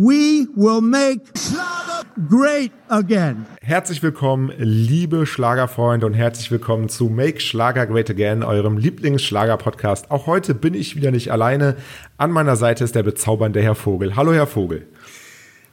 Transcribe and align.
We 0.00 0.46
will 0.54 0.80
make 0.80 1.22
Schlager 1.36 2.04
great 2.28 2.70
again. 2.88 3.46
Herzlich 3.60 4.00
willkommen, 4.00 4.52
liebe 4.56 5.26
Schlagerfreunde 5.26 6.06
und 6.06 6.14
herzlich 6.14 6.52
willkommen 6.52 6.88
zu 6.88 7.08
Make 7.08 7.40
Schlager 7.40 7.84
Great 7.84 8.08
Again, 8.08 8.44
eurem 8.44 8.78
Lieblingsschlager-Podcast. 8.78 10.12
Auch 10.12 10.28
heute 10.28 10.54
bin 10.54 10.74
ich 10.74 10.94
wieder 10.94 11.10
nicht 11.10 11.32
alleine. 11.32 11.74
An 12.16 12.30
meiner 12.30 12.54
Seite 12.54 12.84
ist 12.84 12.94
der 12.94 13.02
bezaubernde 13.02 13.60
Herr 13.60 13.74
Vogel. 13.74 14.14
Hallo, 14.14 14.32
Herr 14.32 14.46
Vogel. 14.46 14.86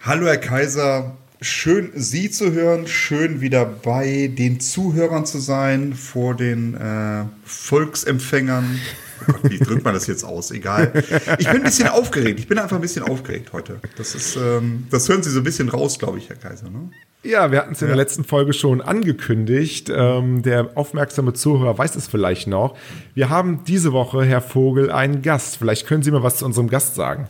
Hallo, 0.02 0.26
Herr 0.26 0.38
Kaiser. 0.38 1.18
Schön, 1.40 1.92
Sie 1.94 2.32
zu 2.32 2.52
hören. 2.52 2.88
Schön, 2.88 3.42
wieder 3.42 3.64
bei 3.66 4.32
den 4.36 4.60
Zuhörern 4.60 5.28
zu 5.28 5.38
sein, 5.38 5.94
vor 5.94 6.34
den 6.34 6.74
äh, 6.74 7.26
Volksempfängern. 7.44 8.80
Oh 9.28 9.34
Gott, 9.34 9.52
wie 9.52 9.60
drückt 9.60 9.84
man 9.84 9.94
das 9.94 10.08
jetzt 10.08 10.24
aus? 10.24 10.52
Egal. 10.52 10.92
Ich 11.38 11.48
bin 11.48 11.58
ein 11.58 11.64
bisschen 11.64 11.88
aufgeregt. 11.88 12.40
Ich 12.40 12.48
bin 12.48 12.58
einfach 12.58 12.76
ein 12.76 12.82
bisschen 12.82 13.04
aufgeregt 13.04 13.52
heute. 13.54 13.80
Das 13.98 14.16
ist, 14.16 14.36
ähm, 14.36 14.88
das 14.90 15.08
hören 15.10 15.24
Sie 15.24 15.30
so 15.30 15.40
ein 15.40 15.44
bisschen 15.44 15.70
raus, 15.70 16.00
glaube 16.00 16.18
ich, 16.18 16.30
Herr 16.30 16.36
Kaiser. 16.36 16.70
Ne? 16.70 16.90
Ja, 17.24 17.52
wir 17.52 17.60
hatten 17.60 17.74
es 17.74 17.82
in 17.82 17.88
ja. 17.88 17.96
der 17.96 18.04
letzten 18.04 18.24
Folge 18.24 18.54
schon 18.54 18.82
angekündigt. 18.82 19.92
Ähm, 19.94 20.44
der 20.44 20.72
aufmerksame 20.76 21.34
Zuhörer 21.34 21.78
weiß 21.78 21.96
es 21.96 22.08
vielleicht 22.08 22.48
noch. 22.48 22.78
Wir 23.16 23.30
haben 23.30 23.64
diese 23.66 23.94
Woche, 23.94 24.24
Herr 24.24 24.42
Vogel, 24.42 24.92
einen 24.92 25.22
Gast. 25.22 25.58
Vielleicht 25.58 25.88
können 25.88 26.04
Sie 26.04 26.12
mal 26.12 26.22
was 26.22 26.38
zu 26.38 26.46
unserem 26.46 26.70
Gast 26.70 26.96
sagen. 26.96 27.28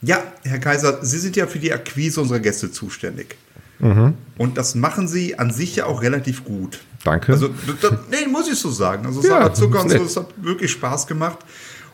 Ja, 0.00 0.22
Herr 0.44 0.58
Kaiser, 0.58 1.04
Sie 1.04 1.18
sind 1.18 1.36
ja 1.36 1.46
für 1.46 1.58
die 1.58 1.72
Akquise 1.72 2.20
unserer 2.20 2.40
Gäste 2.40 2.70
zuständig. 2.70 3.36
Mhm. 3.78 4.14
Und 4.38 4.56
das 4.56 4.74
machen 4.74 5.08
Sie 5.08 5.38
an 5.38 5.50
sich 5.50 5.76
ja 5.76 5.86
auch 5.86 6.02
relativ 6.02 6.44
gut. 6.44 6.80
Danke. 7.06 7.32
Also, 7.32 7.50
das, 7.80 7.92
nee, 8.10 8.26
muss 8.26 8.50
ich 8.50 8.58
so 8.58 8.68
sagen. 8.68 9.06
Also, 9.06 9.22
ja, 9.22 9.54
Zucker 9.54 9.82
und 9.82 9.90
so, 9.90 9.98
das 9.98 10.16
hat 10.16 10.26
wirklich 10.38 10.72
Spaß 10.72 11.06
gemacht. 11.06 11.38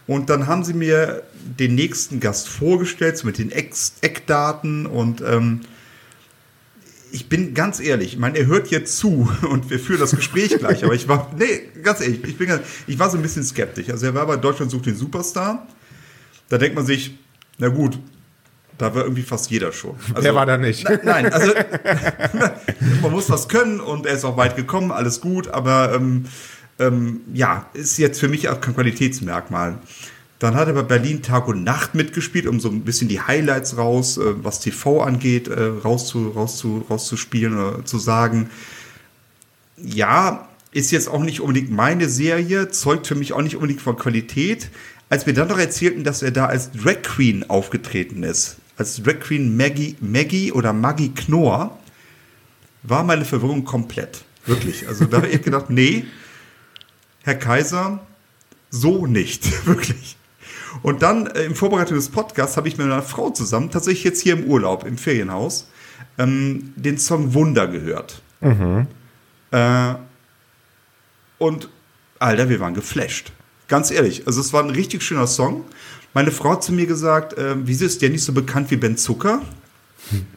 Und 0.07 0.31
dann 0.31 0.47
haben 0.47 0.65
sie 0.65 0.73
mir 0.73 1.23
den 1.37 1.75
nächsten 1.75 2.19
Gast 2.19 2.49
vorgestellt, 2.49 3.19
so 3.19 3.27
mit 3.27 3.37
den 3.37 3.53
Eckdaten. 3.53 4.87
Und 4.87 5.21
ähm, 5.21 5.61
ich 7.11 7.29
bin 7.29 7.53
ganz 7.53 7.79
ehrlich, 7.79 8.15
ich 8.15 8.19
meine, 8.19 8.39
er 8.39 8.47
hört 8.47 8.69
jetzt 8.69 8.97
zu 8.97 9.31
und 9.51 9.69
wir 9.69 9.79
führen 9.79 10.01
das 10.01 10.17
Gespräch 10.17 10.57
gleich. 10.59 10.83
Aber 10.83 10.95
ich 10.95 11.07
war, 11.09 11.31
nee, 11.37 11.69
ganz 11.83 12.01
ehrlich, 12.01 12.25
ich, 12.25 12.39
bin, 12.39 12.49
ich 12.87 12.99
war 12.99 13.11
so 13.11 13.19
ein 13.19 13.23
bisschen 13.23 13.45
skeptisch. 13.45 13.91
Also, 13.91 14.07
er 14.07 14.15
war 14.15 14.27
bei 14.27 14.39
Deutschland 14.39 14.71
sucht 14.71 14.87
den 14.87 14.97
Superstar. 14.97 15.67
Da 16.49 16.57
denkt 16.57 16.75
man 16.75 16.87
sich, 16.87 17.19
na 17.59 17.69
gut, 17.69 17.99
da 18.79 18.95
war 18.95 19.03
irgendwie 19.05 19.23
fast 19.23 19.51
jeder 19.51 19.73
schon. 19.73 19.95
Also, 20.09 20.23
Der 20.23 20.35
war 20.35 20.47
da 20.47 20.57
nicht. 20.57 20.85
Na, 20.85 20.99
nein, 21.03 21.33
also 21.33 21.53
man 23.03 23.13
muss 23.13 23.31
was 23.31 23.49
können 23.49 23.81
und 23.81 24.07
er 24.07 24.15
ist 24.15 24.25
auch 24.25 24.37
weit 24.37 24.57
gekommen, 24.57 24.91
alles 24.91 25.21
gut, 25.21 25.49
aber 25.49 25.95
ähm, 25.95 26.27
ähm, 26.79 27.21
ja, 27.33 27.67
ist 27.75 27.99
jetzt 27.99 28.21
für 28.21 28.29
mich 28.29 28.49
auch 28.49 28.61
kein 28.61 28.75
Qualitätsmerkmal. 28.75 29.79
Dann 30.39 30.57
hat 30.57 30.67
er 30.67 30.75
bei 30.75 30.83
Berlin 30.83 31.23
Tag 31.23 31.47
und 31.47 31.63
Nacht 31.63 31.95
mitgespielt, 31.95 32.49
um 32.49 32.59
so 32.59 32.69
ein 32.69 32.81
bisschen 32.81 33.09
die 33.09 33.21
Highlights 33.21 33.77
raus, 33.77 34.17
äh, 34.17 34.23
was 34.43 34.59
TV 34.59 35.01
angeht, 35.01 35.47
äh, 35.47 35.63
rauszu, 35.63 36.31
rauszu, 36.31 36.85
rauszuspielen 36.91 37.57
oder 37.57 37.85
zu 37.85 37.99
sagen. 37.99 38.51
Ja, 39.77 40.49
ist 40.73 40.91
jetzt 40.91 41.09
auch 41.09 41.23
nicht 41.23 41.41
unbedingt 41.41 41.71
meine 41.71 42.09
Serie, 42.09 42.71
zeugt 42.71 43.07
für 43.07 43.15
mich 43.15 43.33
auch 43.35 43.43
nicht 43.43 43.55
unbedingt 43.55 43.83
von 43.83 43.97
Qualität. 43.97 44.71
Als 45.09 45.27
wir 45.27 45.35
dann 45.35 45.49
noch 45.49 45.59
erzählten, 45.59 46.03
dass 46.05 46.23
er 46.23 46.31
da 46.31 46.47
als 46.47 46.73
Drag 46.73 47.03
Queen 47.03 47.49
aufgetreten 47.49 48.23
ist, 48.23 48.57
als 48.83 49.01
Drag 49.01 49.21
Queen 49.21 49.57
Maggie, 49.57 49.97
Maggie 50.01 50.51
oder 50.51 50.73
Maggie 50.73 51.15
Knorr, 51.15 51.79
war 52.83 53.05
meine 53.05 53.25
Verwirrung 53.25 53.65
komplett. 53.65 54.25
Wirklich. 54.45 54.89
Also 54.89 55.05
da 55.05 55.19
habe 55.19 55.29
ich 55.29 55.41
gedacht, 55.41 55.71
nee, 55.71 56.05
Herr 57.23 57.37
Kaiser, 57.37 58.01
so 58.71 59.07
nicht. 59.07 59.67
Wirklich. 59.67 60.17
Und 60.83 61.03
dann 61.03 61.29
äh, 61.29 61.45
im 61.45 61.55
Vorbereitung 61.55 61.97
des 61.97 62.09
Podcasts 62.09 62.57
habe 62.57 62.67
ich 62.67 62.77
mit 62.77 62.89
meiner 62.89 63.03
Frau 63.03 63.31
zusammen, 63.31 63.71
tatsächlich 63.71 64.03
jetzt 64.03 64.21
hier 64.21 64.33
im 64.33 64.45
Urlaub, 64.47 64.85
im 64.85 64.99
Ferienhaus, 64.99 65.69
ähm, 66.19 66.73
den 66.75 66.99
Song 66.99 67.35
Wunder 67.35 67.69
gehört. 67.69 68.21
Mhm. 68.41 68.89
Äh, 69.53 69.95
und 71.39 71.69
Alter, 72.19 72.49
wir 72.49 72.59
waren 72.59 72.75
geflasht. 72.75 73.31
Ganz 73.69 73.93
ehrlich. 73.93 74.27
Also 74.27 74.41
es 74.41 74.53
war 74.53 74.65
ein 74.65 74.71
richtig 74.71 75.03
schöner 75.03 75.29
Song. 75.29 75.65
Meine 76.15 76.31
Frau 76.31 76.53
hat 76.53 76.63
zu 76.63 76.73
mir 76.73 76.87
gesagt, 76.87 77.33
äh, 77.39 77.55
wieso 77.65 77.87
ist 77.87 78.03
der 78.03 78.11
nicht 78.11 78.25
so 78.25 78.33
bekannt 78.33 78.71
wie 78.71 78.77
Ben 78.77 78.97
Zucker? 78.97 79.41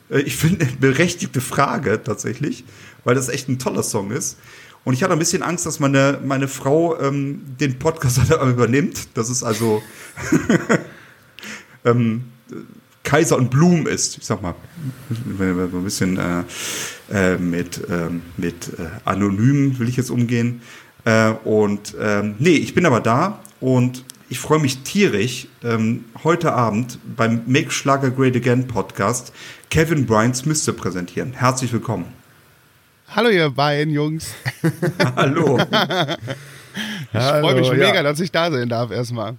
Äh, 0.10 0.22
ich 0.22 0.36
finde 0.36 0.66
eine 0.66 0.76
berechtigte 0.78 1.42
Frage 1.42 2.02
tatsächlich, 2.02 2.64
weil 3.04 3.16
das 3.16 3.30
echt 3.30 3.50
ein 3.50 3.60
toller 3.60 3.84
Song 3.84 4.12
ist. 4.12 4.38
Und 4.86 4.94
ich 4.94 5.04
hatte 5.04 5.14
ein 5.14 5.20
bisschen 5.20 5.42
Angst, 5.42 5.66
dass 5.66 5.80
meine, 5.80 6.20
meine 6.24 6.48
Frau 6.48 6.98
ähm, 7.00 7.42
den 7.60 7.78
Podcast 7.80 8.20
übernimmt. 8.42 9.10
Das 9.16 9.30
ist 9.30 9.44
also 9.44 9.82
ähm, 11.86 12.26
Kaiser 13.04 13.36
und 13.36 13.50
Blum 13.50 13.88
ist. 13.88 14.18
Ich 14.18 14.26
sag 14.26 14.42
mal, 14.42 14.56
ein 15.10 15.84
bisschen 15.84 16.18
äh, 16.18 16.44
äh, 17.12 17.38
mit, 17.38 17.82
ähm, 17.90 18.22
mit 18.38 18.70
äh, 18.80 18.88
Anonym 19.04 19.78
will 19.80 19.90
ich 19.90 19.98
jetzt 19.98 20.10
umgehen. 20.10 20.62
Und 21.44 21.96
ähm, 22.02 22.34
nee, 22.40 22.56
ich 22.56 22.74
bin 22.74 22.88
aber 22.88 23.00
da 23.00 23.40
und 23.60 24.04
ich 24.30 24.40
freue 24.40 24.60
mich 24.60 24.80
tierisch, 24.80 25.48
ähm, 25.64 26.06
heute 26.24 26.54
Abend 26.54 26.98
beim 27.16 27.42
Make 27.46 27.72
Schlager 27.72 28.10
Great 28.10 28.36
Again 28.36 28.68
Podcast 28.68 29.32
Kevin 29.70 30.06
Bryant 30.06 30.36
Smith 30.36 30.64
zu 30.64 30.74
präsentieren. 30.74 31.34
Herzlich 31.34 31.72
willkommen. 31.72 32.06
Hallo 33.08 33.30
ihr 33.30 33.50
beiden 33.52 33.94
Jungs. 33.94 34.34
Hallo. 35.16 35.60
ich 35.60 37.22
freue 37.22 37.56
mich 37.56 37.72
mega, 37.72 37.96
ja. 37.96 38.04
dass 38.04 38.20
ich 38.20 38.32
da 38.32 38.52
sein 38.52 38.68
darf 38.68 38.92
erstmal. 38.92 39.36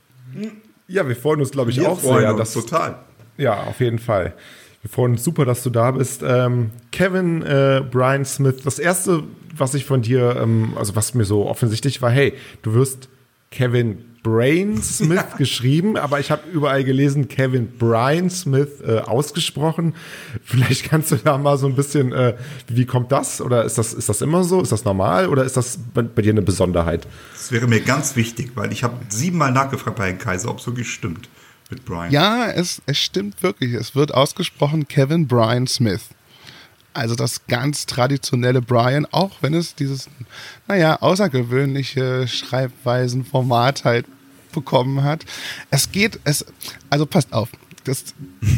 Ja, 0.86 1.06
wir 1.06 1.16
freuen 1.16 1.40
uns, 1.40 1.50
glaube 1.50 1.72
ich, 1.72 1.78
wir 1.78 1.90
auch 1.90 1.98
sehr. 1.98 2.34
Uns 2.34 2.52
total. 2.52 2.98
Ja, 3.36 3.64
auf 3.64 3.80
jeden 3.80 3.98
Fall. 3.98 4.34
Wir 4.82 4.90
freuen 4.90 5.12
uns 5.12 5.24
super, 5.24 5.44
dass 5.44 5.64
du 5.64 5.70
da 5.70 5.90
bist. 5.90 6.22
Ähm, 6.24 6.70
Kevin 6.92 7.42
äh, 7.42 7.82
Brian 7.90 8.24
Smith, 8.24 8.62
das 8.62 8.78
erste, 8.78 9.24
was 9.56 9.74
ich 9.74 9.84
von 9.84 10.02
dir, 10.02 10.36
ähm, 10.40 10.74
also 10.76 10.94
was 10.94 11.12
mir 11.14 11.24
so 11.24 11.46
offensichtlich 11.46 12.00
war, 12.02 12.10
hey, 12.10 12.34
du 12.62 12.74
wirst 12.74 13.08
Kevin 13.50 14.15
Brain 14.26 14.82
Smith 14.82 15.36
geschrieben, 15.38 15.96
aber 15.96 16.18
ich 16.18 16.32
habe 16.32 16.48
überall 16.50 16.82
gelesen 16.82 17.28
Kevin 17.28 17.68
Brian 17.78 18.28
Smith 18.28 18.80
äh, 18.84 18.98
ausgesprochen. 18.98 19.94
Vielleicht 20.42 20.82
kannst 20.90 21.12
du 21.12 21.16
da 21.16 21.38
mal 21.38 21.56
so 21.58 21.68
ein 21.68 21.76
bisschen, 21.76 22.12
äh, 22.12 22.36
wie 22.66 22.86
kommt 22.86 23.12
das? 23.12 23.40
Oder 23.40 23.64
ist 23.64 23.78
das, 23.78 23.94
ist 23.94 24.08
das 24.08 24.22
immer 24.22 24.42
so? 24.42 24.60
Ist 24.60 24.72
das 24.72 24.84
normal 24.84 25.28
oder 25.28 25.44
ist 25.44 25.56
das 25.56 25.78
bei, 25.94 26.02
bei 26.02 26.22
dir 26.22 26.32
eine 26.32 26.42
Besonderheit? 26.42 27.06
Das 27.34 27.52
wäre 27.52 27.68
mir 27.68 27.80
ganz 27.80 28.16
wichtig, 28.16 28.50
weil 28.56 28.72
ich 28.72 28.82
habe 28.82 28.96
siebenmal 29.10 29.52
nachgefragt 29.52 29.96
bei 29.96 30.08
Herrn 30.08 30.18
Kaiser, 30.18 30.50
ob 30.50 30.58
es 30.58 30.66
wirklich 30.66 30.90
stimmt 30.90 31.28
mit 31.70 31.84
Brian. 31.84 32.10
Ja, 32.10 32.50
es, 32.50 32.82
es 32.86 32.98
stimmt 32.98 33.44
wirklich. 33.44 33.74
Es 33.74 33.94
wird 33.94 34.12
ausgesprochen 34.12 34.88
Kevin 34.88 35.28
Brian 35.28 35.68
Smith. 35.68 36.02
Also 36.94 37.14
das 37.14 37.46
ganz 37.46 37.86
traditionelle 37.86 38.62
Brian, 38.62 39.06
auch 39.12 39.42
wenn 39.42 39.54
es 39.54 39.76
dieses, 39.76 40.08
naja, 40.66 40.96
außergewöhnliche 41.00 42.26
Schreibweisenformat 42.26 43.84
halt 43.84 44.06
bekommen 44.56 45.04
hat. 45.04 45.24
Es 45.70 45.92
geht, 45.92 46.18
es, 46.24 46.44
also 46.90 47.06
passt 47.06 47.32
auf, 47.32 47.50
das 47.84 48.04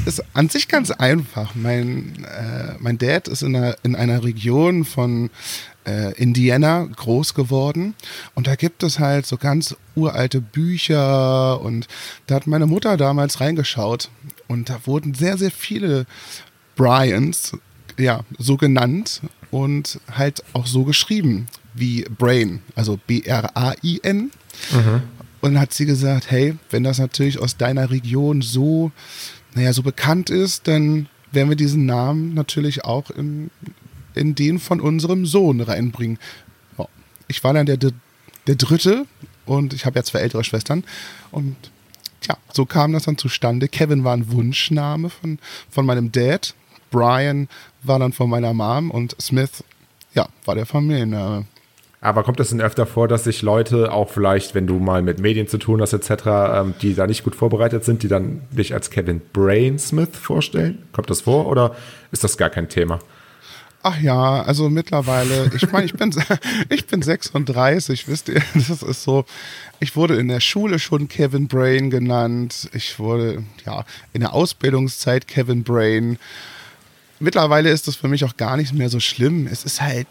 ist 0.06 0.25
an 0.32 0.48
sich 0.48 0.69
ganz 0.69 0.91
einfach. 0.91 1.54
Mein, 1.54 2.25
äh, 2.25 2.75
mein 2.78 2.97
Dad 2.97 3.28
ist 3.28 3.42
in 3.42 3.54
einer, 3.54 3.76
in 3.82 3.94
einer 3.94 4.25
Region 4.25 4.86
von 4.86 5.28
äh, 5.86 6.14
Indiana 6.14 6.84
groß 6.84 7.34
geworden 7.34 7.94
und 8.34 8.47
da 8.47 8.56
gibt 8.56 8.82
es 8.82 8.98
halt 8.98 9.26
so 9.26 9.36
ganz 9.36 9.76
uralte 9.94 10.41
Bücher 10.41 11.60
und 11.60 11.88
da 12.26 12.36
hat 12.36 12.47
meine 12.47 12.66
Mutter 12.66 12.97
damals 12.97 13.41
reingeschaut 13.41 14.10
und 14.47 14.70
da 14.70 14.80
wurden 14.86 15.12
sehr, 15.12 15.36
sehr 15.36 15.50
viele 15.50 16.06
Bryans 16.75 17.53
ja, 17.98 18.20
so 18.38 18.56
genannt 18.56 19.20
und 19.50 20.00
halt 20.10 20.42
auch 20.53 20.66
so 20.66 20.84
geschrieben 20.84 21.48
wie 21.75 22.04
Brain, 22.04 22.60
also 22.75 22.98
B-R-A-I-N. 23.06 24.30
Mhm. 24.72 25.03
Und 25.41 25.54
dann 25.54 25.60
hat 25.60 25.72
sie 25.72 25.87
gesagt, 25.87 26.31
hey, 26.31 26.56
wenn 26.71 26.84
das 26.84 26.99
natürlich 26.99 27.38
aus 27.38 27.56
deiner 27.56 27.91
Region 27.91 28.43
so, 28.43 28.91
naja, 29.54 29.72
so 29.72 29.82
bekannt 29.82 30.31
ist, 30.31 30.66
dann 30.66 31.09
werden 31.31 31.48
wir 31.48 31.57
diesen 31.57 31.86
Namen 31.86 32.34
natürlich 32.34 32.84
auch 32.84 33.10
in, 33.10 33.51
in 34.15 34.34
den 34.34 34.59
von 34.59 34.80
unserem 34.80 35.27
Sohn 35.27 35.60
reinbringen. 35.60 36.18
Ich 37.28 37.45
war 37.45 37.53
dann 37.53 37.66
der, 37.66 37.77
der, 37.77 37.92
der 38.47 38.57
Dritte 38.57 39.07
und 39.47 39.74
ich 39.74 39.84
habe 39.86 39.98
ja 39.98 40.03
zwei 40.03 40.21
ältere 40.21 40.45
Schwestern 40.45 40.84
und 41.30 41.57
ja, 42.27 42.36
so 42.53 42.66
kam 42.66 42.92
das 42.92 43.04
dann 43.04 43.18
zustande. 43.18 43.68
Kevin 43.68 44.04
war 44.04 44.16
ein 44.16 44.30
Wunschname 44.33 45.10
von, 45.10 45.39
von 45.71 45.86
meinem 45.86 46.10
Dad. 46.10 46.54
Brian 46.91 47.48
war 47.83 47.98
dann 47.98 48.12
von 48.12 48.30
meiner 48.30 48.54
Mom 48.54 48.91
und 48.91 49.15
Smith, 49.21 49.62
ja, 50.15 50.28
war 50.45 50.54
der 50.54 50.66
Familienname. 50.66 51.47
Aber 52.00 52.22
kommt 52.22 52.39
es 52.39 52.50
denn 52.50 52.60
öfter 52.60 52.86
vor, 52.86 53.09
dass 53.09 53.24
sich 53.24 53.42
Leute 53.42 53.91
auch 53.92 54.09
vielleicht, 54.09 54.54
wenn 54.54 54.68
du 54.68 54.78
mal 54.78 55.03
mit 55.03 55.18
Medien 55.18 55.48
zu 55.48 55.59
tun 55.59 55.80
hast 55.80 55.92
etc., 55.92 56.10
ähm, 56.27 56.74
die 56.80 56.95
da 56.95 57.06
nicht 57.06 57.24
gut 57.24 57.34
vorbereitet 57.34 57.84
sind, 57.84 58.04
die 58.04 58.09
dann 58.09 58.42
dich 58.50 58.72
als 58.72 58.91
Kevin 58.91 59.21
Brainsmith 59.33 60.16
vorstellen? 60.16 60.84
Kommt 60.92 61.10
das 61.10 61.22
vor 61.22 61.47
oder 61.48 61.74
ist 62.12 62.22
das 62.22 62.36
gar 62.36 62.50
kein 62.50 62.68
Thema? 62.68 63.00
Ach 63.83 64.00
ja, 64.00 64.42
also 64.42 64.68
mittlerweile, 64.68 65.50
ich 65.54 65.71
meine, 65.72 65.86
ich 65.86 65.95
bin, 65.95 66.12
ich 66.68 66.86
bin 66.86 67.03
36, 67.03 68.06
wisst 68.06 68.28
ihr, 68.28 68.42
das 68.54 68.83
ist 68.83 69.03
so, 69.03 69.24
ich 69.80 69.97
wurde 69.97 70.16
in 70.16 70.28
der 70.28 70.41
Schule 70.41 70.78
schon 70.78 71.09
Kevin 71.09 71.48
Brain 71.48 71.91
genannt, 71.91 72.68
ich 72.72 72.98
wurde, 72.98 73.45
ja, 73.66 73.84
in 74.12 74.21
der 74.21 74.34
Ausbildungszeit 74.34 75.27
Kevin 75.27 75.65
Brain. 75.65 76.18
Mittlerweile 77.21 77.71
ist 77.71 77.89
das 77.89 77.97
für 77.97 78.09
mich 78.09 78.24
auch 78.24 78.36
gar 78.36 78.56
nicht 78.56 78.72
mehr 78.72 78.89
so 78.89 79.00
schlimm. 79.00 79.48
Es 79.50 79.65
ist 79.65 79.80
halt, 79.80 80.06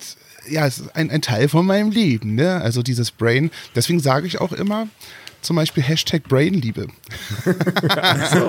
ja, 0.50 0.66
es 0.66 0.80
ist 0.80 0.96
ein, 0.96 1.10
ein 1.12 1.22
Teil 1.22 1.50
von 1.50 1.66
meinem 1.66 1.92
Leben, 1.92 2.36
ne? 2.36 2.62
Also 2.62 2.82
dieses 2.84 3.12
Brain. 3.12 3.52
Deswegen 3.76 4.00
sage 4.00 4.28
ich 4.28 4.40
auch 4.40 4.52
immer, 4.52 4.88
zum 5.42 5.56
Beispiel 5.56 5.84
Hashtag 5.84 6.24
Brainliebe. 6.24 6.88
so. 7.46 8.48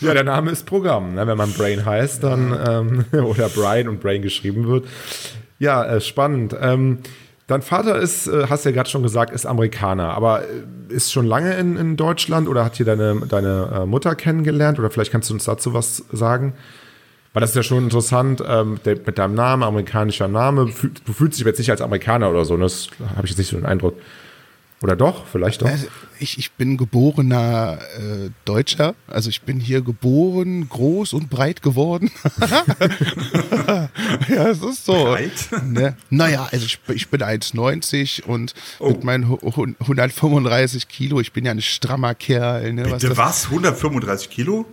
ja, 0.06 0.14
der 0.14 0.24
Name 0.24 0.50
ist 0.50 0.66
Programm. 0.66 1.14
Ne? 1.14 1.26
Wenn 1.26 1.36
man 1.36 1.52
Brain 1.52 1.84
heißt, 1.84 2.22
dann 2.22 2.56
ähm, 2.66 3.04
oder 3.24 3.48
Brian 3.48 3.88
und 3.88 4.00
Brain 4.00 4.22
geschrieben 4.22 4.68
wird. 4.68 4.86
Ja, 5.58 5.84
äh, 5.84 6.00
spannend. 6.00 6.54
Ähm, 6.60 6.98
dein 7.46 7.62
Vater 7.62 7.98
ist, 7.98 8.28
äh, 8.28 8.46
hast 8.48 8.64
du 8.64 8.68
ja 8.68 8.74
gerade 8.74 8.88
schon 8.88 9.02
gesagt, 9.02 9.32
ist 9.32 9.46
Amerikaner, 9.46 10.10
aber 10.10 10.42
äh, 10.42 10.94
ist 10.94 11.12
schon 11.12 11.26
lange 11.26 11.54
in, 11.54 11.76
in 11.76 11.96
Deutschland 11.96 12.46
oder 12.48 12.64
hat 12.64 12.76
hier 12.76 12.86
deine, 12.86 13.22
deine 13.28 13.80
äh, 13.82 13.86
Mutter 13.86 14.14
kennengelernt? 14.14 14.78
Oder 14.78 14.90
vielleicht 14.90 15.10
kannst 15.10 15.30
du 15.30 15.34
uns 15.34 15.44
dazu 15.44 15.74
was 15.74 16.04
sagen? 16.12 16.54
Weil 17.38 17.42
das 17.42 17.50
ist 17.50 17.56
ja 17.56 17.62
schon 17.62 17.84
interessant, 17.84 18.42
ähm, 18.44 18.80
der, 18.84 18.96
mit 18.96 19.16
deinem 19.16 19.34
Namen, 19.34 19.62
amerikanischer 19.62 20.26
Name, 20.26 20.66
fühl, 20.66 20.90
du 21.04 21.12
fühlst 21.12 21.38
dich 21.38 21.46
jetzt 21.46 21.58
nicht 21.58 21.70
als 21.70 21.80
Amerikaner 21.80 22.30
oder 22.30 22.44
so, 22.44 22.56
ne? 22.56 22.64
das 22.64 22.88
habe 23.14 23.26
ich 23.26 23.30
jetzt 23.30 23.38
nicht 23.38 23.50
so 23.50 23.56
den 23.56 23.64
Eindruck. 23.64 23.94
Oder 24.82 24.96
doch? 24.96 25.24
Vielleicht 25.24 25.62
doch? 25.62 25.68
Also 25.68 25.86
ich, 26.18 26.36
ich 26.36 26.50
bin 26.50 26.76
geborener 26.76 27.78
äh, 27.96 28.30
Deutscher. 28.44 28.96
Also 29.06 29.30
ich 29.30 29.42
bin 29.42 29.60
hier 29.60 29.82
geboren, 29.82 30.68
groß 30.68 31.12
und 31.12 31.30
breit 31.30 31.62
geworden. 31.62 32.10
ja, 34.28 34.48
es 34.48 34.60
ist 34.60 34.84
so. 34.84 34.94
Breit? 34.94 35.48
Ne? 35.64 35.96
Naja, 36.10 36.48
also 36.50 36.66
ich, 36.66 36.80
ich 36.88 37.08
bin 37.08 37.22
1,90 37.22 38.24
und 38.24 38.54
oh. 38.80 38.88
mit 38.88 39.04
meinen 39.04 39.22
135 39.32 40.88
Kilo, 40.88 41.20
ich 41.20 41.32
bin 41.32 41.44
ja 41.44 41.52
ein 41.52 41.62
strammer 41.62 42.16
Kerl. 42.16 42.72
Ne? 42.72 42.82
Bitte 42.82 43.10
was? 43.10 43.44
was? 43.44 43.44
135 43.44 44.28
Kilo? 44.28 44.66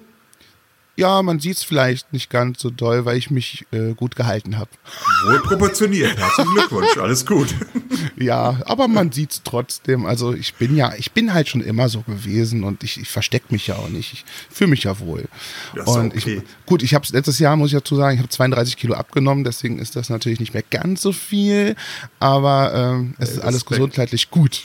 Ja, 0.98 1.22
man 1.22 1.40
sieht 1.40 1.58
es 1.58 1.64
vielleicht 1.64 2.14
nicht 2.14 2.30
ganz 2.30 2.62
so 2.62 2.70
doll, 2.70 3.04
weil 3.04 3.18
ich 3.18 3.30
mich 3.30 3.66
äh, 3.72 3.94
gut 3.94 4.16
gehalten 4.16 4.58
habe. 4.58 4.70
Wohl 5.26 5.42
proportioniert. 5.42 6.18
Herzlichen 6.18 6.54
Glückwunsch, 6.54 6.98
alles 6.98 7.26
gut. 7.26 7.54
ja, 8.16 8.62
aber 8.66 8.88
man 8.88 9.12
sieht 9.12 9.32
es 9.32 9.44
trotzdem. 9.44 10.06
Also 10.06 10.34
ich 10.34 10.56
bin 10.56 10.76
ja, 10.76 10.94
ich 10.98 11.12
bin 11.12 11.34
halt 11.34 11.50
schon 11.50 11.60
immer 11.60 11.90
so 11.90 12.02
gewesen 12.02 12.64
und 12.64 12.84
ich, 12.84 12.98
ich 13.00 13.10
verstecke 13.10 13.48
mich 13.50 13.68
ja 13.68 13.76
auch 13.76 13.90
nicht. 13.90 14.14
Ich 14.14 14.26
fühle 14.50 14.70
mich 14.70 14.84
ja 14.84 14.98
wohl. 15.00 15.26
Das 15.76 15.88
und 15.88 16.16
okay. 16.16 16.42
ich, 16.44 16.66
gut, 16.66 16.82
ich 16.82 16.94
habe 16.94 17.06
letztes 17.12 17.40
Jahr, 17.40 17.58
muss 17.58 17.72
ich 17.72 17.78
dazu 17.78 17.98
sagen, 17.98 18.16
ich 18.16 18.20
habe 18.20 18.30
32 18.30 18.78
Kilo 18.78 18.94
abgenommen, 18.94 19.44
deswegen 19.44 19.80
ist 19.80 19.98
das 19.98 20.10
natürlich 20.10 20.40
nicht 20.40 20.54
mehr 20.54 20.64
ganz 20.64 21.02
so 21.02 21.12
viel, 21.12 21.76
aber 22.20 22.74
ähm, 22.74 23.16
es 23.18 23.32
ist 23.32 23.40
alles 23.40 23.66
gesundheitlich 23.66 24.32
gut. 24.32 24.64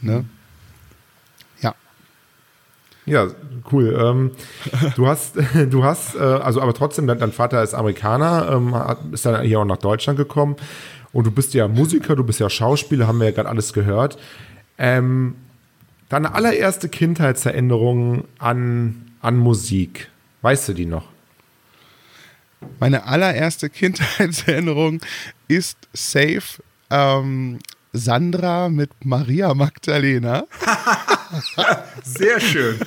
Ne? 0.00 0.24
Ja, 3.06 3.28
cool. 3.70 3.96
Ähm, 3.98 4.30
du 4.96 5.06
hast, 5.06 5.36
du 5.70 5.84
hast, 5.84 6.16
äh, 6.16 6.18
also 6.18 6.60
aber 6.60 6.74
trotzdem, 6.74 7.06
dein, 7.06 7.18
dein 7.18 7.32
Vater 7.32 7.62
ist 7.62 7.72
Amerikaner, 7.74 8.50
ähm, 8.52 8.74
hat, 8.74 8.98
ist 9.12 9.24
dann 9.24 9.42
hier 9.44 9.60
auch 9.60 9.64
nach 9.64 9.78
Deutschland 9.78 10.18
gekommen 10.18 10.56
und 11.12 11.26
du 11.26 11.30
bist 11.30 11.54
ja 11.54 11.68
Musiker, 11.68 12.16
du 12.16 12.24
bist 12.24 12.40
ja 12.40 12.50
Schauspieler, 12.50 13.06
haben 13.06 13.18
wir 13.18 13.26
ja 13.26 13.32
gerade 13.32 13.48
alles 13.48 13.72
gehört. 13.72 14.18
Ähm, 14.76 15.36
deine 16.08 16.34
allererste 16.34 16.88
Kindheitserinnerung 16.88 18.24
an, 18.38 19.12
an 19.22 19.36
Musik, 19.36 20.10
weißt 20.42 20.68
du 20.68 20.72
die 20.74 20.86
noch? 20.86 21.04
Meine 22.80 23.04
allererste 23.04 23.70
Kindheitserinnerung 23.70 25.00
ist 25.48 25.78
safe 25.92 26.62
ähm, 26.90 27.60
Sandra 27.96 28.68
mit 28.68 28.90
Maria 29.04 29.54
Magdalena. 29.54 30.44
Sehr 32.04 32.40
schön. 32.40 32.78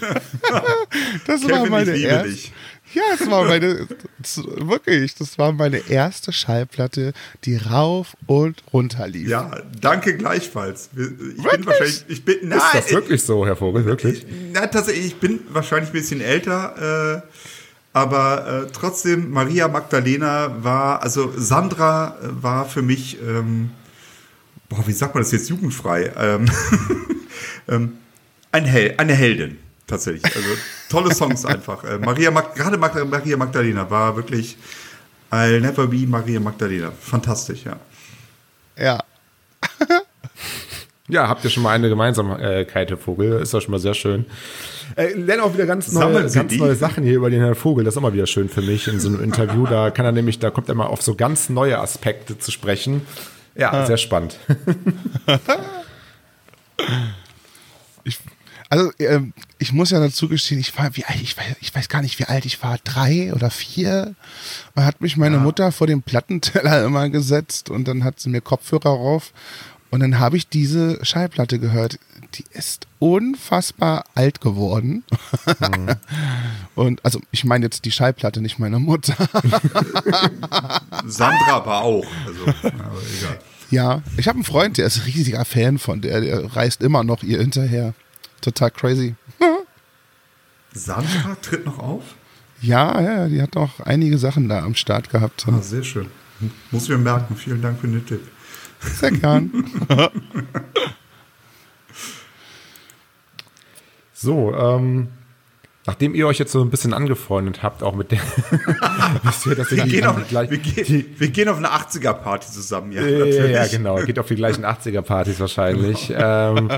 Das 1.28 1.42
Kevin, 1.42 1.56
war 1.56 1.66
meine 1.68 1.96
erste. 1.98 2.52
Ja, 2.94 3.04
das 3.18 3.30
war 3.30 3.44
meine, 3.46 3.88
das, 4.18 4.38
wirklich, 4.38 5.14
das 5.14 5.38
war 5.38 5.52
meine 5.52 5.78
erste 5.90 6.34
Schallplatte, 6.34 7.14
die 7.44 7.56
rauf 7.56 8.18
und 8.26 8.64
runter 8.74 9.08
lief. 9.08 9.30
Ja, 9.30 9.62
danke 9.80 10.18
gleichfalls. 10.18 10.90
Ich 10.94 10.98
wirklich? 10.98 11.52
bin 11.52 11.66
wahrscheinlich, 11.68 12.06
ich 12.08 12.26
bin, 12.26 12.38
na, 12.44 12.56
Ist 12.56 12.74
das 12.74 12.92
wirklich 12.92 13.24
so, 13.24 13.46
Herr 13.46 13.56
Vogel, 13.56 13.86
wirklich? 13.86 14.26
Na, 14.54 14.66
tatsächlich, 14.66 15.06
ich 15.06 15.16
bin 15.18 15.40
wahrscheinlich 15.50 15.90
ein 15.90 15.94
bisschen 15.94 16.22
älter, 16.22 17.22
äh, 17.24 17.30
aber 17.94 18.66
äh, 18.66 18.72
trotzdem, 18.72 19.30
Maria 19.30 19.68
Magdalena 19.68 20.64
war, 20.64 21.04
also 21.04 21.32
Sandra 21.36 22.18
äh, 22.22 22.44
war 22.44 22.66
für 22.66 22.82
mich, 22.82 23.20
ähm, 23.22 23.70
boah, 24.70 24.86
wie 24.88 24.94
sagt 24.94 25.16
man 25.16 25.24
das 25.24 25.32
jetzt 25.32 25.50
jugendfrei? 25.50 26.12
Ähm, 26.16 26.46
ähm, 27.68 27.94
ein 28.52 28.66
Hel 28.66 28.94
eine 28.98 29.14
Heldin, 29.14 29.58
tatsächlich. 29.88 30.24
Also 30.36 30.50
tolle 30.90 31.14
Songs 31.14 31.46
einfach. 31.46 31.84
Äh, 31.84 31.98
Maria 32.00 32.32
Mag 32.32 32.56
gerade 32.56 32.78
Mag 32.78 32.96
Maria 33.06 33.38
Magdalena 33.38 33.90
war 33.90 34.16
wirklich 34.16 34.58
I'll 35.32 35.60
never 35.60 35.88
be 35.88 36.08
Maria 36.08 36.40
Magdalena. 36.40 36.92
Fantastisch, 37.00 37.66
ja. 37.66 37.80
Ja. 38.78 39.04
ja, 41.08 41.28
habt 41.28 41.44
ihr 41.44 41.50
schon 41.50 41.64
mal 41.64 41.72
eine 41.72 41.90
Gemeinsamkeit, 41.90 42.90
Herr 42.90 42.98
Vogel? 42.98 43.42
Ist 43.42 43.54
doch 43.54 43.62
schon 43.62 43.72
mal 43.72 43.80
sehr 43.80 43.94
schön. 43.94 44.26
Äh, 44.96 45.14
lerne 45.14 45.44
auch 45.44 45.54
wieder 45.54 45.68
ganz 45.68 45.92
neue, 45.92 46.28
ganz 46.32 46.56
neue 46.56 46.76
Sachen 46.76 47.04
hier 47.04 47.16
über 47.16 47.30
den 47.30 47.42
Herrn 47.42 47.56
Vogel. 47.56 47.84
Das 47.84 47.94
ist 47.94 47.98
immer 47.98 48.14
wieder 48.14 48.26
schön 48.26 48.50
für 48.50 48.62
mich 48.62 48.88
in 48.88 49.00
so 49.00 49.10
einem 49.10 49.22
Interview. 49.22 49.68
Da 49.68 49.92
kann 49.92 50.06
er 50.06 50.12
nämlich, 50.12 50.40
da 50.40 50.50
kommt 50.50 50.70
er 50.70 50.76
mal 50.76 50.88
auf 50.88 51.02
so 51.02 51.14
ganz 51.14 51.50
neue 51.50 51.78
Aspekte 51.78 52.40
zu 52.40 52.52
sprechen. 52.52 53.02
Ja, 53.60 53.72
ah. 53.74 53.86
sehr 53.86 53.98
spannend. 53.98 54.38
ich, 58.06 58.18
also 58.70 58.92
äh, 59.00 59.20
ich 59.58 59.74
muss 59.74 59.92
ja 59.92 60.00
dazu 60.00 60.30
gestehen, 60.30 60.62
ich 60.62 60.78
war 60.78 60.96
wie 60.96 61.04
alt, 61.04 61.22
ich 61.22 61.36
weiß, 61.38 61.58
ich 61.60 61.76
weiß 61.76 61.90
gar 61.90 62.02
nicht, 62.02 62.20
wie 62.20 62.26
alt 62.26 62.46
ich 62.46 62.64
war, 62.64 62.78
drei 62.84 63.34
oder 63.34 63.50
vier. 63.50 64.16
Und 64.76 64.86
hat 64.86 65.02
mich 65.02 65.18
meine 65.18 65.36
ja. 65.36 65.42
Mutter 65.42 65.72
vor 65.72 65.88
den 65.88 66.02
Plattenteller 66.02 66.86
immer 66.86 67.10
gesetzt 67.10 67.70
und 67.70 67.88
dann 67.88 68.04
hat 68.04 68.20
sie 68.20 68.30
mir 68.30 68.42
Kopfhörer 68.42 68.92
rauf 68.92 69.34
und 69.92 70.02
dann 70.02 70.20
habe 70.20 70.38
ich 70.38 70.48
diese 70.48 71.04
Schallplatte 71.04 71.60
gehört. 71.60 72.00
Die 72.36 72.46
ist 72.52 72.86
unfassbar 73.00 74.06
alt 74.14 74.40
geworden. 74.40 75.04
Mhm. 75.60 75.96
Und 76.76 77.04
also 77.04 77.20
ich 77.32 77.44
meine 77.44 77.66
jetzt 77.66 77.86
die 77.86 77.92
Schallplatte, 77.92 78.40
nicht 78.40 78.60
meine 78.60 78.78
Mutter. 78.78 79.16
Sandra 81.06 81.54
aber 81.54 81.82
auch. 81.82 82.06
Also, 82.28 82.46
aber 82.64 83.02
egal. 83.18 83.40
Ja, 83.70 84.02
ich 84.18 84.28
habe 84.28 84.38
einen 84.38 84.46
Freund, 84.46 84.78
der 84.78 84.88
ist 84.88 84.98
ein 84.98 85.04
riesiger 85.04 85.46
Fan 85.46 85.78
von 85.78 86.02
der, 86.02 86.22
der 86.22 86.56
reist 86.56 86.82
immer 86.82 87.04
noch 87.04 87.24
ihr 87.24 87.40
hinterher. 87.40 87.94
Total 88.42 88.72
crazy. 88.72 89.16
Sandra 90.74 91.36
tritt 91.42 91.66
noch 91.66 91.80
auf? 91.80 92.04
Ja, 92.62 93.02
ja, 93.02 93.28
die 93.28 93.42
hat 93.42 93.56
auch 93.58 93.80
einige 93.82 94.18
Sachen 94.18 94.50
da 94.50 94.64
am 94.64 94.76
Start 94.76 95.10
gehabt. 95.10 95.46
Ah, 95.48 95.62
sehr 95.62 95.84
schön. 95.84 96.08
Muss 96.72 96.84
ich 96.84 96.90
mir 96.90 96.98
merken. 96.98 97.36
Vielen 97.36 97.62
Dank 97.62 97.80
für 97.80 97.88
den 97.88 98.06
Tipp. 98.06 98.22
Sehr 98.82 99.12
gern. 99.12 99.66
so, 104.14 104.54
ähm, 104.54 105.10
nachdem 105.90 106.14
ihr 106.14 106.28
euch 106.28 106.38
jetzt 106.38 106.52
so 106.52 106.62
ein 106.62 106.70
bisschen 106.70 106.94
angefreundet 106.94 107.64
habt, 107.64 107.82
auch 107.82 107.96
mit 107.96 108.12
der. 108.12 108.20
wisst 109.24 109.48
ihr, 109.48 109.56
dass 109.56 109.72
wir, 109.72 109.84
gehen 109.86 110.06
auf, 110.06 110.18
gleich, 110.28 110.52
wir, 110.52 110.60
gehen, 110.60 111.06
wir, 111.18 111.30
gehen 111.30 111.50
auf, 111.50 111.58
eine 111.58 111.70
80er-Party 111.70 112.52
zusammen, 112.52 112.92
ja. 112.92 113.02
Ja, 113.02 113.46
ja, 113.46 113.68
genau. 113.68 113.96
Geht 113.96 114.20
auf 114.20 114.28
die 114.28 114.36
gleichen 114.36 114.66
80er-Partys 114.66 115.40
wahrscheinlich. 115.40 116.14
ähm, 116.16 116.70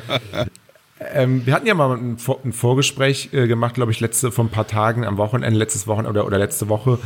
ähm, 1.14 1.46
wir 1.46 1.54
hatten 1.54 1.68
ja 1.68 1.74
mal 1.74 1.98
ein, 1.98 2.18
Vor 2.20 2.40
ein 2.46 2.54
Vorgespräch 2.54 3.34
äh, 3.34 3.48
gemacht, 3.48 3.74
glaube 3.76 3.92
ich, 3.92 4.00
letzte 4.00 4.32
vor 4.32 4.46
ein 4.46 4.50
paar 4.50 4.68
Tagen 4.68 5.04
am 5.04 5.18
Wochenende, 5.18 5.60
letztes 5.60 5.88
Wochenende 5.88 6.12
oder, 6.12 6.26
oder 6.26 6.38
letzte 6.38 6.70
Woche. 6.70 6.98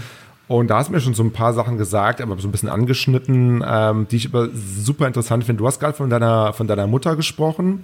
Und 0.48 0.68
da 0.68 0.78
hast 0.78 0.90
du 0.90 0.94
mir 0.94 1.02
schon 1.02 1.16
so 1.16 1.24
ein 1.24 1.32
paar 1.32 1.54
Sachen 1.54 1.80
gesagt, 1.80 2.22
aber 2.22 2.38
so 2.38 2.48
ein 2.48 2.52
bisschen 2.52 2.70
angeschnitten, 2.70 3.66
ähm, 3.68 4.08
die 4.12 4.18
ich 4.18 4.28
aber 4.28 4.50
super 4.54 5.08
interessant 5.08 5.44
finde. 5.44 5.58
Du 5.58 5.66
hast 5.66 5.80
gerade 5.80 5.98
von 5.98 6.12
deiner, 6.12 6.54
von 6.54 6.68
deiner 6.68 6.86
Mutter 6.86 7.16
gesprochen. 7.16 7.84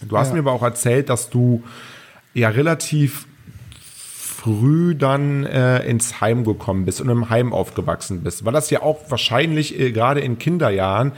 Du 0.00 0.16
hast 0.16 0.28
ja. 0.28 0.34
mir 0.34 0.40
aber 0.40 0.52
auch 0.52 0.62
erzählt, 0.62 1.08
dass 1.08 1.28
du 1.28 1.64
ja 2.34 2.48
relativ 2.48 3.26
früh 4.42 4.96
dann 4.96 5.46
äh, 5.46 5.84
ins 5.88 6.20
Heim 6.20 6.44
gekommen 6.44 6.84
bist 6.84 7.00
und 7.00 7.08
im 7.08 7.30
Heim 7.30 7.52
aufgewachsen 7.52 8.22
bist. 8.22 8.44
Weil 8.44 8.52
das 8.52 8.70
ja 8.70 8.82
auch 8.82 8.98
wahrscheinlich 9.08 9.78
äh, 9.78 9.92
gerade 9.92 10.20
in 10.20 10.38
Kinderjahren 10.38 11.12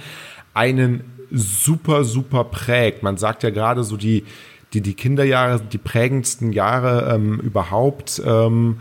einen 0.53 1.05
super, 1.31 2.05
super 2.05 2.45
prägt. 2.45 3.03
Man 3.03 3.17
sagt 3.17 3.43
ja 3.43 3.51
gerade 3.51 3.83
so 3.83 3.97
die, 3.97 4.25
die, 4.75 4.83
die 4.83 4.93
Kinderjahre 4.93 5.61
die 5.61 5.79
prägendsten 5.79 6.53
Jahre 6.53 7.15
ähm, 7.15 7.41
überhaupt. 7.41 8.21
Ähm, 8.27 8.81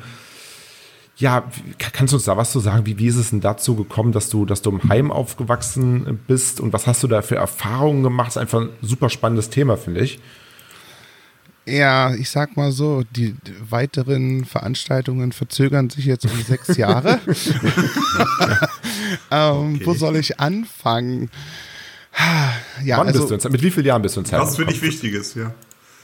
ja, 1.16 1.44
kannst 1.78 2.12
du 2.12 2.18
uns 2.18 2.26
da 2.26 2.36
was 2.36 2.52
zu 2.52 2.60
sagen? 2.60 2.86
Wie, 2.86 3.00
wie 3.00 3.08
ist 3.08 3.16
es 3.16 3.30
denn 3.30 3.40
dazu 3.40 3.76
gekommen, 3.76 4.12
dass 4.12 4.30
du, 4.30 4.46
dass 4.46 4.62
du 4.62 4.72
im 4.72 4.90
Heim 4.90 5.10
aufgewachsen 5.10 6.20
bist 6.28 6.60
und 6.60 6.74
was 6.74 6.86
hast 6.86 7.02
du 7.02 7.08
da 7.08 7.22
für 7.22 7.38
Erfahrungen 7.38 8.04
gemacht? 8.04 8.28
Das 8.28 8.36
ist 8.36 8.42
einfach 8.42 8.62
ein 8.62 8.70
super 8.82 9.10
spannendes 9.10 9.50
Thema, 9.50 9.78
finde 9.78 10.02
ich. 10.02 10.20
Ja, 11.66 12.14
ich 12.14 12.30
sag 12.30 12.58
mal 12.58 12.74
so, 12.74 13.04
die 13.16 13.36
weiteren 13.70 14.44
Veranstaltungen 14.44 15.32
verzögern 15.32 15.90
sich 15.90 16.06
jetzt 16.06 16.26
um 16.26 16.42
sechs 16.44 16.76
Jahre. 16.78 17.20
ähm, 19.32 19.76
okay. 19.76 19.86
Wo 19.86 19.94
soll 19.94 20.18
ich 20.18 20.40
anfangen? 20.40 21.30
Ja, 22.84 22.98
Wann 22.98 23.08
also, 23.08 23.28
bist 23.28 23.44
du 23.44 23.48
in, 23.48 23.52
mit 23.54 23.62
wie 23.64 23.72
vielen 23.72 23.86
Jahren 23.86 24.02
bist 24.02 24.18
du 24.18 24.20
in 24.20 24.26
Zeit? 24.26 24.42
Was 24.42 24.58
für 24.58 24.66
dich 24.66 24.82
wichtig 24.82 25.14
ist, 25.14 25.36
ja. 25.36 25.54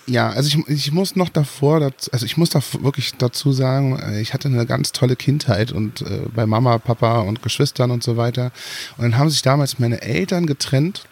Ja, 0.08 0.30
also 0.30 0.48
ich, 0.48 0.68
ich 0.68 0.92
muss 0.92 1.16
noch 1.16 1.30
davor, 1.30 1.92
also 2.12 2.26
ich 2.26 2.36
muss 2.36 2.50
da 2.50 2.62
wirklich 2.82 3.14
dazu 3.18 3.52
sagen, 3.52 4.00
äh, 4.00 4.22
ich 4.22 4.34
hatte 4.34 4.48
eine 4.48 4.66
ganz 4.66 4.92
tolle 4.92 5.16
Kindheit 5.16 5.72
und 5.72 6.02
äh, 6.02 6.22
bei 6.34 6.48
Mama, 6.48 6.80
Papa 6.80 7.20
und 7.20 7.44
Geschwistern 7.44 7.92
und 7.92 8.02
so 8.02 8.18
weiter. 8.18 8.52
Und 8.98 9.04
dann 9.04 9.18
haben 9.18 9.30
sich 9.30 9.44
damals 9.44 9.78
meine 9.78 10.02
Eltern 10.02 10.48
getrennt 10.48 11.06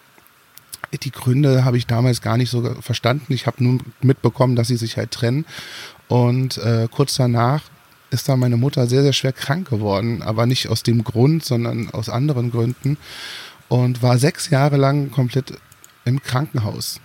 die 0.96 1.10
Gründe 1.10 1.64
habe 1.64 1.76
ich 1.76 1.86
damals 1.86 2.22
gar 2.22 2.36
nicht 2.36 2.50
so 2.50 2.74
verstanden. 2.80 3.32
Ich 3.32 3.46
habe 3.46 3.62
nur 3.62 3.80
mitbekommen, 4.00 4.56
dass 4.56 4.68
sie 4.68 4.76
sich 4.76 4.96
halt 4.96 5.10
trennen. 5.10 5.44
Und 6.08 6.58
äh, 6.58 6.88
kurz 6.90 7.16
danach 7.16 7.62
ist 8.10 8.28
dann 8.28 8.40
meine 8.40 8.56
Mutter 8.56 8.86
sehr, 8.86 9.02
sehr 9.02 9.12
schwer 9.12 9.32
krank 9.32 9.68
geworden. 9.68 10.22
Aber 10.22 10.46
nicht 10.46 10.68
aus 10.68 10.82
dem 10.82 11.04
Grund, 11.04 11.44
sondern 11.44 11.90
aus 11.90 12.08
anderen 12.08 12.50
Gründen. 12.50 12.96
Und 13.68 14.02
war 14.02 14.18
sechs 14.18 14.48
Jahre 14.48 14.78
lang 14.78 15.10
komplett 15.10 15.52
im 16.06 16.22
Krankenhaus. 16.22 17.00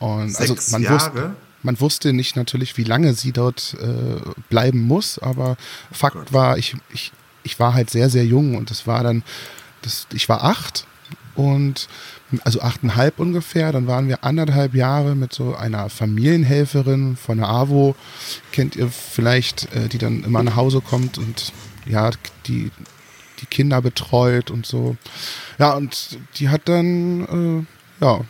Und 0.00 0.34
also 0.36 0.54
sechs 0.54 0.66
also 0.66 0.72
man 0.72 0.82
Jahre? 0.82 0.94
wusste, 0.94 1.36
man 1.62 1.80
wusste 1.80 2.12
nicht 2.12 2.34
natürlich, 2.34 2.76
wie 2.76 2.84
lange 2.84 3.14
sie 3.14 3.30
dort 3.30 3.76
äh, 3.80 4.20
bleiben 4.50 4.80
muss. 4.80 5.20
Aber 5.20 5.56
Fakt 5.92 6.16
oh 6.16 6.32
war, 6.32 6.58
ich, 6.58 6.76
ich, 6.92 7.12
ich 7.44 7.60
war 7.60 7.74
halt 7.74 7.90
sehr, 7.90 8.10
sehr 8.10 8.24
jung. 8.24 8.56
Und 8.56 8.70
das 8.70 8.88
war 8.88 9.04
dann, 9.04 9.22
das, 9.82 10.08
ich 10.12 10.28
war 10.28 10.42
acht. 10.42 10.86
Und 11.36 11.88
also 12.44 12.60
achteinhalb 12.60 13.18
ungefähr. 13.18 13.72
Dann 13.72 13.86
waren 13.86 14.08
wir 14.08 14.24
anderthalb 14.24 14.74
Jahre 14.74 15.14
mit 15.14 15.32
so 15.32 15.54
einer 15.54 15.88
Familienhelferin 15.88 17.16
von 17.16 17.38
der 17.38 17.48
AWO, 17.48 17.94
kennt 18.52 18.76
ihr 18.76 18.88
vielleicht, 18.88 19.72
äh, 19.74 19.88
die 19.88 19.98
dann 19.98 20.24
immer 20.24 20.42
nach 20.42 20.56
Hause 20.56 20.80
kommt 20.80 21.18
und 21.18 21.52
ja, 21.86 22.10
die, 22.46 22.70
die 23.40 23.46
Kinder 23.46 23.82
betreut 23.82 24.50
und 24.50 24.66
so. 24.66 24.96
Ja, 25.58 25.72
und 25.74 26.18
die 26.36 26.48
hat 26.48 26.68
dann 26.68 27.66
äh, 28.00 28.04
ja, 28.04 28.20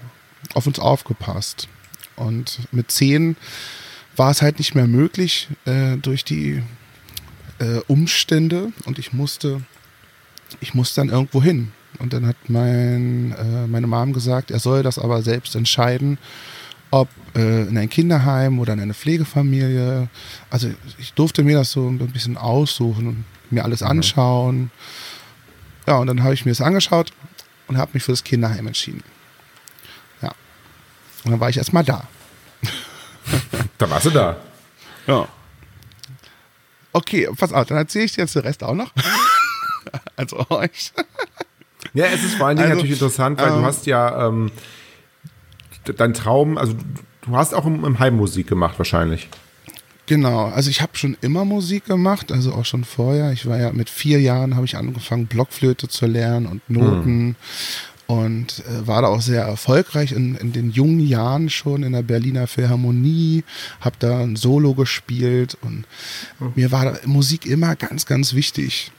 auf 0.54 0.66
uns 0.66 0.78
aufgepasst. 0.78 1.68
Und 2.16 2.60
mit 2.72 2.90
zehn 2.90 3.36
war 4.16 4.30
es 4.30 4.42
halt 4.42 4.58
nicht 4.58 4.74
mehr 4.74 4.86
möglich 4.86 5.48
äh, 5.64 5.96
durch 5.96 6.24
die 6.24 6.62
äh, 7.58 7.78
Umstände 7.86 8.72
und 8.84 8.98
ich 8.98 9.12
musste, 9.12 9.62
ich 10.60 10.74
musste 10.74 11.00
dann 11.00 11.08
irgendwo 11.08 11.42
hin. 11.42 11.72
Und 11.98 12.12
dann 12.12 12.26
hat 12.26 12.36
mein, 12.48 13.32
äh, 13.32 13.66
meine 13.66 13.86
Mom 13.86 14.12
gesagt, 14.12 14.50
er 14.50 14.58
soll 14.58 14.82
das 14.82 14.98
aber 14.98 15.22
selbst 15.22 15.54
entscheiden, 15.54 16.18
ob 16.90 17.08
äh, 17.34 17.62
in 17.62 17.78
ein 17.78 17.88
Kinderheim 17.88 18.58
oder 18.58 18.72
in 18.72 18.80
eine 18.80 18.94
Pflegefamilie. 18.94 20.08
Also 20.50 20.70
ich 20.98 21.12
durfte 21.14 21.42
mir 21.42 21.56
das 21.56 21.72
so 21.72 21.88
ein 21.88 21.98
bisschen 21.98 22.36
aussuchen 22.36 23.06
und 23.06 23.24
mir 23.50 23.64
alles 23.64 23.80
mhm. 23.80 23.88
anschauen. 23.88 24.70
Ja, 25.86 25.96
und 25.96 26.06
dann 26.06 26.22
habe 26.22 26.34
ich 26.34 26.44
mir 26.44 26.52
das 26.52 26.60
angeschaut 26.60 27.12
und 27.68 27.76
habe 27.76 27.92
mich 27.94 28.02
für 28.02 28.12
das 28.12 28.24
Kinderheim 28.24 28.66
entschieden. 28.66 29.02
Ja. 30.20 30.32
Und 31.24 31.32
dann 31.32 31.40
war 31.40 31.50
ich 31.50 31.56
erstmal 31.56 31.84
da. 31.84 32.06
da 33.78 33.90
warst 33.90 34.06
du 34.06 34.10
da. 34.10 34.36
Ja. 35.06 35.28
Okay, 36.92 37.28
pass 37.36 37.52
auf, 37.52 37.66
dann 37.66 37.78
erzähle 37.78 38.04
ich 38.04 38.12
dir 38.12 38.22
jetzt 38.22 38.34
den 38.34 38.42
Rest 38.42 38.62
auch 38.62 38.74
noch. 38.74 38.92
also 40.16 40.44
euch. 40.50 40.92
Ja, 41.94 42.06
es 42.06 42.24
ist 42.24 42.34
vor 42.34 42.46
allen 42.46 42.56
Dingen 42.56 42.70
also, 42.70 42.80
natürlich 42.80 43.00
interessant, 43.00 43.40
weil 43.40 43.48
ähm, 43.48 43.60
du 43.60 43.64
hast 43.64 43.86
ja 43.86 44.28
ähm, 44.28 44.50
dein 45.96 46.14
Traum, 46.14 46.56
also 46.56 46.74
du 47.22 47.36
hast 47.36 47.54
auch 47.54 47.66
im, 47.66 47.84
im 47.84 47.98
Heim 47.98 48.16
Musik 48.16 48.46
gemacht 48.46 48.78
wahrscheinlich. 48.78 49.28
Genau, 50.06 50.46
also 50.46 50.68
ich 50.68 50.82
habe 50.82 50.96
schon 50.96 51.16
immer 51.20 51.44
Musik 51.44 51.84
gemacht, 51.86 52.32
also 52.32 52.52
auch 52.52 52.64
schon 52.64 52.84
vorher. 52.84 53.32
Ich 53.32 53.46
war 53.46 53.58
ja 53.58 53.72
mit 53.72 53.88
vier 53.88 54.20
Jahren 54.20 54.56
habe 54.56 54.66
ich 54.66 54.76
angefangen 54.76 55.26
Blockflöte 55.26 55.88
zu 55.88 56.06
lernen 56.06 56.46
und 56.46 56.68
Noten 56.68 57.04
hm. 57.04 57.36
und 58.08 58.64
äh, 58.66 58.86
war 58.86 59.02
da 59.02 59.08
auch 59.08 59.20
sehr 59.20 59.44
erfolgreich 59.44 60.12
in, 60.12 60.34
in 60.34 60.52
den 60.52 60.70
jungen 60.70 61.00
Jahren 61.00 61.50
schon 61.50 61.84
in 61.84 61.92
der 61.92 62.02
Berliner 62.02 62.48
Philharmonie, 62.48 63.44
habe 63.80 63.96
da 64.00 64.20
ein 64.20 64.34
Solo 64.34 64.74
gespielt 64.74 65.56
und 65.62 65.84
hm. 66.38 66.52
mir 66.56 66.72
war 66.72 66.98
Musik 67.06 67.46
immer 67.46 67.76
ganz, 67.76 68.04
ganz 68.04 68.34
wichtig. 68.34 68.90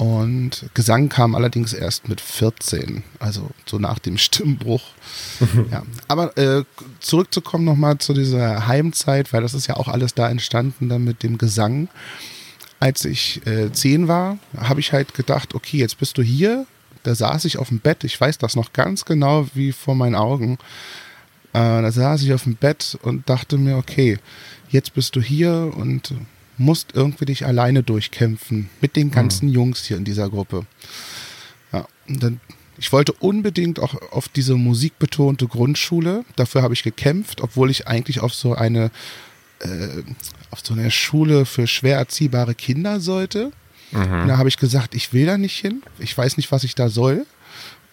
Und 0.00 0.70
Gesang 0.72 1.10
kam 1.10 1.34
allerdings 1.34 1.74
erst 1.74 2.08
mit 2.08 2.22
14, 2.22 3.02
also 3.18 3.50
so 3.66 3.78
nach 3.78 3.98
dem 3.98 4.16
Stimmbruch. 4.16 4.80
ja. 5.70 5.82
Aber 6.08 6.38
äh, 6.38 6.64
zurückzukommen 7.00 7.66
nochmal 7.66 7.98
zu 7.98 8.14
dieser 8.14 8.66
Heimzeit, 8.66 9.30
weil 9.34 9.42
das 9.42 9.52
ist 9.52 9.66
ja 9.66 9.76
auch 9.76 9.88
alles 9.88 10.14
da 10.14 10.30
entstanden 10.30 10.88
dann 10.88 11.04
mit 11.04 11.22
dem 11.22 11.36
Gesang. 11.36 11.90
Als 12.78 13.04
ich 13.04 13.46
äh, 13.46 13.72
zehn 13.72 14.08
war, 14.08 14.38
habe 14.56 14.80
ich 14.80 14.94
halt 14.94 15.12
gedacht, 15.12 15.54
okay, 15.54 15.76
jetzt 15.76 15.98
bist 15.98 16.16
du 16.16 16.22
hier. 16.22 16.64
Da 17.02 17.14
saß 17.14 17.44
ich 17.44 17.58
auf 17.58 17.68
dem 17.68 17.80
Bett, 17.80 18.02
ich 18.02 18.18
weiß 18.18 18.38
das 18.38 18.56
noch 18.56 18.72
ganz 18.72 19.04
genau 19.04 19.48
wie 19.52 19.70
vor 19.70 19.94
meinen 19.94 20.14
Augen. 20.14 20.54
Äh, 21.52 21.82
da 21.82 21.92
saß 21.92 22.22
ich 22.22 22.32
auf 22.32 22.44
dem 22.44 22.56
Bett 22.56 22.98
und 23.02 23.28
dachte 23.28 23.58
mir, 23.58 23.76
okay, 23.76 24.18
jetzt 24.70 24.94
bist 24.94 25.14
du 25.14 25.20
hier 25.20 25.74
und 25.76 26.14
musst 26.60 26.94
irgendwie 26.94 27.24
dich 27.24 27.46
alleine 27.46 27.82
durchkämpfen 27.82 28.68
mit 28.80 28.94
den 28.94 29.10
ganzen 29.10 29.48
mhm. 29.48 29.54
Jungs 29.54 29.84
hier 29.84 29.96
in 29.96 30.04
dieser 30.04 30.28
Gruppe. 30.28 30.66
Ja, 31.72 31.86
dann, 32.06 32.40
ich 32.78 32.92
wollte 32.92 33.12
unbedingt 33.12 33.80
auch 33.80 33.94
auf 34.12 34.28
diese 34.28 34.54
musikbetonte 34.54 35.46
Grundschule. 35.46 36.24
Dafür 36.36 36.62
habe 36.62 36.74
ich 36.74 36.82
gekämpft, 36.82 37.40
obwohl 37.40 37.70
ich 37.70 37.88
eigentlich 37.88 38.20
auf 38.20 38.34
so 38.34 38.54
eine 38.54 38.90
äh, 39.60 40.02
auf 40.50 40.60
so 40.62 40.74
eine 40.74 40.90
Schule 40.90 41.46
für 41.46 41.66
schwer 41.66 41.96
erziehbare 41.96 42.54
Kinder 42.54 43.00
sollte. 43.00 43.52
Mhm. 43.92 44.28
Da 44.28 44.36
habe 44.36 44.48
ich 44.48 44.56
gesagt, 44.56 44.94
ich 44.94 45.12
will 45.12 45.26
da 45.26 45.38
nicht 45.38 45.58
hin. 45.58 45.82
Ich 45.98 46.16
weiß 46.16 46.36
nicht, 46.36 46.52
was 46.52 46.64
ich 46.64 46.74
da 46.74 46.88
soll. 46.88 47.26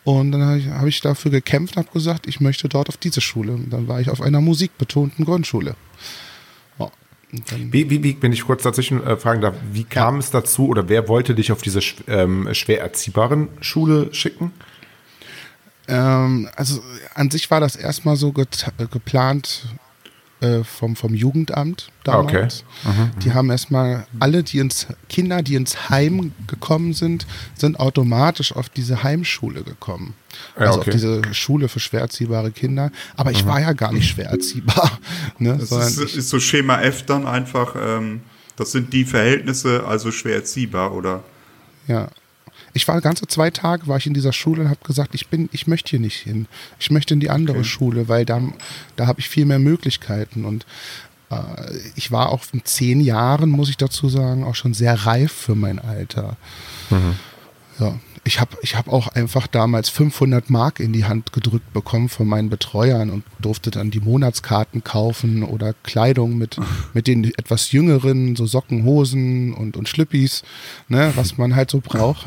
Und 0.04 0.32
dann 0.32 0.42
habe 0.42 0.58
ich, 0.58 0.68
hab 0.68 0.86
ich, 0.86 1.02
dafür 1.02 1.32
gekämpft 1.32 1.76
und 1.76 1.84
habe 1.84 1.94
gesagt, 1.94 2.28
ich 2.28 2.40
möchte 2.40 2.70
dort 2.70 2.90
auf 2.90 2.98
diese 2.98 3.22
Schule. 3.22 3.54
Und 3.54 3.70
dann 3.72 3.88
war 3.88 4.00
ich 4.00 4.10
auf 4.10 4.22
einer 4.22 4.42
musikbetonten 4.42 5.26
Grundschule. 5.26 5.76
Wie, 7.32 7.90
wie, 7.90 8.04
wie, 8.04 8.18
wenn 8.22 8.32
ich 8.32 8.46
kurz 8.46 8.64
dazwischen 8.64 9.06
äh, 9.06 9.18
fragen 9.18 9.42
darf, 9.42 9.56
wie 9.74 9.84
kam 9.84 10.16
ja. 10.16 10.20
es 10.20 10.32
dazu 10.32 10.68
oder 10.68 10.88
wer 10.88 11.10
wollte 11.10 11.36
dich 11.36 11.52
auf 11.52 11.62
diese 11.62 11.82
ähm, 12.08 12.48
schwer 12.54 12.80
erziehbaren 12.82 13.50
Schule 13.60 14.14
schicken? 14.14 14.54
Ähm, 15.90 16.50
also 16.56 16.82
an 17.16 17.30
sich 17.30 17.52
war 17.52 17.60
das 17.60 17.76
erstmal 17.76 18.16
so 18.16 18.32
geplant 18.32 19.66
äh, 20.40 20.64
vom, 20.64 20.96
vom 20.96 21.16
Jugendamt 21.16 21.92
damals. 22.04 22.64
Okay. 22.86 22.96
Mhm, 22.96 23.20
die 23.20 23.34
haben 23.34 23.50
erstmal 23.50 24.06
alle, 24.20 24.44
die 24.44 24.60
ins 24.60 24.88
Kinder, 25.10 25.42
die 25.42 25.56
ins 25.56 25.90
Heim 25.90 26.32
gekommen 26.46 26.94
sind, 26.94 27.26
sind 27.56 27.80
automatisch 27.80 28.56
auf 28.56 28.70
diese 28.70 29.04
Heimschule 29.04 29.64
gekommen. 29.64 30.14
Ja, 30.56 30.68
also 30.68 30.80
okay. 30.80 30.90
auf 30.90 30.96
diese 30.96 31.34
Schule 31.34 31.70
für 31.70 31.80
schwer 31.80 32.02
erziehbare 32.02 32.52
Kinder. 32.52 32.92
Aber 33.16 33.32
ich 33.32 33.46
mhm. 33.46 33.50
war 33.50 33.62
ja 33.62 33.74
gar 33.74 33.92
nicht 33.92 34.08
schwer 34.10 34.30
erziehbar. 34.30 35.00
Ne? 35.40 35.58
Das 35.58 35.72
ist, 35.72 36.16
ist, 36.16 36.30
so 36.30 36.40
Schema 36.40 36.82
F 36.82 37.04
dann 37.04 37.28
einfach, 37.28 37.76
ähm, 37.80 38.22
das 38.56 38.72
sind 38.72 38.94
die 38.94 39.06
Verhältnisse, 39.06 39.86
also 39.86 40.12
schwer 40.12 40.36
erziehbar, 40.36 40.94
oder? 40.94 41.24
Ja, 41.88 42.10
ich 42.78 42.88
war 42.88 43.02
ganze 43.02 43.26
zwei 43.28 43.50
Tage 43.50 43.88
war 43.88 43.98
ich 43.98 44.06
in 44.06 44.14
dieser 44.14 44.32
Schule 44.32 44.62
und 44.62 44.70
habe 44.70 44.80
gesagt, 44.86 45.16
ich 45.16 45.28
bin, 45.28 45.50
ich 45.52 45.66
möchte 45.66 45.90
hier 45.90 46.00
nicht 46.00 46.18
hin. 46.18 46.48
Ich 46.80 46.92
möchte 46.92 47.16
in 47.16 47.20
die 47.20 47.32
andere 47.32 47.58
okay. 47.58 47.68
Schule, 47.68 48.08
weil 48.08 48.24
da, 48.24 48.40
da 48.96 49.08
habe 49.08 49.20
ich 49.20 49.28
viel 49.30 49.46
mehr 49.46 49.58
Möglichkeiten. 49.58 50.46
Und 50.46 50.66
äh, 51.32 51.38
ich 51.96 52.12
war 52.12 52.30
auch 52.30 52.44
in 52.54 52.64
zehn 52.64 53.02
Jahren, 53.02 53.50
muss 53.50 53.70
ich 53.70 53.78
dazu 53.78 54.10
sagen, 54.10 54.44
auch 54.44 54.54
schon 54.54 54.76
sehr 54.76 54.94
reif 55.08 55.32
für 55.32 55.56
mein 55.56 55.80
Alter. 55.80 56.38
Mhm. 56.92 57.16
Ja, 57.80 58.00
ich 58.28 58.42
habe 58.42 58.58
ich 58.62 58.76
hab 58.76 58.90
auch 58.90 59.08
einfach 59.08 59.48
damals 59.48 59.90
500 59.90 60.50
Mark 60.50 60.82
in 60.82 60.92
die 60.92 61.06
Hand 61.06 61.32
gedrückt 61.32 61.72
bekommen 61.72 62.10
von 62.10 62.28
meinen 62.28 62.50
Betreuern 62.50 63.10
und 63.10 63.24
durfte 63.40 63.72
dann 63.72 63.90
die 63.90 64.02
Monatskarten 64.02 64.84
kaufen 64.84 65.44
oder 65.44 65.74
Kleidung 65.84 66.38
mit, 66.38 66.58
mit 66.94 67.08
den 67.08 67.24
etwas 67.24 67.72
jüngeren, 67.72 68.36
so 68.36 68.46
Socken, 68.46 68.84
Hosen 68.84 69.54
und, 69.54 69.78
und 69.78 69.88
Schlüppis, 69.88 70.44
ne, 70.90 71.14
was 71.16 71.38
man 71.38 71.56
halt 71.56 71.72
so 71.72 71.80
braucht. 71.80 72.26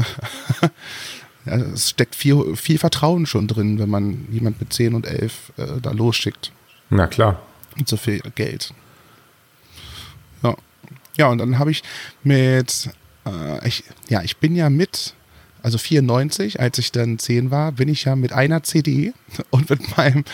ja, 1.45 1.57
es 1.57 1.91
steckt 1.91 2.17
viel, 2.17 2.57
viel 2.57 2.79
Vertrauen 2.79 3.27
schon 3.27 3.47
drin, 3.47 3.79
wenn 3.79 3.91
man 3.91 4.27
jemand 4.33 4.59
mit 4.59 4.73
10 4.73 4.95
und 4.95 5.07
11 5.07 5.53
äh, 5.59 5.67
da 5.83 5.91
losschickt. 5.91 6.51
Na 6.89 7.07
klar. 7.07 7.43
Mit 7.77 7.89
so 7.89 7.99
viel 7.99 8.21
Geld. 8.35 8.73
Ja. 10.43 10.57
Ja, 11.17 11.29
und 11.29 11.39
dann 11.39 11.59
habe 11.59 11.71
ich 11.71 11.83
mit, 12.25 12.89
äh, 13.27 13.69
ich, 13.69 13.85
ja, 14.09 14.23
ich 14.23 14.39
bin 14.39 14.57
ja 14.57 14.71
mit 14.71 15.15
also 15.63 15.79
94, 15.79 16.61
als 16.61 16.79
ich 16.79 16.93
dann 16.93 17.19
10 17.19 17.51
war, 17.51 17.73
bin 17.73 17.89
ich 17.89 18.05
ja 18.05 18.17
mit 18.17 18.33
einer 18.33 18.63
CD 18.63 19.13
und 19.51 19.71
mit 19.71 19.97
meinem 19.97 20.25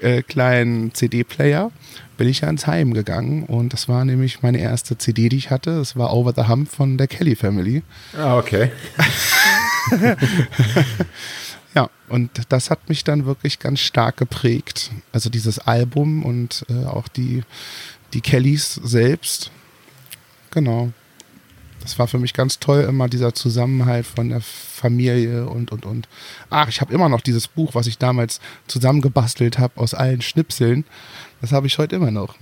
äh, 0.00 0.22
kleinen 0.22 0.94
CD-Player 0.94 1.70
bin 2.16 2.28
ich 2.28 2.40
ja 2.40 2.48
ins 2.48 2.66
Heim 2.66 2.94
gegangen 2.94 3.44
und 3.44 3.72
das 3.72 3.88
war 3.88 4.04
nämlich 4.04 4.42
meine 4.42 4.58
erste 4.58 4.98
CD, 4.98 5.28
die 5.28 5.36
ich 5.36 5.50
hatte. 5.50 5.76
Das 5.76 5.96
war 5.96 6.12
Over 6.12 6.32
the 6.36 6.48
Hump 6.48 6.70
von 6.70 6.98
der 6.98 7.08
Kelly 7.08 7.34
Family. 7.34 7.82
Ah, 8.16 8.36
okay. 8.36 8.70
Ja, 11.74 11.88
und 12.08 12.30
das 12.50 12.70
hat 12.70 12.88
mich 12.88 13.04
dann 13.04 13.24
wirklich 13.24 13.58
ganz 13.58 13.80
stark 13.80 14.18
geprägt. 14.18 14.90
Also 15.12 15.30
dieses 15.30 15.58
Album 15.58 16.22
und 16.22 16.66
äh, 16.68 16.84
auch 16.84 17.08
die, 17.08 17.44
die 18.12 18.20
Kellys 18.20 18.74
selbst. 18.74 19.50
Genau. 20.50 20.92
Das 21.82 21.98
war 21.98 22.06
für 22.06 22.18
mich 22.18 22.32
ganz 22.32 22.58
toll, 22.60 22.80
immer 22.82 23.08
dieser 23.08 23.34
Zusammenhalt 23.34 24.06
von 24.06 24.28
der 24.28 24.40
Familie 24.40 25.46
und, 25.46 25.72
und, 25.72 25.84
und. 25.84 26.08
Ach, 26.48 26.68
ich 26.68 26.80
habe 26.80 26.92
immer 26.92 27.08
noch 27.08 27.20
dieses 27.20 27.48
Buch, 27.48 27.74
was 27.74 27.86
ich 27.86 27.98
damals 27.98 28.40
zusammengebastelt 28.68 29.58
habe 29.58 29.80
aus 29.80 29.92
allen 29.92 30.22
Schnipseln. 30.22 30.84
Das 31.40 31.52
habe 31.52 31.66
ich 31.66 31.78
heute 31.78 31.96
immer 31.96 32.10
noch. 32.10 32.36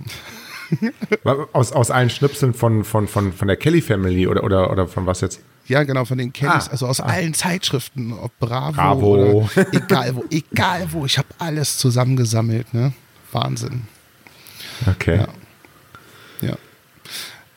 aus, 1.53 1.71
aus 1.71 1.91
allen 1.91 2.09
Schnipseln 2.09 2.53
von, 2.53 2.83
von, 2.83 3.07
von, 3.07 3.33
von 3.33 3.47
der 3.47 3.57
Kelly 3.57 3.81
Family 3.81 4.27
oder, 4.27 4.43
oder, 4.43 4.71
oder 4.71 4.87
von 4.87 5.05
was 5.05 5.21
jetzt? 5.21 5.41
Ja, 5.67 5.83
genau, 5.83 6.05
von 6.05 6.17
den 6.17 6.33
Kellys, 6.33 6.67
ah, 6.67 6.71
also 6.71 6.87
aus 6.87 6.99
ah. 6.99 7.05
allen 7.05 7.33
Zeitschriften, 7.33 8.13
ob 8.13 8.37
Bravo, 8.39 8.73
Bravo. 8.73 9.47
oder 9.55 9.67
egal 9.73 10.15
wo, 10.15 10.25
egal 10.29 10.87
wo, 10.91 11.05
ich 11.05 11.17
habe 11.17 11.27
alles 11.39 11.77
zusammengesammelt, 11.77 12.73
ne? 12.73 12.93
Wahnsinn. 13.31 13.83
Okay. 14.87 15.17
Ja. 16.41 16.49
ja. 16.49 16.57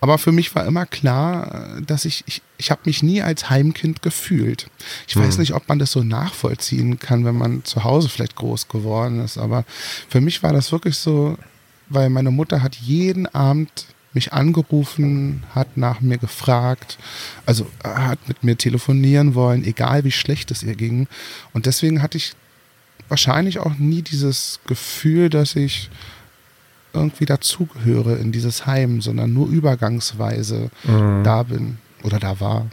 Aber 0.04 0.18
für 0.18 0.32
mich 0.32 0.54
war 0.54 0.66
immer 0.66 0.84
klar, 0.84 1.80
dass 1.80 2.04
ich, 2.04 2.24
ich, 2.26 2.42
ich 2.58 2.70
habe 2.70 2.82
mich 2.84 3.02
nie 3.02 3.22
als 3.22 3.48
Heimkind 3.48 4.02
gefühlt. 4.02 4.66
Ich 5.08 5.16
weiß 5.16 5.36
hm. 5.36 5.40
nicht, 5.40 5.54
ob 5.54 5.66
man 5.66 5.78
das 5.78 5.92
so 5.92 6.02
nachvollziehen 6.02 6.98
kann, 6.98 7.24
wenn 7.24 7.38
man 7.38 7.64
zu 7.64 7.84
Hause 7.84 8.10
vielleicht 8.10 8.36
groß 8.36 8.68
geworden 8.68 9.24
ist, 9.24 9.38
aber 9.38 9.64
für 10.10 10.20
mich 10.20 10.42
war 10.42 10.52
das 10.52 10.72
wirklich 10.72 10.98
so, 10.98 11.38
weil 11.88 12.10
meine 12.10 12.30
Mutter 12.30 12.62
hat 12.62 12.74
jeden 12.76 13.26
Abend 13.28 13.86
mich 14.12 14.34
angerufen, 14.34 15.42
hat 15.54 15.78
nach 15.78 16.02
mir 16.02 16.18
gefragt, 16.18 16.98
also 17.46 17.66
hat 17.82 18.28
mit 18.28 18.44
mir 18.44 18.58
telefonieren 18.58 19.34
wollen, 19.34 19.64
egal 19.64 20.04
wie 20.04 20.12
schlecht 20.12 20.50
es 20.50 20.62
ihr 20.62 20.74
ging. 20.74 21.08
Und 21.54 21.64
deswegen 21.64 22.02
hatte 22.02 22.18
ich 22.18 22.34
wahrscheinlich 23.08 23.58
auch 23.58 23.78
nie 23.78 24.02
dieses 24.02 24.60
Gefühl, 24.66 25.30
dass 25.30 25.56
ich 25.56 25.88
irgendwie 26.94 27.26
dazugehöre 27.26 28.16
in 28.16 28.32
dieses 28.32 28.66
Heim, 28.66 29.00
sondern 29.00 29.32
nur 29.32 29.48
übergangsweise 29.48 30.70
mhm. 30.84 31.22
da 31.24 31.42
bin 31.42 31.78
oder 32.02 32.18
da 32.18 32.40
war. 32.40 32.66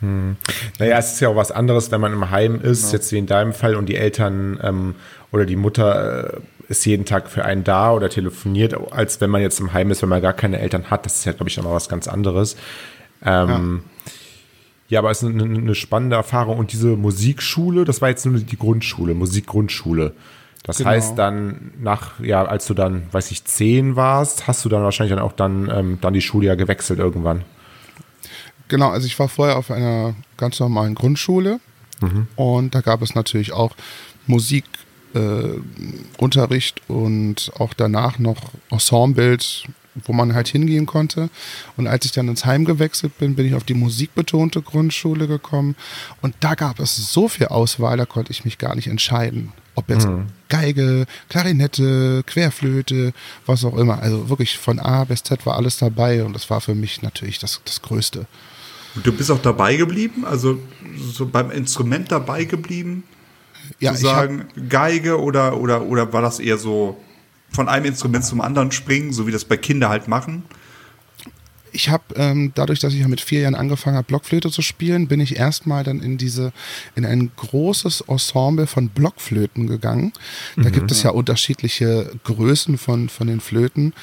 Hm. 0.00 0.36
Naja, 0.78 0.98
es 0.98 1.14
ist 1.14 1.20
ja 1.20 1.28
auch 1.28 1.36
was 1.36 1.50
anderes, 1.50 1.90
wenn 1.90 2.00
man 2.00 2.12
im 2.12 2.30
Heim 2.30 2.60
ist, 2.60 2.82
genau. 2.82 2.92
jetzt 2.92 3.12
wie 3.12 3.18
in 3.18 3.26
deinem 3.26 3.52
Fall, 3.52 3.74
und 3.74 3.88
die 3.88 3.96
Eltern 3.96 4.58
ähm, 4.62 4.94
oder 5.32 5.44
die 5.44 5.56
Mutter 5.56 6.34
äh, 6.34 6.40
ist 6.68 6.84
jeden 6.86 7.04
Tag 7.04 7.28
für 7.28 7.44
einen 7.44 7.64
da 7.64 7.92
oder 7.92 8.08
telefoniert, 8.08 8.74
als 8.92 9.20
wenn 9.20 9.30
man 9.30 9.42
jetzt 9.42 9.58
im 9.58 9.72
Heim 9.72 9.90
ist, 9.90 10.02
wenn 10.02 10.08
man 10.08 10.22
gar 10.22 10.34
keine 10.34 10.60
Eltern 10.60 10.90
hat. 10.90 11.04
Das 11.04 11.16
ist 11.16 11.24
ja, 11.24 11.32
glaube 11.32 11.48
ich, 11.48 11.56
nochmal 11.56 11.74
was 11.74 11.88
ganz 11.88 12.06
anderes. 12.06 12.56
Ähm, 13.24 13.82
ja. 14.06 14.12
ja. 14.88 14.98
aber 15.00 15.10
es 15.10 15.22
ist 15.22 15.30
eine, 15.30 15.42
eine, 15.42 15.74
spannende 15.74 16.16
Erfahrung. 16.16 16.58
Und 16.58 16.72
diese 16.72 16.88
Musikschule, 16.88 17.84
das 17.84 18.00
war 18.00 18.10
jetzt 18.10 18.24
nur 18.26 18.38
die 18.38 18.58
Grundschule, 18.58 19.14
Musikgrundschule. 19.14 20.12
Das 20.64 20.78
genau. 20.78 20.90
heißt 20.90 21.16
dann 21.16 21.72
nach, 21.80 22.20
ja, 22.20 22.44
als 22.44 22.66
du 22.66 22.74
dann, 22.74 23.04
weiß 23.12 23.30
ich, 23.30 23.44
zehn 23.44 23.96
warst, 23.96 24.46
hast 24.46 24.64
du 24.64 24.68
dann 24.68 24.82
wahrscheinlich 24.82 25.16
dann 25.16 25.24
auch 25.24 25.32
dann, 25.32 25.70
ähm, 25.72 25.98
dann 26.00 26.12
die 26.12 26.20
Schule 26.20 26.46
ja 26.46 26.56
gewechselt 26.56 26.98
irgendwann. 26.98 27.44
Genau, 28.68 28.90
also 28.90 29.06
ich 29.06 29.18
war 29.18 29.28
vorher 29.28 29.56
auf 29.56 29.70
einer 29.70 30.14
ganz 30.36 30.60
normalen 30.60 30.94
Grundschule 30.94 31.58
mhm. 32.00 32.28
und 32.36 32.74
da 32.74 32.82
gab 32.82 33.00
es 33.02 33.14
natürlich 33.14 33.52
auch 33.52 33.74
Musikunterricht 34.26 36.82
äh, 36.86 36.92
und 36.92 37.50
auch 37.58 37.72
danach 37.72 38.18
noch 38.18 38.36
Ensembles, 38.70 39.62
wo 40.04 40.12
man 40.12 40.34
halt 40.34 40.48
hingehen 40.48 40.84
konnte. 40.86 41.30
Und 41.76 41.86
als 41.86 42.04
ich 42.04 42.12
dann 42.12 42.28
ins 42.28 42.44
Heim 42.44 42.66
gewechselt 42.66 43.16
bin, 43.18 43.36
bin 43.36 43.46
ich 43.46 43.54
auf 43.54 43.64
die 43.64 43.74
musikbetonte 43.74 44.60
Grundschule 44.60 45.26
gekommen 45.26 45.74
und 46.20 46.34
da 46.40 46.54
gab 46.54 46.78
es 46.78 46.94
so 46.96 47.28
viel 47.28 47.46
Auswahl, 47.46 47.96
da 47.96 48.04
konnte 48.04 48.32
ich 48.32 48.44
mich 48.44 48.58
gar 48.58 48.74
nicht 48.74 48.88
entscheiden. 48.88 49.54
Ob 49.78 49.88
jetzt 49.90 50.08
mhm. 50.08 50.26
Geige, 50.48 51.06
Klarinette, 51.28 52.24
Querflöte, 52.26 53.12
was 53.46 53.64
auch 53.64 53.76
immer. 53.76 54.02
Also 54.02 54.28
wirklich 54.28 54.58
von 54.58 54.80
A 54.80 55.04
bis 55.04 55.22
Z 55.22 55.46
war 55.46 55.54
alles 55.54 55.78
dabei 55.78 56.24
und 56.24 56.32
das 56.32 56.50
war 56.50 56.60
für 56.60 56.74
mich 56.74 57.00
natürlich 57.02 57.38
das, 57.38 57.60
das 57.64 57.80
Größte. 57.80 58.26
Und 58.96 59.06
du 59.06 59.12
bist 59.12 59.30
auch 59.30 59.40
dabei 59.40 59.76
geblieben? 59.76 60.24
Also 60.24 60.58
so 60.96 61.26
beim 61.26 61.52
Instrument 61.52 62.10
dabei 62.10 62.44
geblieben? 62.44 63.04
Ja, 63.78 63.94
zu 63.94 64.02
sagen, 64.02 64.46
Geige 64.68 65.20
oder, 65.20 65.56
oder, 65.58 65.82
oder 65.82 66.12
war 66.12 66.22
das 66.22 66.40
eher 66.40 66.58
so 66.58 66.98
von 67.50 67.68
einem 67.68 67.84
Instrument 67.84 68.24
zum 68.24 68.40
anderen 68.40 68.72
springen, 68.72 69.12
so 69.12 69.28
wie 69.28 69.32
das 69.32 69.44
bei 69.44 69.56
Kindern 69.56 69.90
halt 69.90 70.08
machen? 70.08 70.42
Ich 71.78 71.90
habe 71.90 72.02
ähm, 72.16 72.50
dadurch, 72.56 72.80
dass 72.80 72.92
ich 72.92 72.98
ja 72.98 73.06
mit 73.06 73.20
vier 73.20 73.42
Jahren 73.42 73.54
angefangen 73.54 73.96
habe, 73.96 74.08
Blockflöte 74.08 74.50
zu 74.50 74.62
spielen, 74.62 75.06
bin 75.06 75.20
ich 75.20 75.36
erstmal 75.36 75.84
dann 75.84 76.00
in 76.00 76.18
diese 76.18 76.52
in 76.96 77.06
ein 77.06 77.30
großes 77.36 78.00
Ensemble 78.08 78.66
von 78.66 78.88
Blockflöten 78.88 79.68
gegangen. 79.68 80.12
Da 80.56 80.70
mhm. 80.70 80.72
gibt 80.72 80.90
es 80.90 81.04
ja 81.04 81.10
unterschiedliche 81.10 82.10
Größen 82.24 82.78
von 82.78 83.08
von 83.08 83.28
den 83.28 83.40
Flöten 83.40 83.94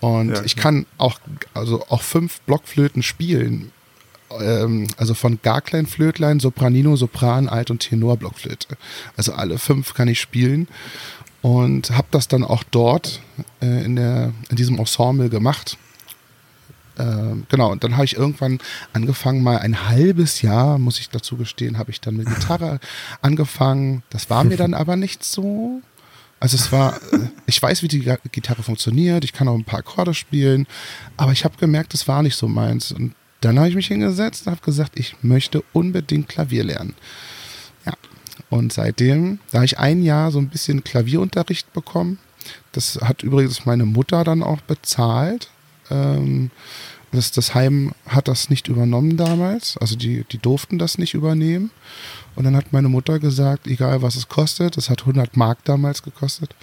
und 0.00 0.30
ja, 0.30 0.42
ich 0.44 0.56
kann 0.56 0.86
auch 0.98 1.20
also 1.54 1.86
auch 1.88 2.02
fünf 2.02 2.40
Blockflöten 2.40 3.04
spielen 3.04 3.70
ähm, 4.40 4.88
also 4.96 5.14
von 5.14 5.38
gar 5.40 5.60
klein 5.60 5.86
Flötlein, 5.86 6.40
Sopranino, 6.40 6.96
Sopran, 6.96 7.48
Alt- 7.48 7.70
und 7.70 7.80
Tenor-Blockflöte. 7.80 8.76
Also 9.16 9.34
alle 9.34 9.58
fünf 9.58 9.94
kann 9.94 10.08
ich 10.08 10.20
spielen 10.20 10.66
und 11.42 11.90
habe 11.90 12.08
das 12.10 12.26
dann 12.26 12.42
auch 12.42 12.64
dort 12.70 13.20
äh, 13.62 13.84
in, 13.84 13.94
der, 13.94 14.32
in 14.48 14.56
diesem 14.56 14.78
Ensemble 14.78 15.28
gemacht. 15.28 15.78
Ähm, 16.98 17.46
genau, 17.48 17.70
und 17.70 17.84
dann 17.84 17.96
habe 17.96 18.04
ich 18.04 18.16
irgendwann 18.16 18.58
angefangen, 18.92 19.42
mal 19.42 19.58
ein 19.58 19.88
halbes 19.88 20.42
Jahr, 20.42 20.78
muss 20.78 20.98
ich 20.98 21.10
dazu 21.10 21.36
gestehen, 21.36 21.78
habe 21.78 21.90
ich 21.90 22.00
dann 22.00 22.16
mit 22.16 22.28
Gitarre 22.28 22.80
angefangen. 23.22 24.02
Das 24.10 24.30
war 24.30 24.44
mir 24.44 24.56
dann 24.56 24.74
aber 24.74 24.96
nicht 24.96 25.24
so. 25.24 25.82
Also 26.40 26.56
es 26.56 26.72
war, 26.72 26.96
äh, 27.12 27.28
ich 27.46 27.62
weiß, 27.62 27.82
wie 27.82 27.88
die 27.88 28.00
Gitarre 28.32 28.62
funktioniert, 28.62 29.24
ich 29.24 29.32
kann 29.32 29.48
auch 29.48 29.54
ein 29.54 29.64
paar 29.64 29.80
Akkorde 29.80 30.14
spielen, 30.14 30.66
aber 31.16 31.32
ich 31.32 31.44
habe 31.44 31.56
gemerkt, 31.58 31.94
das 31.94 32.08
war 32.08 32.22
nicht 32.22 32.36
so 32.36 32.48
meins. 32.48 32.92
Und 32.92 33.14
dann 33.40 33.58
habe 33.58 33.68
ich 33.68 33.74
mich 33.74 33.86
hingesetzt 33.86 34.46
und 34.46 34.52
habe 34.52 34.64
gesagt, 34.64 34.98
ich 34.98 35.16
möchte 35.22 35.62
unbedingt 35.72 36.28
Klavier 36.28 36.64
lernen. 36.64 36.94
Ja. 37.86 37.92
Und 38.48 38.72
seitdem, 38.72 39.38
da 39.50 39.58
habe 39.58 39.66
ich 39.66 39.78
ein 39.78 40.02
Jahr 40.02 40.30
so 40.30 40.38
ein 40.38 40.48
bisschen 40.48 40.84
Klavierunterricht 40.84 41.72
bekommen. 41.72 42.18
Das 42.72 42.98
hat 43.02 43.22
übrigens 43.22 43.66
meine 43.66 43.86
Mutter 43.86 44.24
dann 44.24 44.42
auch 44.42 44.60
bezahlt. 44.62 45.50
Ähm, 45.90 46.50
das, 47.12 47.32
das 47.32 47.54
Heim 47.54 47.92
hat 48.06 48.28
das 48.28 48.50
nicht 48.50 48.68
übernommen 48.68 49.16
damals. 49.16 49.76
Also 49.78 49.96
die, 49.96 50.24
die 50.30 50.38
durften 50.38 50.78
das 50.78 50.96
nicht 50.96 51.14
übernehmen. 51.14 51.70
Und 52.36 52.44
dann 52.44 52.54
hat 52.54 52.72
meine 52.72 52.88
Mutter 52.88 53.18
gesagt, 53.18 53.66
egal 53.66 54.02
was 54.02 54.14
es 54.14 54.28
kostet, 54.28 54.76
das 54.76 54.90
hat 54.90 55.00
100 55.00 55.36
Mark 55.36 55.64
damals 55.64 56.02
gekostet. 56.02 56.54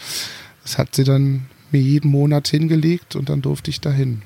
Das 0.64 0.78
hat 0.78 0.96
sie 0.96 1.04
dann 1.04 1.48
mir 1.72 1.82
jeden 1.82 2.10
Monat 2.10 2.48
hingelegt 2.48 3.16
und 3.16 3.30
dann 3.30 3.42
durfte 3.42 3.70
ich 3.70 3.82
dahin. 3.82 4.22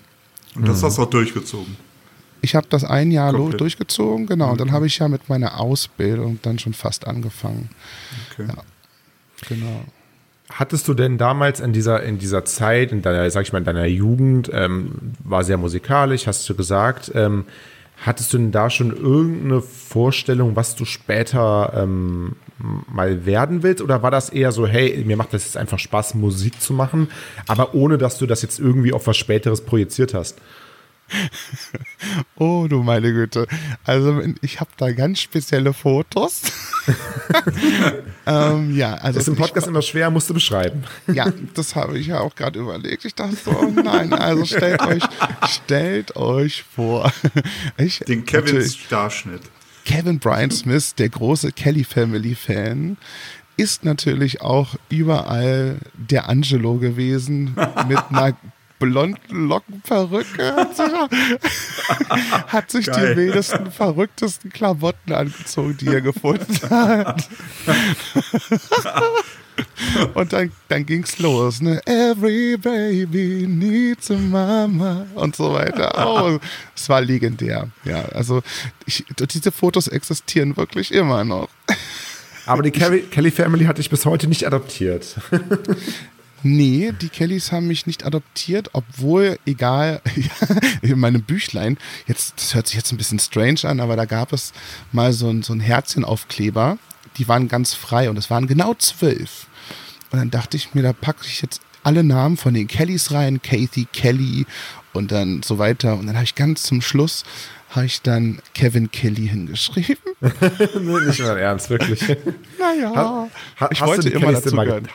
Und 0.56 0.68
das 0.68 0.82
mhm. 0.82 0.86
hast 0.86 0.98
du 0.98 1.02
auch 1.04 1.10
durchgezogen? 1.10 1.76
Ich 2.44 2.56
habe 2.56 2.68
das 2.70 2.84
ein 2.84 3.12
Jahr 3.12 3.34
Komplett. 3.34 3.62
durchgezogen, 3.62 4.28
genau. 4.28 4.52
Und 4.52 4.60
dann 4.60 4.70
mhm. 4.70 4.74
habe 4.74 4.88
ich 4.88 4.98
ja 4.98 5.08
mit 5.08 5.30
meiner 5.30 5.60
Ausbildung 5.60 6.40
dann 6.42 6.60
schon 6.60 6.74
fast 6.74 7.08
angefangen. 7.08 7.70
Okay. 8.32 8.48
Ja, 8.48 8.64
genau. 9.48 9.86
Hattest 10.52 10.88
du 10.88 10.94
denn 10.94 11.18
damals 11.18 11.60
in 11.60 11.74
dieser, 11.74 12.04
in 12.04 12.18
dieser 12.20 12.46
Zeit, 12.46 12.92
in 12.92 13.02
deiner, 13.02 13.30
sag 13.32 13.44
ich 13.44 13.54
mal, 13.54 13.60
in 13.60 13.66
deiner 13.66 13.86
Jugend, 13.86 14.50
ähm, 14.54 15.14
war 15.24 15.44
sehr 15.44 15.58
musikalisch, 15.58 16.28
hast 16.28 16.48
du 16.50 16.56
gesagt, 16.56 17.12
ähm, 17.16 17.46
hattest 18.06 18.34
du 18.34 18.38
denn 18.38 18.52
da 18.52 18.70
schon 18.70 18.96
irgendeine 18.96 19.62
Vorstellung, 19.62 20.56
was 20.56 20.76
du 20.76 20.86
später 20.86 21.74
ähm, 21.76 22.36
mal 22.92 23.26
werden 23.26 23.64
willst? 23.64 23.82
Oder 23.82 24.04
war 24.04 24.12
das 24.12 24.30
eher 24.30 24.52
so, 24.52 24.68
hey, 24.68 25.04
mir 25.06 25.18
macht 25.18 25.34
das 25.34 25.46
jetzt 25.46 25.58
einfach 25.58 25.80
Spaß, 25.80 26.16
Musik 26.16 26.62
zu 26.62 26.74
machen, 26.74 27.10
aber 27.48 27.74
ohne 27.74 27.98
dass 27.98 28.18
du 28.18 28.26
das 28.26 28.42
jetzt 28.42 28.60
irgendwie 28.60 28.94
auf 28.94 29.08
was 29.08 29.18
Späteres 29.18 29.62
projiziert 29.62 30.14
hast? 30.14 30.38
oh, 32.36 32.67
du 32.69 32.84
meine 32.84 33.12
Güte. 33.12 33.47
Also 33.84 34.21
ich 34.41 34.60
habe 34.60 34.71
da 34.78 34.91
ganz 34.91 35.19
spezielle 35.19 35.74
Fotos. 35.74 36.43
ähm, 38.26 38.76
ja, 38.76 38.95
also 38.95 39.19
ist 39.19 39.28
im 39.28 39.36
Podcast 39.36 39.67
ich, 39.67 39.71
immer 39.71 39.82
schwer, 39.82 40.10
musst 40.10 40.30
du 40.30 40.34
beschreiben. 40.34 40.84
ja, 41.08 41.32
das 41.54 41.76
habe 41.76 41.97
ich 41.97 42.08
ja 42.08 42.19
auch 42.19 42.36
gerade 42.36 42.60
überlegt. 42.60 43.06
Ich 43.06 43.15
dachte 43.15 43.36
so, 43.36 43.52
oh 43.52 43.69
nein, 43.69 44.13
also 44.13 44.45
stellt 44.45 44.82
euch, 44.88 45.04
stellt 45.47 46.15
euch 46.15 46.63
vor. 46.63 47.12
Ich, 47.78 48.00
Den 48.00 48.26
Kevin 48.26 48.62
Starschnitt. 48.63 49.41
Kevin 49.86 50.19
Brian 50.19 50.52
Smith, 50.52 50.95
der 50.95 51.10
große 51.10 51.52
Kelly 51.52 51.84
Family 51.84 52.36
Fan, 52.36 52.97
ist 53.58 53.84
natürlich 53.84 54.41
auch 54.41 54.76
überall 54.89 55.78
der 55.93 56.30
Angelo 56.30 56.78
gewesen 56.78 57.56
mit 57.88 58.00
einer 58.10 58.36
blonden 58.82 59.48
Lockenperücke, 59.48 60.56
hat 60.56 60.76
sich, 60.76 60.91
hat 62.48 62.72
sich 62.72 62.86
die 62.88 63.15
wildesten, 63.15 63.72
verrücktesten 63.72 64.52
Klamotten 64.52 65.13
angezogen, 65.13 65.78
die 65.80 65.88
er 65.88 66.02
gefunden 66.02 66.60
hat. 66.70 67.30
Und 70.15 70.34
dann, 70.34 70.52
dann 70.70 70.86
ging's 70.86 71.20
los, 71.20 71.62
ne? 71.62 71.82
Every 71.86 72.58
baby 72.58 73.46
needs 73.48 74.10
a 74.10 74.15
mama 74.15 75.06
und 75.13 75.36
so 75.36 75.54
weiter. 75.54 75.94
Oh, 76.08 76.39
es 76.76 76.89
war 76.89 77.02
legendär. 77.02 77.70
Ja, 77.84 78.06
also 78.06 78.41
ich, 78.86 79.06
diese 79.34 79.52
Fotos 79.52 79.88
existieren 79.88 80.58
wirklich 80.58 80.94
immer 80.94 81.24
noch. 81.24 81.50
Aber 82.46 82.63
die 82.63 82.72
Kelly, 82.72 83.02
Kelly 83.02 83.30
Family 83.30 83.65
hat 83.65 83.78
dich 83.78 83.89
bis 83.89 84.06
heute 84.06 84.28
nicht 84.28 84.48
adoptiert. 84.48 85.17
Nee, 86.44 86.94
die 87.00 87.10
Kellys 87.10 87.52
haben 87.52 87.68
mich 87.68 87.86
nicht 87.88 88.06
adoptiert, 88.06 88.70
obwohl, 88.74 89.38
egal, 89.46 90.02
in 90.82 91.00
meinem 91.00 91.22
Büchlein, 91.24 91.78
jetzt, 92.08 92.34
das 92.38 92.56
hört 92.56 92.68
sich 92.68 92.76
jetzt 92.76 92.92
ein 92.92 92.98
bisschen 92.98 93.20
strange 93.20 93.60
an, 93.64 93.80
aber 93.80 93.96
da 93.96 94.06
gab 94.06 94.34
es 94.34 94.54
mal 94.92 95.14
so 95.14 95.30
ein, 95.30 95.44
so 95.44 95.54
ein 95.54 95.60
Herzchenaufkleber, 95.60 96.78
die 97.18 97.28
waren 97.28 97.48
ganz 97.48 97.74
frei 97.74 98.10
und 98.10 98.18
es 98.18 98.30
waren 98.30 98.48
genau 98.48 98.74
zwölf. 98.76 99.48
Und 100.12 100.20
dann 100.20 100.32
dachte 100.32 100.58
ich 100.58 100.74
mir, 100.74 100.84
da 100.84 100.94
packe 100.94 101.26
ich 101.26 101.42
jetzt 101.42 101.62
alle 101.84 102.04
Namen 102.04 102.38
von 102.38 102.54
den 102.54 102.68
Kellys 102.68 103.12
rein, 103.12 103.42
Kathy, 103.42 103.88
Kelly 103.92 104.46
und 104.94 105.12
dann 105.12 105.42
so 105.44 105.58
weiter. 105.58 105.96
Und 105.96 106.08
dann 106.08 106.16
habe 106.16 106.26
ich 106.26 106.36
ganz 106.36 106.64
zum 106.64 106.82
Schluss 106.82 107.24
habe 107.72 107.86
ich 107.86 108.02
dann 108.02 108.42
Kevin 108.54 108.92
Kelly 108.92 109.28
hingeschrieben. 109.30 109.96
nicht 110.22 111.20
mal 111.20 111.38
ernst, 111.38 111.70
wirklich. 111.70 112.02
Naja, 112.60 113.30
Ha- 113.60 113.70
ich 113.72 113.82
hast 113.82 113.88
wollte 113.88 114.10
immer 114.10 114.32
dazu 114.34 114.56
gehören. 114.56 114.88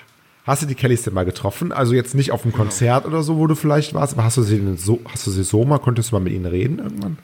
Hast 0.47 0.63
du 0.63 0.67
die 0.67 0.77
Kellys 0.77 1.03
denn 1.03 1.13
mal 1.13 1.25
getroffen? 1.25 1.73
Also 1.73 1.93
jetzt 1.93 2.15
nicht 2.15 2.31
auf 2.31 2.45
einem 2.45 2.53
Konzert 2.53 3.05
oder 3.05 3.25
so, 3.25 3.37
wo 3.37 3.49
du 3.49 3.57
vielleicht 3.57 3.95
warst, 3.95 4.13
aber 4.13 4.23
hast 4.23 4.37
du 4.37 4.43
sie 4.43 4.59
denn 4.59 4.77
so, 4.77 5.01
hast 5.11 5.27
du 5.27 5.33
sie 5.33 5.43
so 5.43 5.65
mal, 5.65 5.79
konntest 5.79 6.11
du 6.11 6.15
mal 6.15 6.21
mit 6.21 6.33
ihnen 6.33 6.47
reden 6.47 6.79
irgendwann? 6.79 7.19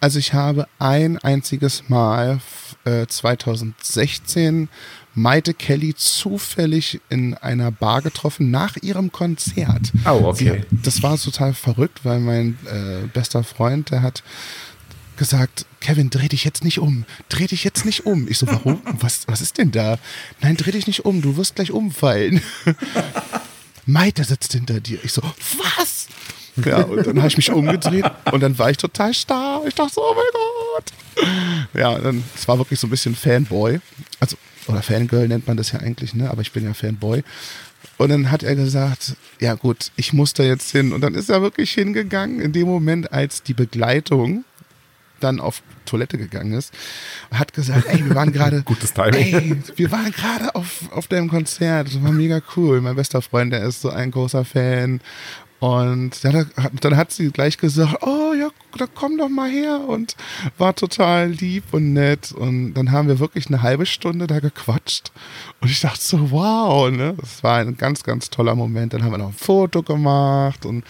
Also 0.00 0.18
ich 0.18 0.32
habe 0.32 0.66
ein 0.78 1.18
einziges 1.18 1.90
Mal 1.90 2.40
äh, 2.86 3.06
2016 3.06 4.70
Maite 5.14 5.52
Kelly 5.52 5.94
zufällig 5.94 7.00
in 7.10 7.34
einer 7.34 7.70
Bar 7.70 8.00
getroffen 8.00 8.50
nach 8.50 8.76
ihrem 8.78 9.12
Konzert. 9.12 9.92
Oh, 10.06 10.22
okay. 10.24 10.64
Sie, 10.70 10.76
das 10.82 11.02
war 11.02 11.18
total 11.18 11.52
verrückt, 11.52 12.04
weil 12.04 12.20
mein 12.20 12.56
äh, 12.64 13.06
bester 13.12 13.44
Freund, 13.44 13.90
der 13.90 14.00
hat 14.02 14.22
gesagt, 15.20 15.66
Kevin, 15.80 16.08
dreh 16.08 16.28
dich 16.28 16.44
jetzt 16.44 16.64
nicht 16.64 16.78
um. 16.78 17.04
Dreh 17.28 17.46
dich 17.46 17.62
jetzt 17.62 17.84
nicht 17.84 18.06
um. 18.06 18.26
Ich 18.26 18.38
so, 18.38 18.46
warum? 18.46 18.80
Was, 18.84 19.28
was 19.28 19.42
ist 19.42 19.58
denn 19.58 19.70
da? 19.70 19.98
Nein, 20.40 20.56
dreh 20.56 20.70
dich 20.70 20.86
nicht 20.86 21.04
um, 21.04 21.20
du 21.20 21.36
wirst 21.36 21.56
gleich 21.56 21.70
umfallen. 21.70 22.40
Maite 23.86 24.24
sitzt 24.24 24.54
hinter 24.54 24.80
dir. 24.80 24.98
Ich 25.04 25.12
so, 25.12 25.20
was? 25.22 26.08
Ja, 26.64 26.78
und 26.84 27.06
dann 27.06 27.18
habe 27.18 27.28
ich 27.28 27.36
mich 27.36 27.50
umgedreht 27.50 28.10
und 28.32 28.40
dann 28.40 28.58
war 28.58 28.70
ich 28.70 28.78
total 28.78 29.12
starr. 29.12 29.62
Ich 29.68 29.74
dachte 29.74 29.94
so, 29.94 30.00
oh 30.02 30.14
mein 30.14 30.24
Gott. 30.74 31.70
Ja, 31.74 31.98
dann, 31.98 32.24
es 32.34 32.48
war 32.48 32.56
wirklich 32.56 32.80
so 32.80 32.86
ein 32.86 32.90
bisschen 32.90 33.14
Fanboy. 33.14 33.78
Also, 34.20 34.36
oder 34.68 34.80
Fangirl 34.80 35.28
nennt 35.28 35.46
man 35.46 35.58
das 35.58 35.72
ja 35.72 35.80
eigentlich, 35.80 36.14
ne? 36.14 36.30
Aber 36.30 36.40
ich 36.40 36.52
bin 36.52 36.64
ja 36.64 36.72
Fanboy. 36.72 37.22
Und 37.98 38.08
dann 38.08 38.30
hat 38.30 38.42
er 38.42 38.56
gesagt, 38.56 39.16
ja 39.38 39.52
gut, 39.52 39.92
ich 39.96 40.14
muss 40.14 40.32
da 40.32 40.42
jetzt 40.44 40.70
hin. 40.70 40.94
Und 40.94 41.02
dann 41.02 41.14
ist 41.14 41.28
er 41.28 41.42
wirklich 41.42 41.72
hingegangen 41.72 42.40
in 42.40 42.52
dem 42.52 42.66
Moment, 42.66 43.12
als 43.12 43.42
die 43.42 43.52
Begleitung 43.52 44.44
dann 45.20 45.40
auf 45.40 45.62
Toilette 45.86 46.18
gegangen 46.18 46.52
ist, 46.52 46.72
hat 47.32 47.52
gesagt, 47.52 47.86
ey, 47.86 48.04
wir 48.04 48.14
waren 48.14 48.32
gerade, 48.32 48.62
Gutes 48.64 48.92
Timing. 48.92 49.34
ey, 49.34 49.56
wir 49.76 49.90
waren 49.90 50.10
gerade 50.10 50.54
auf, 50.54 50.90
auf 50.92 51.06
deinem 51.06 51.28
Konzert, 51.28 51.88
das 51.88 52.02
war 52.02 52.12
mega 52.12 52.40
cool. 52.56 52.80
Mein 52.80 52.96
bester 52.96 53.22
Freund, 53.22 53.52
der 53.52 53.62
ist 53.62 53.82
so 53.82 53.90
ein 53.90 54.10
großer 54.10 54.44
Fan. 54.44 55.00
Und 55.60 56.24
dann 56.24 56.36
hat, 56.36 56.46
dann 56.80 56.96
hat 56.96 57.12
sie 57.12 57.30
gleich 57.30 57.58
gesagt, 57.58 58.02
oh 58.02 58.32
ja, 58.32 58.48
da 58.78 58.86
komm 58.86 59.18
doch 59.18 59.28
mal 59.28 59.50
her 59.50 59.80
und 59.86 60.16
war 60.56 60.74
total 60.74 61.28
lieb 61.28 61.64
und 61.72 61.92
nett. 61.92 62.32
Und 62.32 62.72
dann 62.74 62.92
haben 62.92 63.08
wir 63.08 63.18
wirklich 63.18 63.48
eine 63.48 63.60
halbe 63.60 63.84
Stunde 63.84 64.26
da 64.26 64.40
gequatscht. 64.40 65.12
Und 65.60 65.70
ich 65.70 65.80
dachte 65.80 66.00
so, 66.00 66.30
wow, 66.30 66.90
ne? 66.90 67.14
Das 67.20 67.42
war 67.42 67.58
ein 67.58 67.76
ganz, 67.76 68.02
ganz 68.02 68.30
toller 68.30 68.54
Moment. 68.54 68.94
Dann 68.94 69.04
haben 69.04 69.10
wir 69.10 69.18
noch 69.18 69.28
ein 69.28 69.34
Foto 69.34 69.82
gemacht 69.82 70.64
und 70.64 70.82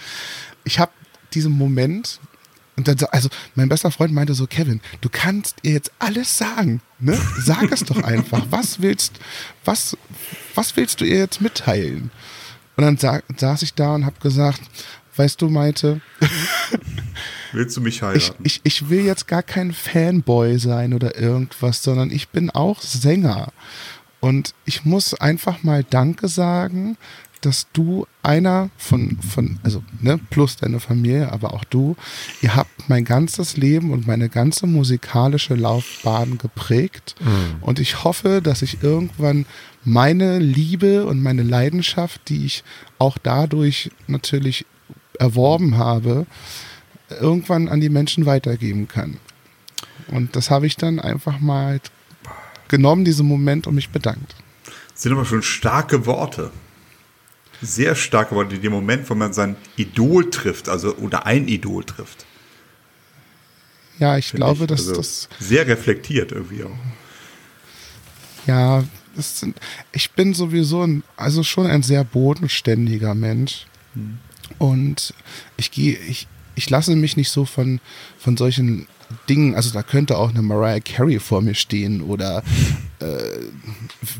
ich 0.62 0.78
habe 0.78 0.92
diesen 1.34 1.52
Moment, 1.52 2.20
und 2.80 2.88
dann, 2.88 2.96
also 3.10 3.28
mein 3.54 3.68
bester 3.68 3.90
Freund 3.90 4.14
meinte 4.14 4.32
so, 4.32 4.46
Kevin, 4.46 4.80
du 5.02 5.10
kannst 5.10 5.56
ihr 5.62 5.72
jetzt 5.72 5.92
alles 5.98 6.38
sagen, 6.38 6.80
ne? 6.98 7.18
Sag 7.38 7.70
es 7.70 7.84
doch 7.84 8.02
einfach. 8.02 8.46
Was 8.50 8.80
willst, 8.80 9.20
was, 9.66 9.98
was 10.54 10.76
willst 10.76 11.00
du 11.02 11.04
ihr 11.04 11.18
jetzt 11.18 11.42
mitteilen? 11.42 12.10
Und 12.76 12.84
dann 12.84 12.96
sa 12.96 13.20
saß 13.36 13.60
ich 13.62 13.74
da 13.74 13.94
und 13.94 14.06
habe 14.06 14.18
gesagt, 14.20 14.62
weißt 15.16 15.42
du, 15.42 15.50
Maite, 15.50 16.00
Willst 17.52 17.76
du 17.76 17.82
mich 17.82 17.96
ich, 17.96 18.02
heiraten? 18.02 18.42
ich, 18.44 18.60
ich 18.62 18.88
will 18.88 19.04
jetzt 19.04 19.28
gar 19.28 19.42
kein 19.42 19.72
Fanboy 19.72 20.58
sein 20.58 20.94
oder 20.94 21.18
irgendwas, 21.18 21.82
sondern 21.82 22.10
ich 22.10 22.30
bin 22.30 22.48
auch 22.48 22.80
Sänger. 22.80 23.52
Und 24.20 24.54
ich 24.64 24.86
muss 24.86 25.12
einfach 25.14 25.62
mal 25.62 25.84
Danke 25.84 26.28
sagen, 26.28 26.96
dass 27.40 27.66
du 27.72 28.06
einer 28.22 28.70
von, 28.76 29.18
von 29.20 29.58
also 29.62 29.82
ne, 30.00 30.18
plus 30.30 30.56
deine 30.56 30.80
Familie, 30.80 31.32
aber 31.32 31.54
auch 31.54 31.64
du, 31.64 31.96
ihr 32.42 32.54
habt 32.54 32.88
mein 32.88 33.04
ganzes 33.04 33.56
Leben 33.56 33.90
und 33.92 34.06
meine 34.06 34.28
ganze 34.28 34.66
musikalische 34.66 35.54
Laufbahn 35.54 36.38
geprägt. 36.38 37.14
Und 37.60 37.78
ich 37.78 38.04
hoffe, 38.04 38.40
dass 38.42 38.62
ich 38.62 38.82
irgendwann 38.82 39.46
meine 39.84 40.38
Liebe 40.38 41.06
und 41.06 41.22
meine 41.22 41.42
Leidenschaft, 41.42 42.28
die 42.28 42.44
ich 42.46 42.64
auch 42.98 43.18
dadurch 43.18 43.90
natürlich 44.06 44.66
erworben 45.18 45.76
habe, 45.78 46.26
irgendwann 47.20 47.68
an 47.68 47.80
die 47.80 47.88
Menschen 47.88 48.26
weitergeben 48.26 48.88
kann. 48.88 49.18
Und 50.08 50.36
das 50.36 50.50
habe 50.50 50.66
ich 50.66 50.76
dann 50.76 50.98
einfach 50.98 51.40
mal 51.40 51.80
genommen, 52.68 53.04
diesen 53.04 53.26
Moment, 53.26 53.66
und 53.66 53.74
mich 53.74 53.90
bedankt. 53.90 54.34
Das 54.92 55.02
sind 55.02 55.12
aber 55.12 55.24
schon 55.24 55.42
starke 55.42 56.06
Worte. 56.06 56.50
Sehr 57.62 57.94
starke 57.94 58.34
Worte 58.34 58.56
in 58.56 58.62
dem 58.62 58.72
Moment, 58.72 59.08
wo 59.10 59.14
man 59.14 59.32
sein 59.32 59.56
Idol 59.76 60.30
trifft, 60.30 60.68
also 60.68 60.96
oder 60.96 61.26
ein 61.26 61.48
Idol 61.48 61.84
trifft. 61.84 62.26
Ja, 63.98 64.16
ich 64.16 64.28
finde 64.28 64.46
glaube, 64.46 64.64
ich. 64.64 64.68
dass 64.68 64.80
Also 64.80 64.94
das, 64.94 65.28
sehr 65.38 65.66
reflektiert 65.66 66.32
irgendwie 66.32 66.64
auch. 66.64 66.78
ja, 68.46 68.82
das 69.14 69.40
sind, 69.40 69.56
ich 69.92 70.12
bin 70.12 70.32
sowieso 70.32 70.82
ein, 70.82 71.02
also 71.16 71.42
schon 71.42 71.66
ein 71.66 71.82
sehr 71.82 72.04
bodenständiger 72.04 73.14
Mensch. 73.14 73.66
Und 74.58 75.14
ich 75.56 75.70
gehe, 75.70 75.98
ich, 75.98 76.28
ich 76.54 76.70
lasse 76.70 76.94
mich 76.96 77.16
nicht 77.16 77.30
so 77.30 77.44
von, 77.44 77.80
von 78.18 78.36
solchen 78.36 78.86
Dingen, 79.28 79.54
also 79.54 79.70
da 79.72 79.82
könnte 79.82 80.16
auch 80.16 80.30
eine 80.30 80.42
Mariah 80.42 80.80
Carey 80.80 81.18
vor 81.18 81.42
mir 81.42 81.54
stehen 81.54 82.00
oder 82.00 82.42
äh, 83.00 83.16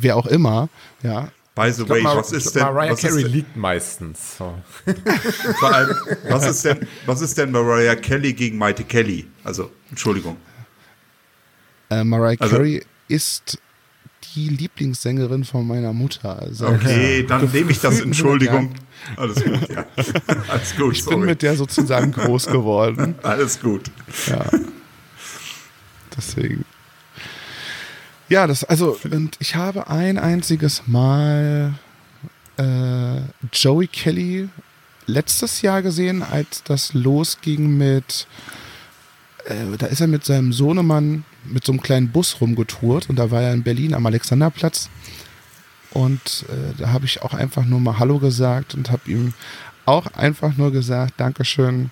wer 0.01 0.17
auch 0.17 0.27
immer, 0.27 0.69
ja. 1.03 1.31
By 1.63 1.73
the 1.73 1.85
glaub, 1.85 1.91
way, 1.97 2.03
Mar- 2.03 2.17
was 2.17 2.33
ist 2.33 2.55
denn, 2.55 2.63
Mariah 2.63 2.93
was 2.93 3.01
Carey 3.01 3.17
ist 3.17 3.25
denn, 3.25 3.33
liegt 3.33 3.57
meistens. 3.57 4.37
So. 4.39 4.55
vor 5.61 5.75
allem, 5.75 5.97
was 6.29 6.47
ist 6.47 6.65
denn, 6.65 6.87
was 7.07 7.21
ist 7.21 7.37
denn 7.39 7.51
Mariah 7.51 7.97
Kelly 7.97 8.33
gegen 8.33 8.57
Maite 8.59 8.85
Kelly? 8.85 9.27
Also, 9.45 9.71
Entschuldigung. 9.91 10.37
Äh, 11.91 12.05
Mariah 12.05 12.37
Also- 12.41 12.57
Carey 12.57 12.83
ist 13.09 13.59
die 14.35 14.49
Lieblingssängerin 14.49 15.45
von 15.45 15.67
meiner 15.67 15.93
Mutter. 15.93 16.39
Also 16.41 16.69
Okay, 16.69 17.25
dann 17.27 17.51
nehme 17.51 17.73
ich 17.73 17.81
das, 17.81 18.01
Entschuldigung. 18.03 18.73
Alles 19.17 19.43
gut, 19.43 19.69
ja. 19.69 19.85
Alles 20.49 20.77
gut, 20.77 20.93
Ich 20.97 21.05
bin 21.05 21.15
sorry. 21.15 21.27
mit 21.27 21.43
der 21.43 21.57
sozusagen 21.57 22.13
groß 22.13 22.47
geworden. 22.47 23.17
Alles 23.23 23.61
gut. 23.61 23.91
Ja. 24.29 24.45
Deswegen. 26.17 26.65
Ja, 28.31 28.47
das, 28.47 28.63
also, 28.63 28.97
und 29.11 29.37
ich 29.41 29.57
habe 29.57 29.89
ein 29.89 30.17
einziges 30.17 30.85
Mal 30.87 31.75
äh, 32.59 33.23
Joey 33.53 33.89
Kelly 33.89 34.49
letztes 35.07 35.63
Jahr 35.63 35.83
gesehen, 35.83 36.23
als 36.23 36.63
das 36.63 36.95
losging 36.95 37.77
mit, 37.77 38.29
äh, 39.47 39.77
da 39.77 39.87
ist 39.87 40.01
er 40.01 40.07
mit 40.07 40.25
seinem 40.25 40.53
Sohnemann 40.53 41.25
mit 41.45 41.65
so 41.65 41.73
einem 41.73 41.83
kleinen 41.83 42.13
Bus 42.13 42.41
rumgetourt 42.41 43.11
und 43.11 43.17
da 43.17 43.33
war 43.33 43.43
er 43.43 43.53
in 43.53 43.65
Berlin 43.65 43.95
am 43.95 44.07
Alexanderplatz. 44.07 44.91
Und 45.91 46.45
äh, 46.51 46.79
da 46.79 46.91
habe 46.91 47.07
ich 47.07 47.23
auch 47.23 47.35
einfach 47.35 47.65
nur 47.65 47.81
mal 47.81 47.99
Hallo 47.99 48.21
gesagt 48.21 48.77
und 48.77 48.93
habe 48.93 49.11
ihm 49.11 49.35
auch 49.87 50.07
einfach 50.07 50.57
nur 50.57 50.71
gesagt, 50.71 51.15
Dankeschön, 51.17 51.91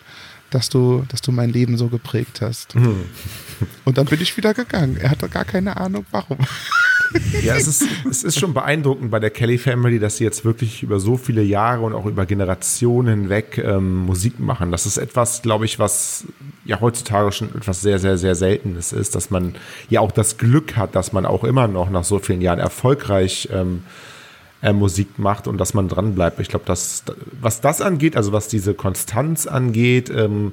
dass 0.51 0.69
du, 0.69 1.05
dass 1.09 1.21
du 1.21 1.33
mein 1.33 1.51
Leben 1.51 1.77
so 1.77 1.89
geprägt 1.89 2.41
hast. 2.41 2.75
Und 3.85 3.99
dann 3.99 4.07
bin 4.07 4.21
ich 4.21 4.37
wieder 4.37 4.55
gegangen. 4.55 4.97
Er 5.01 5.11
hatte 5.11 5.29
gar 5.29 5.45
keine 5.45 5.77
Ahnung, 5.77 6.07
warum. 6.11 6.39
Ja, 7.43 7.57
es 7.57 7.67
ist, 7.67 7.85
es 8.11 8.23
ist 8.25 8.39
schon 8.39 8.53
beeindruckend 8.53 9.11
bei 9.11 9.19
der 9.19 9.31
Kelly 9.31 9.59
Family, 9.59 9.99
dass 9.99 10.19
sie 10.19 10.25
jetzt 10.25 10.45
wirklich 10.45 10.83
über 10.83 11.01
so 11.01 11.17
viele 11.17 11.43
Jahre 11.43 11.83
und 11.83 11.95
auch 11.95 12.07
über 12.07 12.27
Generationen 12.27 13.21
hinweg 13.21 13.59
ähm, 13.59 14.05
Musik 14.05 14.39
machen. 14.39 14.71
Das 14.71 14.87
ist 14.87 14.99
etwas, 14.99 15.43
glaube 15.43 15.65
ich, 15.65 15.79
was 15.79 16.25
ja 16.65 16.81
heutzutage 16.81 17.33
schon 17.33 17.49
etwas 17.55 17.81
sehr, 17.81 17.99
sehr, 17.99 18.19
sehr 18.19 18.35
Seltenes 18.35 18.93
ist, 18.93 19.15
dass 19.15 19.31
man 19.31 19.55
ja 19.89 20.01
auch 20.01 20.13
das 20.13 20.37
Glück 20.37 20.77
hat, 20.77 20.95
dass 20.95 21.13
man 21.13 21.25
auch 21.25 21.45
immer 21.45 21.67
noch 21.67 21.91
nach 21.91 22.05
so 22.05 22.19
vielen 22.19 22.41
Jahren 22.41 22.59
erfolgreich 22.59 23.49
ähm, 23.53 23.83
äh, 24.63 24.73
Musik 24.73 25.19
macht 25.19 25.47
und 25.47 25.59
dass 25.59 25.75
man 25.75 25.89
dran 25.89 26.15
bleibt. 26.15 26.41
Ich 26.41 26.49
glaube, 26.49 26.65
dass 26.65 27.05
was 27.41 27.61
das 27.61 27.81
angeht, 27.81 28.17
also 28.17 28.33
was 28.33 28.49
diese 28.49 28.75
Konstanz 28.75 29.47
angeht, 29.47 30.11
ähm, 30.11 30.53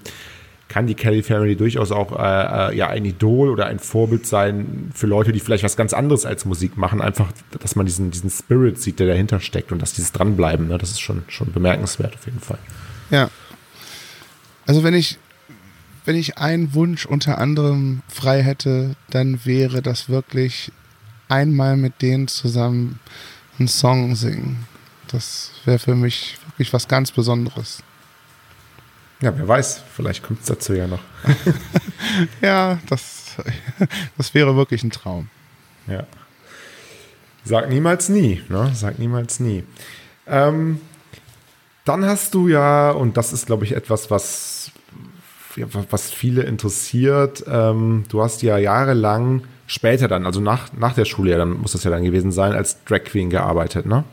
kann 0.67 0.87
die 0.87 0.95
Kelly 0.95 1.21
Family 1.21 1.55
durchaus 1.55 1.91
auch 1.91 2.11
äh, 2.11 2.71
äh, 2.73 2.75
ja 2.75 2.87
ein 2.87 3.05
Idol 3.05 3.49
oder 3.49 3.67
ein 3.67 3.79
Vorbild 3.79 4.25
sein 4.25 4.91
für 4.93 5.07
Leute, 5.07 5.31
die 5.31 5.39
vielleicht 5.39 5.63
was 5.63 5.77
ganz 5.77 5.93
anderes 5.93 6.25
als 6.25 6.45
Musik 6.45 6.75
machen. 6.77 7.01
Einfach, 7.01 7.31
dass 7.59 7.75
man 7.75 7.85
diesen, 7.85 8.11
diesen 8.11 8.29
Spirit 8.29 8.81
sieht, 8.81 8.99
der 8.99 9.07
dahinter 9.07 9.39
steckt 9.39 9.71
und 9.71 9.81
dass 9.81 9.93
dieses 9.93 10.11
Dranbleiben, 10.11 10.67
ne, 10.67 10.77
das 10.77 10.91
ist 10.91 11.01
schon, 11.01 11.23
schon 11.27 11.51
bemerkenswert 11.51 12.15
auf 12.15 12.25
jeden 12.25 12.39
Fall. 12.39 12.57
Ja. 13.11 13.29
Also 14.65 14.83
wenn 14.83 14.95
ich, 14.95 15.19
wenn 16.05 16.15
ich 16.15 16.39
einen 16.39 16.73
Wunsch 16.73 17.05
unter 17.05 17.37
anderem 17.37 18.01
frei 18.07 18.41
hätte, 18.41 18.95
dann 19.11 19.45
wäre 19.45 19.83
das 19.83 20.09
wirklich 20.09 20.71
einmal 21.29 21.77
mit 21.77 22.01
denen 22.01 22.27
zusammen 22.27 22.99
einen 23.59 23.67
Song 23.67 24.15
singen. 24.15 24.65
Das 25.07 25.51
wäre 25.65 25.79
für 25.79 25.95
mich 25.95 26.37
wirklich 26.47 26.73
was 26.73 26.87
ganz 26.87 27.11
Besonderes. 27.11 27.83
Ja, 29.21 29.35
wer 29.37 29.47
weiß, 29.47 29.83
vielleicht 29.93 30.23
kommt 30.23 30.41
es 30.41 30.47
dazu 30.47 30.73
ja 30.73 30.87
noch. 30.87 30.99
ja, 32.41 32.79
das, 32.89 33.35
das 34.17 34.33
wäre 34.33 34.55
wirklich 34.55 34.83
ein 34.83 34.91
Traum. 34.91 35.29
Ja. 35.87 36.05
Sag 37.43 37.69
niemals 37.69 38.09
nie, 38.09 38.41
ne? 38.49 38.71
Sag 38.73 38.99
niemals 38.99 39.39
nie. 39.39 39.63
Ähm, 40.27 40.81
dann 41.85 42.03
hast 42.05 42.33
du 42.33 42.47
ja, 42.47 42.91
und 42.91 43.15
das 43.15 43.31
ist, 43.31 43.45
glaube 43.45 43.63
ich, 43.63 43.73
etwas, 43.73 44.09
was, 44.09 44.71
was 45.55 46.11
viele 46.11 46.43
interessiert, 46.43 47.43
ähm, 47.47 48.05
du 48.09 48.21
hast 48.23 48.41
ja 48.41 48.57
jahrelang 48.57 49.43
später 49.67 50.07
dann, 50.07 50.25
also 50.25 50.39
nach, 50.41 50.71
nach 50.73 50.93
der 50.93 51.05
Schule, 51.05 51.31
ja, 51.31 51.37
dann 51.37 51.59
muss 51.59 51.71
das 51.71 51.83
ja 51.83 51.91
dann 51.91 52.03
gewesen 52.03 52.31
sein, 52.31 52.53
als 52.53 52.83
Drag 52.83 53.03
Queen 53.03 53.29
gearbeitet, 53.29 53.85
ne? 53.85 54.03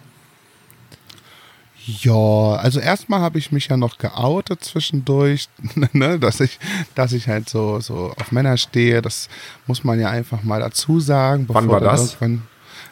Ja, 1.84 2.54
also 2.54 2.78
erstmal 2.78 3.20
habe 3.20 3.38
ich 3.38 3.50
mich 3.50 3.66
ja 3.66 3.76
noch 3.76 3.98
geoutet 3.98 4.62
zwischendurch, 4.62 5.48
ne, 5.92 6.18
dass 6.18 6.40
ich, 6.40 6.60
dass 6.94 7.12
ich 7.12 7.28
halt 7.28 7.48
so, 7.48 7.80
so 7.80 8.14
auf 8.18 8.30
Männer 8.30 8.56
stehe. 8.56 9.02
Das 9.02 9.28
muss 9.66 9.82
man 9.82 9.98
ja 9.98 10.08
einfach 10.08 10.44
mal 10.44 10.60
dazu 10.60 11.00
sagen. 11.00 11.46
Wann 11.48 11.68
war 11.68 11.80
das? 11.80 12.16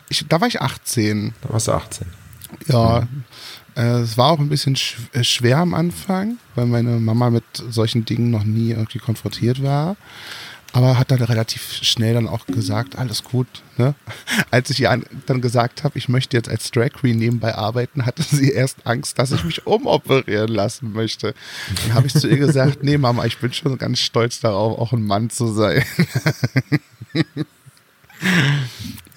Ich, 0.09 0.27
da 0.29 0.41
war 0.41 0.49
ich 0.49 0.61
18. 0.61 1.35
Da 1.41 1.53
warst 1.53 1.69
du 1.69 1.73
18. 1.73 2.07
Ja, 2.67 3.03
mhm. 3.03 3.25
äh, 3.77 4.01
es 4.01 4.19
war 4.19 4.33
auch 4.33 4.41
ein 4.41 4.49
bisschen 4.49 4.77
äh, 5.13 5.23
schwer 5.23 5.59
am 5.59 5.73
Anfang, 5.73 6.39
weil 6.57 6.67
meine 6.67 6.99
Mama 6.99 7.31
mit 7.31 7.45
solchen 7.55 8.05
Dingen 8.05 8.33
noch 8.33 8.43
nie 8.43 8.71
irgendwie 8.71 8.99
konfrontiert 8.99 9.63
war 9.63 9.97
aber 10.73 10.99
hat 10.99 11.11
dann 11.11 11.23
relativ 11.23 11.73
schnell 11.73 12.15
dann 12.15 12.29
auch 12.29 12.47
gesagt, 12.47 12.97
alles 12.97 13.25
gut. 13.25 13.47
Ne? 13.77 13.95
Als 14.51 14.71
ich 14.71 14.81
ihr 14.81 15.03
dann 15.27 15.41
gesagt 15.41 15.85
habe, 15.85 15.99
ich 15.99 16.09
möchte 16.09 16.37
jetzt 16.37 16.49
als 16.49 16.71
Drag 16.71 16.91
Queen 16.91 17.19
nebenbei 17.19 17.55
arbeiten, 17.55 18.07
hatte 18.07 18.23
sie 18.23 18.51
erst 18.51 18.87
Angst, 18.87 19.19
dass 19.19 19.33
ich 19.33 19.45
mich 19.45 19.67
umoperieren 19.67 20.49
lassen 20.49 20.93
möchte. 20.93 21.35
Dann 21.83 21.95
habe 21.95 22.07
ich 22.07 22.15
zu 22.15 22.29
ihr 22.29 22.37
gesagt, 22.37 22.83
nee 22.83 22.99
Mama, 22.99 23.25
ich 23.25 23.39
bin 23.39 23.53
schon 23.53 23.79
ganz 23.79 23.99
stolz 23.99 24.41
darauf, 24.41 24.79
auch 24.79 24.93
ein 24.93 25.03
Mann 25.03 25.31
zu 25.31 25.49
sein. 25.49 25.83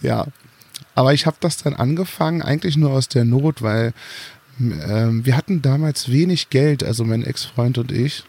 ja, 0.02 0.26
aber 0.96 1.14
ich 1.14 1.26
habe 1.26 1.38
das 1.40 1.58
dann 1.58 1.76
angefangen, 1.76 2.42
eigentlich 2.42 2.78
nur 2.78 2.92
aus 2.92 3.10
der 3.10 3.26
Not, 3.26 3.62
weil 3.62 3.94
ähm, 4.60 5.26
wir 5.26 5.36
hatten 5.36 5.62
damals 5.62 6.10
wenig 6.10 6.50
Geld, 6.50 6.84
also 6.84 7.04
mein 7.04 7.24
Ex-Freund 7.24 7.78
und 7.78 7.92
ich. 7.92 8.24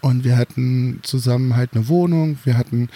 Und 0.00 0.24
wir 0.24 0.36
hatten 0.36 1.00
zusammen 1.02 1.56
halt 1.56 1.70
eine 1.74 1.88
Wohnung, 1.88 2.38
wir 2.44 2.56
hatten 2.56 2.88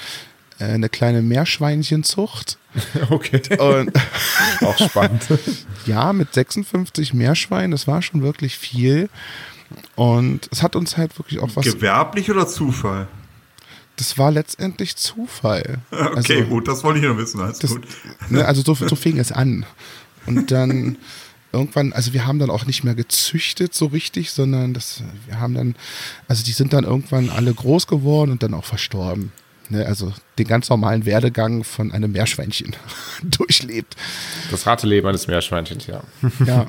äh, 0.58 0.64
eine 0.64 0.88
kleine 0.88 1.22
Meerschweinchenzucht. 1.22 2.58
Okay. 3.08 3.40
Und 3.58 3.92
auch 4.62 4.76
spannend. 4.76 5.22
ja, 5.86 6.12
mit 6.12 6.34
56 6.34 7.14
Meerschweinen, 7.14 7.70
das 7.70 7.86
war 7.86 8.02
schon 8.02 8.20
wirklich 8.22 8.58
viel. 8.58 9.08
Und 9.94 10.48
es 10.50 10.60
hat 10.64 10.74
uns 10.74 10.96
halt 10.96 11.16
wirklich 11.16 11.38
auch 11.38 11.50
was. 11.54 11.64
Gewerblich 11.64 12.32
oder 12.32 12.48
Zufall? 12.48 13.06
Das 13.96 14.18
war 14.18 14.32
letztendlich 14.32 14.96
Zufall. 14.96 15.78
Okay, 15.92 16.38
also, 16.38 16.44
gut, 16.46 16.66
das 16.66 16.82
wollte 16.82 16.98
ich 16.98 17.04
nur 17.04 17.16
wissen. 17.16 17.38
Das, 17.38 17.60
ne, 18.28 18.44
also 18.44 18.62
so, 18.62 18.74
so 18.74 18.96
fing 18.96 19.18
es 19.18 19.30
an. 19.30 19.64
Und 20.26 20.50
dann 20.50 20.98
irgendwann, 21.54 21.92
also 21.92 22.12
wir 22.12 22.26
haben 22.26 22.38
dann 22.38 22.50
auch 22.50 22.66
nicht 22.66 22.84
mehr 22.84 22.94
gezüchtet 22.94 23.74
so 23.74 23.86
richtig, 23.86 24.30
sondern 24.30 24.74
das, 24.74 25.02
wir 25.26 25.40
haben 25.40 25.54
dann, 25.54 25.74
also 26.28 26.44
die 26.44 26.52
sind 26.52 26.72
dann 26.72 26.84
irgendwann 26.84 27.30
alle 27.30 27.54
groß 27.54 27.86
geworden 27.86 28.30
und 28.30 28.42
dann 28.42 28.54
auch 28.54 28.64
verstorben. 28.64 29.32
Ne, 29.70 29.86
also 29.86 30.12
den 30.38 30.46
ganz 30.46 30.68
normalen 30.68 31.06
Werdegang 31.06 31.64
von 31.64 31.90
einem 31.90 32.12
Meerschweinchen 32.12 32.76
durchlebt. 33.22 33.96
Das 34.50 34.66
harte 34.66 34.86
Leben 34.86 35.06
eines 35.06 35.26
Meerschweinchens, 35.26 35.86
ja. 35.86 36.02
Ja. 36.46 36.66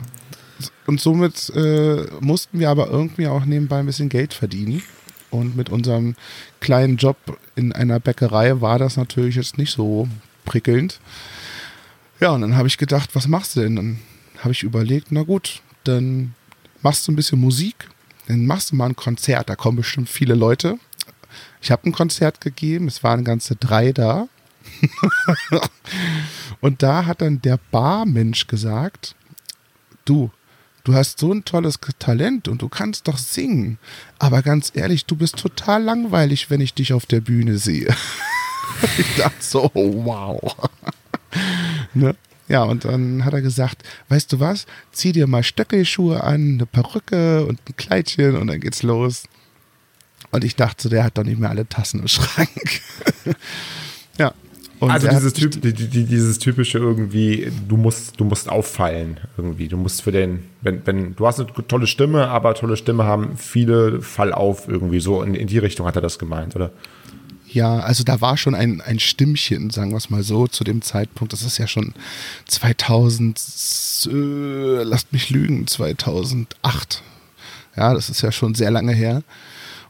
Und 0.87 1.01
somit 1.01 1.51
äh, 1.53 2.05
mussten 2.21 2.59
wir 2.59 2.69
aber 2.69 2.87
irgendwie 2.87 3.27
auch 3.27 3.43
nebenbei 3.43 3.79
ein 3.79 3.85
bisschen 3.85 4.07
Geld 4.07 4.33
verdienen. 4.33 4.81
Und 5.29 5.57
mit 5.57 5.69
unserem 5.69 6.15
kleinen 6.61 6.95
Job 6.95 7.17
in 7.57 7.73
einer 7.73 7.99
Bäckerei 7.99 8.61
war 8.61 8.79
das 8.79 8.95
natürlich 8.95 9.35
jetzt 9.35 9.57
nicht 9.57 9.71
so 9.71 10.07
prickelnd. 10.45 10.99
Ja, 12.21 12.29
und 12.29 12.41
dann 12.41 12.55
habe 12.55 12.69
ich 12.69 12.77
gedacht, 12.77 13.09
was 13.13 13.27
machst 13.27 13.55
du 13.55 13.61
denn? 13.61 13.75
Dann 13.75 13.99
habe 14.39 14.51
ich 14.51 14.63
überlegt, 14.63 15.11
na 15.11 15.23
gut, 15.23 15.61
dann 15.83 16.33
machst 16.81 17.07
du 17.07 17.11
ein 17.11 17.15
bisschen 17.15 17.39
Musik, 17.39 17.89
dann 18.27 18.45
machst 18.45 18.71
du 18.71 18.75
mal 18.75 18.87
ein 18.87 18.95
Konzert, 18.95 19.49
da 19.49 19.55
kommen 19.55 19.77
bestimmt 19.77 20.09
viele 20.09 20.35
Leute. 20.35 20.79
Ich 21.61 21.71
habe 21.71 21.89
ein 21.89 21.91
Konzert 21.91 22.41
gegeben, 22.41 22.87
es 22.87 23.03
waren 23.03 23.23
ganze 23.23 23.55
drei 23.55 23.91
da. 23.91 24.27
und 26.61 26.83
da 26.83 27.05
hat 27.05 27.21
dann 27.21 27.41
der 27.41 27.59
Barmensch 27.71 28.47
gesagt, 28.47 29.15
du, 30.05 30.31
du 30.83 30.93
hast 30.93 31.19
so 31.19 31.31
ein 31.31 31.45
tolles 31.45 31.79
Talent 31.99 32.47
und 32.47 32.61
du 32.61 32.69
kannst 32.69 33.07
doch 33.07 33.17
singen. 33.17 33.77
Aber 34.19 34.41
ganz 34.41 34.71
ehrlich, 34.73 35.05
du 35.05 35.15
bist 35.15 35.37
total 35.37 35.83
langweilig, 35.83 36.49
wenn 36.49 36.61
ich 36.61 36.73
dich 36.73 36.93
auf 36.93 37.05
der 37.05 37.21
Bühne 37.21 37.57
sehe. 37.57 37.93
ich 38.97 39.15
dachte 39.15 39.35
so, 39.39 39.71
wow. 39.73 40.55
ne? 41.93 42.15
Ja, 42.47 42.63
und 42.63 42.85
dann 42.85 43.25
hat 43.25 43.33
er 43.33 43.41
gesagt, 43.41 43.83
weißt 44.09 44.31
du 44.33 44.39
was, 44.39 44.65
zieh 44.91 45.11
dir 45.11 45.27
mal 45.27 45.43
Stöckelschuhe 45.43 46.23
an, 46.23 46.55
eine 46.55 46.65
Perücke 46.65 47.45
und 47.45 47.59
ein 47.67 47.75
Kleidchen 47.75 48.35
und 48.37 48.47
dann 48.47 48.59
geht's 48.59 48.83
los. 48.83 49.23
Und 50.31 50.43
ich 50.43 50.55
dachte, 50.55 50.83
so, 50.83 50.89
der 50.89 51.03
hat 51.03 51.17
doch 51.17 51.23
nicht 51.23 51.39
mehr 51.39 51.49
alle 51.49 51.67
Tassen 51.67 52.01
im 52.01 52.07
Schrank. 52.07 52.81
ja. 54.19 54.33
Und 54.79 54.91
also 54.91 55.07
dieses, 55.07 55.33
typ, 55.33 55.61
die, 55.61 55.73
die, 55.73 56.03
dieses 56.03 56.37
typische 56.37 56.77
irgendwie, 56.77 57.51
du 57.67 57.77
musst, 57.77 58.19
du 58.19 58.25
musst 58.25 58.49
auffallen 58.49 59.19
irgendwie. 59.37 59.69
Du 59.69 59.77
musst 59.77 60.01
für 60.01 60.11
den, 60.11 60.43
wenn, 60.61 60.85
wenn, 60.85 61.15
du 61.15 61.25
hast 61.25 61.39
eine 61.39 61.49
tolle 61.67 61.87
Stimme, 61.87 62.27
aber 62.27 62.53
tolle 62.53 62.75
Stimme 62.75 63.05
haben 63.05 63.37
viele 63.37 64.01
Fall 64.01 64.33
auf 64.33 64.67
irgendwie. 64.67 64.99
So 64.99 65.23
in, 65.23 65.33
in 65.33 65.47
die 65.47 65.59
Richtung 65.59 65.87
hat 65.87 65.95
er 65.95 66.01
das 66.01 66.19
gemeint, 66.19 66.55
oder? 66.55 66.71
Ja, 67.55 67.77
also 67.79 68.03
da 68.03 68.19
war 68.19 68.35
schon 68.35 68.53
ein, 68.53 68.81
ein 68.81 68.99
Stimmchen, 68.99 69.69
sagen 69.69 69.91
wir 69.91 69.97
es 69.97 70.09
mal 70.09 70.23
so, 70.23 70.45
zu 70.45 70.65
dem 70.65 70.81
Zeitpunkt. 70.81 71.31
Das 71.31 71.41
ist 71.41 71.57
ja 71.57 71.67
schon 71.67 71.93
2000, 72.47 73.39
äh, 74.07 74.83
lasst 74.83 75.13
mich 75.13 75.29
lügen, 75.29 75.65
2008. 75.65 77.01
Ja, 77.77 77.93
das 77.93 78.09
ist 78.09 78.21
ja 78.21 78.33
schon 78.33 78.55
sehr 78.55 78.71
lange 78.71 78.91
her. 78.91 79.23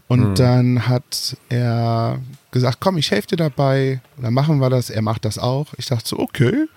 Und 0.08 0.22
hm. 0.22 0.36
dann 0.36 0.88
hat 0.88 1.38
er 1.50 2.20
gesagt, 2.52 2.78
komm, 2.82 3.00
ich 3.00 3.10
helfe 3.10 3.30
dir 3.30 3.38
dabei. 3.38 4.00
dann 4.22 4.36
machen 4.36 4.60
wir 4.60 4.70
das. 4.70 4.92
Er 4.92 5.02
macht 5.02 5.26
das 5.26 5.40
auch. 5.40 5.66
Ich 5.78 5.88
dachte 5.88 6.08
so, 6.08 6.20
okay. 6.20 6.68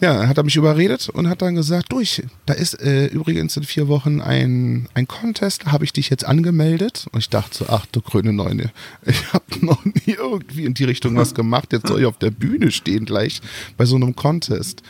Ja, 0.00 0.14
dann 0.14 0.28
hat 0.28 0.36
er 0.36 0.44
mich 0.44 0.56
überredet 0.56 1.08
und 1.08 1.28
hat 1.28 1.42
dann 1.42 1.56
gesagt, 1.56 1.92
durch, 1.92 2.22
da 2.46 2.54
ist 2.54 2.80
äh, 2.80 3.06
übrigens 3.06 3.56
in 3.56 3.64
vier 3.64 3.88
Wochen 3.88 4.20
ein, 4.20 4.88
ein 4.94 5.08
Contest, 5.08 5.66
habe 5.66 5.84
ich 5.84 5.92
dich 5.92 6.08
jetzt 6.08 6.24
angemeldet. 6.24 7.06
Und 7.10 7.18
ich 7.18 7.30
dachte 7.30 7.58
so, 7.58 7.66
ach 7.68 7.86
du 7.86 8.00
grüne 8.00 8.32
Neune, 8.32 8.70
ich 9.04 9.32
habe 9.32 9.44
noch 9.60 9.84
nie 9.84 10.14
irgendwie 10.16 10.64
in 10.64 10.74
die 10.74 10.84
Richtung 10.84 11.16
was 11.16 11.34
gemacht. 11.34 11.72
Jetzt 11.72 11.88
soll 11.88 12.00
ich 12.00 12.06
auf 12.06 12.18
der 12.18 12.30
Bühne 12.30 12.70
stehen 12.70 13.06
gleich 13.06 13.40
bei 13.76 13.86
so 13.86 13.96
einem 13.96 14.14
Contest. 14.14 14.82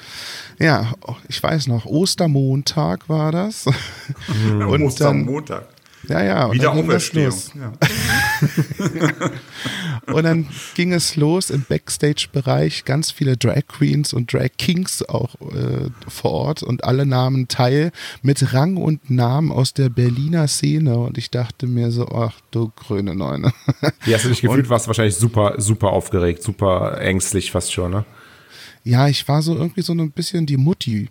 Ja, 0.59 0.93
ich 1.29 1.43
weiß 1.43 1.69
noch, 1.69 1.87
Ostermontag 1.87 3.09
war 3.09 3.33
das. 3.33 3.67
Mhm. 3.67 4.61
und 4.69 4.83
Ostermontag. 4.83 5.67
Ja, 6.09 6.23
ja. 6.23 6.53
Wieder 6.53 6.73
Auferstehung. 6.73 7.35
Ja. 7.55 7.73
und 10.13 10.23
dann 10.23 10.47
ging 10.75 10.93
es 10.93 11.17
los 11.17 11.51
im 11.51 11.65
Backstage-Bereich. 11.69 12.85
Ganz 12.85 13.11
viele 13.11 13.37
Drag 13.37 13.67
Queens 13.69 14.13
und 14.13 14.33
Drag 14.33 14.51
Kings 14.57 15.03
auch 15.07 15.35
äh, 15.53 15.91
vor 16.09 16.33
Ort 16.33 16.63
und 16.63 16.85
alle 16.85 17.05
nahmen 17.05 17.49
teil 17.49 17.93
mit 18.23 18.55
Rang 18.55 18.77
und 18.77 19.11
Namen 19.11 19.53
aus 19.53 19.75
der 19.75 19.91
Berliner 19.91 20.49
Szene. 20.49 20.97
Und 20.99 21.19
ich 21.19 21.31
dachte 21.31 21.67
mir 21.67 21.91
so, 21.91 22.09
ach 22.09 22.35
du 22.51 22.73
grüne 22.75 23.15
Neune. 23.15 23.53
Wie 24.05 24.15
hast 24.15 24.25
du 24.25 24.31
dich 24.31 24.41
gefühlt? 24.41 24.65
Und, 24.65 24.71
warst 24.71 24.87
wahrscheinlich 24.87 25.17
super, 25.17 25.55
super 25.59 25.91
aufgeregt, 25.91 26.43
super 26.43 27.01
ängstlich 27.01 27.51
fast 27.51 27.73
schon, 27.73 27.91
ne? 27.91 28.05
Ja, 28.85 29.09
ich 29.09 29.29
war 29.29 29.43
so 29.43 29.55
irgendwie 29.55 29.83
so 29.83 29.93
ein 29.93 30.11
bisschen 30.13 30.47
die 30.47 30.57
Mutti 30.57 31.09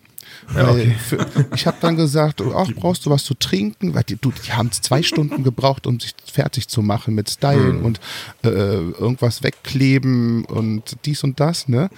ja, 0.56 0.70
okay. 0.70 0.96
für, 0.98 1.26
ich 1.56 1.68
habe 1.68 1.78
dann 1.82 1.96
gesagt, 1.96 2.42
ach, 2.42 2.70
brauchst 2.76 3.06
du 3.06 3.10
was 3.10 3.24
zu 3.24 3.34
trinken? 3.34 3.94
Weil 3.94 4.04
die, 4.04 4.16
du, 4.16 4.32
die 4.32 4.54
haben 4.54 4.72
zwei 4.72 5.04
Stunden 5.04 5.44
gebraucht, 5.44 5.88
um 5.88 6.00
sich 6.00 6.14
fertig 6.32 6.68
zu 6.68 6.82
machen 6.82 7.16
mit 7.16 7.30
Stylen 7.30 7.80
hm. 7.80 7.86
und 7.86 8.00
äh, 8.44 8.48
irgendwas 8.48 9.44
wegkleben 9.44 10.46
und 10.46 10.98
dies 11.06 11.24
und 11.24 11.40
das, 11.40 11.68
ne? 11.68 11.90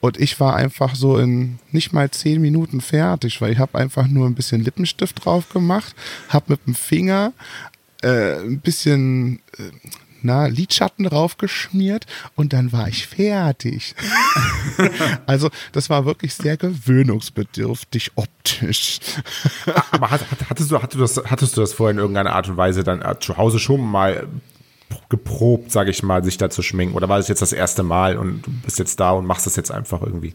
Und 0.00 0.20
ich 0.20 0.38
war 0.38 0.54
einfach 0.54 0.94
so 0.94 1.18
in 1.18 1.58
nicht 1.72 1.92
mal 1.92 2.08
zehn 2.10 2.40
Minuten 2.40 2.80
fertig, 2.80 3.40
weil 3.40 3.52
ich 3.52 3.58
habe 3.58 3.78
einfach 3.78 4.06
nur 4.06 4.26
ein 4.26 4.34
bisschen 4.34 4.62
Lippenstift 4.62 5.24
drauf 5.24 5.48
gemacht, 5.48 5.94
habe 6.28 6.52
mit 6.52 6.66
dem 6.66 6.76
Finger 6.76 7.32
äh, 8.02 8.38
ein 8.38 8.60
bisschen 8.60 9.40
äh, 9.58 9.70
na, 10.22 10.46
Lidschatten 10.46 11.04
draufgeschmiert 11.04 12.06
und 12.34 12.52
dann 12.52 12.72
war 12.72 12.88
ich 12.88 13.06
fertig. 13.06 13.94
also 15.26 15.50
das 15.72 15.90
war 15.90 16.04
wirklich 16.04 16.34
sehr 16.34 16.56
gewöhnungsbedürftig 16.56 18.12
optisch. 18.16 19.00
Aber 19.90 20.10
hattest, 20.10 20.70
du, 20.70 20.80
hattest, 20.80 20.94
du 20.94 20.98
das, 20.98 21.22
hattest 21.30 21.56
du 21.56 21.60
das 21.60 21.72
vorher 21.72 21.92
in 21.92 21.98
irgendeiner 21.98 22.32
Art 22.32 22.48
und 22.48 22.56
Weise 22.56 22.84
dann 22.84 23.02
äh, 23.02 23.18
zu 23.18 23.36
Hause 23.36 23.58
schon 23.58 23.80
mal 23.80 24.28
geprobt, 25.08 25.70
sage 25.70 25.90
ich 25.90 26.02
mal, 26.02 26.24
sich 26.24 26.38
da 26.38 26.50
zu 26.50 26.62
schminken? 26.62 26.94
Oder 26.94 27.08
war 27.08 27.18
das 27.18 27.28
jetzt 27.28 27.42
das 27.42 27.52
erste 27.52 27.82
Mal 27.82 28.16
und 28.16 28.46
du 28.46 28.50
bist 28.64 28.78
jetzt 28.78 29.00
da 29.00 29.12
und 29.12 29.26
machst 29.26 29.46
das 29.46 29.56
jetzt 29.56 29.70
einfach 29.70 30.02
irgendwie? 30.02 30.34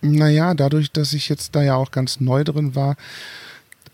Naja, 0.00 0.54
dadurch, 0.54 0.90
dass 0.90 1.12
ich 1.12 1.28
jetzt 1.28 1.54
da 1.54 1.62
ja 1.62 1.76
auch 1.76 1.90
ganz 1.90 2.20
neu 2.20 2.44
drin 2.44 2.74
war, 2.74 2.96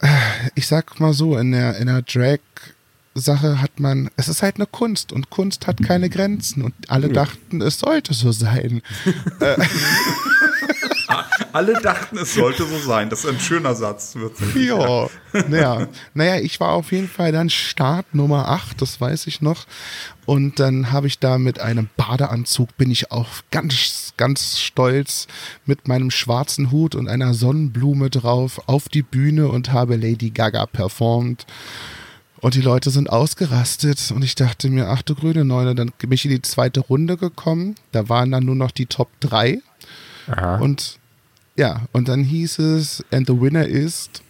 äh, 0.00 0.08
ich 0.54 0.66
sag 0.66 1.00
mal 1.00 1.12
so, 1.12 1.36
in 1.36 1.52
der, 1.52 1.76
in 1.76 1.86
der 1.86 2.02
Drag-Sache 3.18 3.60
hat 3.60 3.80
man, 3.80 4.10
es 4.16 4.28
ist 4.28 4.42
halt 4.42 4.56
eine 4.56 4.66
Kunst 4.66 5.12
und 5.12 5.30
Kunst 5.30 5.66
hat 5.66 5.82
keine 5.82 6.08
Grenzen 6.08 6.62
und 6.62 6.74
alle 6.88 7.08
dachten, 7.08 7.60
es 7.60 7.78
sollte 7.78 8.14
so 8.14 8.32
sein. 8.32 8.82
Äh, 9.40 9.56
Alle 11.52 11.80
dachten, 11.80 12.18
es 12.18 12.34
sollte 12.34 12.66
so 12.66 12.78
sein. 12.78 13.08
Das 13.08 13.24
ist 13.24 13.30
ein 13.30 13.40
schöner 13.40 13.74
Satz. 13.74 14.14
Ja, 14.54 15.08
naja. 15.48 15.88
naja, 16.12 16.36
ich 16.36 16.60
war 16.60 16.72
auf 16.72 16.92
jeden 16.92 17.08
Fall 17.08 17.32
dann 17.32 17.48
Start 17.48 18.14
Nummer 18.14 18.48
8, 18.48 18.82
das 18.82 19.00
weiß 19.00 19.26
ich 19.26 19.40
noch. 19.40 19.66
Und 20.26 20.60
dann 20.60 20.92
habe 20.92 21.06
ich 21.06 21.18
da 21.18 21.38
mit 21.38 21.60
einem 21.60 21.88
Badeanzug, 21.96 22.76
bin 22.76 22.90
ich 22.90 23.10
auch 23.10 23.28
ganz, 23.50 24.12
ganz 24.18 24.58
stolz 24.58 25.26
mit 25.64 25.88
meinem 25.88 26.10
schwarzen 26.10 26.70
Hut 26.70 26.94
und 26.94 27.08
einer 27.08 27.32
Sonnenblume 27.32 28.10
drauf 28.10 28.60
auf 28.66 28.88
die 28.88 29.02
Bühne 29.02 29.48
und 29.48 29.72
habe 29.72 29.96
Lady 29.96 30.30
Gaga 30.30 30.66
performt. 30.66 31.46
Und 32.40 32.54
die 32.54 32.60
Leute 32.60 32.90
sind 32.90 33.10
ausgerastet 33.10 34.12
und 34.14 34.22
ich 34.22 34.34
dachte 34.34 34.70
mir, 34.70 34.88
ach 34.88 35.02
du 35.02 35.14
grüne 35.14 35.44
Neune, 35.44 35.74
dann 35.74 35.90
bin 35.98 36.12
ich 36.12 36.24
in 36.24 36.30
die 36.30 36.42
zweite 36.42 36.80
Runde 36.80 37.16
gekommen. 37.16 37.74
Da 37.92 38.08
waren 38.08 38.30
dann 38.30 38.44
nur 38.44 38.54
noch 38.54 38.70
die 38.70 38.86
Top 38.86 39.08
3. 39.20 39.60
Aha. 40.28 40.56
Und 40.56 40.98
ja, 41.56 41.82
und 41.92 42.08
dann 42.08 42.22
hieß 42.22 42.60
es, 42.60 43.04
and 43.10 43.26
the 43.26 43.40
winner 43.40 43.66
ist 43.66 44.22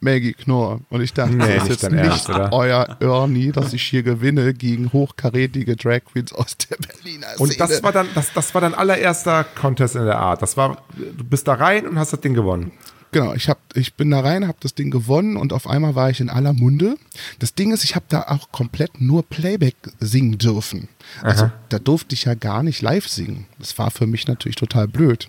Maggie 0.00 0.32
Knorr. 0.32 0.80
Und 0.90 1.00
ich 1.00 1.12
dachte, 1.12 1.34
Nee, 1.36 1.54
das 1.54 1.68
ist 1.68 1.82
jetzt 1.82 1.92
nicht 1.92 2.02
Ernst, 2.02 2.28
euer 2.28 2.96
Ernie, 2.98 3.52
dass 3.52 3.72
ich 3.72 3.82
hier 3.84 4.02
gewinne 4.02 4.52
gegen 4.52 4.92
hochkarätige 4.92 5.76
Drag 5.76 6.00
Queens 6.04 6.32
aus 6.32 6.56
der 6.56 6.76
Berliner 6.76 7.28
Szene. 7.28 7.38
Und 7.38 7.60
das 7.60 7.82
war 7.84 7.92
dann, 7.92 8.08
das, 8.14 8.32
das 8.32 8.52
war 8.52 8.60
dein 8.60 8.74
allererster 8.74 9.44
Contest 9.44 9.94
in 9.94 10.04
der 10.04 10.18
Art. 10.18 10.42
Das 10.42 10.56
war, 10.56 10.82
du 10.96 11.22
bist 11.22 11.46
da 11.46 11.54
rein 11.54 11.86
und 11.86 11.98
hast 11.98 12.12
das 12.12 12.20
Ding 12.20 12.34
gewonnen. 12.34 12.72
Genau, 13.12 13.34
ich, 13.34 13.50
hab, 13.50 13.58
ich 13.74 13.92
bin 13.94 14.10
da 14.10 14.20
rein, 14.20 14.48
habe 14.48 14.56
das 14.60 14.74
Ding 14.74 14.90
gewonnen 14.90 15.36
und 15.36 15.52
auf 15.52 15.68
einmal 15.68 15.94
war 15.94 16.08
ich 16.08 16.20
in 16.20 16.30
aller 16.30 16.54
Munde. 16.54 16.96
Das 17.38 17.54
Ding 17.54 17.70
ist, 17.70 17.84
ich 17.84 17.94
habe 17.94 18.06
da 18.08 18.22
auch 18.22 18.50
komplett 18.52 19.02
nur 19.02 19.22
Playback 19.22 19.76
singen 20.00 20.38
dürfen. 20.38 20.88
Also 21.20 21.50
da 21.68 21.78
durfte 21.78 22.14
ich 22.14 22.24
ja 22.24 22.32
gar 22.32 22.62
nicht 22.62 22.80
live 22.80 23.06
singen. 23.06 23.46
Das 23.58 23.76
war 23.76 23.90
für 23.90 24.06
mich 24.06 24.26
natürlich 24.28 24.56
total 24.56 24.88
blöd. 24.88 25.28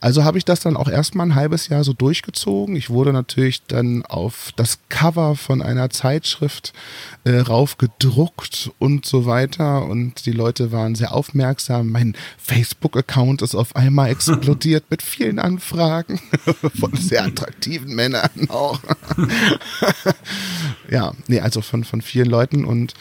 Also 0.00 0.24
habe 0.24 0.38
ich 0.38 0.46
das 0.46 0.60
dann 0.60 0.76
auch 0.76 0.88
erstmal 0.88 1.26
ein 1.26 1.34
halbes 1.34 1.68
Jahr 1.68 1.84
so 1.84 1.92
durchgezogen. 1.92 2.74
Ich 2.74 2.88
wurde 2.88 3.12
natürlich 3.12 3.66
dann 3.66 4.02
auf 4.06 4.50
das 4.56 4.78
Cover 4.88 5.36
von 5.36 5.60
einer 5.60 5.90
Zeitschrift 5.90 6.72
äh, 7.24 7.38
raufgedruckt 7.38 8.70
und 8.78 9.04
so 9.04 9.26
weiter. 9.26 9.84
Und 9.84 10.24
die 10.24 10.32
Leute 10.32 10.72
waren 10.72 10.94
sehr 10.94 11.14
aufmerksam. 11.14 11.90
Mein 11.90 12.16
Facebook-Account 12.38 13.42
ist 13.42 13.54
auf 13.54 13.76
einmal 13.76 14.08
explodiert 14.10 14.84
mit 14.88 15.02
vielen 15.02 15.38
Anfragen 15.38 16.18
von 16.80 16.96
sehr 16.96 17.24
attraktiven 17.24 17.94
Männern 17.94 18.30
auch. 18.48 18.80
ja, 20.90 21.12
nee, 21.28 21.40
also 21.40 21.60
von, 21.60 21.84
von 21.84 22.00
vielen 22.00 22.28
Leuten 22.28 22.64
und 22.64 22.94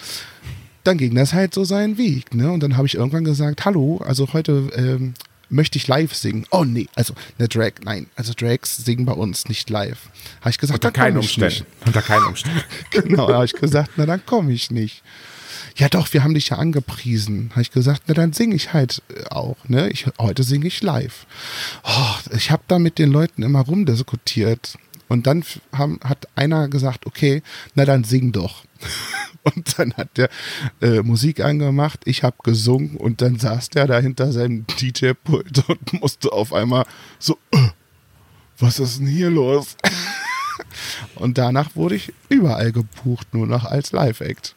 dann 0.84 0.98
ging 0.98 1.16
das 1.16 1.34
halt 1.34 1.54
so 1.54 1.64
seinen 1.64 1.98
Weg. 1.98 2.34
Ne? 2.34 2.52
Und 2.52 2.64
dann 2.64 2.76
habe 2.76 2.88
ich 2.88 2.96
irgendwann 2.96 3.24
gesagt, 3.24 3.66
hallo, 3.66 4.02
also 4.06 4.34
heute 4.34 4.70
ähm, 4.76 5.14
möchte 5.50 5.78
ich 5.78 5.88
live 5.88 6.14
singen. 6.14 6.46
Oh 6.52 6.64
nee, 6.64 6.88
also 6.96 7.14
eine 7.38 7.48
Drag, 7.48 7.74
nein, 7.84 8.08
also 8.16 8.34
Drags 8.34 8.78
singen 8.78 9.06
bei 9.06 9.14
uns 9.14 9.48
nicht 9.50 9.70
live. 9.70 10.10
Habe 10.42 10.52
ich 10.52 10.58
gesagt, 10.58 10.84
Unter 10.86 10.92
keinen 10.92 11.18
Umständen. 11.18 11.66
Unter 11.86 12.02
keinen 12.02 12.26
Umständen. 12.26 12.62
Genau, 12.92 13.32
habe 13.32 13.46
ich 13.46 13.54
gesagt, 13.54 13.92
na 13.98 14.06
dann 14.06 14.26
komme 14.26 14.52
ich 14.52 14.72
nicht. 14.72 15.04
Ja 15.76 15.90
doch, 15.90 16.12
wir 16.14 16.24
haben 16.24 16.34
dich 16.34 16.50
ja 16.50 16.58
angepriesen. 16.58 17.50
Habe 17.52 17.62
ich 17.62 17.72
gesagt, 17.72 18.04
na 18.08 18.14
dann 18.14 18.34
singe 18.34 18.56
ich 18.56 18.74
halt 18.74 19.02
äh, 19.10 19.26
auch. 19.30 19.58
Ne? 19.68 19.90
Ich, 19.90 20.06
heute 20.20 20.44
singe 20.44 20.68
ich 20.68 20.82
live. 20.82 21.26
Oh, 21.84 22.16
ich 22.36 22.52
habe 22.52 22.64
da 22.68 22.80
mit 22.80 23.00
den 23.00 23.12
Leuten 23.12 23.44
immer 23.44 23.62
rumdiskutiert. 23.62 24.78
Und 25.08 25.26
dann 25.26 25.44
haben, 25.74 26.00
hat 26.04 26.28
einer 26.36 26.68
gesagt, 26.68 27.06
okay, 27.06 27.42
na 27.76 27.86
dann 27.86 28.04
sing 28.04 28.32
doch. 28.32 28.64
Und 29.44 29.80
dann 29.80 29.94
hat 29.94 30.18
der 30.18 30.30
äh, 30.82 31.02
Musik 31.02 31.39
angemacht, 31.39 32.02
ich 32.06 32.24
habe 32.24 32.36
gesungen 32.44 32.98
und 32.98 33.22
dann 33.22 33.39
saß 33.39 33.70
der 33.70 33.88
da 33.88 34.00
hinter 34.00 34.32
seinem 34.34 34.65
DJ-Pult 34.68 35.63
und 35.70 35.94
musste 36.02 36.32
auf 36.32 36.54
einmal 36.54 36.86
so, 37.20 37.38
äh, 37.52 37.70
was 38.60 38.80
ist 38.80 39.00
denn 39.00 39.08
hier 39.08 39.30
los? 39.30 39.78
Und 41.15 41.38
danach 41.38 41.76
wurde 41.76 41.96
ich 41.96 42.13
überall 42.28 42.74
gebucht, 42.74 43.34
nur 43.34 43.48
noch 43.48 43.63
als 43.63 43.94
Live-Act. 43.94 44.56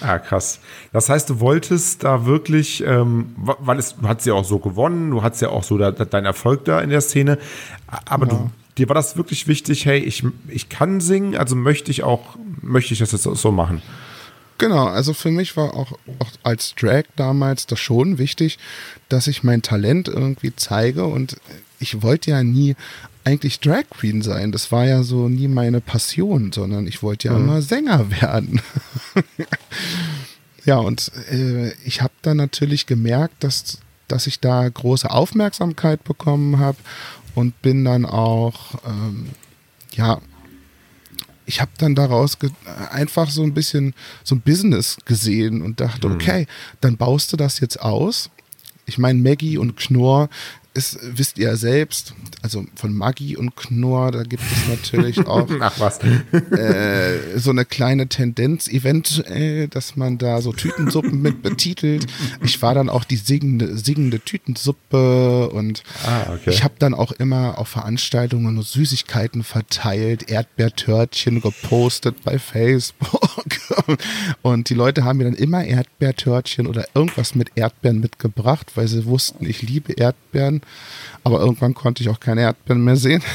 Ah, 0.00 0.18
krass. 0.18 0.60
Das 0.92 1.08
heißt, 1.08 1.30
du 1.30 1.40
wolltest 1.40 2.04
da 2.04 2.24
wirklich, 2.26 2.82
ähm, 2.84 3.34
weil 3.36 3.78
es, 3.78 3.96
du 3.96 4.06
hast 4.06 4.26
ja 4.26 4.34
auch 4.34 4.44
so 4.44 4.58
gewonnen, 4.58 5.10
du 5.10 5.22
hattest 5.22 5.42
ja 5.42 5.48
auch 5.48 5.64
so 5.64 5.76
da, 5.76 5.90
da, 5.90 6.04
deinen 6.04 6.26
Erfolg 6.26 6.64
da 6.64 6.80
in 6.80 6.90
der 6.90 7.00
Szene, 7.00 7.38
aber 8.06 8.26
du, 8.26 8.50
dir 8.78 8.88
war 8.88 8.94
das 8.94 9.16
wirklich 9.16 9.48
wichtig, 9.48 9.86
hey, 9.86 9.98
ich, 9.98 10.24
ich 10.48 10.68
kann 10.68 11.00
singen, 11.00 11.36
also 11.36 11.54
möchte 11.56 11.90
ich 11.90 12.02
auch, 12.02 12.36
möchte 12.62 12.94
ich 12.94 13.00
das 13.00 13.12
jetzt 13.12 13.24
so 13.24 13.52
machen. 13.52 13.82
Genau, 14.58 14.86
also 14.86 15.14
für 15.14 15.30
mich 15.30 15.56
war 15.56 15.74
auch, 15.74 15.92
auch 16.18 16.30
als 16.42 16.74
Drag 16.74 17.04
damals 17.14 17.66
das 17.66 17.78
schon 17.78 18.18
wichtig, 18.18 18.58
dass 19.08 19.28
ich 19.28 19.44
mein 19.44 19.62
Talent 19.62 20.08
irgendwie 20.08 20.52
zeige 20.54 21.04
und 21.04 21.36
ich 21.78 22.02
wollte 22.02 22.32
ja 22.32 22.42
nie 22.42 22.74
eigentlich 23.24 23.60
Drag 23.60 23.84
Queen 23.90 24.22
sein. 24.22 24.50
Das 24.50 24.72
war 24.72 24.84
ja 24.84 25.02
so 25.04 25.28
nie 25.28 25.48
meine 25.48 25.80
Passion, 25.80 26.50
sondern 26.50 26.86
ich 26.86 27.02
wollte 27.02 27.28
ja 27.28 27.36
immer 27.36 27.62
Sänger 27.62 28.10
werden. 28.20 28.60
ja, 30.64 30.78
und 30.78 31.12
äh, 31.30 31.72
ich 31.84 32.02
habe 32.02 32.14
dann 32.22 32.38
natürlich 32.38 32.86
gemerkt, 32.86 33.44
dass, 33.44 33.78
dass 34.08 34.26
ich 34.26 34.40
da 34.40 34.68
große 34.68 35.08
Aufmerksamkeit 35.08 36.02
bekommen 36.02 36.58
habe 36.58 36.78
und 37.38 37.62
bin 37.62 37.84
dann 37.84 38.04
auch, 38.04 38.74
ähm, 38.84 39.28
ja, 39.92 40.20
ich 41.46 41.60
habe 41.60 41.70
dann 41.78 41.94
daraus 41.94 42.36
einfach 42.90 43.30
so 43.30 43.44
ein 43.44 43.54
bisschen 43.54 43.94
so 44.24 44.34
ein 44.34 44.40
Business 44.40 44.96
gesehen 45.04 45.62
und 45.62 45.78
dachte, 45.78 46.08
okay, 46.08 46.48
dann 46.80 46.96
baust 46.96 47.32
du 47.32 47.36
das 47.36 47.60
jetzt 47.60 47.80
aus. 47.80 48.28
Ich 48.86 48.98
meine, 48.98 49.20
Maggie 49.20 49.56
und 49.56 49.76
Knorr 49.76 50.28
ist, 50.74 50.98
wisst 51.02 51.38
ihr 51.38 51.48
ja 51.48 51.56
selbst, 51.56 52.14
also 52.42 52.64
von 52.74 52.92
Maggie 52.92 53.36
und 53.36 53.56
Knorr, 53.56 54.12
da 54.12 54.22
gibt 54.22 54.42
es 54.42 54.68
natürlich 54.68 55.18
auch 55.26 55.48
äh, 55.50 57.38
so 57.38 57.50
eine 57.50 57.64
kleine 57.64 58.08
Tendenz 58.08 58.68
eventuell, 58.68 59.68
dass 59.68 59.96
man 59.96 60.18
da 60.18 60.40
so 60.40 60.52
Tütensuppen 60.52 61.20
mit 61.20 61.42
betitelt. 61.42 62.06
Ich 62.42 62.60
war 62.62 62.74
dann 62.74 62.88
auch 62.88 63.04
die 63.04 63.16
singende, 63.16 63.76
singende 63.76 64.20
Tütensuppe 64.20 65.48
und 65.50 65.82
Ah, 66.04 66.32
okay. 66.34 66.50
ich 66.50 66.62
habe 66.64 66.74
dann 66.78 66.94
auch 66.94 67.12
immer 67.12 67.58
auf 67.58 67.68
Veranstaltungen 67.68 68.54
nur 68.54 68.64
Süßigkeiten 68.64 69.42
verteilt, 69.42 70.30
Erdbeertörtchen 70.30 71.40
gepostet 71.40 72.22
bei 72.24 72.38
Facebook 72.38 73.40
und 74.42 74.68
die 74.70 74.74
Leute 74.74 75.04
haben 75.04 75.18
mir 75.18 75.24
dann 75.24 75.34
immer 75.34 75.64
Erdbeertörtchen 75.64 76.66
oder 76.66 76.86
irgendwas 76.94 77.34
mit 77.34 77.52
Erdbeeren 77.54 78.00
mitgebracht, 78.00 78.72
weil 78.74 78.88
sie 78.88 79.06
wussten, 79.06 79.46
ich 79.46 79.62
liebe 79.62 79.92
Erdbeeren, 79.92 80.57
aber 81.24 81.40
irgendwann 81.40 81.74
konnte 81.74 82.02
ich 82.02 82.08
auch 82.08 82.20
keine 82.20 82.42
Erdbeeren 82.42 82.84
mehr 82.84 82.96
sehen. 82.96 83.22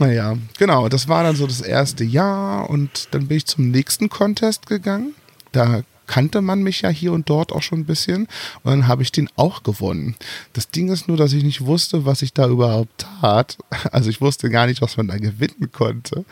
Naja, 0.00 0.36
genau, 0.58 0.88
das 0.88 1.08
war 1.08 1.24
dann 1.24 1.34
so 1.34 1.46
das 1.46 1.60
erste 1.60 2.04
Jahr 2.04 2.70
und 2.70 3.08
dann 3.10 3.26
bin 3.26 3.36
ich 3.36 3.46
zum 3.46 3.70
nächsten 3.70 4.08
Contest 4.08 4.66
gegangen. 4.66 5.14
Da 5.50 5.82
kannte 6.06 6.40
man 6.40 6.62
mich 6.62 6.82
ja 6.82 6.88
hier 6.88 7.12
und 7.12 7.28
dort 7.28 7.52
auch 7.52 7.62
schon 7.62 7.80
ein 7.80 7.84
bisschen 7.84 8.28
und 8.62 8.70
dann 8.70 8.86
habe 8.86 9.02
ich 9.02 9.12
den 9.12 9.28
auch 9.36 9.62
gewonnen. 9.64 10.14
Das 10.52 10.70
Ding 10.70 10.88
ist 10.88 11.08
nur, 11.08 11.16
dass 11.16 11.32
ich 11.32 11.42
nicht 11.42 11.66
wusste, 11.66 12.06
was 12.06 12.22
ich 12.22 12.32
da 12.32 12.48
überhaupt 12.48 13.06
tat. 13.20 13.58
Also 13.90 14.08
ich 14.08 14.20
wusste 14.20 14.50
gar 14.50 14.66
nicht, 14.66 14.80
was 14.80 14.96
man 14.96 15.08
da 15.08 15.16
gewinnen 15.16 15.70
konnte. 15.72 16.24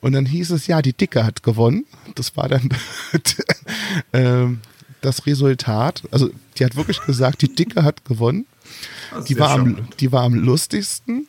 Und 0.00 0.12
dann 0.12 0.24
hieß 0.24 0.50
es, 0.50 0.66
ja, 0.68 0.80
die 0.80 0.92
Dicke 0.92 1.24
hat 1.24 1.42
gewonnen. 1.42 1.86
Das 2.14 2.36
war 2.36 2.48
dann 2.48 2.68
ähm, 4.12 4.60
das 5.00 5.26
Resultat. 5.26 6.02
Also 6.10 6.30
die 6.56 6.64
hat 6.64 6.76
wirklich 6.76 7.00
gesagt, 7.02 7.42
die 7.42 7.54
Dicke 7.54 7.84
hat 7.84 8.04
gewonnen. 8.04 8.46
Die 9.28 9.38
war, 9.38 9.50
am, 9.50 9.88
die 10.00 10.12
war 10.12 10.24
am 10.24 10.34
lustigsten. 10.34 11.26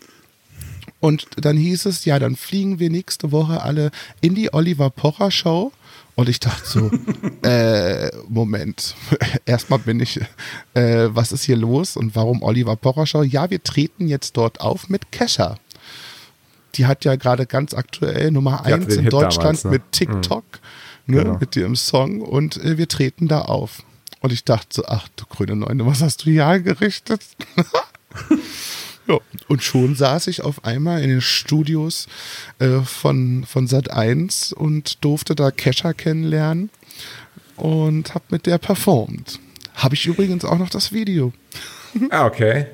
Und 1.00 1.28
dann 1.38 1.56
hieß 1.56 1.86
es, 1.86 2.06
ja, 2.06 2.20
dann 2.20 2.36
fliegen 2.36 2.80
wir 2.80 2.90
nächste 2.90 3.32
Woche 3.32 3.62
alle 3.62 3.92
in 4.22 4.36
die 4.36 4.54
Oliver 4.54 4.90
Pocher 4.90 5.32
Show. 5.32 5.72
Und 6.16 6.28
ich 6.28 6.42
dachte 6.42 6.68
so, 6.68 6.92
äh, 7.48 8.12
Moment, 8.28 8.96
erstmal 9.46 9.80
bin 9.80 10.02
ich, 10.02 10.20
äh, 10.74 11.08
was 11.10 11.32
ist 11.32 11.44
hier 11.44 11.56
los 11.56 11.96
und 11.96 12.16
warum 12.16 12.44
Oliver 12.44 12.76
Pocher 12.76 13.06
Show? 13.06 13.24
Ja, 13.24 13.50
wir 13.50 13.64
treten 13.64 14.08
jetzt 14.08 14.36
dort 14.36 14.60
auf 14.60 14.90
mit 14.90 15.14
Kesha. 15.14 15.58
Die 16.76 16.86
hat 16.86 17.06
ja 17.06 17.16
gerade 17.16 17.46
ganz 17.46 17.74
aktuell 17.74 18.32
Nummer 18.32 18.64
Die 18.66 18.74
hatte 18.74 18.84
1 18.84 18.86
den 18.88 18.98
in 18.98 19.04
Hit 19.06 19.14
Deutschland 19.14 19.44
damals, 19.46 19.64
ne? 19.64 19.72
mit 19.72 19.92
TikTok, 19.92 20.44
ne, 21.10 21.24
Genau. 21.24 21.38
mit 21.40 21.56
ihrem 21.56 21.76
Song 21.76 22.22
und 22.22 22.58
äh, 22.64 22.78
wir 22.78 22.88
treten 22.88 23.28
da 23.28 23.42
auf. 23.42 23.84
Und 24.22 24.34
ich 24.34 24.44
dachte 24.44 24.68
so, 24.72 24.86
ach 24.86 25.08
du 25.16 25.26
grüne 25.26 25.56
Neune, 25.56 25.86
was 25.86 26.02
hast 26.02 26.26
du 26.26 26.32
hier 26.32 26.46
angerichtet? 26.46 27.22
Ja, 29.08 29.18
und 29.48 29.64
schon 29.64 29.96
saß 29.96 30.28
ich 30.28 30.44
auf 30.44 30.66
einmal 30.66 31.02
in 31.02 31.10
den 31.10 31.22
Studios 31.22 32.08
äh, 32.60 32.82
von, 32.82 33.44
von 33.44 33.66
Sat 33.66 33.90
1 33.90 34.54
und 34.54 35.04
durfte 35.04 35.34
da 35.34 35.50
Kesha 35.50 35.94
kennenlernen 35.94 36.70
und 37.56 38.14
habe 38.14 38.26
mit 38.30 38.46
der 38.46 38.60
performt. 38.60 39.40
Habe 39.74 39.96
ich 39.96 40.06
übrigens 40.06 40.46
auch 40.46 40.60
noch 40.60 40.70
das 40.70 40.92
Video. 40.94 41.34
Ah, 42.12 42.28
okay. 42.28 42.68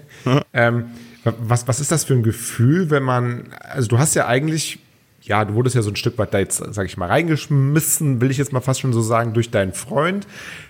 Ähm, 0.52 0.88
was, 1.24 1.70
was 1.70 1.80
ist 1.80 1.90
das 1.90 2.04
für 2.04 2.16
ein 2.16 2.24
Gefühl, 2.24 2.90
wenn 2.90 3.04
man, 3.04 3.54
also 3.62 3.88
du 3.88 3.98
hast 3.98 4.14
ja 4.14 4.28
eigentlich, 4.28 4.80
ja, 5.26 5.44
du 5.44 5.56
wurdest 5.56 5.76
ja 5.76 5.82
so 5.82 5.90
ein 5.90 5.96
Stück 5.96 6.18
weit 6.20 6.34
da 6.34 6.40
jetzt, 6.40 6.64
sag 6.72 6.86
ich 6.86 6.98
mal, 6.98 7.08
reingeschmissen, 7.08 8.22
will 8.22 8.30
ich 8.30 8.38
jetzt 8.38 8.54
mal 8.54 8.62
fast 8.62 8.80
schon 8.80 8.94
so 8.94 9.02
sagen, 9.02 9.34
durch 9.34 9.50
deinen 9.50 9.74
Freund. 9.74 10.28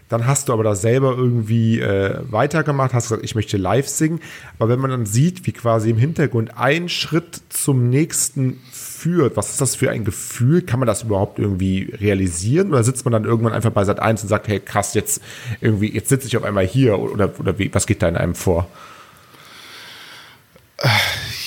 Dann 0.08 0.28
hast 0.28 0.48
du 0.48 0.54
aber 0.54 0.64
da 0.64 0.76
selber 0.76 1.16
irgendwie 1.18 1.80
äh, 1.80 2.20
weitergemacht, 2.30 2.94
hast 2.94 3.10
gesagt, 3.10 3.24
ich 3.24 3.36
möchte 3.36 3.58
live 3.58 3.88
singen. 3.88 4.22
Aber 4.58 4.70
wenn 4.70 4.80
man 4.80 4.92
dann 4.92 5.06
sieht, 5.06 5.46
wie 5.46 5.52
quasi 5.52 5.90
im 5.90 5.98
Hintergrund 5.98 6.58
ein 6.58 6.90
Schritt 6.90 7.42
zum 7.50 7.90
nächsten 7.90 8.62
führt, 8.72 9.36
was 9.36 9.50
ist 9.52 9.62
das 9.62 9.76
für 9.76 9.90
ein 9.90 10.06
Gefühl? 10.06 10.62
Kann 10.62 10.80
man 10.80 10.88
das 10.88 11.04
überhaupt 11.04 11.40
irgendwie 11.40 11.94
realisieren? 12.00 12.70
Oder 12.70 12.84
sitzt 12.84 13.04
man 13.04 13.12
dann 13.12 13.26
irgendwann 13.26 13.54
einfach 13.54 13.72
bei 13.72 13.84
Sat 13.84 14.00
1 14.00 14.24
und 14.24 14.30
sagt, 14.30 14.48
hey 14.48 14.60
krass, 14.60 14.94
jetzt 14.94 15.22
irgendwie, 15.60 15.94
jetzt 15.94 16.10
sitze 16.10 16.28
ich 16.28 16.38
auf 16.38 16.44
einmal 16.44 16.66
hier 16.66 16.98
oder, 17.00 17.32
oder 17.40 17.60
wie, 17.60 17.74
was 17.74 17.88
geht 17.88 18.02
da 18.02 18.08
in 18.08 18.16
einem 18.16 18.36
vor? 18.36 18.68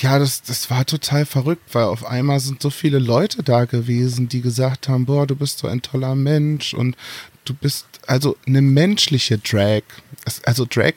Ja, 0.01 0.17
das, 0.17 0.41
das 0.41 0.69
war 0.69 0.85
total 0.85 1.25
verrückt, 1.25 1.75
weil 1.75 1.83
auf 1.83 2.05
einmal 2.05 2.39
sind 2.39 2.61
so 2.61 2.69
viele 2.69 2.99
Leute 2.99 3.43
da 3.43 3.65
gewesen, 3.65 4.29
die 4.29 4.41
gesagt 4.41 4.87
haben, 4.87 5.05
boah, 5.05 5.27
du 5.27 5.35
bist 5.35 5.59
so 5.59 5.67
ein 5.67 5.81
toller 5.81 6.15
Mensch 6.15 6.73
und 6.73 6.95
du 7.45 7.53
bist 7.53 7.85
also 8.07 8.37
eine 8.47 8.61
menschliche 8.61 9.37
Drag. 9.37 9.83
Also 10.43 10.65
Drag, 10.65 10.93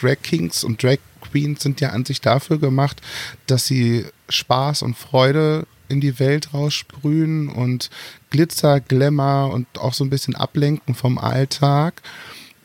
Drag 0.00 0.16
Kings 0.22 0.64
und 0.64 0.82
Drag 0.82 0.98
Queens 1.20 1.62
sind 1.62 1.80
ja 1.80 1.90
an 1.90 2.04
sich 2.04 2.20
dafür 2.20 2.58
gemacht, 2.58 3.00
dass 3.46 3.66
sie 3.66 4.06
Spaß 4.28 4.82
und 4.82 4.96
Freude 4.96 5.66
in 5.88 6.00
die 6.00 6.18
Welt 6.18 6.54
raussprühen 6.54 7.48
und 7.48 7.90
Glitzer, 8.30 8.80
Glamour 8.80 9.52
und 9.52 9.66
auch 9.78 9.94
so 9.94 10.04
ein 10.04 10.10
bisschen 10.10 10.36
ablenken 10.36 10.94
vom 10.94 11.18
Alltag. 11.18 12.02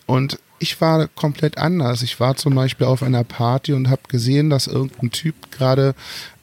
Und 0.06 0.40
ich 0.60 0.80
war 0.82 1.08
komplett 1.08 1.58
anders. 1.58 2.02
Ich 2.02 2.20
war 2.20 2.36
zum 2.36 2.56
Beispiel 2.56 2.88
auf 2.88 3.04
einer 3.04 3.24
Party 3.24 3.74
und 3.74 3.90
habe 3.90 4.04
gesehen, 4.08 4.50
dass 4.50 4.68
irgendein 4.68 5.12
Typ 5.12 5.52
gerade 5.52 5.96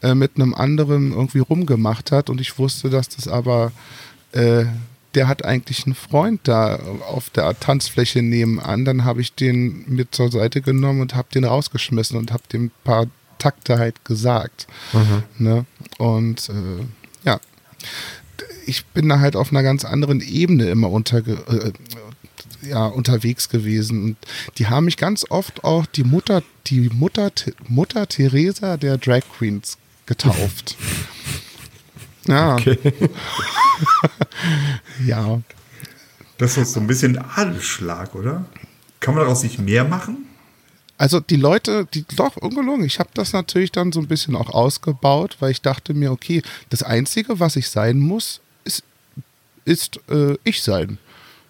äh, 0.02 0.14
mit 0.14 0.32
einem 0.36 0.54
anderen 0.54 1.12
irgendwie 1.12 1.40
rumgemacht 1.40 2.12
hat 2.12 2.30
und 2.30 2.40
ich 2.40 2.58
wusste, 2.58 2.90
dass 2.90 3.08
das 3.08 3.28
aber 3.28 3.72
äh, 4.32 4.64
der 5.14 5.28
hat 5.28 5.44
eigentlich 5.44 5.84
einen 5.84 5.94
Freund 5.94 6.40
da 6.44 6.78
auf 7.08 7.30
der 7.30 7.58
Tanzfläche 7.58 8.22
nebenan. 8.22 8.84
Dann 8.84 9.04
habe 9.04 9.20
ich 9.20 9.34
den 9.34 9.84
mit 9.86 10.14
zur 10.14 10.30
Seite 10.30 10.62
genommen 10.62 11.00
und 11.02 11.14
habe 11.14 11.28
den 11.34 11.44
rausgeschmissen 11.44 12.16
und 12.16 12.32
habe 12.32 12.44
dem 12.50 12.64
ein 12.64 12.72
paar 12.84 13.06
Takte 13.38 13.78
halt 13.78 14.04
gesagt. 14.04 14.66
Mhm. 14.92 15.22
Ne? 15.38 15.66
Und 15.98 16.48
äh, 16.48 16.86
ja, 17.24 17.40
ich 18.66 18.86
bin 18.86 19.08
da 19.08 19.20
halt 19.20 19.36
auf 19.36 19.50
einer 19.50 19.62
ganz 19.62 19.84
anderen 19.84 20.20
Ebene 20.20 20.70
immer 20.70 20.90
unterge 20.90 21.32
äh, 21.32 21.72
ja, 22.62 22.86
unterwegs 22.86 23.48
gewesen. 23.48 24.04
Und 24.04 24.16
die 24.58 24.68
haben 24.68 24.84
mich 24.84 24.96
ganz 24.96 25.26
oft 25.28 25.64
auch 25.64 25.86
die 25.86 26.04
Mutter, 26.04 26.42
die 26.66 26.88
Mutter, 26.92 27.30
Mutter 27.68 28.08
Teresa 28.08 28.76
der 28.76 28.98
Drag 28.98 29.22
Queens 29.36 29.78
getauft. 30.06 30.76
ja. 32.26 32.54
Okay. 32.54 32.78
ja. 35.06 35.40
Das 36.38 36.56
ist 36.56 36.72
so 36.72 36.80
ein 36.80 36.86
bisschen 36.86 37.18
Adelsschlag, 37.18 38.14
oder? 38.14 38.44
Kann 39.00 39.14
man 39.14 39.24
daraus 39.24 39.42
nicht 39.42 39.58
mehr 39.58 39.84
machen? 39.84 40.26
Also 40.98 41.18
die 41.18 41.36
Leute, 41.36 41.86
die 41.92 42.04
doch 42.14 42.36
ungelungen. 42.36 42.84
Ich 42.84 43.00
habe 43.00 43.10
das 43.14 43.32
natürlich 43.32 43.72
dann 43.72 43.90
so 43.90 44.00
ein 44.00 44.06
bisschen 44.06 44.36
auch 44.36 44.50
ausgebaut, 44.50 45.36
weil 45.40 45.50
ich 45.50 45.60
dachte 45.60 45.94
mir, 45.94 46.12
okay, 46.12 46.42
das 46.70 46.84
Einzige, 46.84 47.40
was 47.40 47.56
ich 47.56 47.68
sein 47.68 47.98
muss, 47.98 48.40
ist, 48.64 48.84
ist 49.64 49.98
äh, 50.08 50.36
ich 50.44 50.62
sein. 50.62 50.98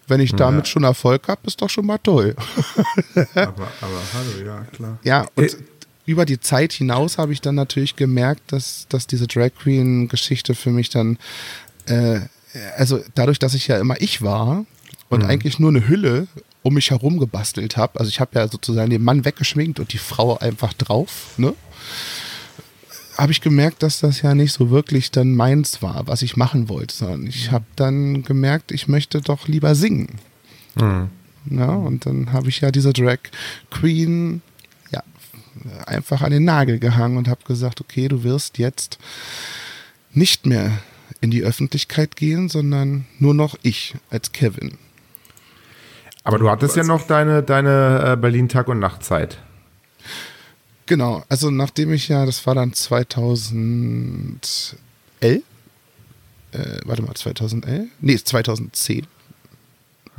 Wenn 0.08 0.20
ich 0.20 0.32
damit 0.34 0.66
ja. 0.66 0.70
schon 0.70 0.84
Erfolg 0.84 1.28
habe, 1.28 1.40
ist 1.46 1.62
doch 1.62 1.70
schon 1.70 1.86
mal 1.86 1.98
toll. 1.98 2.34
aber, 3.14 3.68
aber 3.80 4.00
hallo, 4.14 4.44
ja, 4.44 4.60
klar. 4.72 4.98
Ja, 5.04 5.26
und 5.36 5.54
äh, 5.54 5.56
über 6.04 6.24
die 6.24 6.40
Zeit 6.40 6.72
hinaus 6.72 7.18
habe 7.18 7.32
ich 7.32 7.40
dann 7.40 7.54
natürlich 7.54 7.96
gemerkt, 7.96 8.52
dass, 8.52 8.86
dass 8.88 9.06
diese 9.06 9.26
Drag 9.26 9.50
Queen-Geschichte 9.58 10.54
für 10.54 10.70
mich 10.70 10.90
dann, 10.90 11.18
äh, 11.86 12.20
also 12.76 13.00
dadurch, 13.14 13.38
dass 13.38 13.54
ich 13.54 13.68
ja 13.68 13.78
immer 13.78 14.00
ich 14.00 14.22
war 14.22 14.66
und 15.08 15.22
mhm. 15.22 15.30
eigentlich 15.30 15.58
nur 15.58 15.70
eine 15.70 15.86
Hülle 15.86 16.26
um 16.62 16.74
mich 16.74 16.90
herum 16.90 17.18
gebastelt 17.18 17.76
habe, 17.76 17.98
also 17.98 18.08
ich 18.08 18.20
habe 18.20 18.38
ja 18.38 18.48
sozusagen 18.48 18.90
den 18.90 19.02
Mann 19.02 19.24
weggeschminkt 19.24 19.80
und 19.80 19.92
die 19.92 19.98
Frau 19.98 20.38
einfach 20.38 20.72
drauf, 20.74 21.34
ne? 21.36 21.54
Habe 23.16 23.32
ich 23.32 23.40
gemerkt, 23.40 23.82
dass 23.82 24.00
das 24.00 24.22
ja 24.22 24.34
nicht 24.34 24.52
so 24.52 24.70
wirklich 24.70 25.10
dann 25.10 25.34
meins 25.34 25.82
war, 25.82 26.06
was 26.06 26.22
ich 26.22 26.36
machen 26.36 26.68
wollte, 26.68 26.94
sondern 26.94 27.26
ich 27.26 27.50
habe 27.50 27.64
dann 27.76 28.22
gemerkt, 28.22 28.72
ich 28.72 28.88
möchte 28.88 29.20
doch 29.20 29.48
lieber 29.48 29.74
singen. 29.74 30.18
Mhm. 30.76 31.10
Ja, 31.50 31.70
und 31.70 32.06
dann 32.06 32.32
habe 32.32 32.48
ich 32.48 32.60
ja 32.60 32.70
diese 32.70 32.92
Drag 32.92 33.18
Queen 33.70 34.42
ja, 34.90 35.02
einfach 35.86 36.22
an 36.22 36.30
den 36.30 36.44
Nagel 36.44 36.78
gehangen 36.78 37.16
und 37.16 37.28
habe 37.28 37.44
gesagt, 37.44 37.80
okay, 37.80 38.08
du 38.08 38.22
wirst 38.22 38.58
jetzt 38.58 38.98
nicht 40.12 40.46
mehr 40.46 40.70
in 41.20 41.30
die 41.30 41.42
Öffentlichkeit 41.42 42.16
gehen, 42.16 42.48
sondern 42.48 43.06
nur 43.18 43.34
noch 43.34 43.56
ich 43.62 43.94
als 44.10 44.32
Kevin. 44.32 44.78
Aber 46.24 46.38
du 46.38 46.48
hattest 46.48 46.76
ja 46.76 46.84
noch 46.84 47.06
deine, 47.06 47.42
deine 47.42 48.12
äh, 48.12 48.16
Berlin 48.16 48.48
Tag- 48.48 48.68
und 48.68 48.78
Nachtzeit. 48.78 49.38
Genau, 50.92 51.24
also 51.30 51.50
nachdem 51.50 51.94
ich 51.94 52.08
ja, 52.08 52.26
das 52.26 52.46
war 52.46 52.54
dann 52.54 52.74
2011, 52.74 54.76
äh, 55.22 55.40
warte 56.84 57.00
mal, 57.00 57.14
2011? 57.14 57.88
Nee, 58.02 58.18
2010. 58.18 59.06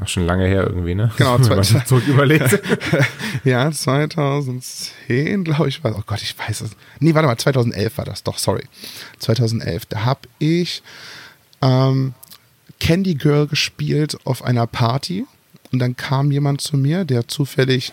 Ach, 0.01 0.07
schon 0.07 0.25
lange 0.25 0.47
her 0.47 0.65
irgendwie, 0.65 0.95
ne? 0.95 1.11
Genau, 1.15 1.37
zurück 1.61 2.07
überlegt. 2.07 2.59
ja, 3.43 3.71
2010, 3.71 5.43
glaube 5.43 5.69
ich, 5.69 5.83
war, 5.83 5.95
oh 5.95 6.01
Gott, 6.07 6.23
ich 6.23 6.35
weiß 6.39 6.61
es. 6.61 6.71
Nee, 6.99 7.13
warte 7.13 7.27
mal, 7.27 7.37
2011 7.37 7.95
war 7.99 8.05
das, 8.05 8.23
doch, 8.23 8.39
sorry. 8.39 8.63
2011, 9.19 9.85
da 9.85 10.05
habe 10.05 10.21
ich 10.39 10.81
ähm, 11.61 12.15
Candy 12.79 13.13
Girl 13.13 13.45
gespielt 13.45 14.17
auf 14.23 14.43
einer 14.43 14.65
Party 14.65 15.27
und 15.73 15.79
dann 15.79 15.97
kam 15.97 16.31
jemand 16.31 16.61
zu 16.61 16.77
mir, 16.77 17.03
der 17.03 17.27
zufällig 17.27 17.91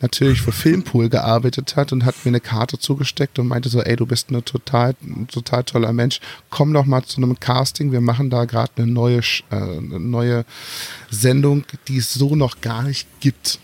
natürlich 0.00 0.42
für 0.42 0.52
Filmpool 0.52 1.08
gearbeitet 1.08 1.76
hat 1.76 1.90
und 1.92 2.04
hat 2.04 2.14
mir 2.24 2.28
eine 2.28 2.40
Karte 2.40 2.78
zugesteckt 2.78 3.38
und 3.38 3.48
meinte 3.48 3.70
so, 3.70 3.80
ey, 3.80 3.96
du 3.96 4.04
bist 4.04 4.28
eine 4.28 4.44
total, 4.44 4.94
ein 5.02 5.26
total 5.28 5.64
toller 5.64 5.94
Mensch, 5.94 6.20
komm 6.50 6.74
doch 6.74 6.84
mal 6.84 7.02
zu 7.04 7.16
einem 7.16 7.40
Casting, 7.40 7.90
wir 7.90 8.02
machen 8.02 8.28
da 8.28 8.44
gerade 8.44 8.70
eine 8.76 8.86
neue, 8.86 9.20
äh, 9.50 9.54
eine 9.54 9.98
neue 9.98 10.44
Sendung, 11.10 11.64
die 11.88 11.96
es 11.96 12.12
so 12.12 12.36
noch 12.36 12.60
gar 12.60 12.82
nicht 12.82 13.08
gibt. 13.20 13.58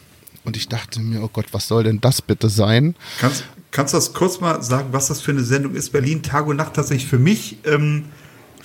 Und 0.45 0.57
ich 0.57 0.69
dachte 0.69 1.01
mir, 1.01 1.23
oh 1.23 1.29
Gott, 1.31 1.47
was 1.53 1.69
soll 1.69 1.85
denn 1.85 2.01
das 2.01 2.23
bitte 2.23 2.49
sein? 2.49 2.95
Kannst, 3.21 3.45
kannst 3.71 3.93
du 3.93 3.99
das 3.99 4.15
kurz 4.15 4.41
mal 4.41 4.63
sagen, 4.63 4.89
was 4.93 5.09
das 5.09 5.21
für 5.21 5.33
eine 5.33 5.45
Sendung 5.45 5.75
ist? 5.75 5.91
Berlin 5.91 6.23
Tag 6.23 6.47
und 6.47 6.57
Nacht 6.57 6.73
tatsächlich 6.73 7.07
für 7.07 7.19
mich 7.19 7.59
ähm, 7.67 8.07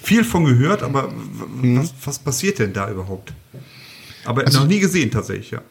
viel 0.01 0.23
von 0.23 0.45
gehört, 0.45 0.81
aber 0.81 1.09
mhm. 1.09 1.79
was, 1.79 1.93
was 2.05 2.19
passiert 2.19 2.59
denn 2.59 2.71
da 2.71 2.89
überhaupt? 2.89 3.33
Aber 4.25 4.45
also, 4.45 4.59
noch 4.59 4.67
nie 4.67 4.79
gesehen 4.79 5.11
tatsächlich, 5.11 5.51
ja. 5.51 5.61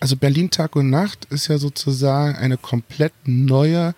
Also 0.00 0.16
Berlin 0.16 0.50
Tag 0.50 0.74
und 0.74 0.90
Nacht 0.90 1.26
ist 1.26 1.48
ja 1.48 1.58
sozusagen 1.58 2.34
eine 2.36 2.56
komplett 2.56 3.12
neue 3.24 3.94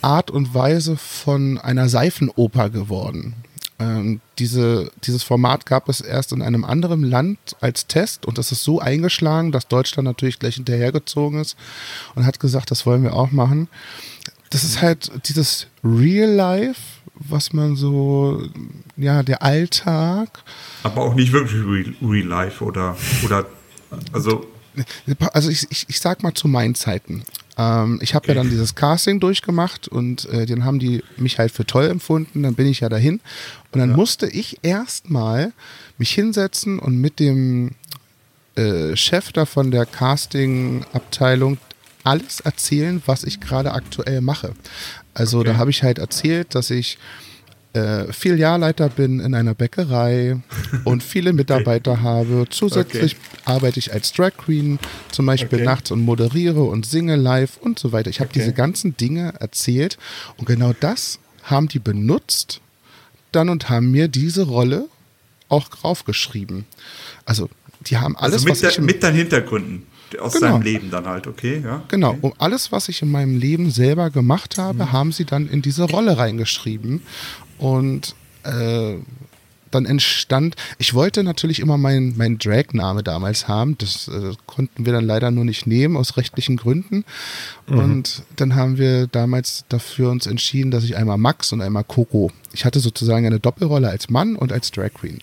Art 0.00 0.30
und 0.30 0.54
Weise 0.54 0.96
von 0.96 1.58
einer 1.58 1.88
Seifenoper 1.88 2.70
geworden. 2.70 3.34
Ähm, 3.78 4.20
diese, 4.38 4.90
dieses 5.02 5.22
Format 5.22 5.66
gab 5.66 5.88
es 5.88 6.00
erst 6.00 6.32
in 6.32 6.42
einem 6.42 6.64
anderen 6.64 7.02
Land 7.02 7.38
als 7.60 7.86
Test 7.86 8.24
und 8.24 8.38
das 8.38 8.52
ist 8.52 8.62
so 8.62 8.80
eingeschlagen, 8.80 9.50
dass 9.50 9.66
Deutschland 9.66 10.06
natürlich 10.06 10.38
gleich 10.38 10.54
hinterhergezogen 10.54 11.40
ist 11.40 11.56
und 12.14 12.24
hat 12.24 12.38
gesagt, 12.38 12.70
das 12.70 12.86
wollen 12.86 13.02
wir 13.02 13.14
auch 13.14 13.32
machen. 13.32 13.68
Das 14.50 14.64
ist 14.64 14.82
halt 14.82 15.10
dieses 15.26 15.66
Real 15.82 16.30
Life, 16.30 16.80
was 17.14 17.52
man 17.52 17.76
so, 17.76 18.42
ja, 18.96 19.22
der 19.22 19.42
Alltag. 19.42 20.42
Aber 20.82 21.02
auch 21.02 21.14
nicht 21.14 21.32
wirklich 21.32 21.62
Real, 21.64 21.94
real 22.02 22.26
Life 22.26 22.64
oder, 22.64 22.96
oder, 23.24 23.46
also. 24.12 24.46
Also 25.32 25.50
ich, 25.50 25.70
ich, 25.70 25.86
ich 25.88 26.00
sag 26.00 26.22
mal 26.24 26.34
zu 26.34 26.48
meinen 26.48 26.74
Zeiten. 26.74 27.22
Ähm, 27.56 27.98
ich 28.02 28.14
habe 28.14 28.24
okay. 28.24 28.32
ja 28.32 28.42
dann 28.42 28.50
dieses 28.50 28.74
Casting 28.74 29.20
durchgemacht 29.20 29.86
und 29.88 30.24
äh, 30.26 30.46
dann 30.46 30.64
haben 30.64 30.78
die 30.78 31.02
mich 31.16 31.38
halt 31.38 31.52
für 31.52 31.64
toll 31.64 31.86
empfunden. 31.86 32.42
Dann 32.42 32.54
bin 32.54 32.66
ich 32.66 32.80
ja 32.80 32.88
dahin 32.88 33.20
und 33.72 33.78
dann 33.78 33.90
ja. 33.90 33.96
musste 33.96 34.26
ich 34.26 34.58
erstmal 34.62 35.52
mich 35.98 36.10
hinsetzen 36.10 36.78
und 36.78 37.00
mit 37.00 37.20
dem 37.20 37.72
äh, 38.56 38.96
Chef 38.96 39.32
da 39.32 39.46
von 39.46 39.70
der 39.70 39.86
Casting-Abteilung 39.86 41.58
alles 42.04 42.40
erzählen, 42.40 43.02
was 43.06 43.24
ich 43.24 43.40
gerade 43.40 43.72
aktuell 43.72 44.20
mache. 44.20 44.52
Also 45.14 45.40
okay. 45.40 45.48
da 45.50 45.56
habe 45.56 45.70
ich 45.70 45.82
halt 45.82 45.98
erzählt, 45.98 46.54
dass 46.54 46.70
ich 46.70 46.98
äh, 47.72 48.12
Filialleiter 48.12 48.88
bin 48.88 49.20
in 49.20 49.34
einer 49.34 49.54
Bäckerei 49.54 50.40
und 50.84 51.02
viele 51.02 51.32
Mitarbeiter 51.32 52.02
habe. 52.02 52.46
Zusätzlich 52.50 53.16
arbeite 53.44 53.78
ich 53.78 53.92
als 53.92 54.12
Drag 54.12 54.32
Queen, 54.36 54.78
zum 55.10 55.26
Beispiel 55.26 55.58
Okay. 55.58 55.64
nachts 55.64 55.90
und 55.90 56.00
moderiere 56.02 56.62
und 56.62 56.86
singe 56.86 57.16
live 57.16 57.56
und 57.56 57.78
so 57.78 57.92
weiter. 57.92 58.10
Ich 58.10 58.20
habe 58.20 58.30
Okay. 58.30 58.40
diese 58.40 58.52
ganzen 58.52 58.96
Dinge 58.96 59.34
erzählt 59.40 59.98
und 60.36 60.46
genau 60.46 60.72
das 60.78 61.18
haben 61.42 61.68
die 61.68 61.78
benutzt 61.80 62.60
dann 63.32 63.48
und 63.48 63.68
haben 63.68 63.90
mir 63.90 64.08
diese 64.08 64.42
Rolle 64.42 64.86
auch 65.48 65.68
draufgeschrieben. 65.68 66.66
Also 67.24 67.50
die 67.80 67.98
haben 67.98 68.16
alles, 68.16 68.34
also 68.34 68.44
mit, 68.46 68.62
was 68.62 68.74
der, 68.74 68.84
mit 68.84 69.02
deinen 69.02 69.16
Hintergründen 69.16 69.86
aus 70.18 70.32
Genau. 70.34 70.52
seinem 70.52 70.62
Leben 70.62 70.90
dann 70.90 71.06
halt, 71.06 71.26
okay? 71.26 71.60
Ja? 71.64 71.82
Genau, 71.88 72.10
Okay. 72.10 72.18
um 72.22 72.32
alles, 72.38 72.72
was 72.72 72.88
ich 72.88 73.02
in 73.02 73.10
meinem 73.10 73.38
Leben 73.38 73.70
selber 73.70 74.10
gemacht 74.10 74.56
Mhm. 74.58 74.62
habe, 74.62 74.92
haben 74.92 75.12
sie 75.12 75.24
dann 75.24 75.48
in 75.48 75.62
diese 75.62 75.84
Rolle 75.84 76.16
reingeschrieben. 76.18 77.02
Und 77.58 78.14
äh, 78.44 78.94
dann 79.70 79.86
entstand, 79.86 80.54
ich 80.78 80.94
wollte 80.94 81.24
natürlich 81.24 81.58
immer 81.58 81.76
meinen 81.76 82.16
mein 82.16 82.38
Drag-Name 82.38 83.02
damals 83.02 83.48
haben. 83.48 83.76
Das 83.78 84.06
äh, 84.06 84.32
konnten 84.46 84.86
wir 84.86 84.92
dann 84.92 85.04
leider 85.04 85.32
nur 85.32 85.44
nicht 85.44 85.66
nehmen, 85.66 85.96
aus 85.96 86.16
rechtlichen 86.16 86.56
Gründen. 86.56 87.04
Mhm. 87.66 87.78
Und 87.78 88.22
dann 88.36 88.54
haben 88.54 88.78
wir 88.78 89.08
damals 89.08 89.64
dafür 89.68 90.10
uns 90.10 90.26
entschieden, 90.26 90.70
dass 90.70 90.84
ich 90.84 90.96
einmal 90.96 91.18
Max 91.18 91.52
und 91.52 91.60
einmal 91.60 91.82
Coco. 91.82 92.30
Ich 92.52 92.64
hatte 92.64 92.78
sozusagen 92.78 93.26
eine 93.26 93.40
Doppelrolle 93.40 93.88
als 93.90 94.10
Mann 94.10 94.36
und 94.36 94.52
als 94.52 94.70
Drag 94.70 94.90
Queen. 94.94 95.18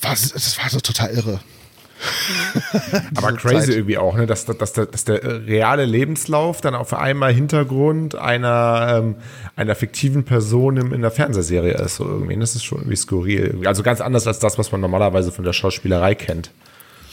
Das 0.00 0.58
war 0.58 0.70
so 0.70 0.80
total 0.80 1.10
irre. 1.10 1.40
Aber 3.16 3.32
crazy 3.34 3.66
Zeit. 3.66 3.68
irgendwie 3.76 3.98
auch, 3.98 4.16
ne? 4.16 4.26
dass, 4.26 4.46
dass, 4.46 4.72
der, 4.72 4.86
dass 4.86 5.04
der 5.04 5.46
reale 5.46 5.84
Lebenslauf 5.84 6.60
dann 6.60 6.74
auf 6.74 6.94
einmal 6.94 7.32
Hintergrund 7.32 8.14
einer, 8.14 8.96
ähm, 8.98 9.14
einer 9.56 9.74
fiktiven 9.74 10.24
Person 10.24 10.76
im, 10.76 10.92
in 10.92 11.02
der 11.02 11.10
Fernsehserie 11.10 11.74
ist. 11.74 11.96
So 11.96 12.04
irgendwie. 12.04 12.36
Das 12.36 12.54
ist 12.54 12.64
schon 12.64 12.78
irgendwie 12.78 12.96
skurril. 12.96 13.62
Also 13.66 13.82
ganz 13.82 14.00
anders 14.00 14.26
als 14.26 14.38
das, 14.38 14.58
was 14.58 14.72
man 14.72 14.80
normalerweise 14.80 15.32
von 15.32 15.44
der 15.44 15.52
Schauspielerei 15.52 16.14
kennt. 16.14 16.50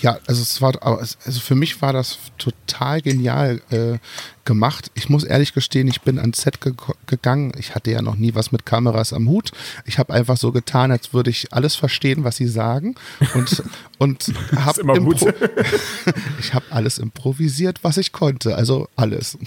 Ja, 0.02 0.20
also 0.28 0.42
es 0.42 0.62
war, 0.62 0.74
also 0.84 1.40
für 1.40 1.56
mich 1.56 1.82
war 1.82 1.92
das 1.92 2.18
total 2.38 3.02
genial 3.02 3.62
äh, 3.72 3.98
gemacht. 4.46 4.92
Ich 4.94 5.10
muss 5.10 5.24
ehrlich 5.24 5.54
gestehen, 5.54 5.88
ich 5.88 6.02
bin 6.02 6.20
ans 6.20 6.42
Set 6.42 6.62
ge 6.62 6.74
gegangen. 7.08 7.52
Ich 7.58 7.74
hatte 7.76 7.92
ja 7.92 8.02
noch 8.02 8.16
nie 8.16 8.36
was 8.36 8.52
mit 8.52 8.66
Kameras 8.66 9.12
am 9.12 9.28
Hut. 9.28 9.52
Ich 9.86 9.98
habe 9.98 10.14
einfach 10.14 10.38
so 10.38 10.52
getan, 10.52 10.92
als 10.92 11.14
würde 11.14 11.30
ich 11.32 11.52
alles 11.52 11.76
verstehen, 11.76 12.24
was 12.24 12.38
sie 12.38 12.48
sagen 12.48 12.96
und 13.34 13.64
und 13.98 14.32
habe 14.56 14.82
immer 14.82 15.00
gut. 15.00 15.22
ich 16.40 16.54
habe 16.54 16.66
alles 16.70 17.00
improvisiert, 17.00 17.80
was 17.84 17.98
ich 17.98 18.12
konnte. 18.12 18.56
Also 18.56 18.88
alles. 18.96 19.38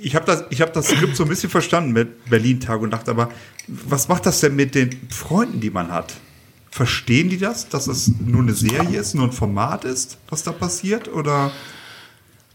Ich 0.00 0.14
habe 0.14 0.24
das, 0.24 0.44
ich 0.50 0.60
hab 0.60 0.72
das 0.72 0.88
Skript 0.88 1.16
so 1.16 1.24
ein 1.24 1.28
bisschen 1.28 1.50
verstanden 1.50 1.92
mit 1.92 2.30
Berlin 2.30 2.60
Tag 2.60 2.80
und 2.80 2.90
Nacht, 2.90 3.08
aber 3.08 3.30
was 3.66 4.08
macht 4.08 4.26
das 4.26 4.40
denn 4.40 4.56
mit 4.56 4.74
den 4.74 4.90
Freunden, 5.10 5.60
die 5.60 5.70
man 5.70 5.90
hat? 5.90 6.14
Verstehen 6.70 7.28
die 7.30 7.38
das, 7.38 7.68
dass 7.68 7.86
es 7.88 8.10
nur 8.24 8.42
eine 8.42 8.54
Serie 8.54 8.98
ist, 9.00 9.14
nur 9.14 9.24
ein 9.26 9.32
Format 9.32 9.84
ist, 9.84 10.18
was 10.28 10.42
da 10.44 10.52
passiert? 10.52 11.08
Oder, 11.12 11.50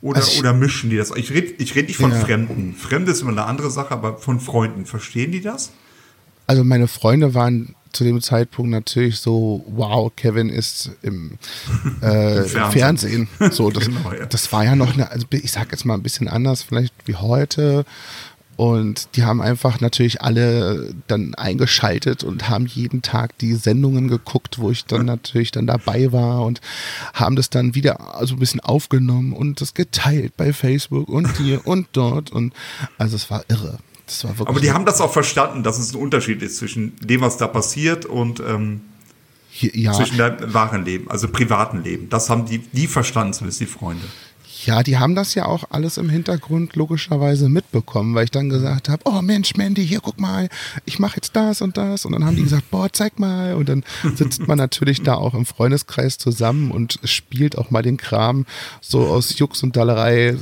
oder, 0.01 0.17
Also 0.19 0.31
ich- 0.31 0.39
oder 0.39 0.53
mischen 0.53 0.89
die 0.89 0.97
das? 0.97 1.11
Ich 1.15 1.31
rede 1.31 1.53
ich 1.57 1.75
red 1.75 1.87
nicht 1.87 1.97
von 1.97 2.11
Ja. 2.11 2.19
Fremden. 2.21 2.75
Fremde 2.75 3.11
ist 3.11 3.21
immer 3.21 3.31
eine 3.31 3.45
andere 3.45 3.69
Sache, 3.71 3.91
aber 3.91 4.17
von 4.17 4.39
Freunden. 4.39 4.85
Verstehen 4.85 5.31
die 5.31 5.41
das? 5.41 5.71
Also 6.47 6.63
meine 6.63 6.87
Freunde 6.87 7.33
waren 7.33 7.75
zu 7.91 8.03
dem 8.03 8.21
Zeitpunkt 8.21 8.71
natürlich 8.71 9.17
so, 9.19 9.63
wow, 9.69 10.11
Kevin 10.15 10.49
ist 10.49 10.91
im, 11.01 11.37
äh, 12.01 12.37
Im 12.43 12.45
Fernsehen. 12.45 12.71
Fernsehen. 12.71 13.27
So, 13.51 13.69
das, 13.69 13.85
Genau, 13.87 14.13
ja. 14.13 14.25
das 14.25 14.51
war 14.51 14.63
ja 14.63 14.75
noch 14.75 14.93
eine, 14.93 15.09
also 15.11 15.25
ich 15.31 15.51
sag 15.51 15.71
jetzt 15.71 15.85
mal 15.85 15.93
ein 15.95 16.03
bisschen 16.03 16.27
anders 16.27 16.61
vielleicht 16.63 16.93
wie 17.05 17.15
heute. 17.15 17.85
Und 18.57 19.09
die 19.15 19.23
haben 19.23 19.41
einfach 19.41 19.81
natürlich 19.81 20.21
alle 20.21 20.93
dann 21.07 21.35
eingeschaltet 21.35 22.23
und 22.23 22.49
haben 22.49 22.65
jeden 22.67 23.01
Tag 23.01 23.37
die 23.39 23.53
Sendungen 23.55 24.07
geguckt, 24.07 24.59
wo 24.59 24.71
ich 24.71 24.85
dann 24.85 25.05
natürlich 25.05 25.51
dann 25.51 25.67
dabei 25.67 26.13
war 26.13 26.45
und 26.45 26.61
haben 27.13 27.35
das 27.35 27.49
dann 27.49 27.75
wieder 27.75 28.15
also 28.15 28.35
ein 28.35 28.39
bisschen 28.39 28.61
aufgenommen 28.61 29.33
und 29.33 29.59
das 29.59 29.73
geteilt 29.73 30.37
bei 30.37 30.53
Facebook 30.53 31.09
und 31.09 31.37
hier 31.37 31.67
und 31.67 31.87
dort. 31.91 32.31
Und 32.31 32.53
also 32.97 33.17
es 33.17 33.29
war 33.29 33.43
irre. 33.49 33.79
Das 34.05 34.23
war 34.23 34.31
wirklich 34.31 34.47
Aber 34.49 34.59
die 34.59 34.71
haben 34.71 34.85
das 34.85 35.01
auch 35.01 35.11
verstanden, 35.11 35.63
dass 35.63 35.77
es 35.77 35.93
ein 35.93 35.97
Unterschied 35.99 36.41
ist 36.41 36.57
zwischen 36.57 36.95
dem, 37.01 37.21
was 37.21 37.37
da 37.37 37.47
passiert 37.47 38.05
und 38.05 38.39
ähm, 38.39 38.81
Hier- 39.49 39.75
ja. 39.75 39.91
zwischen 39.93 40.17
deinem 40.17 40.53
wahren 40.53 40.85
Leben, 40.85 41.09
also 41.09 41.27
privaten 41.27 41.83
Leben. 41.83 42.07
Das 42.09 42.29
haben 42.29 42.45
die, 42.45 42.59
die 42.59 42.87
verstanden, 42.87 43.33
zumindest 43.33 43.59
die 43.61 43.65
Freunde. 43.65 44.05
Ja, 44.63 44.83
die 44.83 44.97
haben 44.97 45.15
das 45.15 45.35
ja 45.35 45.45
auch 45.45 45.65
alles 45.69 45.97
im 45.97 46.09
Hintergrund 46.09 46.75
logischerweise 46.75 47.49
mitbekommen, 47.49 48.15
weil 48.15 48.25
ich 48.25 48.31
dann 48.31 48.49
gesagt 48.49 48.89
habe, 48.89 49.01
oh 49.05 49.21
Mensch, 49.21 49.55
Mandy, 49.55 49.85
hier 49.85 49.99
guck 49.99 50.19
mal, 50.19 50.49
ich 50.85 50.99
mache 50.99 51.17
jetzt 51.17 51.35
das 51.35 51.61
und 51.61 51.77
das. 51.77 52.05
Und 52.05 52.13
dann 52.13 52.25
haben 52.25 52.35
die 52.35 52.43
gesagt, 52.49 52.71
boah, 52.71 52.91
zeig 52.91 53.19
mal. 53.19 53.55
Und 53.55 53.67
dann 53.69 53.83
sitzt 54.15 54.47
man 54.47 54.57
natürlich 54.57 55.01
da 55.01 55.15
auch 55.15 55.33
im 55.33 55.45
Freundeskreis 55.45 56.17
zusammen 56.17 56.71
und 56.71 56.99
spielt 57.03 57.57
auch 57.57 57.69
mal 57.69 57.81
den 57.81 57.97
Kram 57.97 58.45
so 58.81 59.07
aus 59.07 59.37
Jux 59.37 59.61
und 59.63 59.75
Dallerei 59.75 60.27
äh, 60.27 60.37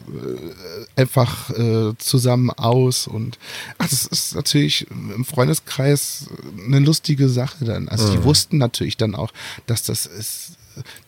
einfach 0.95 1.49
äh, 1.49 1.93
zusammen 1.97 2.51
aus. 2.51 3.07
Und 3.07 3.39
ach, 3.77 3.89
das 3.89 4.05
ist 4.05 4.35
natürlich 4.35 4.87
im 4.91 5.25
Freundeskreis 5.25 6.27
eine 6.65 6.79
lustige 6.79 7.29
Sache 7.29 7.65
dann. 7.65 7.89
Also 7.89 8.11
die 8.11 8.23
wussten 8.23 8.57
natürlich 8.57 8.97
dann 8.97 9.15
auch, 9.15 9.31
dass 9.65 9.83
das 9.83 10.05
ist. 10.05 10.57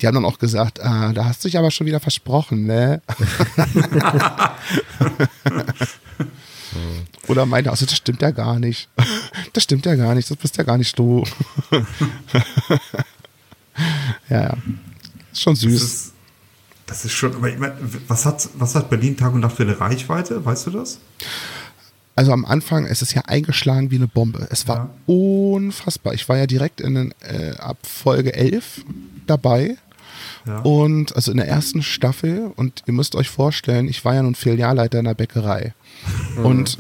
Die 0.02 0.08
haben 0.08 0.16
dann 0.16 0.26
auch 0.26 0.40
gesagt, 0.40 0.80
ah, 0.82 1.12
da 1.14 1.26
hast 1.26 1.44
du 1.44 1.48
dich 1.48 1.58
aber 1.58 1.72
schon 1.72 1.88
wieder 1.88 2.00
versprochen, 2.00 2.66
ne? 2.66 3.02
Oder 7.28 7.46
meinte, 7.46 7.72
also 7.72 7.86
das 7.86 7.96
stimmt 7.96 8.22
ja 8.22 8.32
gar 8.32 8.60
nicht. 8.60 8.90
Das 9.54 9.64
stimmt 9.64 9.86
ja 9.86 9.96
gar 9.96 10.14
nicht, 10.16 10.30
das 10.30 10.38
bist 10.38 10.58
ja 10.58 10.64
gar 10.64 10.78
nicht 10.78 10.98
du. 11.00 11.24
ja, 14.30 14.42
ja. 14.42 14.58
Ist 15.32 15.42
schon 15.42 15.54
Das 15.54 15.62
süß. 15.62 15.82
ist, 15.84 16.12
das 16.86 17.06
ist 17.06 17.14
schon, 17.14 17.34
aber 17.36 17.50
ich 17.50 17.58
meine, 17.58 17.76
was 18.08 18.26
hat, 18.26 18.48
was 18.56 18.76
hat 18.76 18.90
Berlin 18.90 19.18
Tag 19.18 19.34
und 19.34 19.40
Nacht 19.42 19.56
für 19.56 19.64
eine 19.64 19.80
Reichweite? 19.80 20.44
Weißt 20.46 20.68
du 20.68 20.72
das? 20.72 21.00
Also 22.16 22.32
am 22.32 22.46
Anfang, 22.46 22.86
es 22.86 23.02
ist 23.02 23.14
ja 23.14 23.24
eingeschlagen 23.24 23.92
wie 23.92 23.96
eine 23.96 24.08
Bombe. 24.08 24.48
Es 24.50 24.68
war 24.68 24.90
unfassbar. 25.06 26.14
Ich 26.14 26.30
war 26.30 26.38
ja 26.38 26.48
direkt 26.48 26.80
in 26.80 26.96
den, 26.96 27.14
äh, 27.22 27.56
ab 27.58 27.78
Folge 27.84 28.34
11 28.34 28.86
dabei. 29.26 29.78
Ja. 30.46 30.60
Und 30.60 31.16
also 31.16 31.32
in 31.32 31.38
der 31.38 31.48
ersten 31.48 31.82
Staffel, 31.82 32.52
und 32.56 32.84
ihr 32.86 32.94
müsst 32.94 33.16
euch 33.16 33.30
vorstellen, 33.30 33.88
ich 33.88 34.06
war 34.06 34.14
ja 34.14 34.24
nun 34.24 34.36
Filialleiter 34.36 35.00
in 35.00 35.06
der 35.06 35.16
Bäckerei. 35.16 35.74
Und 36.44 36.78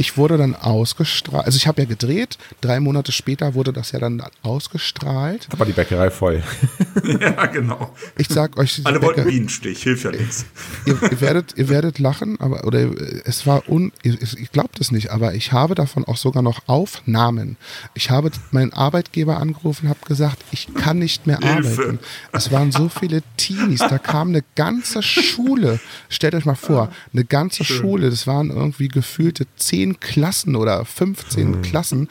ich 0.00 0.16
wurde 0.16 0.38
dann 0.38 0.54
ausgestrahlt, 0.54 1.44
also 1.44 1.56
ich 1.56 1.66
habe 1.66 1.82
ja 1.82 1.86
gedreht, 1.86 2.38
drei 2.62 2.80
Monate 2.80 3.12
später 3.12 3.52
wurde 3.52 3.70
das 3.70 3.92
ja 3.92 3.98
dann 3.98 4.22
ausgestrahlt. 4.42 5.46
Da 5.50 5.58
war 5.58 5.66
die 5.66 5.74
Bäckerei 5.74 6.10
voll. 6.10 6.42
ja, 7.20 7.44
genau. 7.44 7.94
Ich 8.16 8.28
sag 8.28 8.56
euch, 8.56 8.80
Alle 8.84 9.02
wollten 9.02 9.26
Bienenstich, 9.26 9.82
hilft 9.82 10.04
ja 10.04 10.10
nichts. 10.12 10.46
ihr, 10.86 10.96
ihr, 11.02 11.20
werdet, 11.20 11.54
ihr 11.58 11.68
werdet 11.68 11.98
lachen, 11.98 12.40
aber 12.40 12.64
oder 12.64 12.88
es 13.26 13.46
war 13.46 13.68
un, 13.68 13.92
ihr, 14.02 14.16
ich 14.22 14.50
glaubt 14.52 14.80
es 14.80 14.90
nicht, 14.90 15.10
aber 15.10 15.34
ich 15.34 15.52
habe 15.52 15.74
davon 15.74 16.06
auch 16.06 16.16
sogar 16.16 16.42
noch 16.42 16.66
Aufnahmen. 16.66 17.58
Ich 17.92 18.08
habe 18.08 18.30
meinen 18.52 18.72
Arbeitgeber 18.72 19.36
angerufen, 19.36 19.90
habe 19.90 20.00
gesagt, 20.08 20.38
ich 20.50 20.72
kann 20.72 20.98
nicht 20.98 21.26
mehr 21.26 21.40
Hilfe. 21.40 21.82
arbeiten. 21.82 21.98
Es 22.32 22.50
waren 22.50 22.72
so 22.72 22.88
viele 22.88 23.22
Teenies, 23.36 23.80
da 23.80 23.98
kam 23.98 24.28
eine 24.28 24.44
ganze 24.54 25.02
Schule. 25.02 25.78
Stellt 26.08 26.34
euch 26.34 26.46
mal 26.46 26.54
vor, 26.54 26.90
eine 27.12 27.26
ganze 27.26 27.64
Schule. 27.64 28.08
Das 28.08 28.26
waren 28.26 28.48
irgendwie 28.48 28.88
gefühlte 28.88 29.46
zehn 29.56 29.89
Klassen 29.98 30.54
oder 30.54 30.84
15 30.84 31.62
Klassen, 31.62 32.08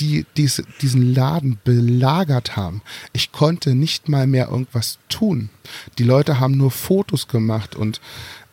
die 0.00 0.26
dies, 0.36 0.62
diesen 0.82 1.14
Laden 1.14 1.58
belagert 1.64 2.56
haben. 2.56 2.82
Ich 3.12 3.32
konnte 3.32 3.74
nicht 3.74 4.08
mal 4.08 4.26
mehr 4.26 4.48
irgendwas 4.48 4.98
tun. 5.08 5.48
Die 5.98 6.04
Leute 6.04 6.40
haben 6.40 6.56
nur 6.56 6.70
Fotos 6.70 7.28
gemacht 7.28 7.76
und 7.76 8.00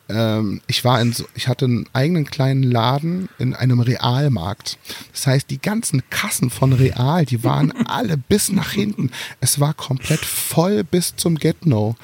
ähm, 0.10 0.62
ich 0.68 0.84
war 0.84 1.00
in 1.02 1.14
so, 1.14 1.26
ich 1.36 1.48
hatte 1.48 1.66
einen 1.66 1.86
eigenen 1.94 2.26
kleinen 2.26 2.64
Laden 2.64 3.30
in 3.38 3.54
einem 3.54 3.80
Realmarkt. 3.80 4.78
Das 5.12 5.28
heißt, 5.28 5.50
die 5.50 5.62
ganzen 5.62 6.02
Kassen 6.10 6.50
von 6.50 6.74
Real, 6.74 7.26
die 7.26 7.44
waren 7.44 7.72
alle 7.86 8.18
bis 8.18 8.52
nach 8.52 8.72
hinten. 8.72 9.12
Es 9.40 9.60
war 9.60 9.74
komplett 9.74 10.26
voll 10.26 10.84
bis 10.84 11.16
zum 11.16 11.36
Get-No. 11.36 11.96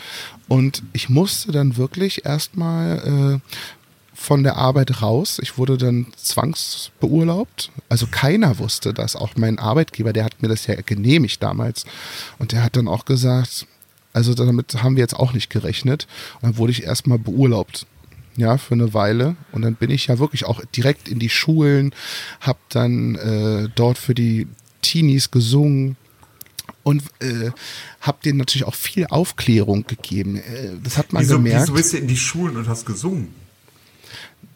Und 0.48 0.84
ich 0.94 1.10
musste 1.10 1.52
dann 1.52 1.76
wirklich 1.78 2.26
erstmal 2.26 3.42
äh, 3.42 3.56
von 4.16 4.44
der 4.44 4.56
Arbeit 4.56 5.02
raus. 5.02 5.40
Ich 5.42 5.58
wurde 5.58 5.78
dann 5.78 6.08
zwangsbeurlaubt. 6.16 7.72
Also 7.90 8.08
keiner 8.08 8.58
wusste 8.60 8.94
das. 8.94 9.16
Auch 9.16 9.32
mein 9.36 9.60
Arbeitgeber, 9.60 10.14
der 10.14 10.24
hat 10.24 10.42
mir 10.42 10.48
das 10.48 10.66
ja 10.68 10.76
genehmigt 10.76 11.44
damals. 11.44 11.86
Und 12.40 12.52
der 12.52 12.64
hat 12.64 12.76
dann 12.78 12.88
auch 12.88 13.06
gesagt, 13.06 13.68
also 14.14 14.34
damit 14.34 14.82
haben 14.82 14.96
wir 14.96 15.02
jetzt 15.02 15.16
auch 15.16 15.34
nicht 15.34 15.50
gerechnet. 15.50 16.08
Und 16.36 16.44
dann 16.44 16.58
wurde 16.58 16.72
ich 16.72 16.84
erstmal 16.84 17.20
beurlaubt. 17.20 17.86
Ja, 18.38 18.58
für 18.58 18.74
eine 18.74 18.94
Weile. 18.94 19.36
Und 19.52 19.62
dann 19.62 19.76
bin 19.76 19.90
ich 19.90 20.08
ja 20.08 20.20
wirklich 20.20 20.46
auch 20.46 20.64
direkt 20.76 21.08
in 21.08 21.20
die 21.20 21.30
Schulen, 21.30 21.94
hab 22.42 22.58
dann 22.70 23.16
äh, 23.16 23.70
dort 23.76 23.98
für 23.98 24.14
die 24.14 24.48
Teenies 24.82 25.32
gesungen 25.32 25.96
und 26.84 27.02
äh, 27.20 27.52
hab 28.02 28.22
denen 28.22 28.38
natürlich 28.38 28.68
auch 28.68 28.76
viel 28.76 29.08
Aufklärung 29.08 29.88
gegeben. 29.88 30.36
Äh, 30.36 30.72
das 30.84 30.98
hat 30.98 31.14
man 31.14 31.24
Wieso, 31.24 31.36
gemerkt. 31.38 31.62
wieso 31.64 31.74
bist 31.74 31.94
du 31.94 31.98
in 31.98 32.08
die 32.08 32.18
Schulen 32.18 32.58
und 32.58 32.68
hast 32.68 32.86
gesungen? 32.86 33.45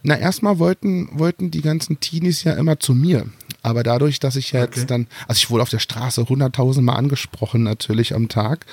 Na, 0.03 0.17
erstmal 0.17 0.59
wollten, 0.59 1.09
wollten 1.11 1.51
die 1.51 1.61
ganzen 1.61 1.99
Teenies 1.99 2.43
ja 2.43 2.53
immer 2.53 2.79
zu 2.79 2.93
mir. 2.93 3.25
Aber 3.61 3.83
dadurch, 3.83 4.19
dass 4.19 4.37
ich 4.37 4.53
jetzt 4.53 4.77
Okay. 4.77 4.85
dann, 4.87 5.07
also 5.27 5.39
ich 5.39 5.49
wurde 5.49 5.63
auf 5.63 5.69
der 5.69 5.79
Straße 5.79 6.27
hunderttausend 6.29 6.85
Mal 6.85 6.95
angesprochen 6.95 7.63
natürlich 7.63 8.15
am 8.15 8.29
Tag. 8.29 8.65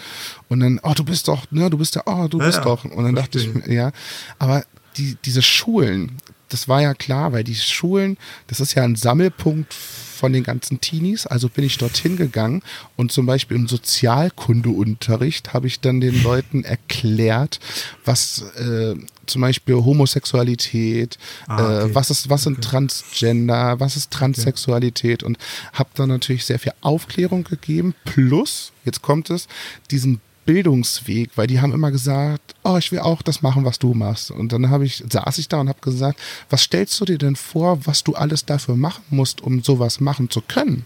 Und 0.48 0.60
dann, 0.60 0.78
oh, 0.82 0.92
du 0.94 1.04
bist 1.04 1.26
doch, 1.26 1.50
ne, 1.50 1.68
du 1.70 1.78
bist 1.78 1.96
ja, 1.96 2.02
oh, 2.06 2.28
du 2.28 2.38
Ja, 2.38 2.46
bist 2.46 2.58
ja, 2.58 2.64
doch. 2.64 2.84
Und 2.84 3.04
dann 3.04 3.14
dachte 3.16 3.38
ich 3.40 3.50
ja. 3.66 3.90
Aber 4.38 4.64
die, 4.96 5.16
diese 5.24 5.42
Schulen, 5.42 6.12
das 6.48 6.68
war 6.68 6.80
ja 6.80 6.94
klar, 6.94 7.32
weil 7.32 7.42
die 7.42 7.56
Schulen, 7.56 8.16
das 8.46 8.60
ist 8.60 8.74
ja 8.74 8.84
ein 8.84 8.94
Sammelpunkt 8.94 9.74
von 9.74 10.32
den 10.32 10.44
ganzen 10.44 10.80
Teenies. 10.80 11.26
Also 11.26 11.48
bin 11.48 11.64
ich 11.64 11.76
dorthin 11.78 12.16
gegangen 12.16 12.62
und 12.94 13.10
zum 13.10 13.26
Beispiel 13.26 13.56
im 13.56 13.66
Sozialkundeunterricht 13.66 15.52
habe 15.52 15.66
ich 15.66 15.80
dann 15.80 16.00
den 16.00 16.22
Leuten 16.22 16.62
erklärt, 16.64 17.58
was 18.04 18.42
äh, 18.58 18.94
zum 19.26 19.42
Beispiel 19.42 19.74
Homosexualität, 19.76 21.18
Ah, 21.46 21.54
okay. 21.54 21.90
äh, 21.90 21.94
was 21.94 22.10
ist, 22.10 22.28
was 22.30 22.42
sind 22.42 22.62
Transgender, 22.62 23.78
was 23.80 23.96
ist 23.96 24.10
Transsexualität 24.10 25.22
und 25.22 25.38
habe 25.72 25.90
dann 25.94 26.08
natürlich 26.08 26.44
sehr 26.44 26.58
viel 26.58 26.72
Aufklärung 26.80 27.44
gegeben. 27.44 27.94
Plus, 28.04 28.72
jetzt 28.84 29.02
kommt 29.02 29.30
es, 29.30 29.48
diesen 29.90 30.20
Bildungsweg, 30.46 31.30
weil 31.34 31.48
die 31.48 31.60
haben 31.60 31.72
immer 31.72 31.90
gesagt, 31.90 32.54
oh, 32.62 32.76
ich 32.76 32.92
will 32.92 33.00
auch 33.00 33.20
das 33.22 33.42
machen, 33.42 33.64
was 33.64 33.80
du 33.80 33.94
machst. 33.94 34.30
Und 34.30 34.52
dann 34.52 34.70
habe 34.70 34.84
ich, 34.84 35.02
saß 35.10 35.38
ich 35.38 35.48
da 35.48 35.58
und 35.60 35.68
habe 35.68 35.80
gesagt, 35.80 36.20
was 36.50 36.62
stellst 36.62 37.00
du 37.00 37.04
dir 37.04 37.18
denn 37.18 37.34
vor, 37.34 37.84
was 37.86 38.04
du 38.04 38.14
alles 38.14 38.44
dafür 38.44 38.76
machen 38.76 39.02
musst, 39.10 39.40
um 39.40 39.62
sowas 39.64 39.98
machen 40.00 40.30
zu 40.30 40.40
können? 40.40 40.84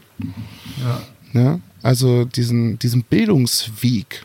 Ja. 0.82 1.03
Ne? 1.32 1.61
Also 1.82 2.24
diesen, 2.24 2.78
diesen 2.78 3.03
Bildungsweg 3.05 4.24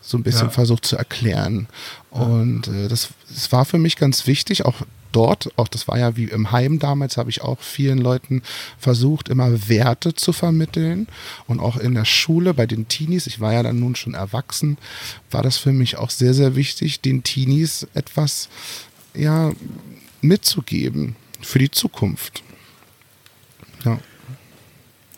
so 0.00 0.16
ein 0.16 0.22
bisschen 0.22 0.46
Ja. 0.46 0.50
versucht 0.50 0.86
zu 0.86 0.96
erklären. 0.96 1.68
Und 2.10 2.66
äh, 2.68 2.88
das, 2.88 3.10
das 3.32 3.52
war 3.52 3.64
für 3.64 3.78
mich 3.78 3.96
ganz 3.96 4.26
wichtig, 4.26 4.64
auch 4.64 4.82
dort, 5.12 5.50
auch 5.56 5.68
das 5.68 5.88
war 5.88 5.98
ja 5.98 6.16
wie 6.16 6.24
im 6.24 6.52
Heim 6.52 6.78
damals, 6.78 7.16
habe 7.16 7.30
ich 7.30 7.42
auch 7.42 7.60
vielen 7.60 7.98
Leuten 7.98 8.42
versucht, 8.78 9.28
immer 9.28 9.68
Werte 9.68 10.14
zu 10.14 10.32
vermitteln. 10.32 11.08
Und 11.46 11.60
auch 11.60 11.76
in 11.76 11.94
der 11.94 12.04
Schule 12.04 12.54
bei 12.54 12.66
den 12.66 12.88
Teenies, 12.88 13.26
ich 13.26 13.40
war 13.40 13.52
ja 13.52 13.62
dann 13.62 13.80
nun 13.80 13.96
schon 13.96 14.14
erwachsen, 14.14 14.78
war 15.30 15.42
das 15.42 15.58
für 15.58 15.72
mich 15.72 15.96
auch 15.96 16.10
sehr, 16.10 16.34
sehr 16.34 16.56
wichtig, 16.56 17.00
den 17.00 17.22
Teenies 17.22 17.86
etwas 17.94 18.48
ja, 19.14 19.52
mitzugeben 20.20 21.16
für 21.40 21.58
die 21.58 21.70
Zukunft. 21.70 22.42
Ja. 23.84 23.98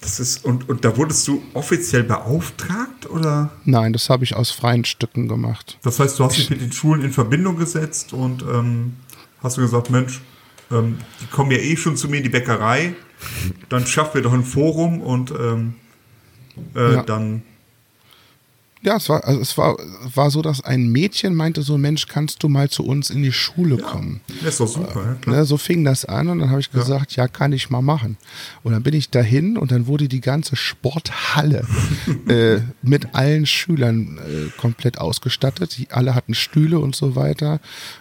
Das 0.03 0.19
ist, 0.21 0.45
und, 0.45 0.69
und 0.69 0.85
da 0.85 0.97
wurdest 0.97 1.27
du 1.29 1.43
offiziell 1.55 2.03
beauftragt 2.03 3.09
oder? 3.09 3.51
Nein, 3.65 3.93
das 3.93 4.11
habe 4.11 4.25
ich 4.25 4.35
aus 4.37 4.51
freien 4.51 4.85
Stücken 4.85 5.29
gemacht. 5.29 5.79
Das 5.83 5.99
heißt, 6.01 6.19
du 6.19 6.25
hast 6.25 6.37
dich 6.37 6.51
mit 6.51 6.61
den 6.61 6.73
Schulen 6.73 7.03
in 7.03 7.13
Verbindung 7.13 7.57
gesetzt 7.57 8.13
und 8.13 8.43
ähm, 8.43 8.95
hast 9.43 9.57
du 9.57 9.61
gesagt, 9.63 9.91
Mensch, 9.91 10.21
ähm, 10.71 10.99
die 11.21 11.27
kommen 11.27 11.51
ja 11.53 11.59
eh 11.59 11.77
schon 11.77 11.97
zu 11.97 12.09
mir 12.09 12.17
in 12.19 12.25
die 12.25 12.29
Bäckerei, 12.31 12.95
dann 13.69 13.87
schaffen 13.87 14.15
wir 14.15 14.23
doch 14.23 14.33
ein 14.33 14.45
Forum 14.45 15.01
und 15.01 15.31
ähm, 15.31 15.75
äh, 16.75 16.95
Ja. 16.95 17.03
dann 17.03 17.43
Ja, 18.85 18.97
es 18.97 19.09
war, 19.09 19.25
also 19.25 19.41
es 19.41 19.57
war, 19.57 19.77
war 20.15 20.31
so, 20.33 20.43
dass 20.43 20.61
ein 20.61 20.89
Mädchen 20.89 21.37
meinte 21.37 21.63
so, 21.63 21.79
Mensch, 21.79 22.09
kannst 22.09 22.43
du 22.43 22.49
mal 22.49 22.69
zu 22.69 22.85
uns 22.85 23.11
in 23.11 23.23
die 23.23 23.31
Schule 23.31 23.77
kommen? 23.77 24.21
das 24.43 24.55
ist 24.55 24.61
doch 24.61 24.67
super. 24.67 25.05
Ja, 25.05 25.15
klar. 25.15 25.37
Ne, 25.37 25.45
so 25.45 25.57
fing 25.57 25.85
das 25.85 26.05
an 26.05 26.29
und 26.29 26.41
dann 26.41 26.51
habe 26.51 26.59
ich 26.59 26.73
gesagt, 26.73 27.13
ja. 27.13 27.29
kann 27.29 27.53
ich 27.53 27.71
mal 27.71 27.81
machen. 27.81 28.17
Und 28.65 28.73
dann 28.73 28.83
bin 28.83 28.95
ich 28.95 29.11
dahin 29.11 29.57
und 29.57 29.71
dann 29.71 29.87
wurde 29.87 30.09
die 30.09 30.21
ganze 30.21 30.57
Sporthalle 30.57 31.65
äh, 32.29 32.61
mit 32.83 33.15
allen 33.15 33.47
Schülern 33.47 34.19
äh, 34.19 34.61
komplett 34.61 34.99
ausgestattet. 34.99 35.79
Die 35.79 35.91
alle 35.91 36.17
hatten 36.17 36.35
Stühle 36.35 36.81
und 36.81 36.97
so 36.97 37.15
weiter. 37.15 37.61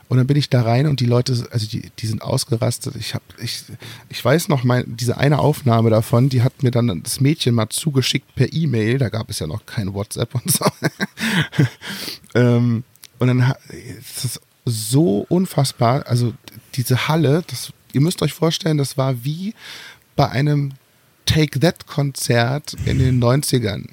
Und 0.09 0.17
dann 0.17 0.25
bin 0.25 0.36
ich 0.36 0.49
da 0.49 0.63
rein 0.63 0.88
und 0.88 0.99
die 0.99 1.05
Leute, 1.05 1.47
also 1.51 1.67
die, 1.67 1.91
die 1.99 2.07
sind 2.07 2.23
ausgerastet. 2.23 2.95
Ich 2.95 3.13
habe, 3.13 3.23
ich, 3.41 3.63
ich 4.09 4.25
weiß 4.25 4.49
noch 4.49 4.63
mal, 4.63 4.84
diese 4.88 5.17
eine 5.17 5.38
Aufnahme 5.39 5.91
davon, 5.91 6.29
die 6.29 6.41
hat 6.41 6.63
mir 6.63 6.71
dann 6.71 7.03
das 7.03 7.21
Mädchen 7.21 7.53
mal 7.53 7.69
zugeschickt 7.69 8.34
per 8.34 8.51
E-Mail. 8.51 8.97
Da 8.97 9.09
gab 9.09 9.29
es 9.29 9.38
ja 9.38 9.45
noch 9.45 9.67
kein 9.67 9.93
WhatsApp 9.93 10.34
und 10.34 10.51
so. 10.51 10.70
ähm, 12.36 12.84
und 13.19 13.28
dann 13.28 13.47
ha- 13.47 13.57
es 13.69 14.26
ist 14.26 14.41
so 14.65 15.26
unfassbar. 15.30 16.05
Also 16.07 16.34
diese 16.76 17.07
Halle, 17.07 17.43
das, 17.47 17.74
ihr 17.93 18.01
müsst 18.01 18.22
euch 18.22 18.34
vorstellen, 18.34 18.78
das 18.78 18.97
war 18.97 19.24
wie 19.24 19.53
bei 20.15 20.30
einem 20.30 20.74
Take 21.26 21.59
That 21.59 21.88
Konzert 21.88 22.74
in 22.86 22.99
den 22.99 23.22
90ern. 23.24 23.88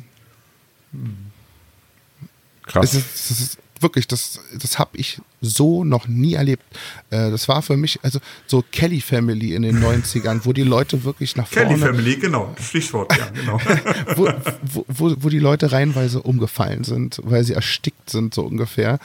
Krass. 2.67 2.95
Es 2.95 2.95
ist, 2.95 3.31
es 3.31 3.41
ist 3.41 3.59
wirklich, 3.81 4.07
das, 4.07 4.41
das 4.55 4.79
habe 4.79 4.97
ich 4.97 5.21
so 5.41 5.85
noch 5.85 6.09
nie 6.09 6.35
erlebt. 6.35 6.63
Äh, 7.11 7.31
das 7.31 7.49
war 7.49 7.63
für 7.63 7.77
mich, 7.77 7.99
also 8.03 8.19
so 8.47 8.65
Kelly 8.73 9.01
Family 9.01 9.55
in 9.55 9.63
den 9.63 9.83
90ern, 9.83 10.41
wo 10.45 10.53
die 10.53 10.63
Leute 10.63 11.05
wirklich 11.05 11.37
nach 11.37 11.51
Kelly 11.51 11.77
vorne, 11.77 11.87
Family, 11.87 12.17
genau, 12.17 12.55
Stichwort, 12.61 13.17
ja, 13.17 13.29
genau. 13.31 13.61
wo, 14.17 14.29
wo, 14.63 14.85
wo, 14.89 15.17
wo 15.19 15.29
die 15.29 15.39
Leute 15.39 15.73
reihenweise 15.73 16.23
umgefallen 16.23 16.85
sind, 16.85 17.21
weil 17.25 17.45
sie 17.45 17.55
erstickt 17.55 18.11
sind, 18.11 18.35
so 18.35 18.43
ungefähr, 18.43 18.99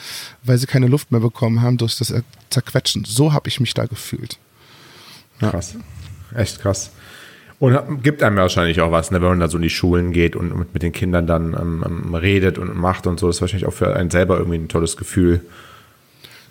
weil 0.44 0.58
sie 0.58 0.68
keine 0.68 0.88
Luft 0.88 1.12
mehr 1.12 1.22
bekommen 1.22 1.62
haben 1.62 1.78
durch 1.78 1.98
das 1.98 2.14
Zerquetschen. 2.50 3.06
So 3.06 3.34
habe 3.34 3.50
ich 3.50 3.60
mich 3.60 3.74
da 3.74 3.86
gefühlt. 3.86 4.38
Krass. 5.40 5.76
Echt 6.36 6.62
krass. 6.62 6.92
Und 7.64 8.04
gibt 8.04 8.22
einem 8.24 8.36
wahrscheinlich 8.36 8.82
auch 8.82 8.92
was, 8.92 9.10
ne, 9.10 9.22
wenn 9.22 9.30
man 9.30 9.40
da 9.40 9.48
so 9.48 9.56
in 9.56 9.64
die 9.64 9.70
Schulen 9.70 10.12
geht 10.12 10.36
und 10.36 10.54
mit, 10.54 10.74
mit 10.74 10.84
den 10.84 10.92
Kindern 10.92 11.28
dann 11.28 11.54
ähm, 11.54 11.82
ähm, 11.88 12.14
redet 12.14 12.58
und 12.58 12.76
macht 12.76 13.08
und 13.08 13.22
so. 13.22 13.28
Das 13.28 13.38
ist 13.38 13.42
wahrscheinlich 13.42 13.66
auch 13.66 13.74
für 13.74 13.96
einen 13.96 14.10
selber 14.10 14.38
irgendwie 14.38 14.58
ein 14.58 14.68
tolles 14.68 14.98
Gefühl. 14.98 15.40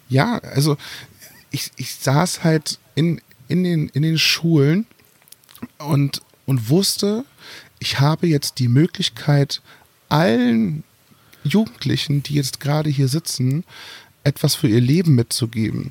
Ja, 0.09 0.39
also 0.39 0.79
ich, 1.51 1.71
ich 1.77 1.97
saß 1.97 2.45
halt 2.45 2.79
in, 2.95 3.21
in, 3.47 3.63
den, 3.63 3.91
in 3.91 4.01
den 4.01 4.17
Schulen 4.17 4.87
und, 5.77 6.23
und 6.47 6.71
wusste, 6.71 7.27
ich 7.79 8.01
habe 8.01 8.27
jetzt 8.27 8.59
die 8.59 8.69
Möglichkeit, 8.69 9.61
allen 10.09 10.83
Jugendlichen, 11.45 12.23
die 12.23 12.37
jetzt 12.37 12.59
gerade 12.59 12.89
hier 12.89 13.09
sitzen, 13.09 13.65
etwas 14.25 14.55
für 14.55 14.69
ihr 14.69 14.81
Leben 14.81 15.15
mitzugeben. 15.15 15.91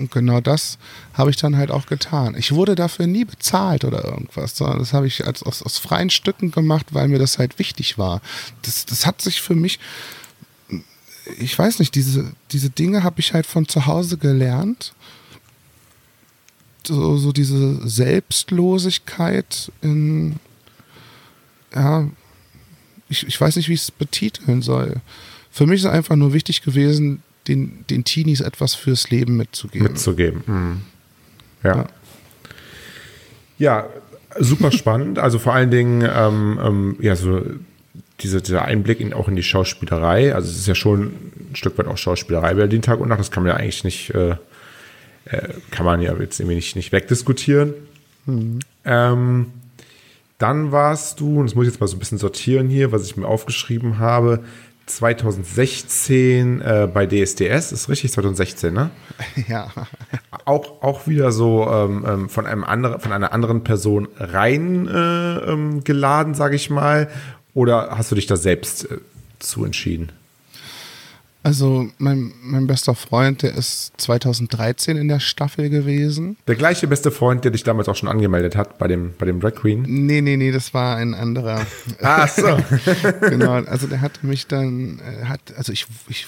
Und 0.00 0.10
genau 0.10 0.40
das 0.40 0.78
habe 1.14 1.30
ich 1.30 1.36
dann 1.36 1.56
halt 1.56 1.70
auch 1.70 1.86
getan. 1.86 2.34
Ich 2.36 2.52
wurde 2.52 2.74
dafür 2.74 3.06
nie 3.06 3.24
bezahlt 3.24 3.84
oder 3.84 4.04
irgendwas, 4.04 4.56
sondern 4.56 4.78
das 4.78 4.92
habe 4.92 5.06
ich 5.06 5.26
als, 5.26 5.42
aus, 5.42 5.62
aus 5.62 5.78
freien 5.78 6.10
Stücken 6.10 6.50
gemacht, 6.50 6.86
weil 6.92 7.08
mir 7.08 7.18
das 7.18 7.38
halt 7.38 7.58
wichtig 7.58 7.98
war. 7.98 8.20
Das, 8.62 8.86
das 8.86 9.06
hat 9.06 9.20
sich 9.20 9.40
für 9.40 9.54
mich 9.54 9.78
ich 11.38 11.58
weiß 11.58 11.78
nicht, 11.78 11.94
diese, 11.94 12.32
diese 12.50 12.70
Dinge 12.70 13.02
habe 13.02 13.20
ich 13.20 13.34
halt 13.34 13.46
von 13.46 13.68
zu 13.68 13.86
Hause 13.86 14.16
gelernt. 14.16 14.94
So, 16.86 17.18
so 17.18 17.32
diese 17.32 17.86
Selbstlosigkeit 17.86 19.70
in, 19.82 20.36
ja, 21.74 22.08
ich, 23.08 23.26
ich 23.26 23.40
weiß 23.40 23.56
nicht, 23.56 23.68
wie 23.68 23.74
ich 23.74 23.82
es 23.82 23.90
betiteln 23.90 24.62
soll. 24.62 25.00
Für 25.50 25.66
mich 25.66 25.80
ist 25.80 25.86
einfach 25.86 26.16
nur 26.16 26.32
wichtig 26.32 26.62
gewesen, 26.62 27.22
den, 27.48 27.84
den 27.88 28.04
Teenies 28.04 28.40
etwas 28.40 28.74
fürs 28.74 29.10
Leben 29.10 29.36
mitzugeben. 29.36 29.86
mitzugeben. 29.86 30.42
Mhm. 30.46 30.80
Ja. 31.62 31.76
Ja. 31.76 31.88
ja. 33.58 33.88
super 34.38 34.70
spannend. 34.72 35.18
Also 35.18 35.38
vor 35.38 35.54
allen 35.54 35.70
Dingen, 35.70 36.02
ähm, 36.02 36.60
ähm, 36.62 36.96
ja, 37.00 37.16
so 37.16 37.42
diese, 38.20 38.42
dieser 38.42 38.64
Einblick 38.64 39.00
in, 39.00 39.12
auch 39.12 39.28
in 39.28 39.36
die 39.36 39.42
Schauspielerei. 39.42 40.34
Also 40.34 40.50
es 40.50 40.58
ist 40.58 40.66
ja 40.66 40.74
schon 40.74 41.06
ein 41.50 41.56
Stück 41.56 41.78
weit 41.78 41.86
auch 41.86 41.98
Schauspielerei 41.98 42.54
Berlin 42.54 42.82
Tag 42.82 43.00
und 43.00 43.08
Nacht. 43.08 43.20
Das 43.20 43.30
kann 43.30 43.42
man 43.42 43.52
ja 43.52 43.58
eigentlich 43.58 43.84
nicht, 43.84 44.14
äh, 44.14 44.36
äh, 45.24 45.48
kann 45.70 45.86
man 45.86 46.00
ja 46.00 46.14
jetzt 46.18 46.40
irgendwie 46.40 46.56
nicht, 46.56 46.76
nicht 46.76 46.92
wegdiskutieren. 46.92 47.74
Ähm, 48.84 49.46
dann 50.38 50.72
warst 50.72 51.20
du, 51.20 51.40
und 51.40 51.46
das 51.46 51.54
muss 51.54 51.66
ich 51.66 51.72
jetzt 51.72 51.80
mal 51.80 51.86
so 51.86 51.96
ein 51.96 51.98
bisschen 51.98 52.18
sortieren 52.18 52.68
hier, 52.68 52.92
was 52.92 53.04
ich 53.04 53.16
mir 53.16 53.26
aufgeschrieben 53.26 53.98
habe, 53.98 54.40
2016 54.96 56.60
äh, 56.60 56.88
bei 56.92 57.06
DSDS, 57.06 57.72
ist 57.72 57.88
richtig 57.88 58.12
2016, 58.12 58.72
ne? 58.72 58.90
ja. 59.48 59.68
Auch, 60.44 60.82
auch 60.82 61.06
wieder 61.06 61.32
so 61.32 61.68
ähm, 61.70 62.04
ähm, 62.06 62.28
von 62.28 62.46
einem 62.46 62.64
anderen, 62.64 63.00
von 63.00 63.12
einer 63.12 63.32
anderen 63.32 63.62
Person 63.64 64.08
rein 64.18 64.88
äh, 64.88 65.36
ähm, 65.52 65.84
geladen, 65.84 66.34
sage 66.34 66.56
ich 66.56 66.70
mal, 66.70 67.08
oder 67.54 67.96
hast 67.96 68.10
du 68.10 68.14
dich 68.14 68.26
da 68.26 68.36
selbst 68.36 68.90
äh, 68.90 68.98
zu 69.38 69.64
entschieden? 69.64 70.12
Also 71.42 71.88
mein, 71.98 72.32
mein 72.42 72.66
bester 72.66 72.94
Freund, 72.94 73.42
der 73.42 73.54
ist 73.54 73.92
2013 73.96 74.98
in 74.98 75.08
der 75.08 75.20
Staffel 75.20 75.70
gewesen. 75.70 76.36
Der 76.46 76.54
gleiche 76.54 76.86
beste 76.86 77.10
Freund, 77.10 77.44
der 77.44 77.50
dich 77.50 77.64
damals 77.64 77.88
auch 77.88 77.96
schon 77.96 78.10
angemeldet 78.10 78.56
hat 78.56 78.78
bei 78.78 78.88
dem, 78.88 79.14
bei 79.18 79.24
dem 79.24 79.40
Drag 79.40 79.54
Queen. 79.54 79.82
Nee, 79.86 80.20
nee, 80.20 80.36
nee, 80.36 80.52
das 80.52 80.74
war 80.74 80.96
ein 80.96 81.14
anderer. 81.14 81.66
Ach 82.02 82.28
so. 82.36 82.58
genau, 83.20 83.52
also 83.52 83.86
der 83.86 84.02
hat 84.02 84.22
mich 84.22 84.48
dann, 84.48 85.00
äh, 85.00 85.24
hat, 85.26 85.40
also 85.56 85.72
ich, 85.72 85.86
ich, 86.08 86.26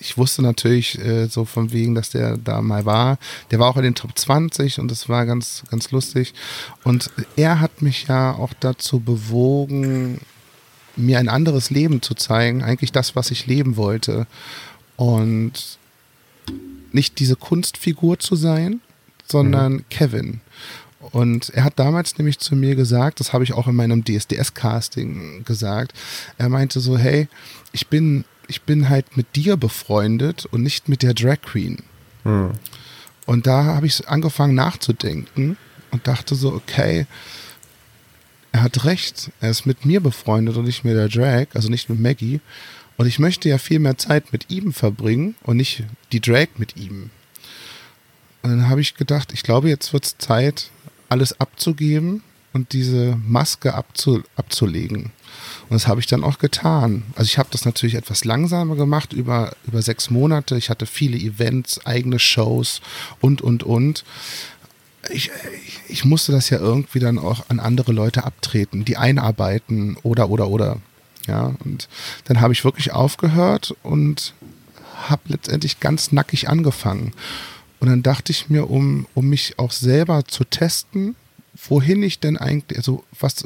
ich 0.00 0.18
wusste 0.18 0.42
natürlich 0.42 0.98
äh, 0.98 1.26
so 1.26 1.44
von 1.44 1.70
wegen, 1.72 1.94
dass 1.94 2.10
der 2.10 2.36
da 2.36 2.60
mal 2.60 2.84
war. 2.84 3.18
Der 3.52 3.60
war 3.60 3.68
auch 3.68 3.76
in 3.76 3.84
den 3.84 3.94
Top 3.94 4.18
20 4.18 4.80
und 4.80 4.90
das 4.90 5.08
war 5.08 5.26
ganz, 5.26 5.62
ganz 5.70 5.92
lustig. 5.92 6.34
Und 6.82 7.10
er 7.36 7.60
hat 7.60 7.82
mich 7.82 8.08
ja 8.08 8.32
auch 8.32 8.52
dazu 8.58 8.98
bewogen, 8.98 10.20
mir 11.00 11.18
ein 11.18 11.28
anderes 11.28 11.70
Leben 11.70 12.02
zu 12.02 12.14
zeigen, 12.14 12.62
eigentlich 12.62 12.92
das, 12.92 13.16
was 13.16 13.30
ich 13.30 13.46
leben 13.46 13.76
wollte. 13.76 14.26
Und 14.96 15.78
nicht 16.92 17.18
diese 17.18 17.36
Kunstfigur 17.36 18.18
zu 18.18 18.36
sein, 18.36 18.80
sondern 19.26 19.74
mhm. 19.74 19.84
Kevin. 19.90 20.40
Und 21.12 21.48
er 21.50 21.64
hat 21.64 21.78
damals 21.78 22.18
nämlich 22.18 22.38
zu 22.38 22.54
mir 22.54 22.74
gesagt, 22.74 23.20
das 23.20 23.32
habe 23.32 23.44
ich 23.44 23.54
auch 23.54 23.66
in 23.66 23.74
meinem 23.74 24.04
DSDS-Casting 24.04 25.44
gesagt, 25.44 25.94
er 26.36 26.48
meinte 26.48 26.80
so, 26.80 26.98
hey, 26.98 27.28
ich 27.72 27.86
bin, 27.86 28.24
ich 28.48 28.62
bin 28.62 28.90
halt 28.90 29.16
mit 29.16 29.34
dir 29.34 29.56
befreundet 29.56 30.46
und 30.46 30.62
nicht 30.62 30.88
mit 30.88 31.02
der 31.02 31.14
Drag 31.14 31.40
Queen. 31.40 31.78
Mhm. 32.24 32.52
Und 33.24 33.46
da 33.46 33.64
habe 33.64 33.86
ich 33.86 34.08
angefangen 34.08 34.54
nachzudenken 34.54 35.56
und 35.90 36.06
dachte 36.06 36.34
so, 36.34 36.52
okay, 36.52 37.06
er 38.52 38.62
hat 38.62 38.84
recht, 38.84 39.30
er 39.40 39.50
ist 39.50 39.66
mit 39.66 39.84
mir 39.84 40.00
befreundet 40.00 40.56
und 40.56 40.64
nicht 40.64 40.84
mit 40.84 40.96
der 40.96 41.08
Drag, 41.08 41.46
also 41.54 41.68
nicht 41.68 41.88
mit 41.88 42.00
Maggie. 42.00 42.40
Und 42.96 43.06
ich 43.06 43.18
möchte 43.18 43.48
ja 43.48 43.58
viel 43.58 43.78
mehr 43.78 43.96
Zeit 43.96 44.32
mit 44.32 44.50
ihm 44.50 44.72
verbringen 44.72 45.34
und 45.42 45.56
nicht 45.56 45.84
die 46.12 46.20
Drag 46.20 46.48
mit 46.58 46.76
ihm. 46.76 47.10
Und 48.42 48.50
dann 48.50 48.68
habe 48.68 48.80
ich 48.80 48.94
gedacht, 48.94 49.32
ich 49.32 49.42
glaube, 49.42 49.68
jetzt 49.68 49.92
wird 49.92 50.04
es 50.04 50.18
Zeit, 50.18 50.70
alles 51.08 51.38
abzugeben 51.40 52.22
und 52.52 52.72
diese 52.72 53.16
Maske 53.26 53.74
abzu, 53.74 54.22
abzulegen. 54.36 55.12
Und 55.68 55.74
das 55.74 55.86
habe 55.86 56.00
ich 56.00 56.06
dann 56.06 56.24
auch 56.24 56.38
getan. 56.38 57.04
Also 57.14 57.28
ich 57.28 57.38
habe 57.38 57.48
das 57.52 57.64
natürlich 57.64 57.94
etwas 57.94 58.24
langsamer 58.24 58.76
gemacht, 58.76 59.12
über, 59.12 59.54
über 59.66 59.82
sechs 59.82 60.10
Monate. 60.10 60.56
Ich 60.56 60.70
hatte 60.70 60.86
viele 60.86 61.16
Events, 61.16 61.84
eigene 61.86 62.18
Shows 62.18 62.80
und, 63.20 63.40
und, 63.40 63.62
und. 63.62 64.04
Ich, 65.08 65.30
ich 65.88 66.04
musste 66.04 66.32
das 66.32 66.50
ja 66.50 66.58
irgendwie 66.58 66.98
dann 66.98 67.18
auch 67.18 67.48
an 67.48 67.58
andere 67.58 67.92
Leute 67.92 68.24
abtreten, 68.24 68.84
die 68.84 68.96
einarbeiten 68.96 69.96
oder, 70.02 70.28
oder, 70.28 70.48
oder. 70.48 70.76
Ja, 71.26 71.54
und 71.64 71.88
dann 72.24 72.40
habe 72.40 72.52
ich 72.52 72.64
wirklich 72.64 72.92
aufgehört 72.92 73.74
und 73.82 74.34
habe 75.08 75.22
letztendlich 75.26 75.80
ganz 75.80 76.12
nackig 76.12 76.48
angefangen. 76.48 77.12
Und 77.78 77.88
dann 77.88 78.02
dachte 78.02 78.32
ich 78.32 78.50
mir, 78.50 78.70
um, 78.70 79.06
um 79.14 79.28
mich 79.28 79.58
auch 79.58 79.72
selber 79.72 80.24
zu 80.26 80.44
testen, 80.44 81.16
wohin 81.68 82.02
ich 82.02 82.20
denn 82.20 82.36
eigentlich, 82.36 82.78
also 82.78 83.04
was, 83.18 83.44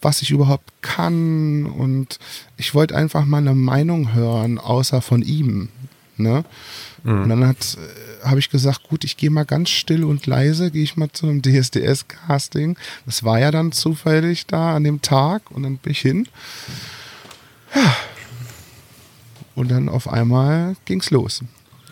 was 0.00 0.22
ich 0.22 0.30
überhaupt 0.30 0.70
kann. 0.80 1.66
Und 1.66 2.18
ich 2.56 2.74
wollte 2.74 2.96
einfach 2.96 3.24
mal 3.24 3.38
eine 3.38 3.54
Meinung 3.54 4.14
hören, 4.14 4.58
außer 4.58 5.02
von 5.02 5.22
ihm. 5.22 5.68
Ne? 6.22 6.44
Mhm. 7.04 7.22
Und 7.22 7.28
dann 7.28 7.46
hat, 7.46 7.76
äh, 7.76 8.26
habe 8.26 8.38
ich 8.38 8.50
gesagt, 8.50 8.84
gut, 8.88 9.04
ich 9.04 9.16
gehe 9.16 9.30
mal 9.30 9.44
ganz 9.44 9.70
still 9.70 10.04
und 10.04 10.26
leise, 10.26 10.70
gehe 10.70 10.82
ich 10.82 10.96
mal 10.96 11.10
zu 11.10 11.26
einem 11.26 11.42
DSDS-Casting. 11.42 12.76
Das 13.06 13.24
war 13.24 13.38
ja 13.38 13.50
dann 13.50 13.72
zufällig 13.72 14.46
da 14.46 14.76
an 14.76 14.84
dem 14.84 15.02
Tag 15.02 15.50
und 15.50 15.62
dann 15.62 15.78
bin 15.78 15.92
ich 15.92 16.00
hin. 16.00 16.28
Ja. 17.74 17.96
Und 19.54 19.70
dann 19.70 19.88
auf 19.88 20.08
einmal 20.08 20.76
ging 20.84 21.00
es 21.00 21.10
los. 21.10 21.42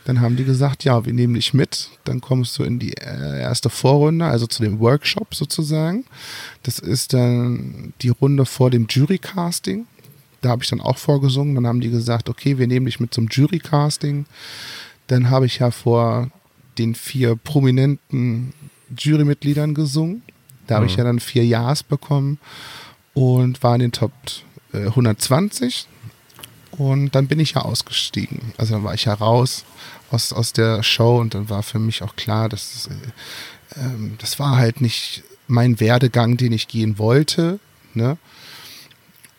Dann 0.09 0.23
haben 0.23 0.37
die 0.37 0.45
gesagt, 0.45 0.85
ja, 0.85 1.05
wir 1.05 1.13
nehmen 1.13 1.35
dich 1.35 1.53
mit. 1.53 1.91
Dann 2.05 2.23
kommst 2.23 2.59
du 2.59 2.65
in 2.65 2.79
die 2.79 2.97
äh, 2.97 3.41
erste 3.41 3.69
Vorrunde, 3.69 4.25
also 4.25 4.47
zu 4.47 4.63
dem 4.63 4.81
Workshop 4.81 5.35
sozusagen. 5.35 6.07
Das 6.63 6.79
ist 6.79 7.13
dann 7.13 7.93
die 8.01 8.09
Runde 8.09 8.47
vor 8.47 8.71
dem 8.71 8.87
Jurycasting. 8.89 9.87
Da 10.41 10.51
habe 10.51 10.63
ich 10.63 10.71
dann 10.71 10.81
auch 10.81 10.99
vorgesungen. 10.99 11.55
Dann 11.55 11.67
haben 11.67 11.81
die 11.81 11.91
gesagt, 11.91 12.29
okay, 12.29 12.59
wir 12.59 12.67
nehmen 12.67 12.87
dich 12.87 13.01
mit 13.01 13.13
zum 13.13 13.29
Jurycasting. 13.29 14.27
Dann 15.07 15.31
habe 15.31 15.47
ich 15.47 15.59
ja 15.59 15.71
vor 15.71 16.31
den 16.79 16.95
vier 16.95 17.37
prominenten 17.37 18.53
Jurymitgliedern 18.97 19.75
gesungen. 19.75 20.23
Da 20.67 20.77
habe 20.77 20.85
mhm. 20.85 20.91
ich 20.91 20.97
ja 20.97 21.05
dann 21.05 21.21
vier 21.21 21.45
Ja's 21.45 21.83
bekommen 21.83 22.39
und 23.15 23.63
war 23.63 23.75
in 23.75 23.81
den 23.81 23.93
Top 23.93 24.13
120. 24.73 25.87
Äh, 25.91 26.79
und 26.81 27.15
dann 27.15 27.27
bin 27.27 27.41
ich 27.41 27.53
ja 27.55 27.63
ausgestiegen. 27.63 28.53
Also 28.57 28.75
dann 28.75 28.85
war 28.85 28.95
ich 28.95 29.07
ja 29.07 29.15
raus 29.15 29.65
aus, 30.11 30.33
aus 30.33 30.53
der 30.53 30.83
Show 30.83 31.19
und 31.19 31.35
dann 31.35 31.49
war 31.49 31.63
für 31.63 31.79
mich 31.79 32.03
auch 32.03 32.17
klar, 32.17 32.49
dass 32.49 32.89
äh, 32.89 33.81
ähm, 33.81 34.15
das 34.19 34.39
war 34.39 34.57
halt 34.57 34.81
nicht 34.81 35.23
mein 35.47 35.81
Werdegang, 35.81 36.37
den 36.37 36.53
ich 36.53 36.69
gehen 36.69 36.99
wollte. 36.99 37.59
Ne? 37.95 38.19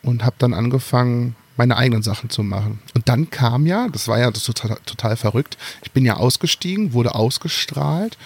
Und 0.01 0.23
habe 0.23 0.35
dann 0.39 0.53
angefangen, 0.53 1.35
meine 1.57 1.75
eigenen 1.75 2.01
Sachen 2.01 2.29
zu 2.29 2.41
machen. 2.41 2.79
Und 2.95 3.09
dann 3.09 3.29
kam 3.29 3.65
ja, 3.65 3.89
das 3.89 4.07
war 4.07 4.17
ja 4.17 4.31
das 4.31 4.43
total, 4.43 4.77
total 4.85 5.17
verrückt, 5.17 5.57
ich 5.83 5.91
bin 5.91 6.05
ja 6.05 6.15
ausgestiegen, 6.15 6.93
wurde 6.93 7.15
ausgestrahlt 7.15 8.17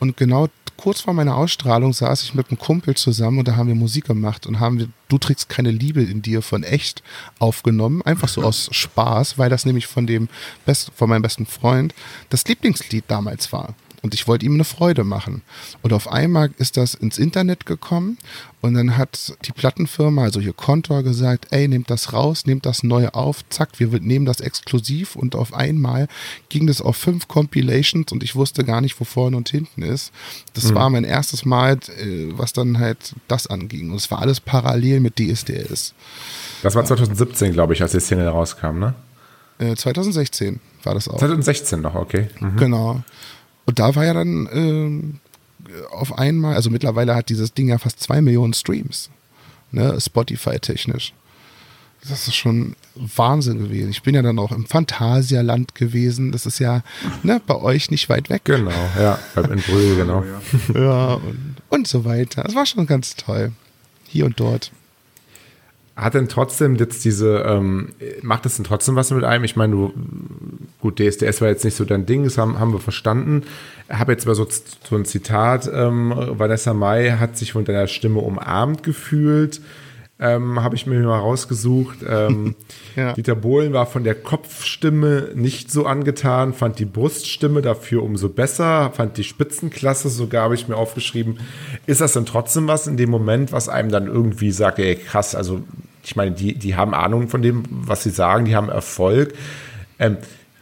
und 0.00 0.16
genau 0.16 0.48
kurz 0.76 1.02
vor 1.02 1.12
meiner 1.14 1.36
Ausstrahlung 1.36 1.92
saß 1.92 2.22
ich 2.22 2.34
mit 2.34 2.48
einem 2.48 2.58
Kumpel 2.58 2.96
zusammen 2.96 3.38
und 3.38 3.48
da 3.48 3.56
haben 3.56 3.68
wir 3.68 3.74
Musik 3.74 4.06
gemacht 4.06 4.46
und 4.46 4.60
haben 4.60 4.78
wir 4.78 4.88
Du 5.08 5.18
trägst 5.18 5.48
keine 5.48 5.72
Liebe 5.72 6.02
in 6.02 6.22
dir 6.22 6.40
von 6.40 6.62
echt 6.62 7.02
aufgenommen, 7.40 8.00
einfach 8.02 8.28
so 8.28 8.42
aus 8.42 8.68
Spaß, 8.70 9.38
weil 9.38 9.50
das 9.50 9.66
nämlich 9.66 9.88
von 9.88 10.06
dem 10.06 10.28
Best, 10.64 10.92
von 10.94 11.08
meinem 11.08 11.22
besten 11.22 11.46
Freund 11.46 11.94
das 12.28 12.44
Lieblingslied 12.46 13.04
damals 13.08 13.52
war. 13.52 13.74
Und 14.02 14.14
ich 14.14 14.26
wollte 14.26 14.46
ihm 14.46 14.54
eine 14.54 14.64
Freude 14.64 15.04
machen. 15.04 15.42
Und 15.82 15.92
auf 15.92 16.10
einmal 16.10 16.50
ist 16.58 16.76
das 16.76 16.94
ins 16.94 17.18
Internet 17.18 17.66
gekommen 17.66 18.18
und 18.62 18.74
dann 18.74 18.96
hat 18.96 19.34
die 19.44 19.52
Plattenfirma, 19.52 20.22
also 20.22 20.40
hier 20.40 20.52
Kontor, 20.52 21.02
gesagt, 21.02 21.46
ey, 21.50 21.66
nehmt 21.68 21.90
das 21.90 22.12
raus, 22.12 22.46
nehmt 22.46 22.66
das 22.66 22.82
neu 22.82 23.08
auf, 23.08 23.46
zack, 23.48 23.78
wir 23.78 23.88
nehmen 24.00 24.26
das 24.26 24.40
exklusiv 24.40 25.16
und 25.16 25.34
auf 25.34 25.54
einmal 25.54 26.08
ging 26.48 26.66
das 26.66 26.80
auf 26.80 26.96
fünf 26.96 27.28
Compilations 27.28 28.12
und 28.12 28.22
ich 28.22 28.36
wusste 28.36 28.64
gar 28.64 28.80
nicht, 28.80 29.00
wo 29.00 29.04
vorne 29.04 29.36
und 29.36 29.48
hinten 29.48 29.82
ist. 29.82 30.12
Das 30.54 30.70
mhm. 30.70 30.74
war 30.74 30.90
mein 30.90 31.04
erstes 31.04 31.44
Mal, 31.44 31.74
äh, 31.98 32.28
was 32.32 32.52
dann 32.52 32.78
halt 32.78 33.14
das 33.28 33.46
anging. 33.46 33.90
Und 33.90 33.96
es 33.96 34.10
war 34.10 34.20
alles 34.20 34.40
parallel 34.40 35.00
mit 35.00 35.18
DSDS. 35.18 35.94
Das 36.62 36.74
war 36.74 36.84
2017, 36.84 37.52
glaube 37.52 37.72
ich, 37.72 37.82
als 37.82 37.92
die 37.92 38.00
Szene 38.00 38.28
rauskam, 38.28 38.78
ne? 38.78 38.94
2016 39.76 40.54
äh, 40.54 40.58
war 40.84 40.94
das 40.94 41.08
auch. 41.08 41.18
2016 41.18 41.80
noch, 41.80 41.94
okay. 41.94 42.28
Mhm. 42.40 42.56
Genau. 42.56 43.02
Und 43.66 43.78
da 43.78 43.94
war 43.94 44.04
ja 44.04 44.14
dann 44.14 44.46
äh, 45.68 45.88
auf 45.90 46.18
einmal, 46.18 46.54
also 46.54 46.70
mittlerweile 46.70 47.14
hat 47.14 47.28
dieses 47.28 47.54
Ding 47.54 47.68
ja 47.68 47.78
fast 47.78 48.00
zwei 48.00 48.20
Millionen 48.20 48.54
Streams, 48.54 49.10
ne, 49.70 50.00
Spotify-technisch. 50.00 51.12
Das 52.08 52.26
ist 52.26 52.34
schon 52.34 52.76
Wahnsinn 52.94 53.58
gewesen. 53.58 53.90
Ich 53.90 54.02
bin 54.02 54.14
ja 54.14 54.22
dann 54.22 54.38
auch 54.38 54.52
im 54.52 54.64
Phantasialand 54.64 55.74
gewesen. 55.74 56.32
Das 56.32 56.46
ist 56.46 56.58
ja 56.58 56.82
ne, 57.22 57.42
bei 57.46 57.56
euch 57.56 57.90
nicht 57.90 58.08
weit 58.08 58.30
weg. 58.30 58.42
Genau, 58.44 58.70
ja, 58.98 59.18
beim 59.34 59.52
Entbrühl, 59.52 59.96
genau. 59.96 60.24
ja, 60.74 61.14
und, 61.14 61.56
und 61.68 61.86
so 61.86 62.06
weiter. 62.06 62.42
Das 62.44 62.54
war 62.54 62.64
schon 62.64 62.86
ganz 62.86 63.16
toll. 63.16 63.52
Hier 64.08 64.24
und 64.24 64.40
dort 64.40 64.72
hat 65.96 66.14
denn 66.14 66.28
trotzdem 66.28 66.76
jetzt 66.76 67.04
diese, 67.04 67.40
ähm, 67.40 67.90
macht 68.22 68.46
es 68.46 68.56
denn 68.56 68.64
trotzdem 68.64 68.96
was 68.96 69.10
mit 69.10 69.24
einem? 69.24 69.44
Ich 69.44 69.56
meine, 69.56 69.72
du, 69.72 69.92
gut, 70.80 70.98
DSDS 70.98 71.40
war 71.40 71.48
jetzt 71.48 71.64
nicht 71.64 71.76
so 71.76 71.84
dein 71.84 72.06
Ding, 72.06 72.24
das 72.24 72.38
haben, 72.38 72.58
haben 72.58 72.72
wir 72.72 72.80
verstanden. 72.80 73.42
Ich 73.88 73.98
habe 73.98 74.12
jetzt 74.12 74.26
mal 74.26 74.34
so, 74.34 74.46
so 74.48 74.96
ein 74.96 75.04
Zitat, 75.04 75.70
ähm, 75.72 76.12
Vanessa 76.16 76.74
Mai 76.74 77.12
hat 77.18 77.36
sich 77.36 77.52
von 77.52 77.64
deiner 77.64 77.86
Stimme 77.86 78.20
umarmt 78.20 78.82
gefühlt 78.82 79.60
ähm, 80.20 80.62
habe 80.62 80.76
ich 80.76 80.86
mir 80.86 81.00
mal 81.00 81.18
rausgesucht. 81.18 81.98
Ähm, 82.06 82.54
ja. 82.96 83.14
Dieter 83.14 83.34
Bohlen 83.34 83.72
war 83.72 83.86
von 83.86 84.04
der 84.04 84.14
Kopfstimme 84.14 85.30
nicht 85.34 85.70
so 85.70 85.86
angetan, 85.86 86.52
fand 86.52 86.78
die 86.78 86.84
Bruststimme 86.84 87.62
dafür 87.62 88.02
umso 88.02 88.28
besser, 88.28 88.92
fand 88.94 89.16
die 89.16 89.24
Spitzenklasse 89.24 90.10
sogar, 90.10 90.44
habe 90.44 90.54
ich 90.54 90.68
mir 90.68 90.76
aufgeschrieben. 90.76 91.40
Ist 91.86 92.02
das 92.02 92.12
denn 92.12 92.26
trotzdem 92.26 92.68
was 92.68 92.86
in 92.86 92.98
dem 92.98 93.10
Moment, 93.10 93.52
was 93.52 93.68
einem 93.68 93.90
dann 93.90 94.06
irgendwie 94.06 94.50
sagt, 94.50 94.78
ey, 94.78 94.96
krass, 94.96 95.34
also 95.34 95.62
ich 96.04 96.16
meine, 96.16 96.32
die, 96.32 96.54
die 96.54 96.76
haben 96.76 96.94
Ahnung 96.94 97.28
von 97.28 97.40
dem, 97.40 97.64
was 97.70 98.02
sie 98.02 98.10
sagen, 98.10 98.44
die 98.44 98.56
haben 98.56 98.68
Erfolg. 98.68 99.32
Ähm, 99.98 100.18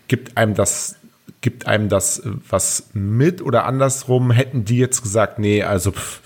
gibt 0.07 0.37
einem 0.37 0.55
das 0.55 0.95
gibt 1.41 1.67
einem 1.67 1.89
das 1.89 2.23
was 2.49 2.91
mit 2.95 3.43
oder 3.43 3.65
andersrum 3.65 4.33
hätten 4.33 4.65
die 4.65 4.79
jetzt 4.79 5.03
gesagt, 5.03 5.39
nee, 5.39 5.63
also 5.63 5.93
pff, 5.93 6.21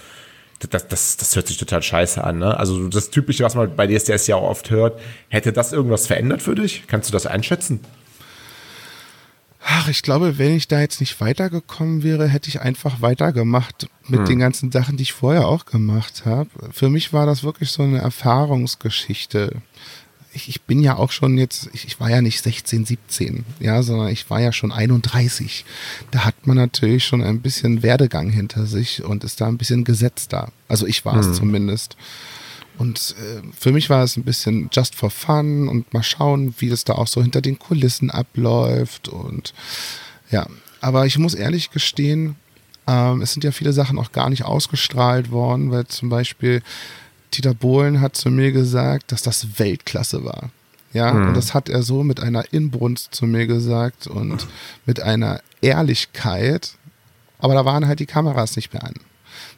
das, 0.68 0.88
das, 0.88 1.16
das 1.16 1.36
hört 1.36 1.48
sich 1.48 1.56
total 1.56 1.82
scheiße 1.82 2.22
an. 2.22 2.38
Ne? 2.38 2.56
Also 2.56 2.88
das 2.88 3.10
Typische, 3.10 3.44
was 3.44 3.54
man 3.54 3.74
bei 3.74 3.86
DSDS 3.86 4.26
ja 4.26 4.36
auch 4.36 4.48
oft 4.48 4.70
hört, 4.70 5.00
hätte 5.28 5.52
das 5.52 5.72
irgendwas 5.72 6.06
verändert 6.06 6.42
für 6.42 6.54
dich? 6.54 6.84
Kannst 6.86 7.08
du 7.08 7.12
das 7.12 7.26
einschätzen? 7.26 7.80
Ach, 9.64 9.88
ich 9.88 10.02
glaube, 10.02 10.38
wenn 10.38 10.56
ich 10.56 10.66
da 10.66 10.80
jetzt 10.80 11.00
nicht 11.00 11.20
weitergekommen 11.20 12.02
wäre, 12.02 12.26
hätte 12.26 12.48
ich 12.48 12.60
einfach 12.60 13.00
weitergemacht 13.00 13.88
mit 14.08 14.20
hm. 14.20 14.26
den 14.26 14.38
ganzen 14.40 14.72
Sachen, 14.72 14.96
die 14.96 15.04
ich 15.04 15.12
vorher 15.12 15.46
auch 15.46 15.66
gemacht 15.66 16.24
habe. 16.24 16.50
Für 16.72 16.88
mich 16.88 17.12
war 17.12 17.26
das 17.26 17.44
wirklich 17.44 17.70
so 17.70 17.82
eine 17.82 17.98
Erfahrungsgeschichte 17.98 19.62
ich, 20.34 20.48
ich 20.48 20.62
bin 20.62 20.82
ja 20.82 20.96
auch 20.96 21.10
schon 21.10 21.38
jetzt, 21.38 21.68
ich, 21.72 21.86
ich 21.86 22.00
war 22.00 22.10
ja 22.10 22.22
nicht 22.22 22.42
16, 22.42 22.86
17, 22.86 23.44
ja, 23.60 23.82
sondern 23.82 24.08
ich 24.08 24.28
war 24.30 24.40
ja 24.40 24.52
schon 24.52 24.72
31. 24.72 25.64
Da 26.10 26.24
hat 26.24 26.46
man 26.46 26.56
natürlich 26.56 27.04
schon 27.04 27.22
ein 27.22 27.40
bisschen 27.40 27.82
Werdegang 27.82 28.30
hinter 28.30 28.66
sich 28.66 29.04
und 29.04 29.24
ist 29.24 29.40
da 29.40 29.48
ein 29.48 29.58
bisschen 29.58 29.84
gesetzter. 29.84 30.52
Also 30.68 30.86
ich 30.86 31.04
war 31.04 31.16
es 31.16 31.26
hm. 31.26 31.34
zumindest. 31.34 31.96
Und 32.78 33.14
äh, 33.18 33.42
für 33.56 33.72
mich 33.72 33.90
war 33.90 34.02
es 34.02 34.16
ein 34.16 34.24
bisschen 34.24 34.70
just 34.72 34.94
for 34.94 35.10
fun 35.10 35.68
und 35.68 35.92
mal 35.92 36.02
schauen, 36.02 36.54
wie 36.58 36.70
das 36.70 36.84
da 36.84 36.94
auch 36.94 37.06
so 37.06 37.22
hinter 37.22 37.42
den 37.42 37.58
Kulissen 37.58 38.10
abläuft. 38.10 39.08
Und 39.08 39.52
ja, 40.30 40.46
aber 40.80 41.06
ich 41.06 41.18
muss 41.18 41.34
ehrlich 41.34 41.70
gestehen, 41.70 42.36
ähm, 42.86 43.20
es 43.22 43.32
sind 43.32 43.44
ja 43.44 43.52
viele 43.52 43.72
Sachen 43.72 43.98
auch 43.98 44.12
gar 44.12 44.30
nicht 44.30 44.44
ausgestrahlt 44.44 45.30
worden, 45.30 45.70
weil 45.70 45.86
zum 45.86 46.08
Beispiel 46.08 46.62
Dieter 47.34 47.54
Bohlen 47.54 48.00
hat 48.00 48.16
zu 48.16 48.30
mir 48.30 48.52
gesagt, 48.52 49.12
dass 49.12 49.22
das 49.22 49.58
Weltklasse 49.58 50.24
war. 50.24 50.50
Ja, 50.92 51.10
und 51.10 51.34
das 51.34 51.54
hat 51.54 51.70
er 51.70 51.82
so 51.82 52.04
mit 52.04 52.20
einer 52.20 52.52
Inbrunst 52.52 53.14
zu 53.14 53.26
mir 53.26 53.46
gesagt 53.46 54.06
und 54.06 54.46
mit 54.84 55.00
einer 55.00 55.40
Ehrlichkeit. 55.62 56.72
Aber 57.38 57.54
da 57.54 57.64
waren 57.64 57.86
halt 57.86 58.00
die 58.00 58.06
Kameras 58.06 58.56
nicht 58.56 58.74
mehr 58.74 58.84
an. 58.84 58.94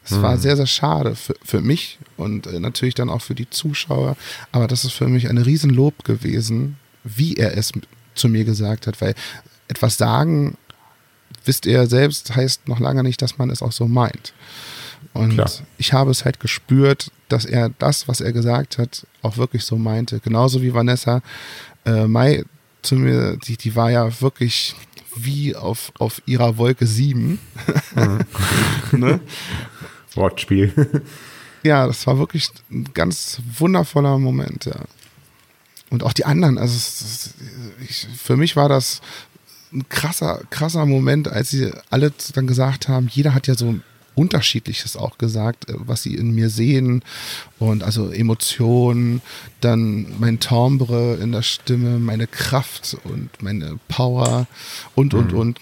Das 0.08 0.20
war 0.20 0.36
sehr, 0.38 0.56
sehr 0.56 0.66
schade 0.66 1.16
für, 1.16 1.34
für 1.42 1.60
mich 1.60 1.98
und 2.16 2.46
äh, 2.46 2.60
natürlich 2.60 2.94
dann 2.94 3.08
auch 3.08 3.22
für 3.22 3.34
die 3.34 3.48
Zuschauer. 3.48 4.16
Aber 4.52 4.68
das 4.68 4.84
ist 4.84 4.92
für 4.92 5.08
mich 5.08 5.28
ein 5.28 5.38
Riesenlob 5.38 6.04
gewesen, 6.04 6.76
wie 7.02 7.34
er 7.34 7.56
es 7.56 7.72
zu 8.14 8.28
mir 8.28 8.44
gesagt 8.44 8.86
hat, 8.86 9.00
weil 9.00 9.14
etwas 9.68 9.96
sagen, 9.96 10.56
wisst 11.44 11.66
ihr 11.66 11.86
selbst, 11.86 12.36
heißt 12.36 12.68
noch 12.68 12.80
lange 12.80 13.02
nicht, 13.02 13.22
dass 13.22 13.38
man 13.38 13.50
es 13.50 13.62
auch 13.62 13.72
so 13.72 13.88
meint. 13.88 14.34
Und 15.12 15.34
Klar. 15.34 15.50
ich 15.78 15.92
habe 15.92 16.10
es 16.10 16.24
halt 16.24 16.40
gespürt, 16.40 17.10
dass 17.28 17.44
er 17.44 17.70
das, 17.78 18.08
was 18.08 18.20
er 18.20 18.32
gesagt 18.32 18.78
hat, 18.78 19.06
auch 19.22 19.36
wirklich 19.36 19.64
so 19.64 19.76
meinte. 19.76 20.20
Genauso 20.20 20.62
wie 20.62 20.74
Vanessa 20.74 21.22
äh, 21.84 22.06
Mai 22.06 22.44
zu 22.82 22.96
mir, 22.96 23.36
die, 23.36 23.56
die 23.56 23.74
war 23.76 23.90
ja 23.90 24.20
wirklich 24.20 24.74
wie 25.16 25.54
auf, 25.54 25.92
auf 25.98 26.22
ihrer 26.26 26.56
Wolke 26.56 26.86
7. 26.86 27.38
ne? 28.92 29.20
Wortspiel. 30.14 31.02
Ja, 31.66 31.86
das 31.86 32.06
war 32.06 32.18
wirklich 32.18 32.50
ein 32.70 32.90
ganz 32.92 33.40
wundervoller 33.58 34.18
Moment, 34.18 34.66
ja. 34.66 34.82
Und 35.88 36.02
auch 36.02 36.12
die 36.12 36.26
anderen, 36.26 36.58
also 36.58 36.74
es, 36.74 37.32
ich, 37.88 38.06
für 38.18 38.36
mich 38.36 38.54
war 38.54 38.68
das 38.68 39.00
ein 39.72 39.88
krasser, 39.88 40.42
krasser 40.50 40.84
Moment, 40.84 41.26
als 41.28 41.50
sie 41.50 41.72
alle 41.88 42.12
dann 42.34 42.46
gesagt 42.46 42.88
haben, 42.88 43.08
jeder 43.10 43.32
hat 43.32 43.46
ja 43.46 43.54
so 43.54 43.76
unterschiedliches 44.14 44.96
auch 44.96 45.18
gesagt, 45.18 45.68
äh, 45.68 45.74
was 45.76 46.02
sie 46.02 46.14
in 46.14 46.34
mir 46.34 46.50
sehen. 46.50 47.02
Und 47.58 47.82
also 47.82 48.10
Emotionen, 48.10 49.22
dann 49.60 50.06
mein 50.18 50.40
Timbre 50.40 51.14
in 51.20 51.32
der 51.32 51.42
Stimme, 51.42 51.98
meine 51.98 52.26
Kraft 52.26 52.96
und 53.04 53.30
meine 53.42 53.78
Power 53.88 54.46
und 54.94 55.14
und 55.14 55.32
und. 55.32 55.60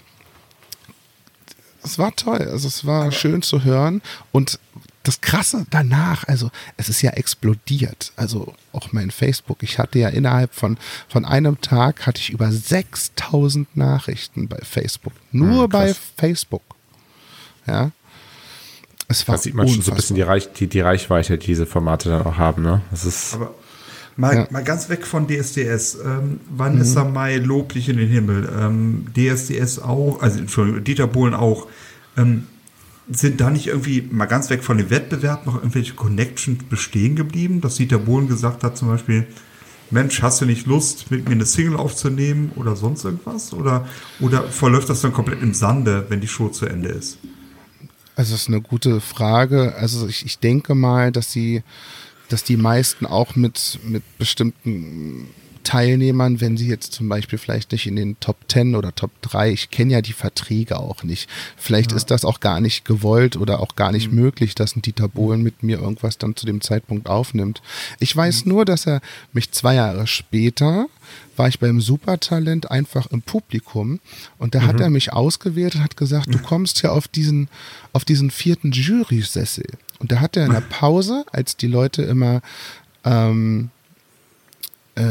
Es 1.85 1.99
war 1.99 2.15
toll, 2.15 2.49
also 2.49 2.69
es 2.69 2.87
war 2.87 3.11
schön 3.11 3.43
zu 3.43 3.65
hören. 3.65 4.03
Und 4.31 4.61
das 5.03 5.21
Krasse 5.21 5.67
danach, 5.71 6.25
also 6.29 6.51
es 6.77 6.89
ist 6.89 7.03
ja 7.03 7.11
explodiert, 7.11 8.13
also 8.17 8.55
auch 8.73 8.93
mein 8.93 9.11
Facebook, 9.11 9.63
ich 9.63 9.79
hatte 9.79 9.99
ja 9.99 10.09
innerhalb 10.09 10.55
von, 10.55 10.79
von 11.09 11.25
einem 11.25 11.61
Tag 11.61 12.07
hatte 12.07 12.21
ich 12.21 12.31
über 12.31 12.53
6000 12.53 13.77
Nachrichten 13.77 14.47
bei 14.49 14.59
Facebook, 14.59 15.13
nur 15.33 15.63
Ja, 15.63 15.67
bei. 15.67 15.95
Facebook, 16.17 16.63
ja. 17.67 17.91
Es 19.13 19.29
war 19.29 19.37
Da 19.37 19.43
sieht 19.43 19.55
man 19.55 19.69
schon 19.69 19.83
so 19.83 19.93
ein 19.93 19.97
bisschen 19.97 20.17
die, 20.17 20.23
Reich, 20.23 20.53
die, 20.53 20.67
die 20.67 20.81
Reichweite, 20.81 21.39
die 21.39 21.47
diese 21.47 21.67
Formate 21.67 22.09
dann 22.09 22.23
auch 22.23 22.37
haben, 22.37 22.63
ne? 22.63 22.83
Das 22.91 23.05
ist. 23.05 23.35
Aber 23.35 23.55
mal, 24.17 24.35
Ja. 24.35 24.47
mal 24.51 24.65
ganz 24.65 24.89
weg 24.89 25.07
von 25.07 25.27
DSDS. 25.29 25.99
Ähm, 26.05 26.41
Vanessa 26.51 27.05
Mai 27.05 27.37
loblich 27.37 27.89
in 27.89 27.97
den 27.99 28.09
Himmel. 28.09 28.49
Ähm, 28.59 29.07
DSDS 29.17 29.79
auch, 29.79 30.21
also 30.21 30.39
Entschuldigung, 30.39 30.83
Dieter 30.85 31.07
Bohlen 31.07 31.35
auch. 31.35 31.67
Ähm, 32.17 32.47
sind 33.11 33.41
da 33.41 33.51
nicht 33.51 33.67
irgendwie 33.67 34.09
mal 34.11 34.27
ganz 34.27 34.49
weg 34.49 34.63
von 34.63 34.79
dem 34.79 34.89
Wettbewerb 34.89 35.45
noch 35.45 35.57
irgendwelche 35.57 35.95
Connections 35.95 36.63
bestehen 36.71 37.17
geblieben, 37.17 37.61
dass 37.61 37.75
Dieter 37.77 37.99
Bohlen 37.99 38.29
gesagt 38.29 38.63
hat 38.63 38.77
zum 38.79 38.89
Beispiel, 38.89 39.27
Mensch, 39.91 40.23
hast 40.23 40.41
du 40.41 40.47
nicht 40.47 40.67
Lust, 40.67 41.11
mit 41.11 41.27
mir 41.29 41.35
eine 41.35 41.45
Single 41.45 41.77
aufzunehmen 41.77 42.53
oder 42.57 42.77
sonst 42.77 43.05
irgendwas? 43.05 43.53
Oder, 43.53 43.87
oder 44.21 44.45
verläuft 44.45 44.89
das 44.89 45.03
dann 45.03 45.13
komplett 45.13 45.43
im 45.43 45.53
Sande, 45.53 46.07
wenn 46.09 46.21
die 46.21 46.29
Show 46.29 46.49
zu 46.49 46.65
Ende 46.65 46.89
ist? 46.91 47.19
Also 48.15 48.33
das 48.33 48.43
ist 48.43 48.49
eine 48.49 48.61
gute 48.61 49.01
Frage. 49.01 49.75
Also 49.77 50.07
ich, 50.07 50.25
ich 50.25 50.39
denke 50.39 50.75
mal, 50.75 51.13
dass 51.13 51.33
sie, 51.33 51.63
dass 52.29 52.45
die 52.45 52.57
meisten 52.57 53.07
auch 53.07 53.37
mit, 53.37 53.79
mit 53.85 54.03
bestimmten 54.19 55.29
Teilnehmern, 55.65 56.41
wenn 56.41 56.57
sie 56.57 56.69
jetzt 56.69 56.93
zum 56.93 57.09
Beispiel 57.09 57.39
vielleicht 57.39 57.73
nicht 57.73 57.87
in 57.87 57.97
den 57.97 58.19
Top 58.21 58.37
10 58.49 58.75
oder 58.75 58.95
Top 58.95 59.11
3, 59.23 59.51
ich 59.51 59.71
kenne 59.71 59.93
ja 59.93 60.03
die 60.03 60.13
Verträge 60.13 60.79
auch 60.79 61.03
nicht. 61.03 61.29
Vielleicht 61.57 61.93
ist 61.93 62.11
das 62.11 62.25
auch 62.25 62.41
gar 62.41 62.61
nicht 62.61 62.85
gewollt 62.85 63.37
oder 63.37 63.61
auch 63.61 63.77
gar 63.77 63.93
nicht 63.93 64.13
möglich, 64.13 64.55
dass 64.55 64.77
ein 64.77 64.83
Dieter 64.83 65.09
Bohlen 65.09 65.43
mit 65.43 65.63
mir 65.63 65.79
irgendwas 65.79 66.19
dann 66.19 66.37
zu 66.37 66.47
dem 66.47 66.61
Zeitpunkt 66.61 67.09
aufnimmt. 67.09 67.63
Ich 68.01 68.15
weiß 68.15 68.47
nur, 68.47 68.65
dass 68.65 68.87
er 68.87 69.01
mich 69.33 69.53
zwei 69.53 69.75
Jahre 69.75 70.07
später 70.07 70.87
war 71.37 71.49
ich 71.49 71.59
beim 71.59 71.81
Supertalent 71.81 72.71
einfach 72.71 73.07
im 73.07 73.23
Publikum 73.23 74.01
und 74.39 74.55
da 74.55 74.63
hat 74.63 74.81
er 74.81 74.91
mich 74.91 75.13
ausgewählt 75.13 75.75
und 75.77 75.83
hat 75.85 75.97
gesagt, 75.97 76.33
du 76.33 76.39
kommst 76.39 76.83
ja 76.83 76.91
auf 76.91 77.09
diesen, 77.09 77.49
auf 77.93 78.05
diesen 78.05 78.31
vierten 78.31 78.73
Jury-Sessel. 78.73 79.67
Und 79.99 80.13
da 80.13 80.21
hat 80.21 80.37
er 80.37 80.47
in 80.47 80.53
der 80.53 80.61
Pause, 80.81 81.25
als 81.33 81.57
die 81.57 81.69
Leute 81.69 82.03
immer, 82.03 82.41
ähm, 83.05 83.71
äh, 84.95 85.03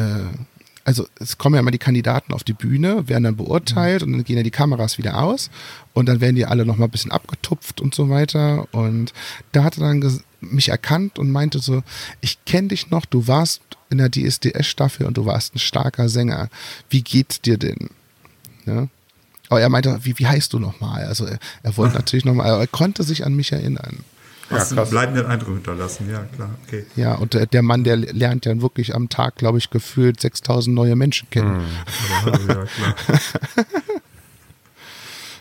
also 0.84 1.08
es 1.20 1.38
kommen 1.38 1.56
ja 1.56 1.62
immer 1.62 1.72
die 1.72 1.78
Kandidaten 1.78 2.34
auf 2.34 2.44
die 2.44 2.54
Bühne, 2.54 3.08
werden 3.08 3.24
dann 3.24 3.36
beurteilt 3.38 4.02
und 4.04 4.14
dann 4.14 4.24
gehen 4.24 4.38
ja 4.38 4.44
die 4.44 4.52
Kameras 4.52 4.98
wieder 4.98 5.22
aus 5.24 5.50
und 5.94 6.08
dann 6.08 6.22
werden 6.22 6.36
die 6.36 6.46
alle 6.46 6.66
nochmal 6.66 6.88
ein 6.88 6.92
bisschen 6.92 7.12
abgetupft 7.12 7.82
und 7.82 7.94
so 7.94 8.10
weiter. 8.10 8.68
Und 8.74 9.14
da 9.52 9.64
hat 9.64 9.78
er 9.78 9.82
dann 9.88 10.02
ges- 10.02 10.22
mich 10.42 10.70
erkannt 10.70 11.20
und 11.20 11.32
meinte 11.32 11.60
so, 11.60 11.84
ich 12.20 12.44
kenne 12.46 12.70
dich 12.70 12.90
noch, 12.90 13.06
du 13.06 13.28
warst 13.28 13.62
in 13.90 14.00
der 14.00 14.10
DSDS-Staffel 14.10 15.06
und 15.06 15.18
du 15.18 15.26
warst 15.26 15.56
ein 15.56 15.60
starker 15.60 16.10
Sänger. 16.10 16.50
Wie 16.90 17.02
geht's 17.02 17.42
dir 17.42 17.58
denn? 17.58 17.90
Ja? 18.66 18.88
Aber 19.50 19.62
er 19.62 19.70
meinte, 19.70 20.00
wie, 20.04 20.18
wie 20.18 20.28
heißt 20.28 20.54
du 20.54 20.60
nochmal? 20.60 21.06
Also 21.06 21.26
er, 21.26 21.40
er 21.64 21.78
wollte 21.78 21.96
natürlich 21.98 22.26
nochmal, 22.26 22.60
er 22.60 22.68
konnte 22.68 23.04
sich 23.04 23.26
an 23.26 23.34
mich 23.34 23.52
erinnern. 23.52 24.04
Krass. 24.48 24.78
einen 24.78 24.90
bleibenden 24.90 25.26
Eindruck 25.28 25.54
hinterlassen, 25.56 26.10
ja 26.10 26.26
klar, 26.36 26.50
okay. 26.66 26.86
Ja, 26.98 27.16
und 27.16 27.34
der, 27.34 27.46
der 27.46 27.62
Mann, 27.62 27.86
der 27.86 27.96
lernt 27.96 28.46
ja 28.46 28.62
wirklich 28.62 28.94
am 28.94 29.08
Tag, 29.08 29.38
glaube 29.38 29.58
ich, 29.60 29.70
gefühlt 29.70 30.20
6000 30.20 30.76
neue 30.76 30.98
Menschen 30.98 31.30
kennen. 31.30 31.64
Ja, 32.26 32.66
klar. 32.66 32.96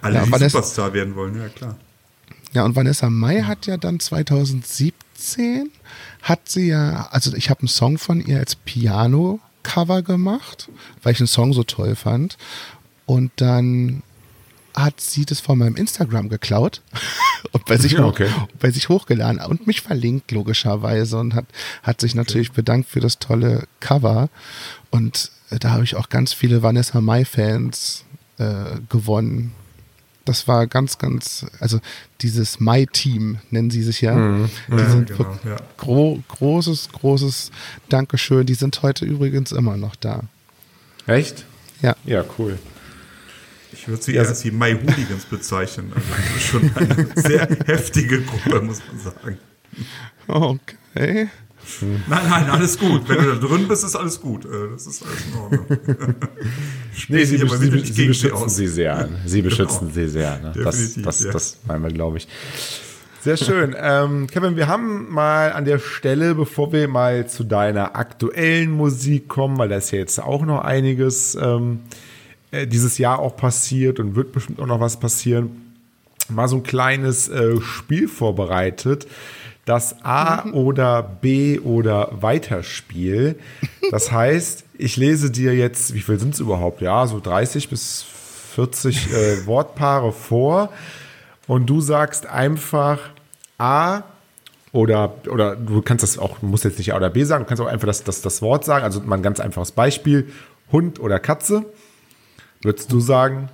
Alle, 0.02 0.14
Ja, 0.14 0.24
die 0.24 0.48
Superstar 0.48 0.92
werden 0.92 1.14
wollen, 1.16 1.36
ja 1.36 1.48
klar. 1.48 1.76
Ja, 2.52 2.64
und 2.64 2.74
Vanessa 2.74 3.08
Mai 3.10 3.42
hat 3.42 3.66
ja 3.66 3.76
dann 3.76 4.00
2017, 4.00 5.70
hat 6.22 6.48
sie 6.48 6.68
ja, 6.68 7.08
also 7.12 7.34
ich 7.36 7.48
habe 7.50 7.60
einen 7.60 7.68
Song 7.68 7.98
von 7.98 8.20
ihr 8.20 8.38
als 8.38 8.56
Piano-Cover 8.56 10.02
gemacht, 10.02 10.68
weil 11.02 11.12
ich 11.12 11.18
den 11.18 11.26
Song 11.28 11.52
so 11.52 11.62
toll 11.62 11.94
fand. 11.94 12.36
Und 13.06 13.30
dann 13.36 14.02
hat 14.74 15.00
sie 15.00 15.24
das 15.24 15.40
von 15.40 15.58
meinem 15.58 15.76
Instagram 15.76 16.28
geklaut 16.28 16.82
und 17.52 17.64
bei 17.66 17.76
sich, 17.76 17.92
Ja, 17.92 18.04
hoch, 18.04 18.08
okay. 18.08 18.30
bei 18.58 18.70
sich 18.70 18.88
hochgeladen 18.88 19.40
und 19.40 19.66
mich 19.66 19.80
verlinkt 19.80 20.30
logischerweise 20.30 21.18
und 21.18 21.34
hat, 21.34 21.46
hat 21.82 22.00
sich 22.00 22.14
natürlich 22.14 22.52
bedankt 22.52 22.88
für 22.88 23.00
das 23.00 23.18
tolle 23.18 23.66
Cover. 23.80 24.28
Und 24.90 25.30
äh, 25.50 25.58
da 25.58 25.70
habe 25.70 25.84
ich 25.84 25.96
auch 25.96 26.08
ganz 26.08 26.32
viele 26.32 26.62
Vanessa 26.62 27.00
Mai-Fans 27.00 28.04
äh, 28.38 28.80
gewonnen. 28.88 29.52
Das 30.30 30.46
war 30.46 30.68
ganz, 30.68 30.96
ganz, 30.96 31.44
also 31.58 31.80
dieses 32.20 32.60
My-Team 32.60 33.38
nennen 33.50 33.68
sie 33.72 33.82
sich 33.82 34.00
ja. 34.00 34.14
Die 34.14 34.76
Ja, 34.76 34.88
sind 34.88 35.08
genau, 35.08 35.36
ja. 35.44 35.56
gro 35.76 36.22
großes, 36.28 36.90
großes 36.92 37.50
Dankeschön. 37.88 38.46
Die 38.46 38.54
sind 38.54 38.80
heute 38.82 39.04
übrigens 39.06 39.50
immer 39.50 39.76
noch 39.76 39.96
da. 39.96 40.20
Echt? 41.08 41.46
Ja. 41.82 41.96
Ja, 42.04 42.24
cool. 42.38 42.60
Ich 43.72 43.88
würde 43.88 44.00
sie 44.00 44.14
eher 44.14 44.28
als 44.28 44.42
die 44.42 44.52
My 44.52 44.72
Hooligans 44.72 45.24
bezeichnen. 45.24 45.92
Also 45.96 46.08
das 46.16 46.36
ist 46.36 46.42
schon 46.46 46.70
eine 46.76 47.08
sehr 47.16 47.48
heftige 47.66 48.22
Gruppe, 48.22 48.60
muss 48.60 48.78
man 48.86 49.00
sagen. 49.00 49.38
Okay. 50.28 51.28
Nein, 52.08 52.20
nein, 52.28 52.50
alles 52.50 52.78
gut. 52.78 53.08
Wenn 53.08 53.18
du 53.24 53.34
da 53.36 53.46
drin 53.46 53.68
bist, 53.68 53.84
ist 53.84 53.96
alles 53.96 54.20
gut. 54.20 54.44
Äh, 54.44 54.48
Das 54.72 54.86
ist 54.86 55.02
alles 55.04 55.24
in 55.26 55.38
Ordnung. 55.38 55.66
Nee, 57.08 57.24
sie, 57.24 57.40
aber 57.40 57.56
sie, 57.56 57.70
sie, 57.70 57.92
sie 57.92 58.06
beschützen 58.06 58.48
sie 58.48 58.66
sehr. 58.66 59.08
Sie 59.24 59.42
beschützen 59.42 59.80
Genau. 59.88 59.92
sie 59.94 60.08
sehr. 60.08 60.38
Ne? 60.38 60.52
Das, 60.62 60.94
das, 60.96 61.24
ja. 61.24 61.30
das 61.32 61.58
meinen 61.66 61.82
wir, 61.82 61.90
glaube 61.90 62.18
ich. 62.18 62.28
Sehr 63.22 63.36
schön. 63.36 63.74
Ähm, 63.78 64.26
Kevin, 64.26 64.56
wir 64.56 64.66
haben 64.68 65.10
mal 65.12 65.52
an 65.52 65.64
der 65.64 65.78
Stelle, 65.78 66.34
bevor 66.34 66.72
wir 66.72 66.88
mal 66.88 67.26
zu 67.28 67.44
deiner 67.44 67.96
aktuellen 67.96 68.70
Musik 68.70 69.28
kommen, 69.28 69.58
weil 69.58 69.68
da 69.68 69.76
ist 69.76 69.90
ja 69.92 69.98
jetzt 69.98 70.18
auch 70.22 70.44
noch 70.44 70.62
einiges 70.62 71.34
ähm, 71.34 71.80
äh, 72.50 72.66
dieses 72.66 72.98
Jahr 72.98 73.18
auch 73.18 73.36
passiert 73.36 74.00
und 74.00 74.14
wird 74.16 74.32
bestimmt 74.32 74.58
auch 74.60 74.66
noch 74.66 74.80
was 74.80 74.98
passieren, 74.98 75.74
mal 76.28 76.48
so 76.48 76.56
ein 76.56 76.62
kleines 76.62 77.28
äh, 77.28 77.60
Spiel 77.60 78.08
vorbereitet. 78.08 79.06
Das 79.64 80.04
A 80.04 80.48
oder 80.50 81.02
B 81.02 81.58
oder 81.60 82.08
Weiterspiel. 82.22 83.38
Das 83.90 84.10
heißt, 84.12 84.64
ich 84.78 84.96
lese 84.96 85.30
dir 85.30 85.54
jetzt, 85.54 85.94
wie 85.94 86.00
viel 86.00 86.18
sind 86.18 86.34
es 86.34 86.40
überhaupt? 86.40 86.80
Ja, 86.80 87.06
so 87.06 87.20
30 87.20 87.68
bis 87.68 88.04
40 88.54 89.12
äh, 89.12 89.14
Wortpaare 89.46 90.12
vor. 90.12 90.72
Und 91.46 91.66
du 91.66 91.80
sagst 91.80 92.26
einfach 92.26 92.98
A 93.58 94.02
oder, 94.72 95.14
oder 95.28 95.56
du 95.56 95.82
kannst 95.82 96.02
das 96.02 96.18
auch, 96.18 96.38
du 96.38 96.46
musst 96.46 96.64
jetzt 96.64 96.78
nicht 96.78 96.92
A 96.92 96.96
oder 96.96 97.10
B 97.10 97.24
sagen, 97.24 97.44
du 97.44 97.48
kannst 97.48 97.60
auch 97.60 97.66
einfach 97.66 97.86
das, 97.86 98.04
das, 98.04 98.22
das 98.22 98.40
Wort 98.40 98.64
sagen. 98.64 98.84
Also 98.84 99.00
mal 99.00 99.16
ein 99.16 99.22
ganz 99.22 99.40
einfaches 99.40 99.72
Beispiel. 99.72 100.32
Hund 100.72 101.00
oder 101.00 101.18
Katze. 101.18 101.64
Würdest 102.62 102.92
du 102.92 103.00
sagen, 103.00 103.48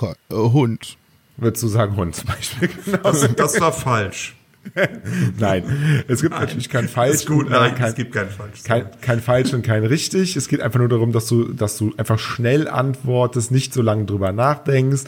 äh, 0.00 0.34
Hund. 0.34 0.96
würdest 1.36 1.62
du 1.62 1.68
sagen 1.68 1.96
Hund 1.96 2.16
zum 2.16 2.28
Beispiel? 2.28 2.68
Genau. 2.84 2.98
Das, 3.02 3.34
das 3.34 3.60
war 3.60 3.72
falsch. 3.72 4.36
Nein, 5.38 6.04
es 6.06 6.20
gibt 6.20 6.38
natürlich 6.38 6.68
kein 6.68 6.88
falsch. 6.88 7.24
Gut, 7.24 7.46
und, 7.46 7.52
nein, 7.52 7.74
kein, 7.74 7.88
es 7.88 7.94
gibt 7.94 8.12
kein 8.12 8.28
falsch. 8.28 8.62
kein, 8.62 8.86
kein 9.00 9.20
falsch 9.20 9.52
und 9.54 9.62
kein 9.62 9.84
richtig. 9.84 10.36
Es 10.36 10.48
geht 10.48 10.60
einfach 10.60 10.78
nur 10.78 10.88
darum, 10.88 11.12
dass 11.12 11.26
du, 11.26 11.52
dass 11.52 11.78
du 11.78 11.92
einfach 11.96 12.18
schnell 12.18 12.68
antwortest, 12.68 13.50
nicht 13.50 13.72
so 13.72 13.82
lange 13.82 14.04
drüber 14.04 14.32
nachdenkst. 14.32 15.04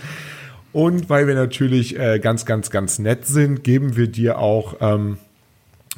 Und 0.73 1.11
weil 1.11 1.27
wir 1.27 1.35
natürlich 1.35 1.99
äh, 1.99 2.19
ganz, 2.19 2.47
ganz, 2.47 2.71
ganz 2.71 2.99
nett 2.99 3.27
sind, 3.27 3.63
geben 3.63 3.97
wir 3.97 4.07
dir 4.07 4.39
auch, 4.39 4.77
ähm, 4.81 5.19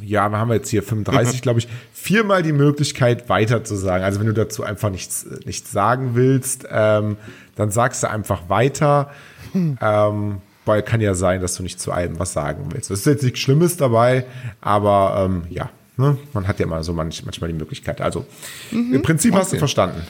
ja, 0.03 0.29
wir 0.29 0.39
haben 0.39 0.53
jetzt 0.53 0.69
hier 0.71 0.83
35, 0.83 1.41
glaube 1.43 1.61
ich, 1.61 1.69
viermal 1.93 2.43
die 2.43 2.53
Möglichkeit 2.53 3.29
weiter 3.29 3.63
zu 3.63 3.77
sagen. 3.77 4.03
Also 4.03 4.19
wenn 4.19 4.27
du 4.27 4.35
dazu 4.35 4.65
einfach 4.65 4.91
nichts, 4.91 5.27
nichts 5.45 5.71
sagen 5.71 6.11
willst, 6.15 6.67
ähm, 6.71 7.17
dann 7.55 7.71
sagst 7.71 8.03
du 8.03 8.11
einfach 8.11 8.49
weiter. 8.49 9.11
Ähm, 9.55 10.41
weil 10.65 10.83
kann 10.83 11.01
ja 11.01 11.15
sein, 11.15 11.41
dass 11.41 11.55
du 11.57 11.63
nicht 11.63 11.81
zu 11.81 11.93
allem 11.93 12.19
was 12.19 12.33
sagen 12.33 12.67
willst. 12.73 12.91
Das 12.91 13.01
ist 13.01 13.07
jetzt 13.07 13.23
nichts 13.23 13.41
Schlimmes 13.41 13.77
dabei, 13.77 14.25
aber 14.61 15.25
ähm, 15.27 15.45
ja, 15.51 15.71
ne? 15.97 16.17
man 16.33 16.47
hat 16.49 16.59
ja 16.61 16.67
mal 16.67 16.83
so 16.83 16.93
manch, 16.93 17.25
manchmal 17.25 17.49
die 17.53 17.57
Möglichkeit. 17.59 18.01
Also 18.01 18.25
im 18.73 19.03
Prinzip 19.03 19.35
hast 19.35 19.53
du 19.53 19.57
Okay. 19.57 19.59
verstanden. 19.59 20.03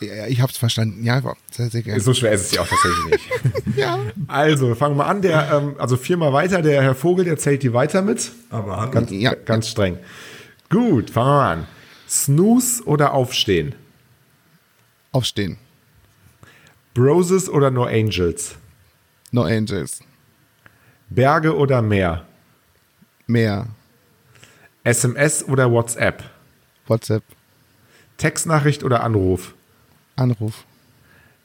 Ja, 0.00 0.26
ich 0.26 0.40
hab's 0.40 0.56
verstanden. 0.58 1.04
Ja, 1.04 1.22
sehr, 1.52 1.70
sehr 1.70 1.82
gerne. 1.82 2.00
So 2.00 2.12
schwer 2.12 2.32
ist 2.32 2.46
es 2.46 2.50
ja 2.50 2.62
auch 2.62 2.66
tatsächlich 2.66 3.04
nicht. 3.12 3.76
Ja. 3.76 3.96
Also 4.26 4.74
fangen 4.74 4.96
wir 4.96 5.06
an. 5.06 5.22
Der, 5.22 5.52
ähm, 5.52 5.76
also 5.78 5.96
viermal 5.96 6.32
weiter. 6.32 6.62
Der 6.62 6.82
Herr 6.82 6.96
Vogel, 6.96 7.24
der 7.24 7.36
zählt 7.38 7.62
die 7.62 7.72
weiter 7.72 8.02
mit. 8.02 8.32
Aber. 8.50 8.90
Ganz, 8.90 9.12
Ja. 9.12 9.34
ganz 9.34 9.68
streng. 9.68 9.96
Gut, 10.68 11.10
fangen 11.10 11.28
wir 11.30 11.42
an. 11.44 11.66
Snooze 12.08 12.82
oder 12.86 13.14
Aufstehen? 13.14 13.76
Aufstehen. 15.12 15.58
Broses 16.94 17.48
oder 17.48 17.70
No 17.70 17.84
Angels? 17.84 18.56
No 19.32 19.42
Angels. 19.44 20.00
Berge 21.10 21.56
oder 21.56 21.82
Meer? 21.82 22.24
Mehr. 23.26 23.66
SMS 24.84 25.44
oder 25.44 25.70
WhatsApp? 25.70 26.22
WhatsApp. 26.86 27.22
Textnachricht 28.16 28.82
oder 28.84 29.02
Anruf? 29.04 29.54
Anruf. 30.16 30.64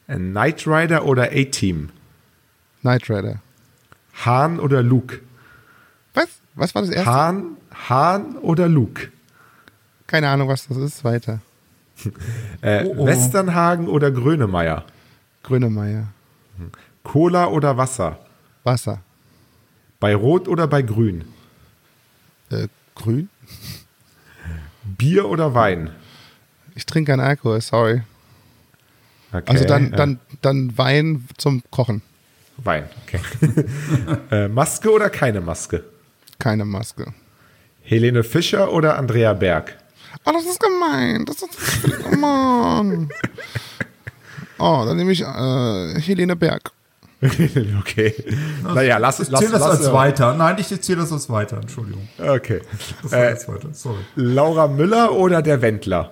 Knight 0.07 0.65
Rider 0.67 1.05
oder 1.05 1.31
A-Team? 1.31 1.89
Knight 2.81 3.09
Rider. 3.09 3.39
Hahn 4.25 4.59
oder 4.59 4.81
Luke? 4.83 5.19
Was? 6.13 6.27
Was 6.55 6.75
war 6.75 6.81
das 6.83 6.91
erste? 6.91 7.11
Hahn, 7.11 7.57
Hahn 7.89 8.37
oder 8.37 8.67
Luke? 8.67 9.11
Keine 10.07 10.29
Ahnung, 10.29 10.47
was 10.47 10.67
das 10.67 10.77
ist. 10.77 11.03
Weiter. 11.03 11.39
Äh, 12.61 12.85
Oh, 12.85 12.95
oh. 12.99 13.05
Westernhagen 13.05 13.87
oder 13.87 14.09
Grönemeyer? 14.11 14.85
Grönemeyer. 15.43 16.07
Cola 17.03 17.47
oder 17.47 17.77
Wasser? 17.77 18.19
Wasser. 18.63 19.01
Bei 19.99 20.15
Rot 20.15 20.47
oder 20.47 20.67
bei 20.67 20.81
Grün? 20.81 21.25
Äh, 22.49 22.67
grün? 22.95 23.29
Bier 24.83 25.27
oder 25.29 25.53
Wein? 25.53 25.91
Ich 26.75 26.85
trinke 26.85 27.11
keinen 27.11 27.21
Alkohol, 27.21 27.61
sorry. 27.61 28.03
Okay, 29.31 29.43
Also 29.45 29.65
dann, 29.65 29.93
äh, 29.93 29.95
dann, 29.95 30.19
dann 30.41 30.77
Wein 30.77 31.27
zum 31.37 31.63
Kochen. 31.71 32.01
Wein, 32.57 32.87
okay. 33.03 33.19
äh, 34.31 34.47
Maske 34.47 34.91
oder 34.91 35.09
keine 35.09 35.41
Maske? 35.41 35.83
Keine 36.39 36.65
Maske. 36.65 37.13
Helene 37.81 38.23
Fischer 38.23 38.71
oder 38.71 38.97
Andrea 38.97 39.33
Berg? 39.33 39.77
Oh, 40.25 40.31
das 40.31 40.45
ist 40.45 40.59
gemein. 40.59 41.25
Das 41.25 41.41
ist. 41.41 41.49
Oh 42.11 42.15
Mann. 42.15 43.09
Oh, 44.59 44.83
dann 44.85 44.95
nehme 44.95 45.11
ich 45.11 45.21
äh, 45.21 45.99
Helene 45.99 46.37
Berg. 46.37 46.71
okay. 47.79 48.13
Naja, 48.63 48.97
lass 48.97 49.19
es. 49.19 49.29
Ich 49.29 49.35
zähle 49.35 49.51
das 49.51 49.61
lass, 49.61 49.79
als 49.79 49.93
weiter. 49.93 50.33
Nein, 50.35 50.57
ich 50.59 50.67
zähle 50.81 51.01
das 51.01 51.11
als 51.11 51.29
weiter. 51.29 51.57
Entschuldigung. 51.57 52.07
Okay. 52.17 52.61
Das 53.01 53.11
war 53.11 53.19
Äh, 53.19 53.27
als 53.27 53.47
weiter. 53.47 53.69
Sorry. 53.73 53.99
Laura 54.15 54.67
Müller 54.67 55.13
oder 55.13 55.41
der 55.41 55.61
Wendler? 55.61 56.11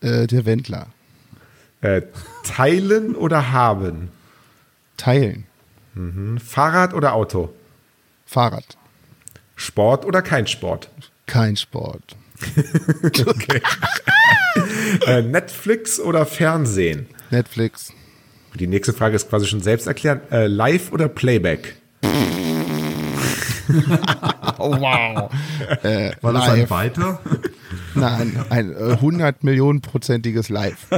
Äh, 0.00 0.26
der 0.26 0.46
Wendler. 0.46 0.88
Äh, 1.80 2.02
teilen 2.44 3.14
oder 3.14 3.52
haben? 3.52 4.10
Teilen. 4.96 5.46
Fahrrad 6.44 6.94
oder 6.94 7.14
Auto? 7.14 7.52
Fahrrad. 8.26 8.76
Sport 9.56 10.04
oder 10.04 10.22
kein 10.22 10.46
Sport? 10.46 10.88
Kein 11.26 11.56
Sport. 11.56 12.16
Äh, 15.06 15.22
Netflix 15.22 16.00
oder 16.00 16.26
Fernsehen? 16.26 17.06
Netflix. 17.30 17.92
Die 18.54 18.66
nächste 18.66 18.92
Frage 18.92 19.16
ist 19.16 19.28
quasi 19.30 19.46
schon 19.46 19.60
selbst 19.62 19.86
erklärt. 19.86 20.30
Äh, 20.32 20.46
Live 20.46 20.92
oder 20.92 21.08
Playback? 21.08 21.76
Oh, 24.58 24.72
wow. 24.78 25.30
äh, 25.84 26.10
War 26.22 26.32
das 26.32 26.48
ein 26.48 26.60
live. 26.60 26.70
weiter? 26.70 27.20
Nein, 27.94 28.44
ein 28.50 28.72
äh, 28.72 28.92
100 28.94 29.44
Millionen 29.44 29.80
prozentiges 29.80 30.48
Live. 30.48 30.88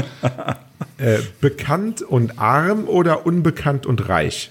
Äh, 0.96 1.18
bekannt 1.40 2.00
und 2.02 2.38
arm 2.38 2.88
oder 2.88 3.26
unbekannt 3.26 3.84
und 3.86 4.08
reich? 4.08 4.50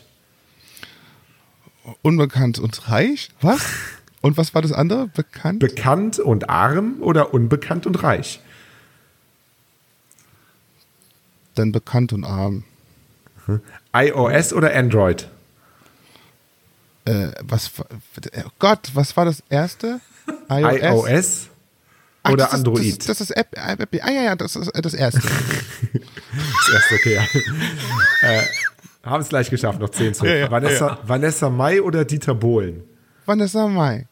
Unbekannt 2.04 2.60
und 2.60 2.90
reich? 2.90 3.32
Was? 3.42 3.62
Und 4.22 4.38
was 4.38 4.54
war 4.54 4.62
das 4.62 4.72
andere? 4.72 5.08
Bekannt? 5.08 5.60
Bekannt 5.60 6.20
und 6.20 6.50
arm 6.50 6.98
oder 7.02 7.34
unbekannt 7.34 7.88
und 7.88 8.02
reich? 8.04 8.40
Dann 11.56 11.72
bekannt 11.72 12.14
und 12.14 12.24
arm. 12.24 12.64
iOS 13.94 14.54
oder 14.54 14.76
Android? 14.76 15.28
Äh, 17.06 17.32
was, 17.42 17.72
oh 17.80 18.50
Gott, 18.60 18.92
was 18.94 19.16
war 19.18 19.26
das 19.26 19.44
erste? 19.50 20.00
iOS? 20.50 20.82
iOS 20.82 21.50
Ach, 22.24 22.32
oder 22.32 22.44
das 22.44 22.54
ist, 22.54 22.60
Android? 22.60 23.00
Das, 23.00 23.06
das 23.08 23.22
ist 23.22 23.32
App, 23.32 23.48
App. 23.58 23.90
Ah 24.02 24.12
ja, 24.12 24.22
ja, 24.22 24.36
das 24.36 24.56
ist 24.56 24.68
äh, 24.70 24.82
das 24.82 24.94
erste. 24.94 25.22
Das 26.34 26.74
erste, 26.74 26.96
okay. 26.96 27.16
Ja. 27.16 27.24
äh, 28.30 28.44
haben 29.04 29.22
es 29.22 29.28
gleich 29.28 29.50
geschafft, 29.50 29.80
noch 29.82 29.90
10 29.90 30.14
zu. 30.14 30.26
Ja, 30.26 30.36
ja, 30.36 30.52
Vanessa, 30.52 31.00
Vanessa 31.04 31.50
Mai 31.50 31.82
oder 31.82 32.06
Dieter 32.06 32.36
Bohlen? 32.36 32.84
Vanessa 33.26 33.68
Mai. 33.68 34.08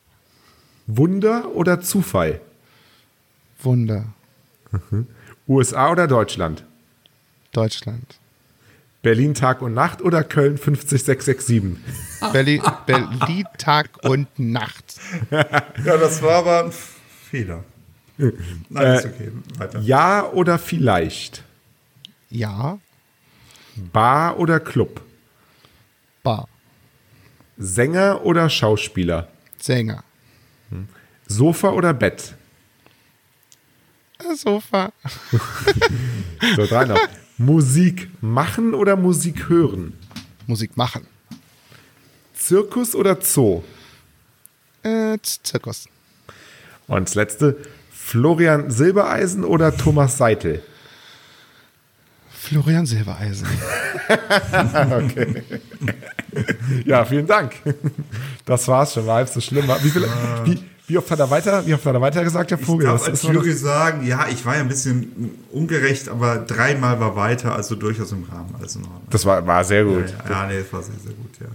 Wunder 0.87 1.55
oder 1.55 1.79
Zufall? 1.79 2.41
Wunder. 3.61 4.05
USA 5.47 5.91
oder 5.91 6.07
Deutschland? 6.07 6.65
Deutschland. 7.53 8.19
Berlin 9.01 9.33
Tag 9.33 9.61
und 9.61 9.73
Nacht 9.73 10.01
oder 10.01 10.23
Köln 10.23 10.57
50667? 10.57 11.77
Berlin, 12.33 12.61
Berlin 12.85 13.45
Tag 13.57 13.89
und 14.03 14.27
Nacht. 14.37 14.95
Ja, 15.31 15.97
das 15.97 16.21
war 16.21 16.35
aber 16.39 16.65
ein 16.65 16.71
Fehler. 16.71 17.63
Nein, 18.69 18.95
ist 18.95 19.05
okay. 19.05 19.31
Weiter. 19.57 19.79
Ja 19.79 20.25
oder 20.31 20.59
vielleicht? 20.59 21.43
Ja. 22.29 22.79
Bar 23.93 24.37
oder 24.37 24.59
Club? 24.59 25.01
Bar. 26.21 26.49
Sänger 27.57 28.25
oder 28.25 28.49
Schauspieler? 28.49 29.29
Sänger. 29.57 30.03
Sofa 31.27 31.69
oder 31.69 31.93
Bett? 31.93 32.35
Äh, 34.19 34.35
Sofa. 34.35 34.91
So, 36.55 36.65
drei 36.65 36.85
noch. 36.85 36.97
Musik 37.39 38.09
machen 38.21 38.73
oder 38.73 38.97
Musik 38.97 39.47
hören? 39.47 39.93
Musik 40.45 40.75
machen. 40.75 41.07
Zirkus 42.33 42.93
oder 42.93 43.17
Zoo? 43.21 43.63
Äh, 44.83 45.17
Zirkus. 45.21 45.87
Und 46.87 47.07
das 47.07 47.15
letzte, 47.15 47.55
Florian 47.91 48.69
Silbereisen 48.69 49.45
oder 49.45 49.75
Thomas 49.75 50.17
Seitel? 50.17 50.61
Florian 52.29 52.85
Silbereisen. 52.85 53.47
Ja, 56.85 57.05
vielen 57.05 57.25
Dank. 57.25 57.53
Das 58.45 58.67
war's 58.67 58.93
schon, 58.93 59.05
war 59.07 59.15
halb 59.15 59.29
so 59.29 59.41
schlimm. 59.41 59.67
Wie, 59.81 59.89
viel, 59.89 60.07
wie, 60.45 60.63
wie 60.89 60.97
oft 60.97 61.09
hat 61.09 61.19
er 61.19 61.29
weiter, 61.29 61.65
wie 61.65 61.73
oft 61.73 61.85
hat 61.85 61.93
er 61.93 62.01
weiter 62.01 62.23
gesagt, 62.23 62.51
der 62.51 62.59
Ich 62.59 62.65
Vogel? 62.65 62.87
darf 62.87 63.01
Was 63.01 63.07
als 63.07 63.23
Jury 63.23 63.53
sagen, 63.53 64.05
ja, 64.05 64.27
ich 64.29 64.45
war 64.45 64.55
ja 64.55 64.61
ein 64.61 64.67
bisschen 64.67 65.31
ungerecht, 65.51 66.09
aber 66.09 66.37
dreimal 66.39 66.99
war 66.99 67.15
weiter, 67.15 67.55
also 67.55 67.75
durchaus 67.75 68.11
im 68.11 68.23
Rahmen, 68.23 68.53
Ordnung. 68.59 68.83
das 69.09 69.25
war, 69.25 69.45
war 69.47 69.63
sehr 69.63 69.85
gut. 69.85 70.13
Ja, 70.27 70.29
ja, 70.43 70.47
nee, 70.47 70.59
das 70.59 70.73
war 70.73 70.83
sehr, 70.83 70.95
sehr 71.01 71.13
gut, 71.13 71.29
ja. 71.39 71.47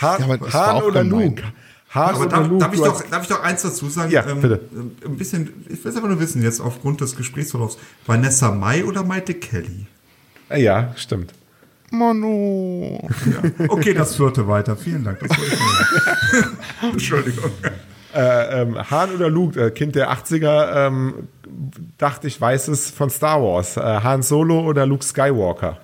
Hahn, 0.00 0.20
Ja, 0.28 0.52
Hahn 0.52 0.82
oder. 0.82 1.04
Luke? 1.04 1.42
Hahn 1.90 2.14
Aber 2.14 2.20
oder 2.20 2.28
darf, 2.30 2.48
Luke? 2.48 2.58
darf, 2.64 2.72
ich 2.74 2.80
doch, 2.80 3.02
darf 3.10 3.22
ich 3.22 3.28
doch 3.28 3.42
eins 3.42 3.62
dazu 3.62 3.88
sagen? 3.90 4.10
Ja, 4.10 4.22
bitte. 4.22 4.60
Ein 5.04 5.16
bisschen, 5.18 5.50
ich 5.68 5.84
will 5.84 5.92
es 5.92 5.96
aber 5.98 6.08
nur 6.08 6.18
wissen, 6.18 6.42
jetzt 6.42 6.60
aufgrund 6.60 7.02
des 7.02 7.14
Gesprächsverlaufs. 7.14 7.76
Vanessa 8.06 8.50
Mai 8.50 8.84
oder 8.86 9.04
Maite 9.04 9.34
Kelly? 9.34 9.86
Ja, 10.56 10.92
stimmt. 10.96 11.32
Manu. 11.90 12.98
Okay, 13.68 13.92
das 13.92 14.16
vierte 14.16 14.48
weiter. 14.48 14.74
Vielen 14.78 15.04
Dank. 15.04 15.18
Das 15.20 15.28
wollte 15.38 15.52
ich 15.54 15.60
nur- 16.80 16.92
Entschuldigung. 16.92 17.50
Äh, 18.14 18.62
ähm, 18.62 18.90
Han 18.90 19.10
oder 19.14 19.28
Luke, 19.30 19.60
äh, 19.66 19.70
Kind 19.70 19.94
der 19.94 20.10
80er, 20.12 20.86
ähm, 20.86 21.28
dachte 21.98 22.26
ich, 22.26 22.40
weiß 22.40 22.68
es 22.68 22.90
von 22.90 23.10
Star 23.10 23.42
Wars. 23.42 23.76
Äh, 23.76 23.80
Han 23.80 24.22
Solo 24.22 24.60
oder 24.60 24.86
Luke 24.86 25.04
Skywalker? 25.04 25.78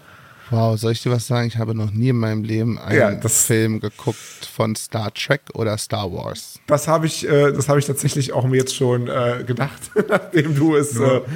Wow, 0.50 0.78
soll 0.78 0.92
ich 0.92 1.02
dir 1.02 1.10
was 1.12 1.26
sagen? 1.26 1.46
Ich 1.46 1.58
habe 1.58 1.74
noch 1.74 1.90
nie 1.90 2.08
in 2.08 2.16
meinem 2.16 2.42
Leben 2.42 2.78
einen 2.78 2.98
Ja, 2.98 3.14
das- 3.14 3.44
Film 3.44 3.80
geguckt 3.80 4.16
von 4.50 4.74
Star 4.76 5.12
Trek 5.12 5.42
oder 5.52 5.76
Star 5.76 6.10
Wars. 6.10 6.58
Das 6.66 6.88
habe 6.88 7.04
ich, 7.04 7.28
äh, 7.28 7.52
das 7.52 7.68
habe 7.68 7.78
ich 7.78 7.84
tatsächlich 7.84 8.32
auch 8.32 8.46
mir 8.46 8.56
jetzt 8.56 8.74
schon 8.74 9.08
äh, 9.08 9.44
gedacht, 9.46 9.90
nachdem 10.08 10.54
du 10.54 10.74
es, 10.74 10.96
äh, 10.96 11.00
Nur- 11.00 11.26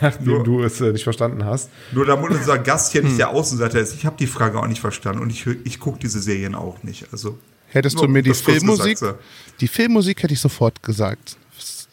nachdem 0.00 0.26
nur- 0.26 0.42
du 0.42 0.62
es 0.64 0.80
äh, 0.80 0.90
nicht 0.90 1.04
verstanden 1.04 1.44
hast. 1.44 1.70
Nur 1.92 2.06
damit 2.06 2.30
unser 2.32 2.58
Gast 2.58 2.90
hier 2.90 3.02
Hm. 3.02 3.08
nicht 3.08 3.20
der 3.20 3.30
Außenseiter 3.30 3.78
ist. 3.78 3.94
Ich 3.94 4.04
habe 4.04 4.16
die 4.18 4.26
Frage 4.26 4.58
auch 4.58 4.66
nicht 4.66 4.80
verstanden 4.80 5.22
und 5.22 5.30
ich, 5.30 5.46
ich 5.64 5.78
gucke 5.78 6.00
diese 6.00 6.20
Serien 6.20 6.56
auch 6.56 6.82
nicht. 6.82 7.06
Also 7.12 7.38
Hättest 7.68 8.00
du 8.00 8.06
mir 8.08 8.22
die 8.22 8.34
Filmmusik, 8.34 8.98
gesagt, 8.98 9.20
die 9.60 9.68
Filmmusik 9.68 10.22
hätte 10.22 10.34
ich 10.34 10.40
sofort 10.40 10.82
gesagt. 10.82 11.36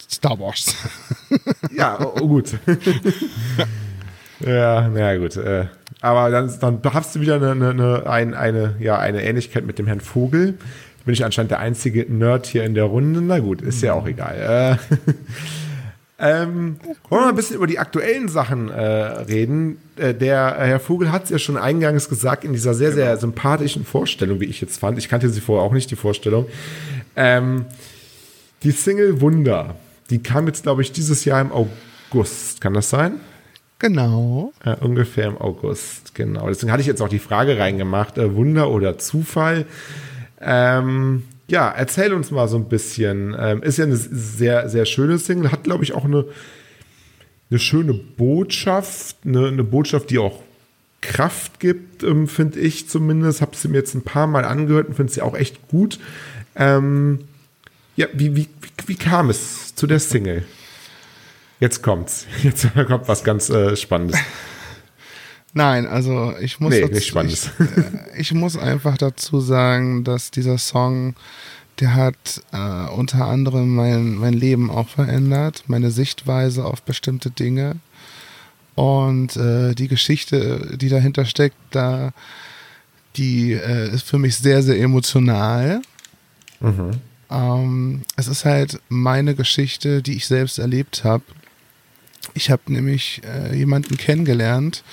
Star 0.10 0.40
Wars. 0.40 0.76
Ja, 1.76 2.00
oh, 2.00 2.20
oh, 2.22 2.28
gut. 2.28 2.52
ja, 4.40 4.88
na 4.88 5.18
gut. 5.18 5.36
Äh, 5.38 5.66
aber 6.02 6.30
dann, 6.30 6.54
dann 6.60 6.80
hast 6.94 7.16
du 7.16 7.22
wieder 7.22 7.38
eine, 7.38 7.52
eine, 7.52 7.70
eine, 7.70 8.08
ein, 8.08 8.34
eine, 8.36 8.76
ja, 8.80 9.00
eine 9.00 9.24
Ähnlichkeit 9.24 9.66
mit 9.66 9.80
dem 9.80 9.88
Herrn 9.88 10.02
Vogel. 10.02 10.60
Bin 11.06 11.14
ich 11.14 11.26
anscheinend 11.26 11.50
der 11.50 11.60
einzige 11.60 12.06
Nerd 12.08 12.46
hier 12.46 12.64
in 12.64 12.76
der 12.76 12.84
Runde. 12.84 13.22
Na 13.22 13.40
gut, 13.40 13.62
ist 13.62 13.82
ja 13.82 13.94
auch 13.94 14.06
egal. 14.06 14.78
Äh, 14.80 14.96
ähm, 16.24 16.78
wollen 17.10 17.22
wir 17.22 17.26
mal 17.26 17.30
ein 17.30 17.36
bisschen 17.36 17.58
über 17.58 17.68
die 17.68 17.80
aktuellen 17.80 18.30
Sachen 18.30 18.70
äh, 18.70 18.80
reden. 18.80 19.78
Äh, 19.98 20.14
der 20.14 20.56
Herr 20.58 20.80
Vogel 20.80 21.12
hat 21.12 21.26
es 21.26 21.30
ja 21.30 21.38
schon 21.38 21.58
eingangs 21.58 22.08
gesagt 22.08 22.46
in 22.46 22.54
dieser 22.54 22.74
sehr, 22.74 22.94
sehr 22.94 23.18
sympathischen 23.18 23.84
Vorstellung, 23.84 24.40
wie 24.40 24.46
ich 24.46 24.62
jetzt 24.62 24.80
fand. 24.80 24.98
Ich 24.98 25.10
kannte 25.10 25.30
sie 25.30 25.42
vorher 25.42 25.66
auch 25.66 25.74
nicht, 25.74 25.92
die 25.92 25.98
Vorstellung. 25.98 26.46
Ähm, 27.18 27.66
die 28.64 28.72
Single 28.72 29.20
Wunder, 29.20 29.76
die 30.10 30.24
kam 30.24 30.48
jetzt, 30.48 30.64
glaube 30.64 30.82
ich, 30.82 30.94
dieses 30.94 31.26
Jahr 31.26 31.42
im 31.42 31.52
August. 31.52 32.62
Kann 32.62 32.74
das 32.74 32.90
sein? 32.90 33.20
Genau. 33.80 34.54
Ja, 34.64 34.76
ungefähr 34.76 35.28
im 35.28 35.38
August, 35.38 36.16
genau. 36.16 36.48
Deswegen 36.48 36.72
hatte 36.72 36.80
ich 36.80 36.88
jetzt 36.88 37.02
auch 37.02 37.10
die 37.10 37.20
Frage 37.20 37.60
reingemacht, 37.60 38.18
äh, 38.18 38.34
Wunder 38.34 38.72
oder 38.72 38.98
Zufall. 38.98 39.66
Ähm, 40.40 41.24
ja, 41.48 41.70
erzähl 41.70 42.14
uns 42.14 42.32
mal 42.32 42.48
so 42.48 42.58
ein 42.58 42.70
bisschen. 42.70 43.36
Ähm, 43.38 43.64
ist 43.64 43.78
ja 43.78 43.86
eine 43.86 43.98
sehr, 43.98 44.70
sehr 44.70 44.86
schöne 44.86 45.18
Single, 45.18 45.52
hat, 45.52 45.64
glaube 45.64 45.84
ich, 45.84 45.94
auch 45.94 46.06
eine, 46.06 46.26
eine 47.50 47.60
schöne 47.60 47.94
Botschaft, 47.94 49.18
eine, 49.26 49.48
eine 49.48 49.64
Botschaft, 49.64 50.10
die 50.10 50.20
auch 50.20 50.42
Kraft 51.02 51.60
gibt, 51.60 52.04
ähm, 52.04 52.28
finde 52.28 52.60
ich 52.60 52.90
zumindest. 52.90 53.42
Habe 53.42 53.56
sie 53.56 53.68
mir 53.68 53.78
jetzt 53.78 53.94
ein 53.94 54.04
paar 54.04 54.28
Mal 54.28 54.46
angehört 54.46 54.88
und 54.88 54.96
finde 54.96 55.12
sie 55.12 55.22
auch 55.22 55.36
echt 55.36 55.68
gut. 55.68 56.00
Ähm, 56.56 57.20
ja, 57.96 58.08
wie, 58.14 58.36
wie, 58.36 58.48
wie, 58.88 58.96
kam 58.96 59.30
es 59.30 59.76
zu 59.76 59.86
der 59.86 60.00
Single? 60.00 60.46
Jetzt 61.60 61.84
kommt's. 61.84 62.26
Jetzt 62.44 62.68
kommt 62.74 63.08
was 63.08 63.24
ganz 63.24 63.50
äh, 63.50 63.76
Spannendes. 63.76 64.20
Nein, 65.54 65.86
also 65.86 66.34
ich 66.42 66.60
muss, 66.60 66.72
Nee, 66.72 66.82
dazu, 66.82 66.94
nicht 66.94 67.08
Spannendes. 67.08 67.52
Ich, 68.14 68.20
ich 68.20 68.34
muss 68.34 68.58
einfach 68.58 68.98
dazu 68.98 69.40
sagen, 69.40 70.04
dass 70.04 70.32
dieser 70.32 70.58
Song, 70.58 71.16
der 71.80 71.94
hat 71.94 72.42
äh, 72.52 72.90
unter 72.92 73.28
anderem 73.28 73.76
mein, 73.76 74.16
mein 74.16 74.34
Leben 74.34 74.72
auch 74.72 74.90
verändert, 74.90 75.64
meine 75.68 75.92
Sichtweise 75.92 76.66
auf 76.66 76.82
bestimmte 76.82 77.30
Dinge. 77.30 77.78
Und 78.76 79.38
äh, 79.38 79.76
die 79.76 79.88
Geschichte, 79.88 80.76
die 80.78 80.90
dahinter 80.90 81.26
steckt, 81.26 81.58
da, 81.70 82.14
die 83.16 83.54
äh, 83.54 83.94
ist 83.94 84.08
für 84.08 84.18
mich 84.18 84.36
sehr, 84.38 84.64
sehr 84.64 84.80
emotional. 84.80 85.84
Ähm, 87.30 88.02
es 88.16 88.28
ist 88.28 88.46
halt 88.46 88.80
meine 88.90 89.36
Geschichte, 89.36 90.02
die 90.02 90.16
ich 90.16 90.26
selbst 90.26 90.58
erlebt 90.58 91.04
habe. 91.04 91.24
Ich 92.34 92.50
habe 92.50 92.74
nämlich 92.74 93.22
äh, 93.24 93.56
jemanden 93.56 93.98
kennengelernt 93.98 94.84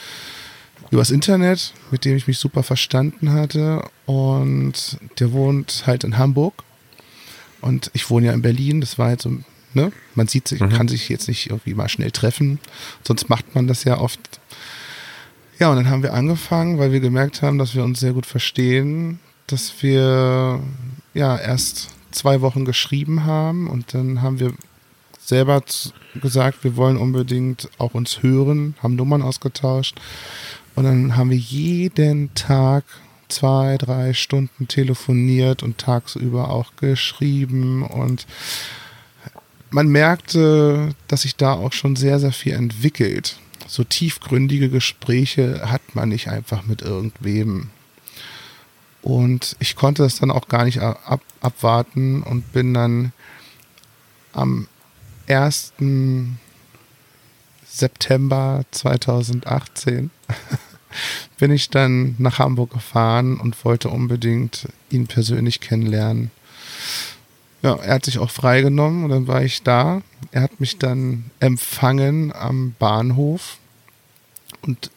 übers 0.91 1.11
Internet, 1.11 1.73
mit 1.91 2.05
dem 2.05 2.17
ich 2.17 2.27
mich 2.27 2.39
super 2.39 2.63
verstanden 2.63 3.33
hatte. 3.33 3.83
Und 4.07 4.99
der 5.19 5.33
wohnt 5.33 5.85
halt 5.87 6.05
in 6.05 6.19
Hamburg. 6.19 6.65
Und 7.61 7.91
ich 7.95 8.11
wohne 8.11 8.27
ja 8.27 8.33
in 8.33 8.43
Berlin. 8.43 8.81
Das 8.81 8.99
war 8.99 9.09
halt 9.09 9.23
so, 9.23 9.39
ne? 9.75 9.93
Man 10.15 10.29
sieht 10.29 10.49
sich, 10.49 10.59
kann 10.59 10.89
sich 10.89 11.09
jetzt 11.09 11.29
nicht 11.29 11.51
irgendwie 11.51 11.75
mal 11.75 11.89
schnell 11.89 12.11
treffen. 12.11 12.59
Sonst 13.07 13.29
macht 13.29 13.55
man 13.55 13.67
das 13.67 13.85
ja 13.85 13.99
oft. 13.99 14.41
Ja, 15.59 15.71
und 15.71 15.77
dann 15.77 15.91
haben 15.91 16.03
wir 16.03 16.15
angefangen, 16.15 16.79
weil 16.79 16.91
wir 16.91 17.01
gemerkt 17.01 17.43
haben, 17.43 17.59
dass 17.59 17.75
wir 17.75 17.85
uns 17.85 18.01
sehr 18.01 18.15
gut 18.15 18.27
verstehen, 18.27 19.21
dass 19.47 19.83
wir 19.83 20.61
ja 21.13 21.37
erst 21.37 21.89
zwei 22.13 22.41
Wochen 22.41 22.65
geschrieben 22.65 23.25
haben 23.25 23.69
und 23.69 23.95
dann 23.95 24.23
haben 24.23 24.41
wir 24.41 24.55
selber 25.21 25.63
gesagt, 26.21 26.65
wir 26.65 26.77
wollen 26.77 26.97
unbedingt 26.97 27.69
auch 27.79 27.95
uns 27.95 28.23
hören, 28.23 28.75
haben 28.83 28.97
Nummern 28.97 29.23
ausgetauscht 29.23 30.01
und 30.81 30.87
dann 30.87 31.17
haben 31.19 31.29
wir 31.29 31.37
jeden 31.37 32.33
Tag 32.33 32.85
zwei, 33.29 33.77
drei 33.77 34.15
Stunden 34.15 34.67
telefoniert 34.67 35.63
und 35.63 35.77
tagsüber 35.77 36.49
auch 36.49 36.75
geschrieben 36.77 37.83
und 37.83 38.27
man 39.69 39.89
merkte, 39.89 40.95
dass 41.07 41.23
sich 41.23 41.37
da 41.37 41.53
auch 41.53 41.75
schon 41.75 41.97
sehr, 41.97 42.19
sehr 42.19 42.33
viel 42.33 42.55
entwickelt. 42.55 43.39
So 43.67 43.85
tiefgründige 43.85 44.71
Gespräche 44.71 45.71
hat 45.71 45.83
man 45.95 46.09
nicht 46.09 46.29
einfach 46.29 46.65
mit 46.65 46.81
irgendwem. 46.81 47.69
Und 49.03 49.57
ich 49.59 49.77
konnte 49.77 50.03
das 50.03 50.19
dann 50.19 50.31
auch 50.31 50.49
gar 50.49 50.65
nicht 50.65 50.81
ab, 50.81 51.21
abwarten 51.43 52.23
und 52.23 52.55
bin 52.55 52.73
dann 52.73 53.13
am 54.33 54.67
1. 55.29 55.75
September 57.67 58.65
2018 58.71 60.11
bin 61.39 61.51
ich 61.51 61.71
dann 61.71 62.15
nach 62.19 62.39
Hamburg 62.39 62.73
gefahren 62.73 63.39
und 63.39 63.65
wollte 63.65 63.89
unbedingt 63.89 64.69
ihn 64.91 65.07
persönlich 65.07 65.61
kennenlernen. 65.61 66.31
Ja, 67.63 67.77
er 67.77 67.95
hat 67.95 68.05
sich 68.05 68.19
auch 68.19 68.31
freigenommen 68.31 69.05
und 69.05 69.11
dann 69.11 69.27
war 69.27 69.43
ich 69.43 69.63
da. 69.63 70.03
Er 70.33 70.43
hat 70.43 70.61
mich 70.61 70.79
dann 70.79 71.31
empfangen 71.41 72.33
am 72.33 72.75
Bahnhof 72.79 73.59
und 74.63 74.91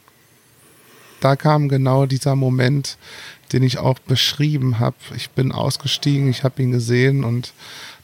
da 1.20 1.36
kam 1.36 1.70
genau 1.70 2.06
dieser 2.06 2.36
Moment, 2.36 2.98
den 3.54 3.64
ich 3.64 3.78
auch 3.78 4.00
beschrieben 4.00 4.80
habe. 4.80 4.98
Ich 5.16 5.30
bin 5.30 5.52
ausgestiegen, 5.52 6.30
ich 6.30 6.44
habe 6.44 6.62
ihn 6.62 6.72
gesehen 6.72 7.24
und 7.24 7.54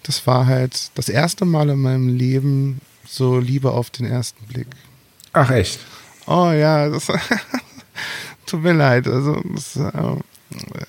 das 0.03 0.25
war 0.27 0.45
halt 0.45 0.91
das 0.95 1.09
erste 1.09 1.45
Mal 1.45 1.69
in 1.69 1.81
meinem 1.81 2.07
Leben 2.07 2.79
so 3.05 3.39
Liebe 3.39 3.71
auf 3.71 3.89
den 3.89 4.05
ersten 4.05 4.45
Blick. 4.45 4.67
Ach, 5.33 5.49
echt? 5.49 5.79
Oh 6.27 6.51
ja, 6.51 6.89
das 6.89 7.07
tut 8.45 8.61
mir 8.61 8.73
leid. 8.73 9.07
Also, 9.07 9.41
das, 9.53 9.75
äh, 9.75 10.15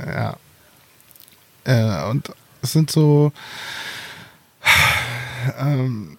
ja. 0.06 0.36
Äh, 1.64 2.11
und 2.11 2.30
es 2.62 2.72
sind 2.72 2.90
so. 2.90 3.32
Ähm, 5.58 6.18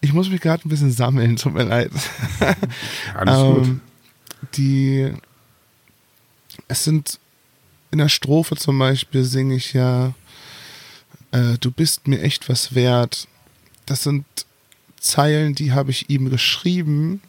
ich 0.00 0.12
muss 0.12 0.30
mich 0.30 0.40
gerade 0.40 0.64
ein 0.64 0.68
bisschen 0.68 0.92
sammeln, 0.92 1.34
tut 1.34 1.52
mir 1.52 1.64
leid. 1.64 1.90
Alles 3.14 3.56
gut. 3.56 3.66
Ähm, 3.66 3.80
die. 4.54 5.12
Es 6.68 6.84
sind. 6.84 7.18
In 7.90 7.98
der 7.98 8.08
Strophe 8.08 8.54
zum 8.54 8.78
Beispiel 8.78 9.24
singe 9.24 9.56
ich 9.56 9.72
ja. 9.72 10.14
Äh, 11.32 11.58
du 11.58 11.72
bist 11.72 12.06
mir 12.06 12.22
echt 12.22 12.48
was 12.48 12.76
wert. 12.76 13.26
Das 13.84 14.04
sind 14.04 14.24
Zeilen, 15.00 15.56
die 15.56 15.72
habe 15.72 15.90
ich 15.90 16.08
ihm 16.08 16.30
geschrieben, 16.30 17.20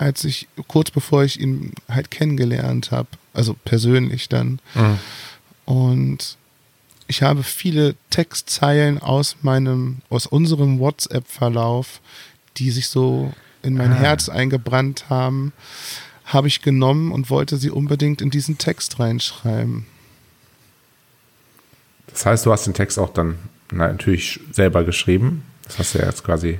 als 0.00 0.24
ich, 0.24 0.48
kurz 0.66 0.90
bevor 0.90 1.24
ich 1.24 1.38
ihn 1.38 1.72
halt 1.88 2.10
kennengelernt 2.10 2.90
habe, 2.90 3.08
also 3.34 3.54
persönlich 3.64 4.28
dann. 4.30 4.58
Und 5.66 6.38
ich 7.06 7.22
habe 7.22 7.42
viele 7.42 7.94
Textzeilen 8.08 8.98
aus 8.98 9.36
meinem, 9.42 9.98
aus 10.08 10.26
unserem 10.26 10.78
WhatsApp-Verlauf, 10.78 12.00
die 12.56 12.70
sich 12.70 12.88
so 12.88 13.32
in 13.62 13.74
mein 13.76 13.92
Herz 13.92 14.30
eingebrannt 14.30 15.10
haben, 15.10 15.52
habe 16.24 16.48
ich 16.48 16.62
genommen 16.62 17.12
und 17.12 17.28
wollte 17.28 17.58
sie 17.58 17.70
unbedingt 17.70 18.22
in 18.22 18.30
diesen 18.30 18.56
Text 18.56 19.00
reinschreiben. 19.00 19.86
Das 22.06 22.24
heißt, 22.24 22.46
du 22.46 22.52
hast 22.52 22.66
den 22.66 22.74
Text 22.74 22.98
auch 22.98 23.12
dann 23.12 23.38
na, 23.70 23.88
natürlich 23.88 24.40
selber 24.50 24.82
geschrieben. 24.84 25.44
Das 25.64 25.78
hast 25.78 25.94
du 25.94 25.98
ja 25.98 26.06
jetzt 26.06 26.24
quasi 26.24 26.58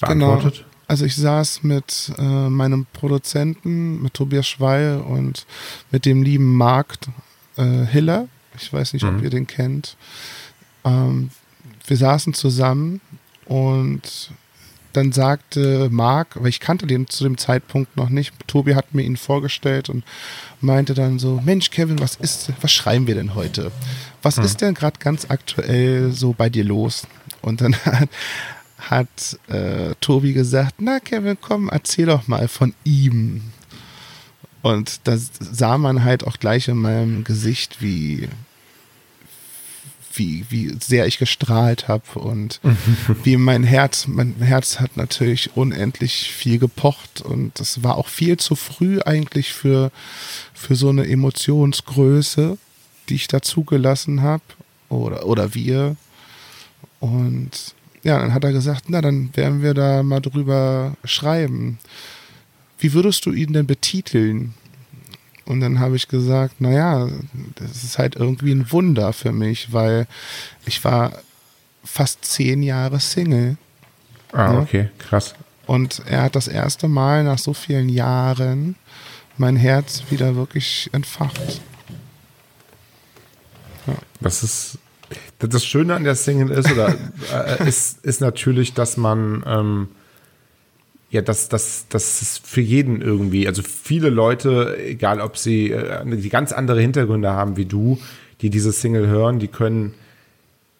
beantwortet. 0.00 0.56
Genau. 0.56 0.67
Also 0.88 1.04
ich 1.04 1.16
saß 1.16 1.62
mit 1.64 2.12
äh, 2.16 2.22
meinem 2.22 2.86
Produzenten, 2.92 4.02
mit 4.02 4.14
Tobias 4.14 4.48
Schweil 4.48 5.00
und 5.02 5.46
mit 5.90 6.06
dem 6.06 6.22
lieben 6.22 6.56
Marc 6.56 6.96
äh, 7.56 7.84
Hiller. 7.84 8.26
Ich 8.56 8.72
weiß 8.72 8.94
nicht, 8.94 9.04
ob 9.04 9.22
ihr 9.22 9.28
den 9.28 9.46
kennt. 9.46 9.96
Ähm, 10.84 11.30
wir 11.86 11.96
saßen 11.96 12.32
zusammen 12.32 13.02
und 13.44 14.30
dann 14.94 15.12
sagte 15.12 15.88
Marc, 15.90 16.36
aber 16.36 16.48
ich 16.48 16.58
kannte 16.58 16.86
den 16.86 17.06
zu 17.06 17.22
dem 17.22 17.36
Zeitpunkt 17.36 17.96
noch 17.96 18.08
nicht, 18.08 18.32
Tobi 18.46 18.74
hat 18.74 18.94
mir 18.94 19.02
ihn 19.02 19.18
vorgestellt 19.18 19.90
und 19.90 20.04
meinte 20.62 20.94
dann 20.94 21.18
so, 21.18 21.40
Mensch 21.44 21.70
Kevin, 21.70 22.00
was 22.00 22.16
ist, 22.16 22.50
was 22.62 22.72
schreiben 22.72 23.06
wir 23.06 23.14
denn 23.14 23.34
heute? 23.34 23.70
Was 24.22 24.38
ist 24.38 24.62
denn 24.62 24.74
gerade 24.74 24.98
ganz 24.98 25.26
aktuell 25.28 26.12
so 26.12 26.32
bei 26.32 26.48
dir 26.48 26.64
los? 26.64 27.06
Und 27.42 27.60
dann 27.60 27.76
hat, 27.84 28.08
hat 28.78 29.38
äh, 29.48 29.94
Tobi 30.00 30.32
gesagt, 30.32 30.76
na 30.78 31.00
Kevin, 31.00 31.36
komm, 31.40 31.68
erzähl 31.68 32.06
doch 32.06 32.28
mal 32.28 32.48
von 32.48 32.74
ihm. 32.84 33.42
Und 34.62 35.00
da 35.04 35.16
sah 35.16 35.78
man 35.78 36.04
halt 36.04 36.26
auch 36.26 36.38
gleich 36.38 36.68
in 36.68 36.78
meinem 36.78 37.24
Gesicht, 37.24 37.80
wie, 37.80 38.28
wie, 40.14 40.44
wie 40.48 40.76
sehr 40.80 41.06
ich 41.06 41.18
gestrahlt 41.18 41.88
habe 41.88 42.18
und 42.18 42.60
wie 43.24 43.36
mein 43.36 43.62
Herz, 43.62 44.06
mein 44.06 44.34
Herz 44.36 44.80
hat 44.80 44.96
natürlich 44.96 45.56
unendlich 45.56 46.32
viel 46.32 46.58
gepocht 46.58 47.20
und 47.20 47.58
das 47.60 47.82
war 47.82 47.96
auch 47.96 48.08
viel 48.08 48.36
zu 48.36 48.56
früh 48.56 49.00
eigentlich 49.00 49.52
für, 49.52 49.90
für 50.54 50.74
so 50.74 50.88
eine 50.88 51.08
Emotionsgröße, 51.08 52.58
die 53.08 53.14
ich 53.14 53.28
da 53.28 53.42
zugelassen 53.42 54.22
habe 54.22 54.42
oder, 54.88 55.26
oder 55.26 55.54
wir. 55.54 55.96
Und 57.00 57.74
ja, 58.02 58.18
dann 58.18 58.34
hat 58.34 58.44
er 58.44 58.52
gesagt, 58.52 58.84
na, 58.88 59.00
dann 59.00 59.34
werden 59.36 59.62
wir 59.62 59.74
da 59.74 60.02
mal 60.02 60.20
drüber 60.20 60.96
schreiben. 61.04 61.78
Wie 62.78 62.92
würdest 62.92 63.26
du 63.26 63.32
ihn 63.32 63.52
denn 63.52 63.66
betiteln? 63.66 64.54
Und 65.44 65.60
dann 65.60 65.80
habe 65.80 65.96
ich 65.96 66.08
gesagt, 66.08 66.60
naja, 66.60 67.08
das 67.56 67.82
ist 67.82 67.98
halt 67.98 68.16
irgendwie 68.16 68.52
ein 68.52 68.70
Wunder 68.70 69.12
für 69.12 69.32
mich, 69.32 69.72
weil 69.72 70.06
ich 70.66 70.84
war 70.84 71.12
fast 71.82 72.24
zehn 72.24 72.62
Jahre 72.62 73.00
Single. 73.00 73.56
Ah, 74.32 74.52
ja? 74.52 74.60
okay, 74.60 74.88
krass. 74.98 75.34
Und 75.66 76.02
er 76.06 76.22
hat 76.22 76.36
das 76.36 76.48
erste 76.48 76.86
Mal 76.88 77.24
nach 77.24 77.38
so 77.38 77.54
vielen 77.54 77.88
Jahren 77.88 78.76
mein 79.38 79.56
Herz 79.56 80.02
wieder 80.10 80.36
wirklich 80.36 80.90
entfacht. 80.92 81.60
Ja. 83.86 83.94
Das 84.20 84.42
ist 84.42 84.78
das 85.38 85.64
Schöne 85.64 85.94
an 85.94 86.04
der 86.04 86.16
Single 86.16 86.50
ist, 86.50 86.70
oder 86.70 86.96
äh, 87.32 87.68
ist, 87.68 88.04
ist 88.04 88.20
natürlich, 88.20 88.74
dass 88.74 88.96
man 88.96 89.44
ähm, 89.46 89.88
ja, 91.10 91.22
dass 91.22 91.48
das, 91.48 91.86
das 91.88 92.20
ist 92.20 92.46
für 92.46 92.60
jeden 92.60 93.00
irgendwie, 93.00 93.46
also 93.46 93.62
viele 93.62 94.10
Leute, 94.10 94.76
egal 94.78 95.20
ob 95.20 95.38
sie 95.38 95.70
äh, 95.70 96.04
die 96.04 96.28
ganz 96.28 96.52
andere 96.52 96.80
Hintergründe 96.80 97.30
haben 97.30 97.56
wie 97.56 97.64
du, 97.64 97.98
die 98.42 98.50
diese 98.50 98.72
Single 98.72 99.06
hören, 99.06 99.38
die 99.38 99.48
können, 99.48 99.94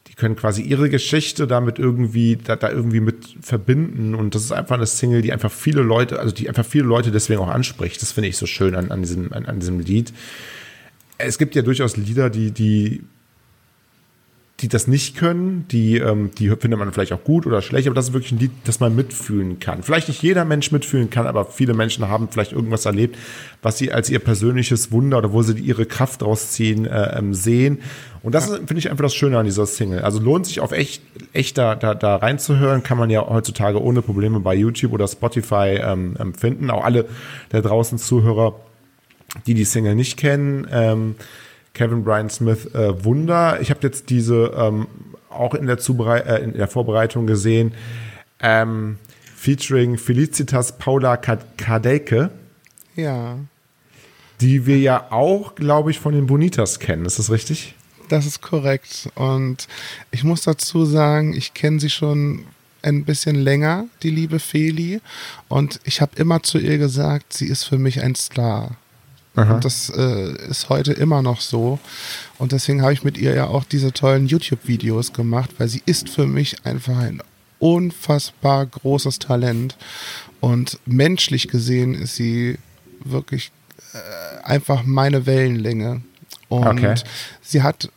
die 0.06 0.14
können 0.14 0.36
quasi 0.36 0.60
ihre 0.62 0.90
Geschichte 0.90 1.47
damit 1.47 1.78
irgendwie, 1.78 2.36
da, 2.36 2.56
da 2.56 2.70
irgendwie 2.70 3.01
mit 3.01 3.36
verbinden. 3.40 4.14
Und 4.14 4.35
das 4.35 4.44
ist 4.44 4.52
einfach 4.52 4.76
eine 4.76 4.86
Single, 4.86 5.22
die 5.22 5.32
einfach 5.32 5.51
viele 5.51 5.80
Leute, 5.80 6.20
also 6.20 6.35
die 6.35 6.48
einfach 6.48 6.66
viele 6.66 6.85
Leute 6.85 7.10
deswegen 7.10 7.40
auch 7.40 7.48
anspricht. 7.48 8.02
Das 8.02 8.12
finde 8.12 8.28
ich 8.28 8.36
so 8.36 8.47
schön 8.47 8.74
an, 8.74 8.90
an, 8.90 9.01
diesem, 9.01 9.32
an, 9.32 9.47
an 9.47 9.60
diesem 9.60 9.80
Lied. 9.80 10.12
Es 11.16 11.39
gibt 11.39 11.55
ja 11.55 11.62
durchaus 11.62 11.97
Lieder, 11.97 12.28
die, 12.28 12.51
die 12.51 13.02
die 14.60 14.66
das 14.66 14.89
nicht 14.89 15.16
können, 15.16 15.66
die, 15.70 15.98
ähm, 15.98 16.32
die 16.36 16.48
findet 16.48 16.80
man 16.80 16.93
vielleicht 16.93 17.12
auch 17.12 17.22
gut 17.22 17.47
oder 17.47 17.62
schlecht, 17.62 17.86
aber 17.86 17.94
das 17.94 18.09
ist 18.09 18.12
wirklich 18.12 18.32
ein 18.32 18.40
Lied, 18.40 18.51
das 18.64 18.80
man 18.80 18.94
mitfühlen 18.94 19.60
kann. 19.60 19.85
Vielleicht 19.85 20.09
nicht 20.09 20.20
jeder 20.20 20.44
Mensch 20.44 20.72
mitfühlen 20.72 21.10
kann, 21.10 21.28
aber 21.28 21.44
viele 21.44 21.74
Menschen 21.74 22.09
haben 22.09 22.28
vielleicht 22.28 22.52
irgendwas 22.52 22.85
erlebt, 22.85 23.16
was 23.62 23.78
sie 23.78 23.93
als 23.93 24.10
ihr 24.10 24.18
persönliches 24.18 24.90
Wunder 24.90 25.18
oder 25.18 25.32
wo 25.32 25.43
sie 25.43 25.56
ihre 25.60 25.86
Kraft 25.86 26.24
rausziehen, 26.24 26.86
äh, 26.86 27.18
ähm, 27.18 27.35
sehen. 27.35 27.78
Und 28.24 28.35
das 28.35 28.48
finde 28.48 28.78
ich 28.78 28.90
einfach 28.90 29.05
das 29.05 29.14
Schöne 29.14 29.39
an 29.39 29.44
dieser 29.44 29.64
Single. 29.64 30.01
Also 30.01 30.18
lohnt 30.18 30.47
sich 30.47 30.59
auf 30.59 30.72
echt, 30.72 31.02
echt 31.32 31.56
da, 31.56 31.76
da, 31.76 31.94
da 31.94 32.16
reinzuhören, 32.16 32.82
kann 32.82 32.98
man 32.98 33.10
ja 33.10 33.24
heutzutage 33.28 33.80
ohne 33.80 34.02
Probleme 34.02 34.40
bei 34.40 34.56
YouTube 34.56 34.93
oder 34.93 35.06
Spotify 35.06 35.78
ähm, 35.80 36.16
ähm 36.18 36.35
finden. 36.35 36.70
Auch 36.70 36.85
alle 36.85 37.05
der 37.52 37.62
draußen 37.62 37.98
Zuhörer, 37.98 38.59
die 39.47 39.55
die 39.55 39.64
Single 39.64 39.94
nicht 39.94 40.16
kennen. 40.16 40.66
Ähm, 40.72 41.14
Kevin 41.78 42.02
Brian 42.02 42.28
Smith 42.28 42.66
äh, 42.74 43.05
Wunder. 43.05 43.60
Ich 43.60 43.70
habe 43.70 43.80
jetzt 43.84 44.10
diese 44.10 44.52
ähm, 44.56 44.88
auch 45.30 45.55
in 45.55 45.66
der, 45.66 45.78
Zuberei 45.78 46.18
äh, 46.18 46.42
in 46.42 46.55
der 46.55 46.66
Vorbereitung 46.66 47.28
gesehen, 47.28 47.72
ähm, 48.40 48.98
featuring 49.36 49.96
Felicitas 49.96 50.76
Paula 50.76 51.16
Kadeke. 51.16 52.30
Ja. 52.96 53.38
Die 54.40 54.66
wir 54.66 54.78
ja 54.78 55.06
auch, 55.10 55.55
glaube 55.55 55.92
ich, 55.92 56.00
von 56.00 56.14
den 56.14 56.26
Bonitas 56.26 56.80
kennen. 56.80 57.05
Ist 57.05 57.20
das 57.20 57.30
richtig? 57.30 57.76
Das 58.09 58.26
ist 58.26 58.42
korrekt. 58.42 59.10
Und 59.14 59.68
ich 60.10 60.24
muss 60.24 60.42
dazu 60.42 60.84
sagen, 60.84 61.32
ich 61.32 61.55
kenne 61.55 61.78
sie 61.78 61.90
schon 61.90 62.44
ein 62.82 63.05
bisschen 63.05 63.36
länger, 63.36 63.86
die 64.02 64.10
liebe 64.10 64.40
Feli. 64.40 65.00
Und 65.46 65.78
ich 65.84 66.00
habe 66.00 66.16
immer 66.16 66.42
zu 66.42 66.59
ihr 66.59 66.78
gesagt, 66.78 67.34
sie 67.34 67.46
ist 67.46 67.62
für 67.64 67.78
mich 67.78 68.02
ein 68.02 68.16
Star. 68.16 68.76
Aha. 69.39 69.55
Und 69.55 69.65
das 69.65 69.90
äh, 69.90 70.32
ist 70.48 70.69
heute 70.69 70.93
immer 70.93 71.23
noch 71.23 71.40
so. 71.40 71.78
Und 72.39 72.52
deswegen 72.52 72.82
habe 72.82 72.93
ich 72.93 73.05
mit 73.05 73.19
ihr 73.19 73.35
ja 73.35 73.47
auch 73.47 73.65
diese 73.65 73.93
tollen 73.93 74.27
YouTube-Videos 74.27 75.12
gemacht, 75.12 75.51
weil 75.59 75.69
sie 75.69 75.82
ist 75.86 76.09
für 76.09 76.27
mich 76.27 76.65
einfach 76.65 76.98
ein 76.98 77.23
unfassbar 77.59 78.66
großes 78.66 79.19
Talent. 79.19 79.77
Und 80.40 80.78
menschlich 80.86 81.48
gesehen 81.48 81.94
ist 81.94 82.16
sie 82.16 82.59
wirklich 83.05 83.52
äh, 83.93 84.44
einfach 84.44 84.82
meine 84.85 85.27
Wellenlänge. 85.27 86.02
Und 86.48 86.66
okay. 86.66 86.94
sie 87.43 87.62
hat, 87.62 87.90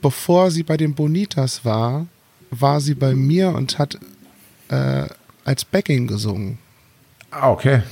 bevor 0.00 0.50
sie 0.50 0.62
bei 0.62 0.76
den 0.76 0.94
Bonitas 0.94 1.64
war, 1.64 2.06
war 2.50 2.80
sie 2.80 2.94
bei 2.94 3.14
mir 3.14 3.50
und 3.50 3.78
hat 3.78 3.98
äh, 4.68 5.06
als 5.44 5.64
Backing 5.64 6.06
gesungen. 6.06 6.58
Ah, 7.30 7.50
okay. 7.50 7.82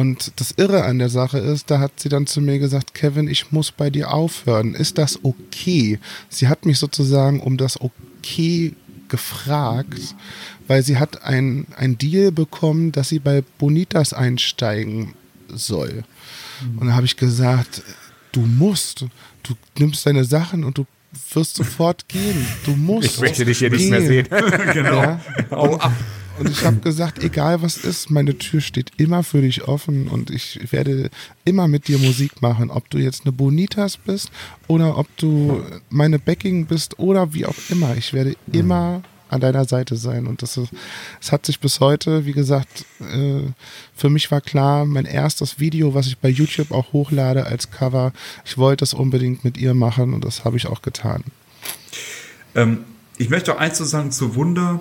Und 0.00 0.32
das 0.36 0.52
Irre 0.52 0.84
an 0.84 0.98
der 0.98 1.10
Sache 1.10 1.36
ist, 1.38 1.70
da 1.70 1.78
hat 1.78 2.00
sie 2.00 2.08
dann 2.08 2.26
zu 2.26 2.40
mir 2.40 2.58
gesagt, 2.58 2.94
Kevin, 2.94 3.28
ich 3.28 3.52
muss 3.52 3.70
bei 3.70 3.90
dir 3.90 4.14
aufhören. 4.14 4.72
Ist 4.72 4.96
das 4.96 5.18
okay? 5.22 5.98
Sie 6.30 6.48
hat 6.48 6.64
mich 6.64 6.78
sozusagen 6.78 7.38
um 7.40 7.58
das 7.58 7.78
okay 7.78 8.72
gefragt, 9.08 10.14
weil 10.68 10.82
sie 10.82 10.96
hat 10.96 11.24
ein, 11.24 11.66
ein 11.76 11.98
Deal 11.98 12.32
bekommen, 12.32 12.92
dass 12.92 13.10
sie 13.10 13.18
bei 13.18 13.44
Bonitas 13.58 14.14
einsteigen 14.14 15.12
soll. 15.48 16.04
Und 16.78 16.86
da 16.86 16.94
habe 16.94 17.04
ich 17.04 17.18
gesagt, 17.18 17.82
du 18.32 18.40
musst, 18.40 19.04
du 19.42 19.54
nimmst 19.78 20.06
deine 20.06 20.24
Sachen 20.24 20.64
und 20.64 20.78
du 20.78 20.86
wirst 21.34 21.56
sofort 21.56 22.08
gehen. 22.08 22.46
Du 22.64 22.74
musst. 22.74 23.16
Ich 23.16 23.20
möchte 23.20 23.44
dich 23.44 23.58
hier 23.58 23.68
gehen. 23.68 23.78
nicht 23.78 23.90
mehr 23.90 24.06
sehen. 24.06 24.28
genau. 24.72 25.02
Ja? 25.02 25.20
Hau 25.50 25.76
ab. 25.76 25.92
Und 26.40 26.48
ich 26.48 26.64
habe 26.64 26.78
gesagt, 26.78 27.22
egal 27.22 27.60
was 27.60 27.76
ist, 27.76 28.10
meine 28.10 28.36
Tür 28.38 28.62
steht 28.62 28.92
immer 28.96 29.22
für 29.22 29.42
dich 29.42 29.68
offen 29.68 30.08
und 30.08 30.30
ich 30.30 30.72
werde 30.72 31.10
immer 31.44 31.68
mit 31.68 31.86
dir 31.86 31.98
Musik 31.98 32.40
machen. 32.40 32.70
Ob 32.70 32.88
du 32.88 32.96
jetzt 32.96 33.26
eine 33.26 33.32
Bonitas 33.32 33.98
bist 33.98 34.30
oder 34.66 34.96
ob 34.96 35.06
du 35.18 35.62
meine 35.90 36.18
Backing 36.18 36.64
bist 36.64 36.98
oder 36.98 37.34
wie 37.34 37.44
auch 37.44 37.56
immer. 37.68 37.94
Ich 37.94 38.14
werde 38.14 38.36
immer 38.52 39.02
an 39.28 39.40
deiner 39.40 39.66
Seite 39.66 39.96
sein. 39.96 40.26
Und 40.26 40.40
das, 40.40 40.56
ist, 40.56 40.70
das 41.20 41.30
hat 41.30 41.44
sich 41.44 41.60
bis 41.60 41.80
heute, 41.80 42.24
wie 42.24 42.32
gesagt, 42.32 42.86
äh, 43.00 43.42
für 43.94 44.08
mich 44.08 44.30
war 44.30 44.40
klar, 44.40 44.86
mein 44.86 45.04
erstes 45.04 45.60
Video, 45.60 45.92
was 45.92 46.06
ich 46.06 46.16
bei 46.16 46.30
YouTube 46.30 46.72
auch 46.72 46.94
hochlade 46.94 47.46
als 47.46 47.70
Cover, 47.70 48.12
ich 48.46 48.56
wollte 48.56 48.82
es 48.82 48.94
unbedingt 48.94 49.44
mit 49.44 49.58
ihr 49.58 49.74
machen 49.74 50.14
und 50.14 50.24
das 50.24 50.44
habe 50.46 50.56
ich 50.56 50.66
auch 50.66 50.80
getan. 50.80 51.22
Ähm, 52.54 52.78
ich 53.18 53.28
möchte 53.28 53.54
auch 53.54 53.58
eins 53.58 53.76
zu 53.76 53.84
sagen 53.84 54.10
zu 54.10 54.34
Wunder 54.34 54.80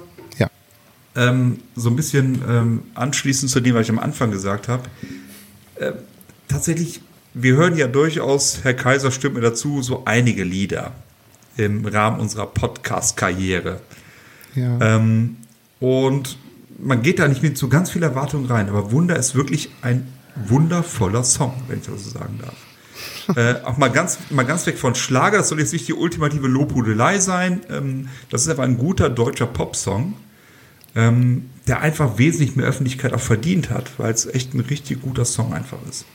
ähm, 1.19 1.59
so 1.75 1.89
ein 1.89 1.95
bisschen 1.95 2.41
ähm, 2.47 2.83
anschließend 2.95 3.51
zu 3.51 3.59
dem, 3.59 3.75
was 3.75 3.83
ich 3.83 3.89
am 3.89 3.99
Anfang 3.99 4.31
gesagt 4.31 4.69
habe. 4.69 4.83
Äh, 5.75 5.91
tatsächlich, 6.47 7.01
wir 7.33 7.55
hören 7.55 7.75
ja 7.75 7.87
durchaus, 7.87 8.63
Herr 8.63 8.73
Kaiser 8.73 9.11
stimmt 9.11 9.35
mir 9.35 9.41
dazu, 9.41 9.81
so 9.81 10.03
einige 10.05 10.43
Lieder 10.43 10.93
im 11.57 11.85
Rahmen 11.85 12.21
unserer 12.21 12.47
Podcast-Karriere. 12.47 13.81
Ja. 14.55 14.95
Ähm, 14.95 15.37
und 15.81 16.37
man 16.77 17.01
geht 17.01 17.19
da 17.19 17.27
nicht 17.27 17.43
mit 17.43 17.57
so 17.57 17.67
ganz 17.67 17.91
viel 17.91 18.03
Erwartung 18.03 18.45
rein, 18.45 18.69
aber 18.69 18.93
Wunder 18.93 19.17
ist 19.17 19.35
wirklich 19.35 19.69
ein 19.81 20.07
wundervoller 20.47 21.25
Song, 21.25 21.53
wenn 21.67 21.79
ich 21.79 21.85
das 21.85 22.05
so 22.05 22.11
sagen 22.11 22.39
darf. 22.41 22.55
äh, 23.37 23.61
auch 23.65 23.77
mal 23.77 23.89
ganz, 23.89 24.17
mal 24.29 24.43
ganz 24.43 24.65
weg 24.65 24.77
von 24.77 24.95
Schlager, 24.95 25.39
das 25.39 25.49
soll 25.49 25.59
jetzt 25.59 25.73
nicht 25.73 25.87
die 25.87 25.93
ultimative 25.93 26.47
Lobhudelei 26.47 27.19
sein. 27.19 27.61
Ähm, 27.69 28.07
das 28.29 28.43
ist 28.43 28.49
aber 28.49 28.63
ein 28.63 28.77
guter 28.77 29.09
deutscher 29.09 29.47
Popsong 29.47 30.13
ähm, 30.99 31.49
der 31.67 31.79
einfach 31.79 32.17
wesentlich 32.17 32.55
mehr 32.55 32.65
Öffentlichkeit 32.65 33.13
auch 33.13 33.21
verdient 33.21 33.69
hat, 33.69 33.91
weil 33.97 34.13
es 34.13 34.25
echt 34.25 34.53
ein 34.53 34.59
richtig 34.59 35.01
guter 35.01 35.23
Song 35.23 35.53
einfach 35.53 35.77
ist. 35.89 36.05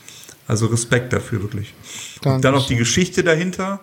Also 0.47 0.66
Respekt 0.66 1.12
dafür 1.12 1.40
wirklich. 1.40 1.73
Dankeschön. 2.16 2.32
Und 2.35 2.44
dann 2.44 2.55
noch 2.55 2.66
die 2.66 2.77
Geschichte 2.77 3.24
dahinter, 3.24 3.81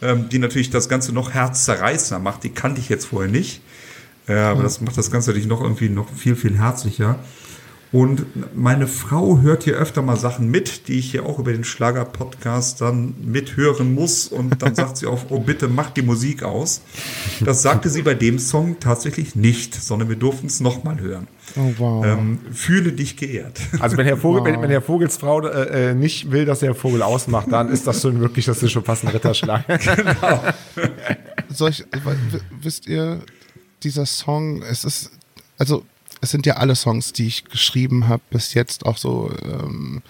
ähm, 0.00 0.30
die 0.30 0.38
natürlich 0.38 0.70
das 0.70 0.88
Ganze 0.88 1.12
noch 1.12 1.34
herzzerreißender 1.34 2.22
macht. 2.22 2.44
Die 2.44 2.50
kannte 2.50 2.80
ich 2.80 2.88
jetzt 2.88 3.06
vorher 3.06 3.30
nicht. 3.30 3.60
Äh, 4.26 4.34
aber 4.34 4.58
ja. 4.58 4.62
das 4.62 4.80
macht 4.80 4.96
das 4.96 5.10
Ganze 5.10 5.30
natürlich 5.30 5.48
noch 5.48 5.60
irgendwie 5.60 5.90
noch 5.90 6.08
viel, 6.08 6.36
viel 6.36 6.56
herzlicher. 6.58 7.18
Und 7.92 8.24
meine 8.56 8.86
Frau 8.86 9.40
hört 9.40 9.64
hier 9.64 9.74
öfter 9.74 10.00
mal 10.00 10.16
Sachen 10.16 10.48
mit, 10.48 10.86
die 10.86 11.00
ich 11.00 11.10
hier 11.10 11.26
auch 11.26 11.40
über 11.40 11.50
den 11.50 11.64
Schlager-Podcast 11.64 12.80
dann 12.80 13.14
mithören 13.20 13.94
muss. 13.94 14.28
Und 14.28 14.62
dann 14.62 14.76
sagt 14.76 14.96
sie 14.98 15.06
auch, 15.06 15.18
oh 15.30 15.40
bitte 15.40 15.66
mach 15.66 15.90
die 15.90 16.02
Musik 16.02 16.44
aus. 16.44 16.82
Das 17.40 17.62
sagte 17.62 17.90
sie 17.90 18.02
bei 18.02 18.14
dem 18.14 18.38
Song 18.38 18.78
tatsächlich 18.78 19.34
nicht, 19.34 19.74
sondern 19.74 20.08
wir 20.08 20.14
durften 20.14 20.46
es 20.46 20.60
nochmal 20.60 21.00
hören. 21.00 21.26
Oh, 21.56 21.72
wow. 21.78 22.06
Ähm, 22.06 22.38
fühle 22.52 22.92
dich 22.92 23.16
geehrt. 23.16 23.60
Also 23.80 23.96
wenn 23.96 24.06
Herr, 24.06 24.16
Vogel, 24.16 24.40
wow. 24.40 24.46
wenn, 24.46 24.62
wenn 24.62 24.70
Herr 24.70 24.82
Vogels 24.82 25.16
Frau 25.16 25.40
äh, 25.40 25.90
äh, 25.90 25.94
nicht 25.94 26.30
will, 26.30 26.44
dass 26.44 26.60
der 26.60 26.76
Vogel 26.76 27.02
ausmacht, 27.02 27.50
dann 27.50 27.70
ist 27.70 27.88
das 27.88 28.02
schon 28.02 28.20
wirklich, 28.20 28.44
das 28.44 28.62
ist 28.62 28.70
schon 28.70 28.84
fast 28.84 29.02
ein 29.02 29.08
Ritterschlag. 29.08 29.66
genau. 29.96 30.44
Solch, 31.48 31.84
wisst 32.62 32.86
ihr, 32.86 33.18
dieser 33.82 34.06
Song, 34.06 34.62
es 34.62 34.84
ist, 34.84 35.10
also 35.58 35.84
es 36.20 36.30
sind 36.30 36.46
ja 36.46 36.54
alle 36.54 36.76
Songs, 36.76 37.12
die 37.12 37.26
ich 37.26 37.44
geschrieben 37.44 38.08
habe, 38.08 38.22
bis 38.30 38.54
jetzt 38.54 38.86
auch 38.86 38.96
so, 38.96 39.32
ähm, 39.42 40.02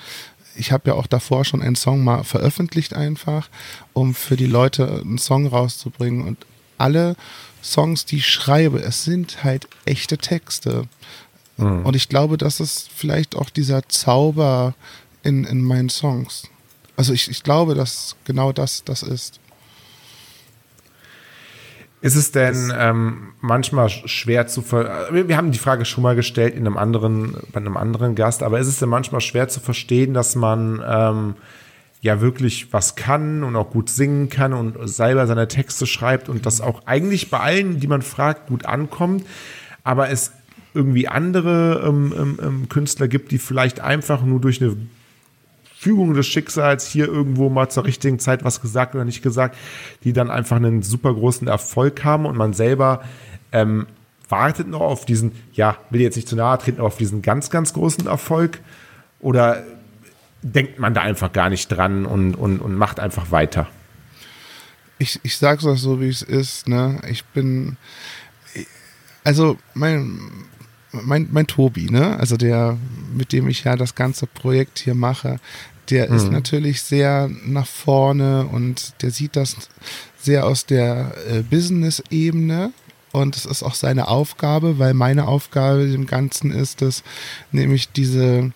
ich 0.57 0.73
habe 0.73 0.91
ja 0.91 0.95
auch 0.95 1.07
davor 1.07 1.45
schon 1.45 1.63
einen 1.63 1.77
Song 1.77 2.03
mal 2.03 2.25
veröffentlicht 2.25 2.95
einfach, 2.95 3.49
um 3.93 4.15
für 4.15 4.37
die 4.37 4.47
Leute 4.47 5.01
einen 5.01 5.19
Song 5.19 5.47
rauszubringen. 5.47 6.27
Und 6.27 6.39
alle 6.79 7.17
Songs, 7.63 8.05
die 8.05 8.17
ich 8.17 8.27
schreibe, 8.27 8.81
es 8.81 9.05
sind 9.05 9.45
halt 9.45 9.69
echte 9.85 10.19
Texte. 10.19 10.89
Mhm. 11.57 11.87
Und 11.87 11.95
ich 11.95 12.09
glaube, 12.09 12.39
das 12.39 12.61
ist 12.61 12.91
vielleicht 12.95 13.37
auch 13.37 13.51
dieser 13.51 13.89
Zauber 13.89 14.75
in, 15.23 15.45
in 15.45 15.63
meinen 15.63 15.91
Songs. 15.91 16.45
Also 16.97 17.13
ich, 17.13 17.31
ich 17.31 17.43
glaube, 17.43 17.75
dass 17.75 18.17
genau 18.25 18.53
das 18.53 18.85
das 18.85 19.03
ist. 19.03 19.41
Ist 22.03 22.17
es 22.17 22.33
denn 22.33 22.73
ähm, 22.77 23.33
manchmal 23.41 23.91
schwer 23.91 24.47
zu 24.47 24.63
ver 24.63 25.09
wir 25.13 25.37
haben 25.37 25.53
die 25.53 25.59
Frage 25.59 25.85
schon 25.85 26.03
mal 26.03 26.17
gestellt 26.17 26.55
in 26.55 26.67
einem 26.67 26.79
anderen, 26.79 27.37
bei 27.53 27.61
einem 27.61 27.77
anderen 27.77 28.15
Gast, 28.15 28.43
aber 28.43 28.59
ist 28.59 28.69
es 28.69 28.79
denn 28.79 28.89
manchmal 28.89 29.21
schwer 29.21 29.49
zu 29.49 29.61
verstehen, 29.61 30.15
dass 30.15 30.35
man 30.35 30.83
ähm, 30.87 31.35
ja 32.01 32.23
wirklich 32.23 32.73
was 32.73 32.97
kann 32.97 33.45
und 33.45 33.55
auch 33.55 33.71
gut 33.71 33.91
singen 33.91 34.31
kann 34.31 34.55
und 34.55 34.77
selber 34.89 35.27
seine 35.27 35.47
Texte 35.47 35.87
schreibt 35.87 36.31
und 36.31 36.47
das 36.47 36.63
auch 36.63 36.87
eigentlich 36.87 37.29
bei 37.29 37.41
allen, 37.41 37.81
die 37.81 37.87
man 37.87 38.01
fragt, 38.01 38.49
gut 38.49 38.65
ankommt, 38.65 39.27
aber 39.85 40.09
es 40.09 40.33
irgendwie 40.73 41.07
andere 41.07 41.83
ähm, 41.87 42.15
ähm, 42.17 42.39
ähm 42.43 42.69
Künstler 42.71 43.09
gibt, 43.09 43.31
die 43.31 43.39
vielleicht 43.39 43.81
einfach 43.81 44.23
nur 44.23 44.41
durch 44.41 44.63
eine 44.63 44.75
Fügung 45.81 46.13
des 46.13 46.27
Schicksals 46.27 46.87
hier 46.87 47.07
irgendwo 47.07 47.49
mal 47.49 47.71
zur 47.71 47.87
richtigen 47.87 48.19
Zeit 48.19 48.45
was 48.45 48.61
gesagt 48.61 48.95
oder 48.95 49.07
nicht 49.07 49.23
gesagt, 49.23 49.57
die 50.05 50.13
dann 50.13 50.31
einfach 50.31 50.57
einen 50.57 50.83
super 50.83 51.15
großen 51.15 51.49
Erfolg 51.49 52.05
haben 52.05 52.27
und 52.27 52.37
man 52.37 52.53
selber 52.53 53.03
ähm, 53.51 53.87
wartet 54.29 54.69
noch 54.69 54.83
auf 54.83 55.07
diesen, 55.07 55.33
ja, 55.55 55.79
will 55.89 56.03
jetzt 56.03 56.17
nicht 56.17 56.29
zu 56.29 56.37
nahe 56.37 56.59
treten, 56.59 56.83
auf 56.83 56.99
diesen 56.99 57.23
ganz, 57.23 57.49
ganz 57.49 57.73
großen 57.73 58.07
Erfolg 58.07 58.61
oder 59.21 59.65
denkt 60.43 60.79
man 60.79 60.93
da 60.93 61.01
einfach 61.01 61.33
gar 61.33 61.49
nicht 61.49 61.69
dran 61.69 62.05
und, 62.05 62.35
und, 62.35 62.59
und 62.61 62.75
macht 62.75 63.01
einfach 63.01 63.31
weiter? 63.31 63.67
Ich, 64.99 65.19
ich 65.23 65.39
sag's 65.39 65.65
auch 65.65 65.79
so, 65.79 65.99
wie 65.99 66.11
es 66.11 66.21
ist, 66.21 66.69
ne? 66.69 67.01
Ich 67.09 67.25
bin, 67.25 67.79
also 69.25 69.57
mein, 69.73 70.21
mein, 70.93 71.29
mein 71.31 71.47
Tobi, 71.47 71.91
ne? 71.91 72.19
Also 72.19 72.37
der, 72.37 72.77
mit 73.15 73.33
dem 73.33 73.49
ich 73.49 73.65
ja 73.65 73.77
das 73.77 73.95
ganze 73.95 74.27
Projekt 74.27 74.79
hier 74.79 74.95
mache, 74.95 75.39
der 75.91 76.11
mhm. 76.11 76.17
ist 76.17 76.31
natürlich 76.31 76.83
sehr 76.83 77.31
nach 77.45 77.67
vorne 77.67 78.47
und 78.47 78.95
der 79.03 79.11
sieht 79.11 79.37
das 79.37 79.57
sehr 80.21 80.47
aus 80.47 80.67
der 80.67 81.13
äh, 81.29 81.43
Business-Ebene. 81.43 82.73
Und 83.13 83.37
es 83.37 83.45
ist 83.45 83.65
auch 83.65 83.75
seine 83.75 84.07
Aufgabe, 84.07 84.79
weil 84.79 84.95
meine 84.95 85.27
Aufgabe 85.27 85.83
im 85.83 86.07
Ganzen 86.07 86.53
ist 86.53 86.81
es, 86.81 87.03
nämlich 87.51 87.91
diese, 87.91 88.53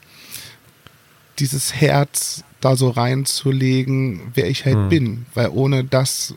dieses 1.40 1.74
Herz 1.74 2.44
da 2.61 2.77
so 2.77 2.90
reinzulegen, 2.90 4.20
wer 4.35 4.48
ich 4.48 4.65
halt 4.65 4.77
mhm. 4.77 4.89
bin. 4.89 5.27
Weil 5.35 5.48
ohne 5.48 5.82
das 5.82 6.35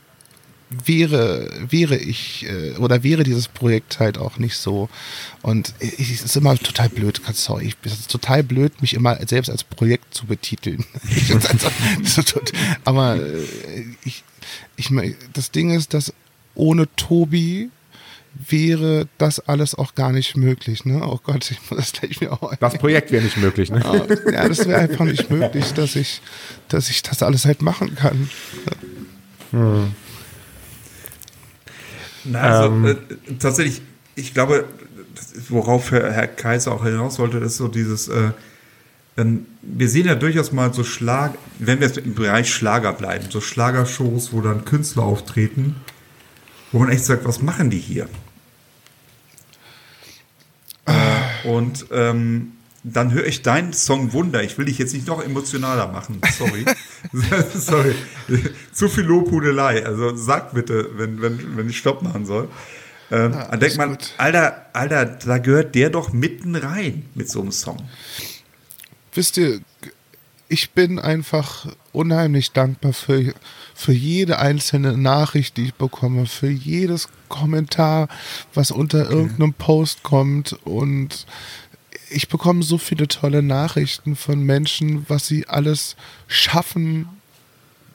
wäre, 0.70 1.50
wäre 1.68 1.96
ich 1.96 2.46
äh, 2.46 2.72
oder 2.76 3.02
wäre 3.02 3.22
dieses 3.22 3.48
Projekt 3.48 4.00
halt 4.00 4.18
auch 4.18 4.38
nicht 4.38 4.56
so. 4.56 4.88
Und 5.42 5.74
es 5.80 6.22
ist 6.22 6.36
immer 6.36 6.56
total 6.56 6.88
blöd, 6.88 7.20
sorry, 7.32 7.74
es 7.84 7.92
ist 7.92 8.10
total 8.10 8.42
blöd, 8.42 8.80
mich 8.80 8.94
immer 8.94 9.18
selbst 9.26 9.50
als 9.50 9.64
Projekt 9.64 10.14
zu 10.14 10.26
betiteln. 10.26 10.84
Aber 12.84 13.16
äh, 13.16 13.44
ich, 14.04 14.24
ich, 14.76 14.90
das 15.32 15.50
Ding 15.50 15.70
ist, 15.70 15.94
dass 15.94 16.12
ohne 16.54 16.88
Tobi 16.96 17.70
wäre 18.48 19.08
das 19.16 19.40
alles 19.40 19.74
auch 19.74 19.94
gar 19.94 20.12
nicht 20.12 20.36
möglich. 20.36 20.84
Ne? 20.84 21.00
Oh 21.02 21.18
Gott, 21.22 21.50
ich 21.50 21.58
muss 21.70 21.78
das 21.78 21.92
gleich 21.92 22.20
mir 22.20 22.32
auch. 22.32 22.54
Das 22.56 22.78
Projekt 22.78 23.10
wäre 23.10 23.24
nicht 23.24 23.36
möglich, 23.36 23.70
ne? 23.70 23.80
Ja, 24.32 24.48
das 24.48 24.66
wäre 24.66 24.80
einfach 24.80 25.04
nicht 25.04 25.30
möglich, 25.30 25.72
dass 25.72 25.96
ich, 25.96 26.20
dass 26.68 26.90
ich 26.90 27.02
das 27.02 27.22
alles 27.22 27.46
halt 27.46 27.62
machen 27.62 27.94
kann. 27.94 28.30
Hm. 29.50 29.94
Na, 32.24 32.40
also 32.40 32.74
ähm, 32.74 32.84
äh, 32.86 32.96
tatsächlich, 33.38 33.82
ich 34.14 34.34
glaube, 34.34 34.64
worauf 35.48 35.90
Herr 35.90 36.26
Kaiser 36.26 36.72
auch 36.72 36.84
hinaus 36.84 37.18
wollte, 37.18 37.38
ist 37.38 37.56
so 37.56 37.68
dieses, 37.68 38.08
äh, 38.08 38.30
wir 39.62 39.88
sehen 39.88 40.06
ja 40.06 40.14
durchaus 40.14 40.52
mal 40.52 40.72
so 40.72 40.84
Schlag, 40.84 41.34
wenn 41.58 41.80
wir 41.80 41.86
jetzt 41.86 41.98
im 41.98 42.14
Bereich 42.14 42.52
Schlager 42.52 42.92
bleiben, 42.92 43.26
so 43.30 43.40
Schlagershows, 43.40 44.32
wo 44.32 44.40
dann 44.40 44.64
Künstler 44.64 45.02
auftreten, 45.02 45.76
wo 46.70 46.78
man 46.78 46.90
echt 46.90 47.04
sagt, 47.04 47.24
was 47.24 47.42
machen 47.42 47.70
die 47.70 47.78
hier? 47.78 48.08
Äh, 50.86 51.48
und 51.48 51.86
ähm, 51.90 52.52
dann 52.92 53.12
höre 53.12 53.26
ich 53.26 53.42
deinen 53.42 53.72
Song 53.72 54.12
Wunder. 54.12 54.42
Ich 54.42 54.58
will 54.58 54.66
dich 54.66 54.78
jetzt 54.78 54.94
nicht 54.94 55.06
noch 55.06 55.22
emotionaler 55.22 55.88
machen. 55.88 56.20
Sorry. 56.36 56.64
Sorry. 57.54 57.94
Zu 58.72 58.88
viel 58.88 59.04
Lobhudelei. 59.04 59.84
Also 59.84 60.16
sag 60.16 60.54
bitte, 60.54 60.90
wenn, 60.96 61.20
wenn, 61.20 61.56
wenn 61.56 61.68
ich 61.68 61.78
Stopp 61.78 62.02
machen 62.02 62.26
soll. 62.26 62.48
Ähm, 63.10 63.32
ja, 63.32 63.48
dann 63.48 63.60
denkt 63.60 63.76
man, 63.78 63.90
gut. 63.90 64.14
Alter, 64.18 64.66
Alter, 64.72 65.04
da 65.06 65.38
gehört 65.38 65.74
der 65.74 65.90
doch 65.90 66.12
mitten 66.12 66.56
rein 66.56 67.06
mit 67.14 67.30
so 67.30 67.40
einem 67.40 67.52
Song. 67.52 67.88
Wisst 69.14 69.36
ihr, 69.36 69.60
ich 70.48 70.70
bin 70.70 70.98
einfach 70.98 71.66
unheimlich 71.92 72.52
dankbar 72.52 72.92
für, 72.92 73.34
für 73.74 73.92
jede 73.92 74.38
einzelne 74.38 74.96
Nachricht, 74.96 75.56
die 75.56 75.64
ich 75.64 75.74
bekomme, 75.74 76.26
für 76.26 76.48
jedes 76.48 77.08
Kommentar, 77.28 78.08
was 78.54 78.70
unter 78.70 79.06
okay. 79.06 79.14
irgendeinem 79.14 79.54
Post 79.54 80.02
kommt 80.02 80.54
und 80.64 81.26
ich 82.10 82.28
bekomme 82.28 82.62
so 82.62 82.78
viele 82.78 83.08
tolle 83.08 83.42
Nachrichten 83.42 84.16
von 84.16 84.42
Menschen, 84.42 85.08
was 85.08 85.26
sie 85.26 85.46
alles 85.48 85.96
schaffen 86.26 87.08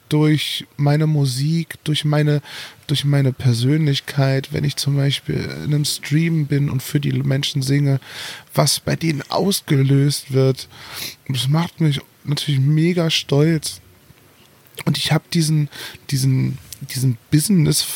durch 0.09 0.67
meine 0.77 1.07
Musik, 1.07 1.83
durch 1.83 2.05
meine, 2.05 2.41
durch 2.87 3.03
meine 3.03 3.33
Persönlichkeit, 3.33 4.53
wenn 4.53 4.63
ich 4.63 4.75
zum 4.75 4.95
Beispiel 4.95 5.35
in 5.35 5.73
einem 5.73 5.85
Stream 5.85 6.45
bin 6.45 6.69
und 6.69 6.83
für 6.83 6.99
die 6.99 7.13
Menschen 7.13 7.61
singe, 7.61 7.99
was 8.53 8.79
bei 8.79 8.95
denen 8.95 9.23
ausgelöst 9.29 10.31
wird. 10.31 10.67
Das 11.27 11.47
macht 11.47 11.81
mich 11.81 11.99
natürlich 12.23 12.61
mega 12.61 13.09
stolz. 13.09 13.81
Und 14.85 14.97
ich 14.97 15.11
habe 15.11 15.23
diesen, 15.33 15.69
diesen, 16.11 16.57
diesen 16.81 17.17
Business 17.31 17.87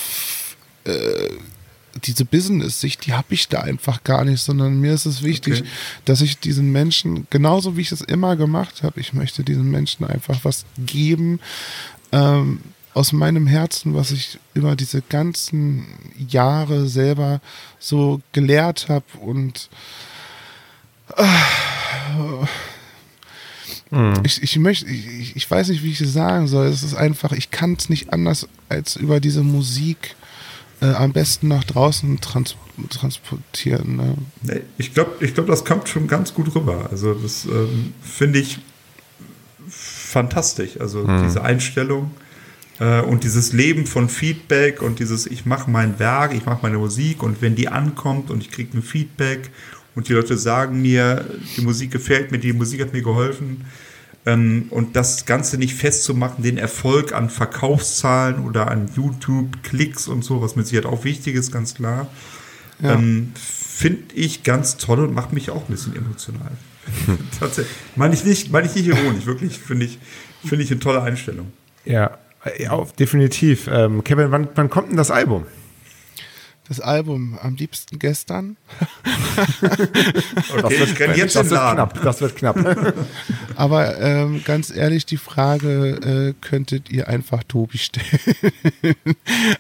äh, 0.86 1.30
diese 2.04 2.26
Business-Sicht, 2.26 3.06
die 3.06 3.14
habe 3.14 3.34
ich 3.34 3.48
da 3.48 3.62
einfach 3.62 4.04
gar 4.04 4.26
nicht, 4.26 4.42
sondern 4.42 4.80
mir 4.80 4.94
ist 4.94 5.06
es 5.06 5.24
wichtig, 5.24 5.62
okay. 5.62 5.70
dass 6.06 6.22
ich 6.22 6.40
diesen 6.40 6.72
Menschen, 6.72 7.28
genauso 7.30 7.78
wie 7.78 7.82
ich 7.82 7.92
es 7.92 8.02
immer 8.02 8.36
gemacht 8.36 8.84
habe, 8.84 9.00
ich 9.00 9.14
möchte 9.14 9.44
diesen 9.44 9.70
Menschen 9.72 10.06
einfach 10.06 10.44
was 10.44 10.66
geben 10.78 11.40
ähm, 12.12 12.62
aus 12.94 13.12
meinem 13.14 13.48
Herzen, 13.48 13.94
was 13.94 14.12
ich 14.12 14.40
über 14.54 14.76
diese 14.76 15.02
ganzen 15.02 15.86
Jahre 16.30 16.88
selber 16.88 17.42
so 17.80 18.22
gelehrt 18.32 18.90
habe 18.90 19.06
und 19.22 19.70
äh, 21.16 21.24
Ich, 24.24 24.44
ich 24.44 24.58
möchte, 24.60 24.86
ich, 24.88 25.36
ich 25.36 25.50
weiß 25.50 25.70
nicht, 25.70 25.82
wie 25.84 25.92
ich 25.92 26.02
es 26.02 26.12
sagen 26.12 26.48
soll. 26.48 26.68
Es 26.68 26.84
ist 26.84 26.96
einfach, 26.96 27.32
ich 27.32 27.52
kann 27.52 27.78
es 27.80 27.88
nicht 27.88 28.12
anders 28.12 28.48
als 28.68 28.98
über 28.98 29.22
diese 29.22 29.44
Musik 29.44 30.17
äh, 30.82 30.86
am 30.86 31.14
besten 31.14 31.48
nach 31.48 31.64
draußen 31.64 32.20
trans 32.22 32.56
transportieren. 32.90 33.96
Ne? 34.44 34.62
Ich 34.78 34.94
glaube, 34.94 35.24
ich 35.26 35.34
glaub, 35.34 35.48
das 35.48 35.66
kommt 35.66 35.90
schon 35.90 36.08
ganz 36.08 36.34
gut 36.34 36.54
rüber. 36.54 36.88
Also 36.92 37.16
das 37.16 37.46
ähm, 37.46 37.94
finde 38.04 38.40
ich 38.40 38.60
fantastisch. 39.68 40.80
Also 40.80 41.00
mhm. 41.00 41.24
diese 41.24 41.44
Einstellung 41.44 42.12
äh, 42.80 43.02
und 43.02 43.24
dieses 43.24 43.54
Leben 43.54 43.86
von 43.86 44.10
Feedback 44.10 44.82
und 44.82 45.00
dieses, 45.00 45.26
ich 45.26 45.46
mache 45.46 45.70
mein 45.70 46.00
Werk, 46.00 46.34
ich 46.34 46.46
mache 46.46 46.60
meine 46.62 46.78
Musik 46.78 47.24
und 47.24 47.42
wenn 47.42 47.56
die 47.56 47.68
ankommt 47.68 48.30
und 48.30 48.42
ich 48.42 48.52
kriege 48.52 48.78
ein 48.78 48.84
Feedback 48.84 49.50
und 49.96 50.08
die 50.10 50.14
Leute 50.14 50.38
sagen 50.38 50.82
mir, 50.82 51.26
die 51.58 51.62
Musik 51.62 51.92
gefällt 51.92 52.32
mir, 52.32 52.38
die 52.38 52.54
Musik 52.54 52.82
hat 52.82 52.94
mir 52.94 53.02
geholfen, 53.02 53.66
ähm, 54.28 54.68
und 54.72 54.98
das 54.98 55.26
Ganze 55.26 55.58
nicht 55.58 55.74
festzumachen, 55.74 56.44
den 56.44 56.58
Erfolg 56.58 57.14
an 57.14 57.30
Verkaufszahlen 57.30 58.46
oder 58.46 58.70
an 58.70 58.90
YouTube-Klicks 58.94 60.10
und 60.10 60.24
so, 60.24 60.42
was 60.42 60.58
mit 60.58 60.68
Sicherheit 60.68 60.86
auch 60.86 61.06
wichtig 61.06 61.36
ist, 61.36 61.52
ganz 61.52 61.76
klar, 61.76 62.08
ja. 62.82 62.94
ähm, 62.94 63.32
finde 63.36 64.14
ich 64.16 64.44
ganz 64.44 64.76
toll 64.76 65.00
und 65.00 65.14
macht 65.14 65.32
mich 65.32 65.50
auch 65.50 65.70
ein 65.70 65.72
bisschen 65.72 65.96
emotional. 65.96 66.52
Tatsächlich. 67.40 67.74
Meine 67.96 68.14
ich 68.14 68.26
nicht, 68.26 68.52
meine 68.52 68.68
ich 68.68 68.76
nicht 68.76 68.88
ironisch, 68.88 69.26
wirklich, 69.26 69.58
finde 69.60 69.86
ich, 69.86 69.98
finde 70.46 70.66
ich 70.66 70.72
eine 70.72 70.82
tolle 70.82 71.02
Einstellung. 71.02 71.54
Ja, 71.86 72.18
ja 72.60 72.86
definitiv. 73.00 73.70
Ähm, 73.72 74.04
Kevin, 74.04 74.32
wann, 74.32 74.50
wann 74.56 74.70
kommt 74.70 74.90
denn 74.90 74.98
das 74.98 75.10
Album? 75.10 75.46
Das 76.68 76.82
Album 76.82 77.38
am 77.42 77.56
liebsten 77.56 77.98
gestern. 77.98 78.58
okay, 79.62 80.78
das 80.80 81.00
wird, 81.00 81.18
jetzt 81.18 81.36
das 81.36 81.50
wird 81.50 81.60
knapp. 81.60 82.02
Das 82.04 82.22
wird 82.22 82.36
knapp. 82.36 82.58
Aber 83.56 84.00
ähm, 84.00 84.44
ganz 84.44 84.70
ehrlich, 84.70 85.06
die 85.06 85.18
Frage 85.18 86.34
äh, 86.40 86.46
könntet 86.46 86.90
ihr 86.90 87.08
einfach 87.08 87.44
Tobi 87.44 87.78
stellen, 87.78 88.06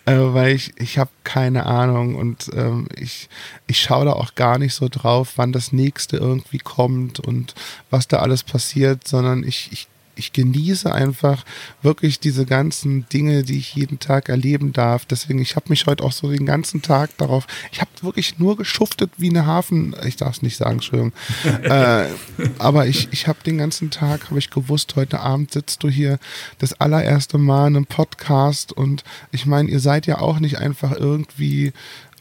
äh, 0.05 0.15
weil 0.15 0.55
ich 0.55 0.73
ich 0.77 0.97
habe 0.97 1.11
keine 1.23 1.65
Ahnung 1.65 2.15
und 2.15 2.49
ähm, 2.53 2.87
ich 2.95 3.29
ich 3.67 3.79
schaue 3.79 4.05
da 4.05 4.13
auch 4.13 4.35
gar 4.35 4.57
nicht 4.57 4.73
so 4.73 4.89
drauf, 4.89 5.33
wann 5.37 5.53
das 5.53 5.71
nächste 5.71 6.17
irgendwie 6.17 6.59
kommt 6.59 7.19
und 7.19 7.55
was 7.89 8.07
da 8.07 8.19
alles 8.19 8.43
passiert, 8.43 9.07
sondern 9.07 9.43
ich 9.43 9.69
ich 9.71 9.87
ich 10.17 10.33
genieße 10.33 10.93
einfach 10.93 11.45
wirklich 11.81 12.19
diese 12.19 12.45
ganzen 12.45 13.07
Dinge, 13.09 13.43
die 13.43 13.57
ich 13.57 13.75
jeden 13.75 13.99
Tag 13.99 14.29
erleben 14.29 14.73
darf. 14.73 15.05
Deswegen, 15.05 15.39
ich 15.39 15.55
habe 15.55 15.69
mich 15.69 15.85
heute 15.85 16.03
auch 16.03 16.11
so 16.11 16.29
den 16.29 16.45
ganzen 16.45 16.81
Tag 16.81 17.15
darauf, 17.17 17.47
ich 17.71 17.81
habe 17.81 17.91
wirklich 18.01 18.39
nur 18.39 18.57
geschuftet 18.57 19.11
wie 19.17 19.29
eine 19.29 19.45
Hafen, 19.45 19.95
ich 20.05 20.15
darf 20.15 20.37
es 20.37 20.41
nicht 20.41 20.57
sagen, 20.57 20.73
Entschuldigung, 20.73 21.13
äh, 21.63 22.07
aber 22.59 22.87
ich, 22.87 23.09
ich 23.11 23.27
habe 23.27 23.39
den 23.45 23.57
ganzen 23.57 23.91
Tag, 23.91 24.29
habe 24.29 24.39
ich 24.39 24.49
gewusst, 24.49 24.95
heute 24.95 25.19
Abend 25.19 25.51
sitzt 25.51 25.83
du 25.83 25.89
hier 25.89 26.19
das 26.59 26.79
allererste 26.79 27.37
Mal 27.37 27.67
in 27.67 27.75
einem 27.77 27.85
Podcast 27.85 28.71
und 28.71 29.03
ich 29.31 29.45
meine, 29.45 29.69
ihr 29.69 29.79
seid 29.79 30.07
ja 30.07 30.19
auch 30.19 30.39
nicht 30.39 30.57
einfach 30.57 30.91
irgendwie 30.91 31.73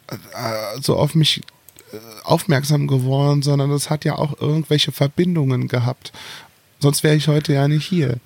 äh, 0.09 0.81
so 0.81 0.97
auf 0.97 1.15
mich 1.15 1.43
äh, 1.93 1.99
aufmerksam 2.25 2.87
geworden, 2.87 3.43
sondern 3.43 3.71
es 3.71 3.91
hat 3.91 4.05
ja 4.05 4.17
auch 4.17 4.41
irgendwelche 4.41 4.93
Verbindungen 4.93 5.69
gehabt. 5.69 6.13
Sonst 6.87 7.03
wäre 7.03 7.17
ich 7.17 7.27
heute 7.27 7.53
ja 7.53 7.67
nicht 7.67 7.85
hier. 7.85 8.19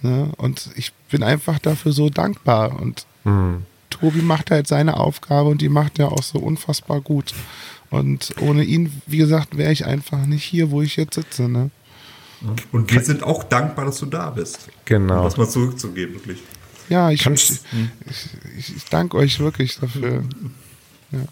Ne? 0.00 0.30
Und 0.38 0.70
ich 0.74 0.94
bin 1.10 1.22
einfach 1.22 1.58
dafür 1.58 1.92
so 1.92 2.08
dankbar. 2.08 2.80
Und 2.80 3.04
mhm. 3.24 3.64
Tobi 3.90 4.22
macht 4.22 4.50
halt 4.50 4.66
seine 4.66 4.96
Aufgabe 4.96 5.50
und 5.50 5.60
die 5.60 5.68
macht 5.68 5.98
er 5.98 6.10
auch 6.10 6.22
so 6.22 6.38
unfassbar 6.38 7.02
gut. 7.02 7.34
Und 7.90 8.36
ohne 8.40 8.64
ihn, 8.64 8.90
wie 9.04 9.18
gesagt, 9.18 9.58
wäre 9.58 9.70
ich 9.70 9.84
einfach 9.84 10.24
nicht 10.24 10.44
hier, 10.44 10.70
wo 10.70 10.80
ich 10.80 10.96
jetzt 10.96 11.16
sitze. 11.16 11.46
Ne? 11.46 11.68
Und 12.72 12.90
wir 12.90 13.02
sind 13.02 13.22
auch 13.22 13.44
dankbar, 13.44 13.84
dass 13.84 13.98
du 13.98 14.06
da 14.06 14.30
bist. 14.30 14.60
Genau. 14.86 15.18
Um 15.18 15.24
das 15.24 15.36
mal 15.36 15.46
zurückzugeben, 15.50 16.14
wirklich. 16.14 16.38
Ja, 16.88 17.10
ich, 17.10 17.26
ich, 17.26 17.60
ich, 18.56 18.76
ich 18.76 18.84
danke 18.86 19.18
euch 19.18 19.40
wirklich 19.40 19.78
dafür. 19.78 20.24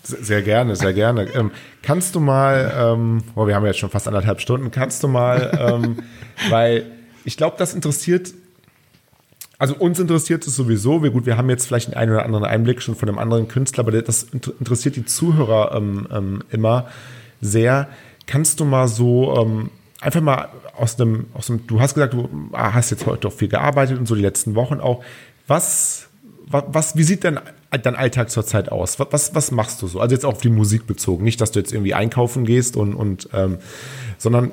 Sehr 0.03 0.43
gerne, 0.43 0.77
sehr 0.77 0.93
gerne. 0.93 1.27
Ähm, 1.35 1.51
kannst 1.83 2.15
du 2.15 2.21
mal, 2.21 2.73
ähm, 2.77 3.23
oh, 3.35 3.47
wir 3.47 3.55
haben 3.55 3.67
jetzt 3.67 3.79
schon 3.79 3.91
fast 3.91 4.09
anderthalb 4.09 4.41
Stunden, 4.41 4.71
kannst 4.71 5.03
du 5.03 5.09
mal, 5.09 5.59
ähm, 5.61 5.99
weil 6.51 6.87
ich 7.25 7.37
glaube, 7.37 7.57
das 7.59 7.75
interessiert, 7.75 8.33
also 9.59 9.75
uns 9.77 9.99
interessiert 9.99 10.47
es 10.47 10.57
sowieso, 10.57 11.03
wir, 11.03 11.11
gut, 11.11 11.27
wir 11.27 11.37
haben 11.37 11.49
jetzt 11.49 11.67
vielleicht 11.67 11.97
einen 11.97 12.13
oder 12.13 12.25
anderen 12.25 12.45
Einblick 12.45 12.83
schon 12.83 12.97
von 12.97 13.09
einem 13.09 13.19
anderen 13.19 13.49
Künstler, 13.49 13.81
aber 13.81 14.03
das 14.03 14.25
interessiert 14.25 14.97
die 14.97 15.05
Zuhörer 15.05 15.75
ähm, 15.75 16.09
ähm, 16.13 16.45
immer 16.51 16.89
sehr. 17.41 17.89
Kannst 18.27 18.61
du 18.61 18.65
mal 18.65 18.89
so 18.89 19.37
ähm, 19.37 19.71
einfach 20.01 20.21
mal 20.21 20.49
aus 20.77 20.97
dem, 20.97 21.27
aus 21.35 21.47
dem, 21.47 21.67
du 21.67 21.81
hast 21.81 21.95
gesagt, 21.95 22.15
du 22.15 22.29
ah, 22.53 22.73
hast 22.73 22.91
jetzt 22.91 23.07
heute 23.07 23.21
doch 23.21 23.33
viel 23.33 23.49
gearbeitet 23.49 23.99
und 23.99 24.07
so 24.07 24.15
die 24.15 24.23
letzten 24.23 24.55
Wochen 24.55 24.81
auch. 24.81 25.05
Was, 25.47 26.09
was 26.47 26.97
wie 26.97 27.03
sieht 27.03 27.25
denn 27.25 27.39
dein 27.79 27.97
Alltag 27.97 28.31
zurzeit 28.31 28.71
aus? 28.71 28.99
Was, 28.99 29.09
was, 29.11 29.35
was, 29.35 29.51
machst 29.51 29.81
du 29.83 29.87
so? 29.87 30.01
Also 30.01 30.15
jetzt 30.15 30.25
auch 30.25 30.35
auf 30.35 30.41
die 30.41 30.51
Musik 30.51 30.87
bezogen. 30.87 31.25
Nicht, 31.25 31.41
dass 31.41 31.53
du 31.53 31.59
jetzt 31.59 31.73
irgendwie 31.73 31.95
einkaufen 31.95 32.45
gehst 32.45 32.77
und, 32.77 32.95
und 32.95 33.29
ähm, 33.33 33.59
sondern 34.19 34.53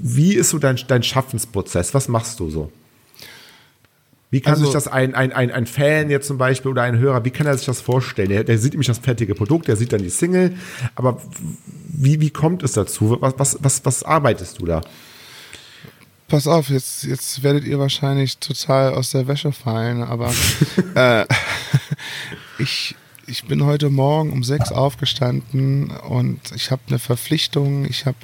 wie 0.00 0.34
ist 0.34 0.50
so 0.50 0.58
dein, 0.58 0.78
dein 0.86 1.02
Schaffensprozess? 1.02 1.94
Was 1.94 2.08
machst 2.08 2.38
du 2.40 2.50
so? 2.50 2.70
Wie 4.30 4.40
kann 4.40 4.54
also, 4.54 4.64
sich 4.64 4.74
das 4.74 4.88
ein, 4.88 5.14
ein, 5.14 5.32
ein, 5.32 5.50
ein 5.50 5.66
Fan 5.66 6.10
jetzt 6.10 6.26
zum 6.26 6.36
Beispiel 6.36 6.70
oder 6.70 6.82
ein 6.82 6.98
Hörer, 6.98 7.24
wie 7.24 7.30
kann 7.30 7.46
er 7.46 7.56
sich 7.56 7.66
das 7.66 7.80
vorstellen? 7.80 8.28
Der, 8.28 8.44
der 8.44 8.58
sieht 8.58 8.72
nämlich 8.72 8.86
das 8.86 8.98
fertige 8.98 9.34
Produkt, 9.34 9.68
der 9.68 9.76
sieht 9.76 9.92
dann 9.92 10.02
die 10.02 10.10
Single, 10.10 10.54
aber 10.94 11.22
wie, 11.88 12.20
wie 12.20 12.28
kommt 12.28 12.62
es 12.62 12.72
dazu? 12.72 13.16
Was, 13.20 13.34
was, 13.38 13.58
was, 13.60 13.84
was 13.86 14.02
arbeitest 14.02 14.60
du 14.60 14.66
da? 14.66 14.82
Pass 16.28 16.46
auf, 16.46 16.68
jetzt, 16.68 17.04
jetzt 17.04 17.42
werdet 17.42 17.64
ihr 17.64 17.78
wahrscheinlich 17.78 18.36
total 18.36 18.92
aus 18.92 19.12
der 19.12 19.26
Wäsche 19.28 19.50
fallen, 19.50 20.02
aber 20.02 20.30
äh, 20.94 21.24
ich, 22.58 22.94
ich 23.26 23.44
bin 23.44 23.64
heute 23.64 23.90
Morgen 23.90 24.32
um 24.32 24.42
sechs 24.42 24.72
aufgestanden 24.72 25.90
und 25.90 26.40
ich 26.54 26.70
habe 26.70 26.82
eine 26.88 26.98
Verpflichtung. 26.98 27.84
Ich 27.84 28.06
habe 28.06 28.16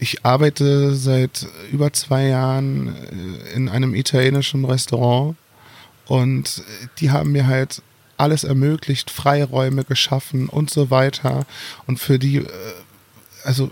ich 0.00 0.24
arbeite 0.24 0.94
seit 0.94 1.46
über 1.70 1.92
zwei 1.92 2.26
Jahren 2.26 2.88
äh, 2.88 3.54
in 3.54 3.68
einem 3.68 3.94
italienischen 3.94 4.64
Restaurant 4.64 5.36
und 6.06 6.62
die 6.98 7.10
haben 7.10 7.32
mir 7.32 7.46
halt 7.46 7.82
alles 8.16 8.44
ermöglicht, 8.44 9.10
Freiräume 9.10 9.84
geschaffen 9.84 10.48
und 10.48 10.70
so 10.70 10.90
weiter. 10.90 11.46
Und 11.86 11.98
für 11.98 12.18
die, 12.18 12.38
äh, 12.38 12.48
also 13.44 13.70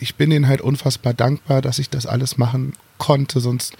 ich 0.00 0.16
bin 0.16 0.30
ihnen 0.30 0.48
halt 0.48 0.60
unfassbar 0.60 1.14
dankbar, 1.14 1.62
dass 1.62 1.78
ich 1.78 1.90
das 1.90 2.06
alles 2.06 2.38
machen 2.38 2.74
konnte, 2.98 3.40
sonst 3.40 3.76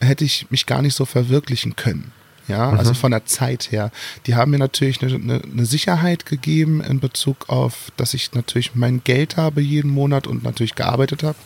hätte 0.00 0.24
ich 0.24 0.50
mich 0.50 0.66
gar 0.66 0.82
nicht 0.82 0.94
so 0.94 1.04
verwirklichen 1.04 1.76
können. 1.76 2.12
Ja, 2.48 2.70
mhm. 2.70 2.78
also 2.78 2.94
von 2.94 3.10
der 3.10 3.26
Zeit 3.26 3.70
her. 3.70 3.90
Die 4.26 4.34
haben 4.34 4.50
mir 4.50 4.58
natürlich 4.58 5.02
eine, 5.02 5.14
eine, 5.14 5.42
eine, 5.42 5.66
Sicherheit 5.66 6.26
gegeben 6.26 6.80
in 6.80 6.98
Bezug 6.98 7.48
auf, 7.48 7.92
dass 7.96 8.14
ich 8.14 8.32
natürlich 8.32 8.74
mein 8.74 9.04
Geld 9.04 9.36
habe 9.36 9.60
jeden 9.60 9.90
Monat 9.90 10.26
und 10.26 10.42
natürlich 10.42 10.74
gearbeitet 10.74 11.22
habe. 11.22 11.38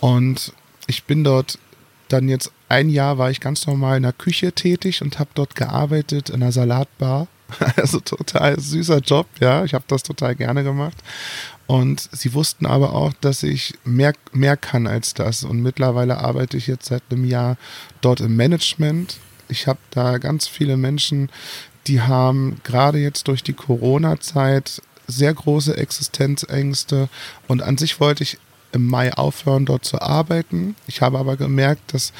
Und 0.00 0.52
ich 0.86 1.04
bin 1.04 1.24
dort 1.24 1.58
dann 2.08 2.28
jetzt 2.28 2.52
ein 2.68 2.88
Jahr 2.88 3.18
war 3.18 3.30
ich 3.30 3.40
ganz 3.40 3.66
normal 3.66 3.96
in 3.96 4.02
der 4.02 4.12
Küche 4.12 4.52
tätig 4.52 5.02
und 5.02 5.18
habe 5.18 5.30
dort 5.34 5.54
gearbeitet 5.54 6.30
in 6.30 6.42
einer 6.42 6.52
Salatbar. 6.52 7.26
Also 7.76 7.98
total 7.98 8.60
süßer 8.60 8.98
Job, 8.98 9.26
ja. 9.40 9.64
Ich 9.64 9.74
habe 9.74 9.84
das 9.88 10.04
total 10.04 10.36
gerne 10.36 10.62
gemacht. 10.62 10.96
Und 11.66 12.08
sie 12.12 12.32
wussten 12.32 12.64
aber 12.64 12.94
auch, 12.94 13.12
dass 13.20 13.42
ich 13.42 13.74
mehr, 13.84 14.12
mehr 14.32 14.56
kann 14.56 14.86
als 14.86 15.14
das. 15.14 15.42
Und 15.42 15.60
mittlerweile 15.60 16.18
arbeite 16.18 16.56
ich 16.56 16.68
jetzt 16.68 16.86
seit 16.86 17.02
einem 17.10 17.24
Jahr 17.24 17.56
dort 18.02 18.20
im 18.20 18.36
Management. 18.36 19.18
Ich 19.50 19.66
habe 19.66 19.78
da 19.90 20.18
ganz 20.18 20.46
viele 20.46 20.76
Menschen, 20.76 21.30
die 21.86 22.00
haben 22.00 22.60
gerade 22.64 22.98
jetzt 22.98 23.28
durch 23.28 23.42
die 23.42 23.52
Corona-Zeit 23.52 24.82
sehr 25.06 25.34
große 25.34 25.76
Existenzängste. 25.76 27.08
Und 27.48 27.62
an 27.62 27.78
sich 27.78 28.00
wollte 28.00 28.22
ich 28.22 28.38
im 28.72 28.86
Mai 28.86 29.12
aufhören, 29.12 29.66
dort 29.66 29.84
zu 29.84 30.00
arbeiten. 30.00 30.76
Ich 30.86 31.02
habe 31.02 31.18
aber 31.18 31.36
gemerkt, 31.36 31.94
dass 31.94 32.12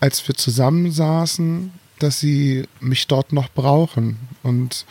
als 0.00 0.26
wir 0.28 0.34
zusammensaßen, 0.34 1.72
dass 1.98 2.20
sie 2.20 2.64
mich 2.80 3.06
dort 3.06 3.32
noch 3.32 3.48
brauchen. 3.48 4.18
Und 4.42 4.84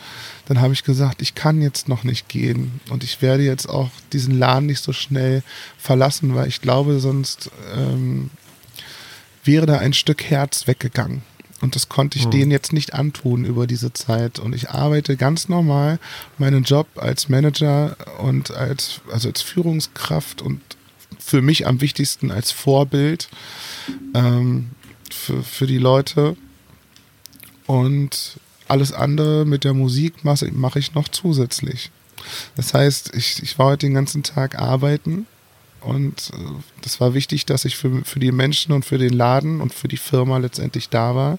dann 0.46 0.60
habe 0.60 0.72
ich 0.72 0.84
gesagt, 0.84 1.22
ich 1.22 1.34
kann 1.34 1.62
jetzt 1.62 1.88
noch 1.88 2.04
nicht 2.04 2.28
gehen 2.28 2.80
und 2.90 3.04
ich 3.04 3.22
werde 3.22 3.44
jetzt 3.44 3.68
auch 3.68 3.90
diesen 4.12 4.38
Laden 4.38 4.66
nicht 4.66 4.82
so 4.82 4.92
schnell 4.92 5.42
verlassen, 5.78 6.34
weil 6.34 6.48
ich 6.48 6.60
glaube, 6.60 6.98
sonst 6.98 7.50
ähm, 7.76 8.30
wäre 9.44 9.66
da 9.66 9.78
ein 9.78 9.92
Stück 9.92 10.24
Herz 10.24 10.66
weggegangen. 10.66 11.22
Und 11.64 11.74
das 11.74 11.88
konnte 11.88 12.18
ich 12.18 12.24
hm. 12.24 12.30
denen 12.30 12.50
jetzt 12.50 12.74
nicht 12.74 12.92
antun 12.92 13.46
über 13.46 13.66
diese 13.66 13.90
Zeit. 13.94 14.38
Und 14.38 14.54
ich 14.54 14.68
arbeite 14.68 15.16
ganz 15.16 15.48
normal 15.48 15.98
meinen 16.36 16.62
Job 16.62 16.86
als 16.96 17.30
Manager 17.30 17.96
und 18.18 18.50
als, 18.50 19.00
also 19.10 19.28
als 19.28 19.40
Führungskraft 19.40 20.42
und 20.42 20.60
für 21.18 21.40
mich 21.40 21.66
am 21.66 21.80
wichtigsten 21.80 22.30
als 22.30 22.50
Vorbild 22.50 23.30
ähm, 24.12 24.72
für, 25.10 25.42
für 25.42 25.66
die 25.66 25.78
Leute 25.78 26.36
und 27.64 28.38
alles 28.68 28.92
andere 28.92 29.46
mit 29.46 29.64
der 29.64 29.72
Musik 29.72 30.22
mache 30.22 30.50
mach 30.52 30.76
ich 30.76 30.92
noch 30.92 31.08
zusätzlich. 31.08 31.90
Das 32.56 32.74
heißt, 32.74 33.14
ich, 33.14 33.42
ich 33.42 33.58
war 33.58 33.68
heute 33.68 33.86
den 33.86 33.94
ganzen 33.94 34.22
Tag 34.22 34.58
arbeiten 34.58 35.26
und 35.84 36.30
äh, 36.34 36.38
das 36.82 37.00
war 37.00 37.14
wichtig, 37.14 37.46
dass 37.46 37.64
ich 37.64 37.76
für, 37.76 38.04
für 38.04 38.20
die 38.20 38.32
Menschen 38.32 38.72
und 38.72 38.84
für 38.84 38.98
den 38.98 39.12
Laden 39.12 39.60
und 39.60 39.74
für 39.74 39.88
die 39.88 39.96
Firma 39.96 40.38
letztendlich 40.38 40.88
da 40.88 41.14
war. 41.14 41.38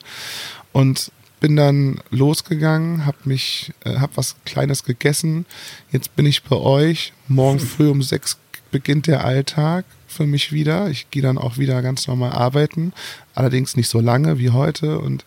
Und 0.71 1.11
bin 1.39 1.55
dann 1.55 1.99
losgegangen, 2.09 3.05
habe 3.05 3.17
mich, 3.25 3.73
äh, 3.83 3.97
habe 3.97 4.15
was 4.15 4.35
Kleines 4.45 4.83
gegessen. 4.83 5.45
Jetzt 5.91 6.15
bin 6.15 6.25
ich 6.25 6.43
bei 6.43 6.55
euch. 6.55 7.13
Morgen 7.27 7.59
früh 7.75 7.89
um 7.89 8.01
sechs 8.01 8.37
beginnt 8.71 9.07
der 9.07 9.23
Alltag 9.23 9.85
für 10.07 10.25
mich 10.25 10.51
wieder. 10.51 10.89
Ich 10.89 11.09
gehe 11.11 11.21
dann 11.21 11.37
auch 11.37 11.57
wieder 11.57 11.81
ganz 11.81 12.07
normal 12.07 12.31
arbeiten, 12.31 12.93
allerdings 13.33 13.75
nicht 13.75 13.89
so 13.89 13.99
lange 13.99 14.37
wie 14.39 14.49
heute. 14.49 14.99
Und 14.99 15.25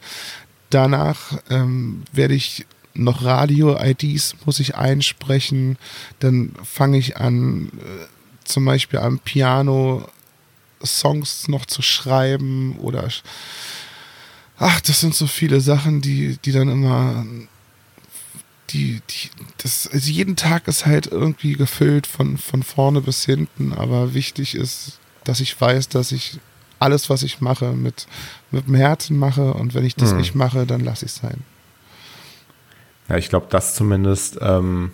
Danach 0.70 1.38
ähm, 1.48 2.02
werde 2.12 2.34
ich 2.34 2.66
noch 2.94 3.24
Radio-IDs 3.24 4.36
muss 4.44 4.60
ich 4.60 4.74
einsprechen. 4.74 5.78
Dann 6.18 6.52
fange 6.64 6.98
ich 6.98 7.16
an, 7.16 7.70
äh, 7.78 8.06
zum 8.48 8.64
Beispiel 8.64 8.98
am 8.98 9.18
Piano 9.18 10.08
Songs 10.84 11.48
noch 11.48 11.66
zu 11.66 11.82
schreiben 11.82 12.76
oder 12.78 13.08
ach, 14.58 14.80
das 14.80 15.00
sind 15.00 15.14
so 15.14 15.26
viele 15.26 15.60
Sachen, 15.60 16.00
die, 16.00 16.36
die 16.38 16.52
dann 16.52 16.68
immer 16.68 17.24
die, 18.70 19.00
die, 19.08 19.30
das, 19.58 19.88
also 19.92 20.10
jeden 20.10 20.36
Tag 20.36 20.68
ist 20.68 20.84
halt 20.84 21.06
irgendwie 21.06 21.54
gefüllt 21.54 22.06
von, 22.06 22.36
von 22.36 22.62
vorne 22.62 23.00
bis 23.00 23.24
hinten, 23.24 23.72
aber 23.72 24.14
wichtig 24.14 24.54
ist, 24.54 24.98
dass 25.24 25.40
ich 25.40 25.58
weiß, 25.58 25.88
dass 25.88 26.12
ich 26.12 26.38
alles, 26.78 27.10
was 27.10 27.22
ich 27.22 27.40
mache, 27.40 27.72
mit, 27.72 28.06
mit 28.50 28.66
dem 28.66 28.74
Herzen 28.74 29.18
mache 29.18 29.54
und 29.54 29.74
wenn 29.74 29.84
ich 29.84 29.96
das 29.96 30.12
mhm. 30.12 30.18
nicht 30.18 30.34
mache, 30.34 30.66
dann 30.66 30.80
lasse 30.80 31.06
ich 31.06 31.12
es 31.12 31.18
sein. 31.18 31.42
Ja, 33.08 33.16
ich 33.16 33.30
glaube, 33.30 33.46
das 33.50 33.74
zumindest, 33.74 34.38
ähm, 34.40 34.92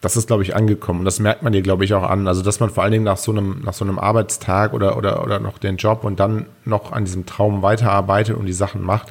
das 0.00 0.16
ist, 0.16 0.26
glaube 0.26 0.42
ich, 0.42 0.54
angekommen. 0.54 1.00
Und 1.00 1.04
das 1.04 1.18
merkt 1.18 1.42
man 1.42 1.52
dir, 1.52 1.62
glaube 1.62 1.84
ich, 1.84 1.94
auch 1.94 2.02
an. 2.02 2.28
Also, 2.28 2.42
dass 2.42 2.60
man 2.60 2.70
vor 2.70 2.82
allen 2.82 2.92
Dingen 2.92 3.04
nach 3.04 3.16
so 3.16 3.32
einem, 3.32 3.62
nach 3.64 3.72
so 3.72 3.84
einem 3.84 3.98
Arbeitstag 3.98 4.72
oder, 4.72 4.96
oder, 4.96 5.22
oder 5.22 5.40
noch 5.40 5.58
den 5.58 5.76
Job 5.76 6.04
und 6.04 6.20
dann 6.20 6.46
noch 6.64 6.92
an 6.92 7.04
diesem 7.04 7.26
Traum 7.26 7.62
weiterarbeitet 7.62 8.36
und 8.36 8.46
die 8.46 8.52
Sachen 8.52 8.82
macht. 8.82 9.08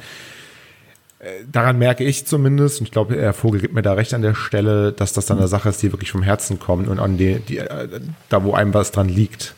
Äh, 1.18 1.44
daran 1.50 1.78
merke 1.78 2.04
ich 2.04 2.26
zumindest, 2.26 2.80
und 2.80 2.86
ich 2.86 2.92
glaube, 2.92 3.16
Herr 3.16 3.32
Vogel 3.32 3.60
gibt 3.60 3.74
mir 3.74 3.82
da 3.82 3.94
recht 3.94 4.14
an 4.14 4.22
der 4.22 4.34
Stelle, 4.34 4.92
dass 4.92 5.12
das 5.12 5.26
dann 5.26 5.38
eine 5.38 5.48
Sache 5.48 5.68
ist, 5.68 5.82
die 5.82 5.92
wirklich 5.92 6.12
vom 6.12 6.22
Herzen 6.22 6.60
kommt 6.60 6.88
und 6.88 7.00
an 7.00 7.16
die, 7.16 7.40
die 7.40 7.58
äh, 7.58 7.88
da, 8.28 8.44
wo 8.44 8.54
einem 8.54 8.72
was 8.72 8.92
dran 8.92 9.08
liegt. 9.08 9.54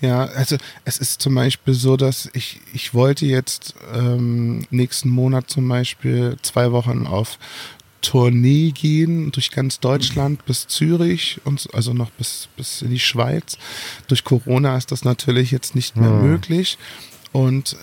Ja, 0.00 0.24
also 0.24 0.56
es 0.86 0.96
ist 0.96 1.20
zum 1.20 1.34
Beispiel 1.34 1.74
so, 1.74 1.98
dass 1.98 2.30
ich, 2.32 2.60
ich 2.72 2.94
wollte 2.94 3.26
jetzt 3.26 3.74
ähm, 3.94 4.66
nächsten 4.70 5.10
Monat 5.10 5.50
zum 5.50 5.68
Beispiel 5.68 6.36
zwei 6.40 6.72
Wochen 6.72 7.06
auf 7.06 7.38
Tournee 8.02 8.70
gehen 8.70 9.30
durch 9.32 9.50
ganz 9.50 9.80
Deutschland 9.80 10.44
bis 10.46 10.66
Zürich 10.66 11.40
und 11.44 11.68
also 11.74 11.92
noch 11.92 12.10
bis, 12.10 12.48
bis 12.56 12.82
in 12.82 12.90
die 12.90 12.98
Schweiz. 12.98 13.58
Durch 14.08 14.24
Corona 14.24 14.76
ist 14.76 14.90
das 14.92 15.04
natürlich 15.04 15.50
jetzt 15.50 15.74
nicht 15.74 15.96
mehr 15.96 16.10
Hm. 16.10 16.22
möglich. 16.22 16.78
Und 17.32 17.74
äh, 17.74 17.76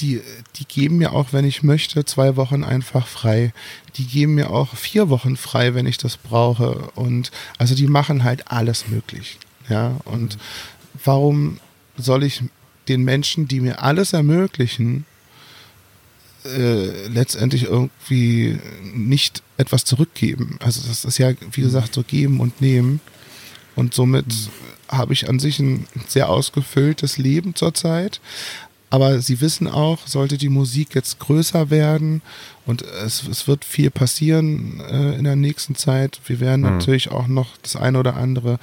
die, 0.00 0.20
die 0.56 0.64
geben 0.64 0.96
mir 0.96 1.12
auch, 1.12 1.32
wenn 1.32 1.44
ich 1.44 1.62
möchte, 1.62 2.04
zwei 2.04 2.36
Wochen 2.36 2.64
einfach 2.64 3.06
frei. 3.06 3.52
Die 3.96 4.04
geben 4.04 4.34
mir 4.34 4.50
auch 4.50 4.74
vier 4.74 5.08
Wochen 5.10 5.36
frei, 5.36 5.74
wenn 5.74 5.86
ich 5.86 5.98
das 5.98 6.16
brauche. 6.16 6.90
Und 6.94 7.30
also 7.58 7.74
die 7.74 7.86
machen 7.86 8.24
halt 8.24 8.50
alles 8.50 8.88
möglich. 8.88 9.38
Ja, 9.68 9.96
und 10.04 10.38
warum 11.04 11.60
soll 11.96 12.24
ich 12.24 12.42
den 12.88 13.04
Menschen, 13.04 13.46
die 13.46 13.60
mir 13.60 13.82
alles 13.82 14.12
ermöglichen, 14.12 15.04
äh, 16.44 17.06
letztendlich 17.08 17.64
irgendwie 17.64 18.58
nicht 18.94 19.42
etwas 19.56 19.84
zurückgeben. 19.84 20.56
Also 20.60 20.80
das 20.86 21.04
ist 21.04 21.18
ja, 21.18 21.32
wie 21.52 21.60
gesagt, 21.60 21.94
so 21.94 22.02
geben 22.02 22.40
und 22.40 22.60
nehmen. 22.60 23.00
Und 23.76 23.94
somit 23.94 24.26
habe 24.88 25.12
ich 25.12 25.28
an 25.28 25.38
sich 25.38 25.58
ein 25.60 25.86
sehr 26.08 26.28
ausgefülltes 26.28 27.18
Leben 27.18 27.54
zurzeit. 27.54 28.20
Aber 28.92 29.20
sie 29.20 29.40
wissen 29.40 29.68
auch, 29.68 30.08
sollte 30.08 30.36
die 30.36 30.48
Musik 30.48 30.96
jetzt 30.96 31.20
größer 31.20 31.70
werden 31.70 32.22
und 32.66 32.82
es, 32.82 33.26
es 33.28 33.46
wird 33.46 33.64
viel 33.64 33.88
passieren 33.88 34.80
äh, 34.80 35.14
in 35.14 35.22
der 35.22 35.36
nächsten 35.36 35.76
Zeit. 35.76 36.20
Wir 36.26 36.40
werden 36.40 36.62
natürlich 36.62 37.12
auch 37.12 37.28
noch 37.28 37.56
das 37.62 37.76
eine 37.76 38.00
oder 38.00 38.16
andere 38.16 38.58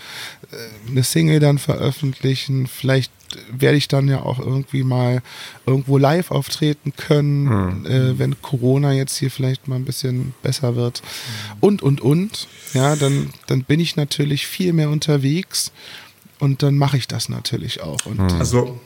äh, 0.52 0.92
eine 0.92 1.04
Single 1.04 1.40
dann 1.40 1.60
veröffentlichen. 1.60 2.68
Vielleicht 2.68 3.12
werde 3.52 3.78
ich 3.78 3.88
dann 3.88 4.08
ja 4.08 4.22
auch 4.22 4.40
irgendwie 4.40 4.84
mal 4.84 5.22
irgendwo 5.66 5.98
live 5.98 6.32
auftreten 6.32 6.94
können, 6.96 7.86
äh, 7.86 8.18
wenn 8.20 8.42
Corona 8.42 8.94
jetzt 8.94 9.18
hier 9.18 9.32
vielleicht 9.32 9.68
mal 9.68 9.76
ein 9.76 9.86
bisschen 9.86 10.34
besser 10.44 10.76
wird. 10.76 11.02
Und, 11.60 11.82
und, 11.82 12.02
und. 12.02 12.48
Ja, 12.74 12.96
dann, 12.96 13.30
dann 13.48 13.64
bin 13.64 13.80
ich 13.80 13.96
natürlich 13.96 14.48
viel 14.48 14.74
mehr 14.74 14.90
unterwegs 14.90 15.72
und 16.40 16.64
dann 16.64 16.78
mache 16.78 16.98
ich 16.98 17.08
das 17.08 17.30
natürlich 17.30 17.82
auch. 17.82 18.06
Und 18.06 18.20
Also, 18.40 18.80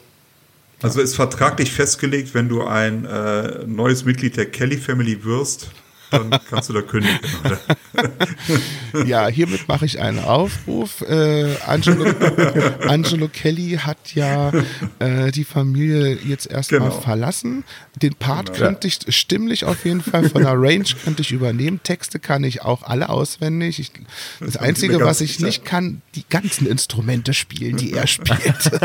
also 0.81 1.01
ist 1.01 1.15
vertraglich 1.15 1.71
festgelegt, 1.71 2.33
wenn 2.33 2.49
du 2.49 2.63
ein 2.63 3.05
äh, 3.05 3.65
neues 3.65 4.05
Mitglied 4.05 4.37
der 4.37 4.49
Kelly 4.49 4.77
Family 4.77 5.23
wirst, 5.23 5.71
dann 6.11 6.29
kannst 6.49 6.69
du 6.69 6.73
da 6.73 6.81
kündigen. 6.81 7.19
Oder? 7.45 7.59
Ja, 9.05 9.27
hiermit 9.27 9.67
mache 9.67 9.85
ich 9.85 9.99
einen 10.01 10.19
Aufruf. 10.19 11.01
Äh, 11.01 11.55
Angelo, 11.65 12.05
Angelo 12.87 13.29
Kelly 13.29 13.79
hat 13.81 14.13
ja 14.15 14.51
äh, 14.99 15.31
die 15.31 15.43
Familie 15.45 16.15
jetzt 16.25 16.47
erstmal 16.47 16.81
Genau. 16.81 16.99
verlassen. 17.01 17.63
Den 18.01 18.15
Part 18.15 18.53
könnte 18.53 18.87
ich 18.87 18.99
stimmlich 19.09 19.63
auf 19.65 19.85
jeden 19.85 20.01
Fall 20.01 20.29
von 20.29 20.41
der 20.43 20.53
Range 20.53 20.83
könnte 21.03 21.21
ich 21.21 21.31
übernehmen. 21.31 21.79
Texte 21.83 22.19
kann 22.19 22.43
ich 22.43 22.61
auch 22.63 22.83
alle 22.83 23.09
auswendig. 23.09 23.79
Ich, 23.79 23.91
das 24.39 24.53
Sie 24.53 24.59
Einzige, 24.59 24.99
was 25.01 25.21
ich 25.21 25.39
nicht 25.39 25.63
kann, 25.65 26.01
die 26.15 26.25
ganzen 26.29 26.67
Instrumente 26.67 27.33
spielen, 27.33 27.77
die 27.77 27.93
er 27.93 28.07
spielt. 28.07 28.71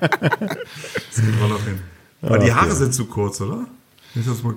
Das 0.00 1.24
geht 1.24 1.40
mal 1.40 1.48
noch 1.48 1.64
hin. 1.64 1.78
Aber 2.22 2.38
die 2.38 2.52
Haare 2.52 2.74
sind 2.74 2.92
zu 2.94 3.06
kurz, 3.06 3.40
oder? 3.40 3.66
Ist 4.14 4.28
das 4.28 4.42
mal, 4.42 4.54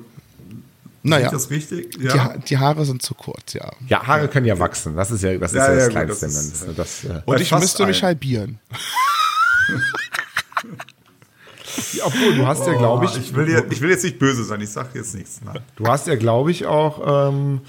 naja, 1.03 1.25
ist 1.27 1.33
das 1.33 1.49
richtig? 1.49 1.97
die, 1.97 2.09
Ha- 2.09 2.37
die 2.37 2.57
Haare 2.57 2.85
sind 2.85 3.01
zu 3.01 3.13
kurz, 3.15 3.53
ja. 3.53 3.71
Ja, 3.87 4.05
Haare 4.05 4.27
können 4.27 4.45
ja 4.45 4.57
wachsen. 4.59 4.95
Das 4.95 5.09
ist 5.11 5.23
ja 5.23 5.37
das, 5.37 5.51
ist 5.51 5.57
Ja, 5.57 5.67
ja, 5.69 5.75
das 5.75 5.83
ja, 5.85 5.89
Kleinste. 5.89 6.25
das 6.25 6.35
Das, 6.35 6.45
ist- 6.45 6.77
das, 6.79 7.03
äh, 7.05 7.21
Und 7.25 7.41
ich 7.41 7.51
müsste 7.51 7.85
mich 7.85 7.97
allen. 8.03 8.05
halbieren. 8.09 8.59
ja, 11.93 12.05
obwohl, 12.05 12.35
du 12.35 12.45
hast 12.47 12.65
ja, 12.67 12.73
glaube 12.73 13.05
ich, 13.05 13.11
Oh, 13.15 13.17
ich 13.19 13.35
will, 13.35 13.49
ja- 13.49 13.63
ich 13.69 13.81
will 13.81 13.89
jetzt 13.89 14.03
nicht 14.03 14.19
böse 14.19 14.43
sein, 14.43 14.61
ich 14.61 14.69
sage 14.69 14.89
jetzt 14.95 15.15
nichts. 15.15 15.41
Nein. 15.43 15.59
du 15.75 15.85
hast 15.87 16.07
ja, 16.07 16.15
glaube 16.15 16.51
ich, 16.51 16.65
auch, 16.65 17.29
ähm, 17.29 17.61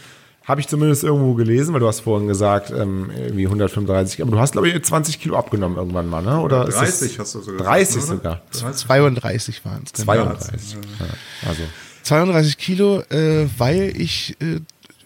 habe 0.45 0.61
ich 0.61 0.67
zumindest 0.67 1.05
irgendwo 1.05 1.35
gelesen, 1.35 1.73
weil 1.73 1.79
du 1.81 1.87
hast 1.87 2.01
vorhin 2.01 2.27
gesagt, 2.27 2.73
ähm, 2.73 3.11
irgendwie 3.17 3.47
135, 3.47 4.23
aber 4.23 4.33
du 4.33 4.41
hast, 4.41 4.51
glaube 4.53 4.69
ich, 4.69 4.83
20 4.83 5.21
Kilo 5.21 5.37
abgenommen 5.37 5.77
irgendwann 5.79 6.09
mal, 6.09 6.21
ne? 6.21 6.41
Oder 6.41 6.67
ist 6.67 6.75
30 6.79 7.11
das, 7.17 7.19
hast 7.21 7.35
du 7.37 7.41
sogar 7.43 7.65
30 7.65 7.95
gesagt, 7.97 8.09
sogar. 8.19 8.43
30. 8.51 8.87
32 8.87 9.65
waren 9.65 9.83
es. 9.85 9.93
32. 9.93 10.73
Ja, 10.99 11.49
also. 11.49 11.63
32 12.03 12.59
Kilo, 12.59 13.01
äh, 13.11 13.47
weil 13.59 13.93
ich 13.97 14.37
äh, 14.41 14.61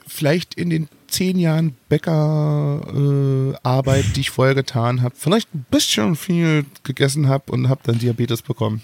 vielleicht 0.07 0.55
in 0.55 0.71
den 0.71 0.89
zehn 1.09 1.39
Jahren 1.39 1.77
Bäckerarbeit, 1.89 4.05
äh, 4.05 4.13
die 4.15 4.21
ich 4.21 4.31
vorher 4.31 4.55
getan 4.55 5.03
habe, 5.03 5.15
vielleicht 5.17 5.55
ein 5.55 5.67
bisschen 5.71 6.17
viel 6.17 6.65
gegessen 6.83 7.29
habe 7.29 7.53
und 7.53 7.69
habe 7.69 7.81
dann 7.85 7.99
Diabetes 7.99 8.41
bekommen. 8.43 8.83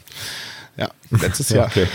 Ja, 0.76 0.90
letztes 1.10 1.48
Jahr. 1.50 1.66
Okay. 1.66 1.88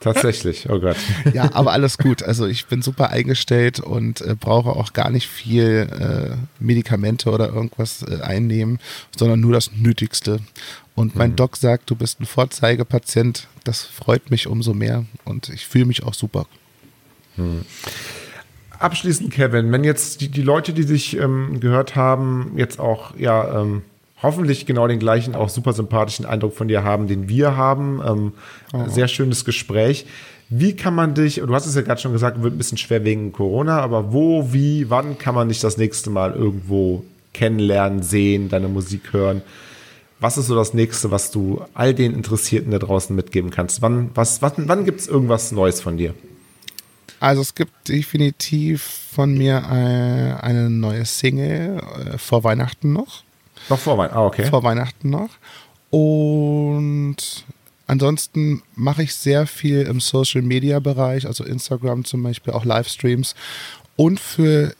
Tatsächlich, 0.00 0.70
oh 0.70 0.78
Gott. 0.78 0.96
Ja, 1.32 1.50
aber 1.54 1.72
alles 1.72 1.98
gut. 1.98 2.22
Also 2.22 2.46
ich 2.46 2.66
bin 2.66 2.82
super 2.82 3.10
eingestellt 3.10 3.80
und 3.80 4.20
äh, 4.20 4.36
brauche 4.38 4.70
auch 4.70 4.92
gar 4.92 5.10
nicht 5.10 5.26
viel 5.26 5.88
äh, 5.90 6.36
Medikamente 6.62 7.30
oder 7.30 7.48
irgendwas 7.48 8.02
äh, 8.02 8.20
einnehmen, 8.22 8.78
sondern 9.16 9.40
nur 9.40 9.52
das 9.52 9.72
Nötigste. 9.72 10.38
Und 10.94 11.16
mein 11.16 11.34
Doc 11.36 11.56
sagt, 11.56 11.90
du 11.90 11.96
bist 11.96 12.20
ein 12.20 12.26
Vorzeigepatient. 12.26 13.48
Das 13.68 13.82
freut 13.82 14.30
mich 14.30 14.46
umso 14.46 14.72
mehr 14.72 15.04
und 15.26 15.50
ich 15.50 15.66
fühle 15.66 15.84
mich 15.84 16.02
auch 16.02 16.14
super. 16.14 16.46
Abschließend, 18.78 19.30
Kevin, 19.30 19.70
wenn 19.70 19.84
jetzt 19.84 20.22
die, 20.22 20.28
die 20.28 20.40
Leute, 20.40 20.72
die 20.72 20.84
sich 20.84 21.18
ähm, 21.18 21.60
gehört 21.60 21.94
haben, 21.94 22.52
jetzt 22.56 22.80
auch 22.80 23.14
ja 23.18 23.60
ähm, 23.60 23.82
hoffentlich 24.22 24.64
genau 24.64 24.88
den 24.88 24.98
gleichen, 24.98 25.34
auch 25.34 25.50
super 25.50 25.74
sympathischen 25.74 26.24
Eindruck 26.24 26.56
von 26.56 26.66
dir 26.68 26.82
haben, 26.82 27.08
den 27.08 27.28
wir 27.28 27.58
haben. 27.58 28.00
Ähm, 28.06 28.32
Sehr 28.88 29.06
schönes 29.06 29.44
Gespräch. 29.44 30.06
Wie 30.48 30.74
kann 30.74 30.94
man 30.94 31.12
dich, 31.12 31.34
du 31.34 31.54
hast 31.54 31.66
es 31.66 31.74
ja 31.74 31.82
gerade 31.82 32.00
schon 32.00 32.12
gesagt, 32.12 32.42
wird 32.42 32.54
ein 32.54 32.58
bisschen 32.58 32.78
schwer 32.78 33.04
wegen 33.04 33.32
Corona, 33.32 33.82
aber 33.82 34.14
wo, 34.14 34.50
wie, 34.54 34.88
wann 34.88 35.18
kann 35.18 35.34
man 35.34 35.50
dich 35.50 35.60
das 35.60 35.76
nächste 35.76 36.08
Mal 36.08 36.32
irgendwo 36.32 37.04
kennenlernen, 37.34 38.02
sehen, 38.02 38.48
deine 38.48 38.68
Musik 38.68 39.12
hören? 39.12 39.42
Was 40.20 40.36
ist 40.36 40.46
so 40.48 40.56
das 40.56 40.74
nächste, 40.74 41.10
was 41.10 41.30
du 41.30 41.64
all 41.74 41.94
den 41.94 42.12
Interessierten 42.12 42.72
da 42.72 42.78
draußen 42.78 43.14
mitgeben 43.14 43.50
kannst? 43.50 43.82
Wann, 43.82 44.10
was, 44.14 44.42
wann, 44.42 44.52
wann 44.56 44.84
gibt 44.84 45.00
es 45.00 45.06
irgendwas 45.06 45.52
Neues 45.52 45.80
von 45.80 45.96
dir? 45.96 46.14
Also 47.20 47.42
es 47.42 47.54
gibt 47.54 47.88
definitiv 47.88 48.82
von 49.12 49.36
mir 49.36 49.56
äh, 49.56 50.44
eine 50.44 50.70
neue 50.70 51.04
Single 51.04 51.80
äh, 52.14 52.18
vor 52.18 52.44
Weihnachten 52.44 52.92
noch. 52.92 53.22
Noch 53.68 53.78
vor 53.78 53.98
Weihnachten. 53.98 54.18
Ah, 54.18 54.26
okay. 54.26 54.44
Vor 54.46 54.62
Weihnachten 54.62 55.10
noch. 55.10 55.30
Und 55.90 57.44
ansonsten 57.86 58.62
mache 58.74 59.02
ich 59.02 59.14
sehr 59.14 59.46
viel 59.46 59.82
im 59.82 60.00
Social 60.00 60.42
Media 60.42 60.78
Bereich, 60.78 61.26
also 61.26 61.44
Instagram 61.44 62.04
zum 62.04 62.22
Beispiel, 62.22 62.52
auch 62.52 62.64
Livestreams. 62.64 63.34
Und 63.96 64.20
für 64.20 64.74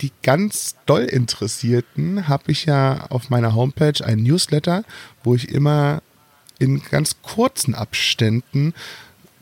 die 0.00 0.12
ganz 0.22 0.76
doll 0.86 1.02
Interessierten 1.02 2.28
habe 2.28 2.52
ich 2.52 2.66
ja 2.66 3.06
auf 3.10 3.30
meiner 3.30 3.54
Homepage 3.54 4.04
ein 4.04 4.22
Newsletter, 4.22 4.84
wo 5.24 5.34
ich 5.34 5.48
immer 5.48 6.02
in 6.58 6.82
ganz 6.82 7.16
kurzen 7.22 7.74
Abständen 7.74 8.74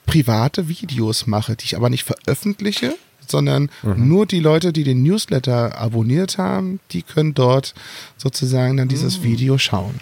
private 0.07 0.69
Videos 0.69 1.27
mache, 1.27 1.57
die 1.57 1.65
ich 1.65 1.77
aber 1.77 1.91
nicht 1.91 2.05
veröffentliche, 2.05 2.95
sondern 3.27 3.71
nur 3.83 4.27
die 4.27 4.41
Leute, 4.41 4.73
die 4.73 4.85
den 4.85 5.03
Newsletter 5.03 5.79
abonniert 5.79 6.39
haben, 6.39 6.81
die 6.93 7.03
können 7.03 7.35
dort 7.35 7.75
sozusagen 8.17 8.77
dann 8.77 8.89
dieses 8.89 9.23
Video 9.23 9.59
schauen. 9.59 10.01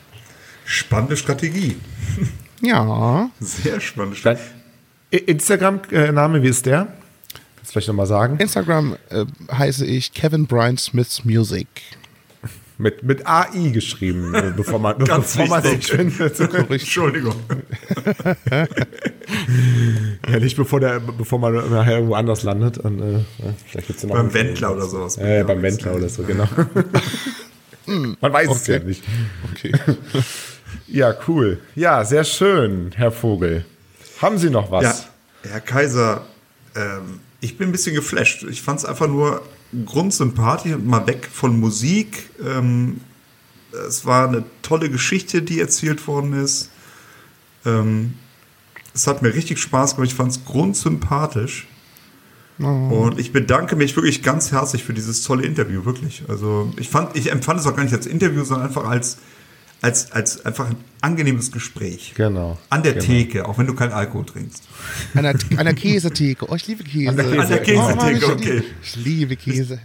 Spannende 0.65 1.17
Strategie. 1.17 1.77
Ja, 2.61 3.31
Sehr 3.41 3.81
spannende 3.81 4.17
Strategie. 4.17 4.51
Instagram-Name, 5.11 6.43
wie 6.43 6.49
ist 6.49 6.67
der? 6.67 6.89
Vielleicht 7.75 7.89
nochmal 7.89 8.07
sagen? 8.07 8.37
Instagram 8.39 8.97
äh, 9.11 9.25
heiße 9.51 9.85
ich 9.85 10.13
Kevin 10.13 10.47
Brian 10.47 10.79
Smiths 10.79 11.25
Music. 11.25 11.67
Mit, 12.79 13.03
mit 13.03 13.27
AI 13.27 13.71
geschrieben, 13.71 14.33
äh, 14.33 14.53
bevor 14.57 14.79
man, 14.79 14.97
Ganz 15.05 15.33
bevor 15.33 15.49
man 15.49 15.63
sich 15.65 15.85
findet. 15.89 16.39
Entschuldigung. 16.71 17.35
Ja, 20.29 20.39
nicht 20.39 20.57
bevor, 20.57 20.79
der, 20.79 21.01
bevor 21.01 21.39
man 21.41 21.55
nachher 21.55 21.95
irgendwo 21.95 22.15
anders 22.15 22.45
landet. 22.45 22.79
Und, 22.79 23.01
äh, 23.01 23.25
vielleicht 23.67 23.89
gibt's 23.89 24.03
ja 24.03 24.09
noch 24.09 24.17
Beim 24.17 24.33
Wendler 24.33 24.73
oder 24.73 24.87
sowas. 24.87 25.17
Ja, 25.17 25.27
ja, 25.27 25.43
beim 25.43 25.63
Wendler 25.63 25.95
oder 25.95 26.09
so, 26.09 26.23
genau. 26.23 26.47
man 27.87 28.33
weiß 28.33 28.51
es 28.51 28.67
ja 28.67 28.79
nicht. 28.79 29.03
Okay. 29.51 29.73
Ja, 30.87 31.15
cool. 31.27 31.59
Ja, 31.75 32.05
sehr 32.05 32.23
schön, 32.23 32.93
Herr 32.95 33.11
Vogel. 33.11 33.65
Haben 34.21 34.39
Sie 34.39 34.51
noch 34.51 34.71
was? 34.71 35.09
Ja, 35.45 35.51
Herr 35.53 35.61
Kaiser, 35.61 36.27
ähm, 36.77 37.21
ich 37.45 37.59
bin 37.59 37.69
ein 37.69 37.73
bisschen 37.73 37.95
geflasht. 37.95 38.43
Ich 38.45 38.63
fand 38.63 38.79
es 38.79 38.85
einfach 38.87 39.07
nur 39.07 39.43
grundsympathisch 39.85 40.73
und 40.73 40.87
mal 40.87 41.07
weg 41.07 41.29
von 41.31 41.61
Musik. 41.61 42.31
Ähm, 42.43 43.03
es 43.87 44.07
war 44.07 44.29
eine 44.29 44.45
tolle 44.63 44.89
Geschichte, 44.89 45.43
die 45.43 45.61
erzählt 45.61 46.07
worden 46.07 46.33
ist. 46.33 46.71
Ähm, 47.67 48.15
es 48.95 49.07
hat 49.07 49.21
mir 49.21 49.35
richtig 49.35 49.59
Spaß 49.59 49.97
gemacht. 49.97 50.11
Ich 50.11 50.15
fand 50.15 50.33
es 50.33 50.45
grundsympathisch. 50.47 51.67
Und 52.91 53.19
ich 53.19 53.33
bedanke 53.33 53.77
mich 53.77 53.95
wirklich 53.97 54.23
ganz 54.23 54.53
herzlich 54.53 54.85
für 54.85 54.95
dieses 54.95 55.23
tolle 55.23 55.45
Interview, 55.45 55.85
wirklich. 55.85 56.23
Also 56.29 56.73
ich 56.79 56.89
fand, 56.89 57.15
ich 57.17 57.31
empfand 57.31 57.61
es 57.61 57.67
auch 57.67 57.77
gar 57.77 57.83
nicht 57.83 57.95
als 57.95 58.07
Interview, 58.07 58.45
sondern 58.45 58.69
einfach 58.69 58.89
als, 58.89 59.19
als, 59.83 60.13
als 60.13 60.45
einfach 60.47 60.71
ein 60.71 60.77
angenehmes 61.03 61.53
Gespräch. 61.53 62.15
Genau. 62.17 62.57
An 62.71 62.83
der 62.83 62.95
genau. 62.95 63.05
Theke, 63.05 63.47
auch 63.47 63.59
wenn 63.59 63.67
du 63.67 63.75
keinen 63.75 63.93
Alkohol 63.93 64.25
trinkst. 64.25 64.63
An 65.15 65.23
der, 65.25 65.35
an 65.59 65.65
der 65.67 65.75
Käsetheke. 65.75 66.47
Oh, 66.51 66.55
ich 66.55 66.67
liebe 66.67 66.83
Käse. 66.85 67.11
An 67.11 67.17
der 67.17 67.27
Käse- 67.27 67.41
An 67.43 67.49
der 67.49 67.59
Käsetheke, 67.61 68.17
ich, 68.17 68.29
okay. 68.31 68.63
Ich 68.83 68.97
liebe 68.97 69.37
Käse. 69.37 69.79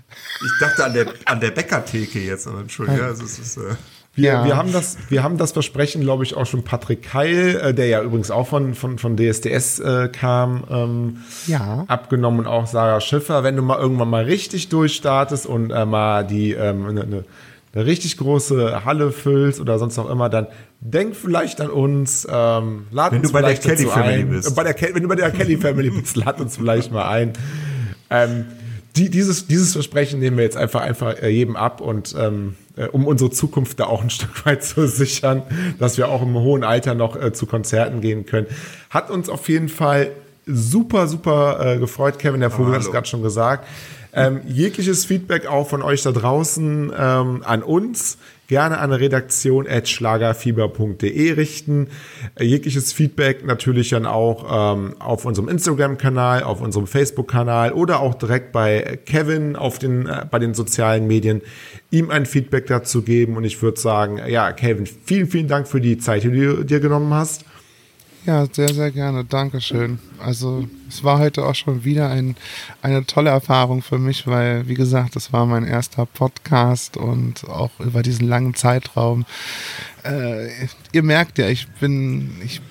Ich 0.46 0.52
dachte 0.62 0.86
an 0.86 0.94
der, 0.94 1.08
an 1.26 1.40
der 1.42 1.52
Bäckertheke 1.52 2.20
jetzt, 2.20 2.48
aber 2.48 2.62
Entschuldigung. 2.62 3.02
Ja, 3.02 3.10
es 3.10 3.20
ist, 3.22 3.58
äh, 3.58 3.76
Wir, 4.16 4.32
Ja. 4.32 4.46
wir, 4.46 4.56
haben 4.58 4.72
das, 4.72 4.98
wir 5.10 5.22
haben 5.24 5.38
das 5.38 5.52
Versprechen, 5.52 6.02
glaube 6.02 6.24
ich, 6.24 6.34
auch 6.36 6.46
schon 6.46 6.64
Patrick 6.64 7.04
Keil, 7.04 7.60
äh, 7.62 7.74
der 7.74 7.88
ja 7.88 8.02
übrigens 8.02 8.32
auch 8.32 8.48
von, 8.48 8.74
von, 8.74 8.98
von 8.98 9.16
DSDS 9.18 9.80
äh, 9.80 10.10
kam, 10.10 10.64
ähm, 10.70 11.18
Ja. 11.48 11.84
abgenommen 11.88 12.40
und 12.42 12.48
auch 12.48 12.66
Sarah 12.68 13.02
Schiffer. 13.02 13.44
Wenn 13.44 13.56
du 13.58 13.62
mal 13.62 13.78
irgendwann 13.80 14.10
mal 14.10 14.24
richtig 14.24 14.70
durchstartest 14.70 15.46
und 15.46 15.72
äh, 15.72 15.86
mal 15.86 16.26
die 16.26 16.54
ähm, 16.54 16.88
eine, 16.88 17.02
eine, 17.04 17.26
eine 17.74 17.86
richtig 17.86 18.18
große 18.18 18.84
Halle 18.84 19.12
füllst 19.12 19.60
oder 19.60 19.78
sonst 19.78 20.00
auch 20.00 20.10
immer, 20.10 20.30
dann 20.30 20.48
denk 20.80 21.16
vielleicht 21.16 21.62
an 21.62 21.70
uns. 21.70 22.28
Ähm, 22.30 22.88
lad 22.92 23.12
Wenn 23.12 23.20
uns 23.20 23.30
du 23.30 23.34
bei 23.34 23.42
der 23.42 23.56
Kelly 23.56 23.86
Family 23.86 24.22
ein. 24.22 24.30
bist. 24.30 24.56
Bei 24.56 24.64
der, 24.64 24.96
wenn 24.96 25.04
du 25.04 25.10
bei 25.10 25.16
der 25.16 25.32
Kelly 25.32 25.58
Family 25.58 25.90
bist, 25.92 26.16
lad 26.16 26.40
uns 26.42 26.58
vielleicht 26.58 26.92
mal 26.92 27.08
ein. 27.08 27.34
Ähm, 28.10 28.46
die, 28.96 29.10
dieses, 29.10 29.48
dieses 29.48 29.74
Versprechen 29.74 30.20
nehmen 30.20 30.38
wir 30.38 30.44
jetzt 30.44 30.58
einfach, 30.58 30.82
einfach 30.82 31.22
äh, 31.22 31.30
jedem 31.30 31.56
ab 31.56 31.80
und 31.80 32.16
ähm, 32.18 32.56
äh, 32.76 32.88
um 32.88 33.06
unsere 33.06 33.30
Zukunft 33.30 33.80
da 33.80 33.86
auch 33.86 34.02
ein 34.02 34.10
Stück 34.10 34.46
weit 34.46 34.64
zu 34.64 34.88
sichern, 34.88 35.44
dass 35.78 35.98
wir 35.98 36.10
auch 36.10 36.22
im 36.22 36.34
hohen 36.34 36.64
Alter 36.64 36.96
noch 36.96 37.16
äh, 37.16 37.32
zu 37.34 37.46
Konzerten 37.46 38.02
gehen 38.02 38.26
können. 38.26 38.48
Hat 38.90 39.12
uns 39.12 39.30
auf 39.30 39.48
jeden 39.48 39.70
Fall 39.70 40.12
super, 40.46 41.08
super 41.08 41.76
äh, 41.76 41.78
gefreut. 41.78 42.18
Kevin, 42.18 42.40
der 42.40 42.50
Vogel 42.50 42.74
hat 42.74 42.82
es 42.82 42.92
gerade 42.92 43.08
schon 43.08 43.22
gesagt. 43.22 43.68
Ähm, 44.28 44.42
jegliches 44.48 45.06
Feedback 45.06 45.48
auch 45.48 45.68
von 45.68 45.82
euch 45.82 46.04
da 46.04 46.12
draußen 46.12 46.92
ähm, 46.98 47.44
an 47.44 47.64
uns 47.64 48.18
gerne 48.50 48.80
an 48.80 48.92
redaktion 48.92 49.68
schlagerfieber.de 49.84 51.32
richten. 51.32 51.88
Äh, 52.36 52.46
jegliches 52.46 52.92
Feedback 52.92 53.46
natürlich 53.46 53.90
dann 53.90 54.06
auch 54.06 54.76
ähm, 54.76 54.96
auf 55.00 55.26
unserem 55.26 55.48
Instagram-Kanal, 55.48 56.44
auf 56.44 56.60
unserem 56.60 56.88
Facebook-Kanal 56.88 57.72
oder 57.72 58.02
auch 58.02 58.16
direkt 58.16 58.52
bei 58.52 59.00
Kevin 59.06 59.56
auf 59.56 59.80
den, 59.80 60.08
äh, 60.08 60.26
bei 60.30 60.40
den 60.40 60.54
sozialen 60.54 61.08
Medien 61.08 61.42
ihm 61.92 62.10
ein 62.10 62.26
Feedback 62.26 62.66
dazu 62.66 63.04
geben. 63.04 63.38
Und 63.38 63.44
ich 63.44 63.62
würde 63.62 63.80
sagen, 63.80 64.20
ja, 64.28 64.52
Kevin, 64.52 64.88
vielen, 64.88 65.28
vielen 65.28 65.48
Dank 65.48 65.68
für 65.68 65.80
die 65.80 66.00
Zeit, 66.00 66.24
die 66.24 66.32
du 66.32 66.66
dir 66.66 66.80
genommen 66.80 67.14
hast. 67.14 67.46
Ja, 68.26 68.46
sehr, 68.52 68.74
sehr 68.74 68.92
gerne. 68.92 69.24
Dankeschön. 69.24 69.98
Also 70.20 70.68
es 70.90 71.04
war 71.04 71.20
heute 71.20 71.46
auch 71.46 71.56
schon 71.56 71.84
wieder 71.86 72.10
ein, 72.10 72.36
eine 72.82 73.06
tolle 73.06 73.30
Erfahrung 73.30 73.82
für 73.82 73.98
mich, 73.98 74.28
weil, 74.28 74.68
wie 74.68 74.74
gesagt, 74.74 75.16
es 75.16 75.32
war 75.32 75.46
mein 75.46 75.64
erster 75.66 76.06
Podcast 76.06 76.98
und 76.98 77.46
auch 77.48 77.72
über 77.80 78.04
diesen 78.04 78.28
langen 78.28 78.54
Zeitraum. 78.56 79.26
Äh, 80.04 80.50
ihr 80.92 81.02
merkt 81.04 81.38
ja, 81.38 81.48
ich 81.48 81.68
bin, 81.80 82.30
ich, 82.44 82.62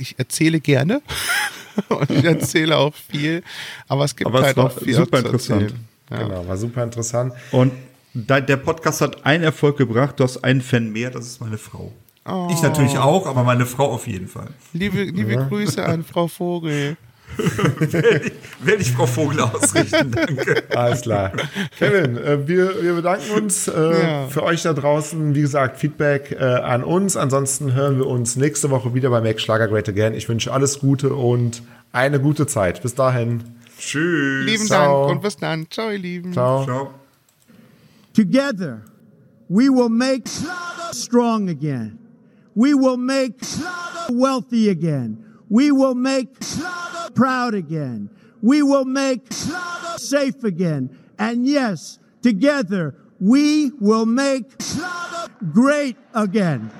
ich 0.00 0.18
erzähle 0.18 0.60
gerne 0.60 1.00
und 1.88 2.10
ich 2.10 2.24
erzähle 2.24 2.76
auch 2.76 2.94
viel, 2.94 3.42
aber 3.86 4.04
es 4.04 4.16
gibt 4.16 4.26
Aber 4.28 4.40
es 4.40 4.46
halt 4.46 4.56
war 4.56 4.64
auch 4.66 4.78
viel 4.80 4.94
super 4.94 5.20
zu 5.20 5.26
interessant. 5.26 5.62
erzählen. 5.62 5.84
Ja. 6.10 6.22
Genau, 6.22 6.48
war 6.48 6.56
super 6.56 6.82
interessant. 6.82 7.32
Und 7.52 7.72
de- 8.14 8.42
der 8.42 8.56
Podcast 8.56 9.00
hat 9.00 9.24
einen 9.24 9.44
Erfolg 9.44 9.76
gebracht. 9.78 10.18
Du 10.18 10.24
hast 10.24 10.38
einen 10.38 10.60
Fan 10.60 10.90
mehr, 10.90 11.10
das 11.10 11.26
ist 11.26 11.40
meine 11.40 11.58
Frau. 11.58 11.92
Oh. 12.26 12.48
Ich 12.50 12.60
natürlich 12.62 12.98
auch, 12.98 13.26
aber 13.26 13.42
meine 13.42 13.64
Frau 13.66 13.90
auf 13.90 14.06
jeden 14.06 14.28
Fall. 14.28 14.48
Liebe, 14.72 15.02
liebe 15.04 15.36
Grüße 15.48 15.84
an 15.84 16.04
Frau 16.04 16.28
Vogel. 16.28 16.96
Werde 17.38 18.80
ich 18.82 18.92
Frau 18.92 19.06
Vogel 19.06 19.40
ausrichten, 19.40 20.10
danke. 20.10 20.64
Alles 20.74 21.02
klar. 21.02 21.32
Kevin, 21.78 22.16
äh, 22.16 22.48
wir, 22.48 22.82
wir 22.82 22.94
bedanken 22.94 23.30
uns 23.32 23.68
äh, 23.68 24.02
Ja. 24.02 24.26
für 24.28 24.42
euch 24.42 24.62
da 24.62 24.72
draußen. 24.72 25.34
Wie 25.34 25.42
gesagt, 25.42 25.78
Feedback 25.78 26.32
äh, 26.32 26.42
an 26.42 26.82
uns. 26.84 27.16
Ansonsten 27.16 27.74
hören 27.74 27.98
wir 27.98 28.06
uns 28.06 28.36
nächste 28.36 28.70
Woche 28.70 28.94
wieder 28.94 29.10
bei 29.10 29.20
Make 29.20 29.38
Schlager 29.40 29.68
Great 29.68 29.88
Again. 29.88 30.14
Ich 30.14 30.28
wünsche 30.28 30.52
alles 30.52 30.78
Gute 30.80 31.14
und 31.14 31.62
eine 31.92 32.18
gute 32.18 32.46
Zeit. 32.46 32.82
Bis 32.82 32.94
dahin. 32.94 33.44
Tschüss. 33.78 34.44
Lieben 34.46 34.66
Ciao. 34.66 35.02
Dank 35.06 35.16
und 35.16 35.22
bis 35.22 35.36
dann. 35.36 35.66
Ciao, 35.70 35.90
ihr 35.90 35.98
Lieben. 35.98 36.32
Ciao. 36.32 36.64
Ciao. 36.64 36.90
Together, 38.14 38.80
we 39.48 39.68
will 39.68 39.88
make 39.88 40.28
Schlager 40.28 40.92
strong 40.94 41.48
again. 41.50 41.98
We 42.58 42.74
will 42.74 42.96
make 42.96 43.44
Schlager 43.44 44.18
wealthy 44.18 44.68
again. 44.68 45.24
We 45.48 45.70
will 45.70 45.94
make 45.94 46.42
Schlager 46.42 47.12
proud 47.14 47.54
again. 47.54 48.10
We 48.42 48.64
will 48.64 48.84
make 48.84 49.32
Schlager 49.32 49.96
safe 49.98 50.42
again. 50.42 50.90
And 51.20 51.46
yes, 51.46 52.00
together, 52.20 52.96
we 53.20 53.70
will 53.78 54.06
make 54.06 54.60
Schlager 54.60 55.32
great 55.52 55.96
again. 56.12 56.72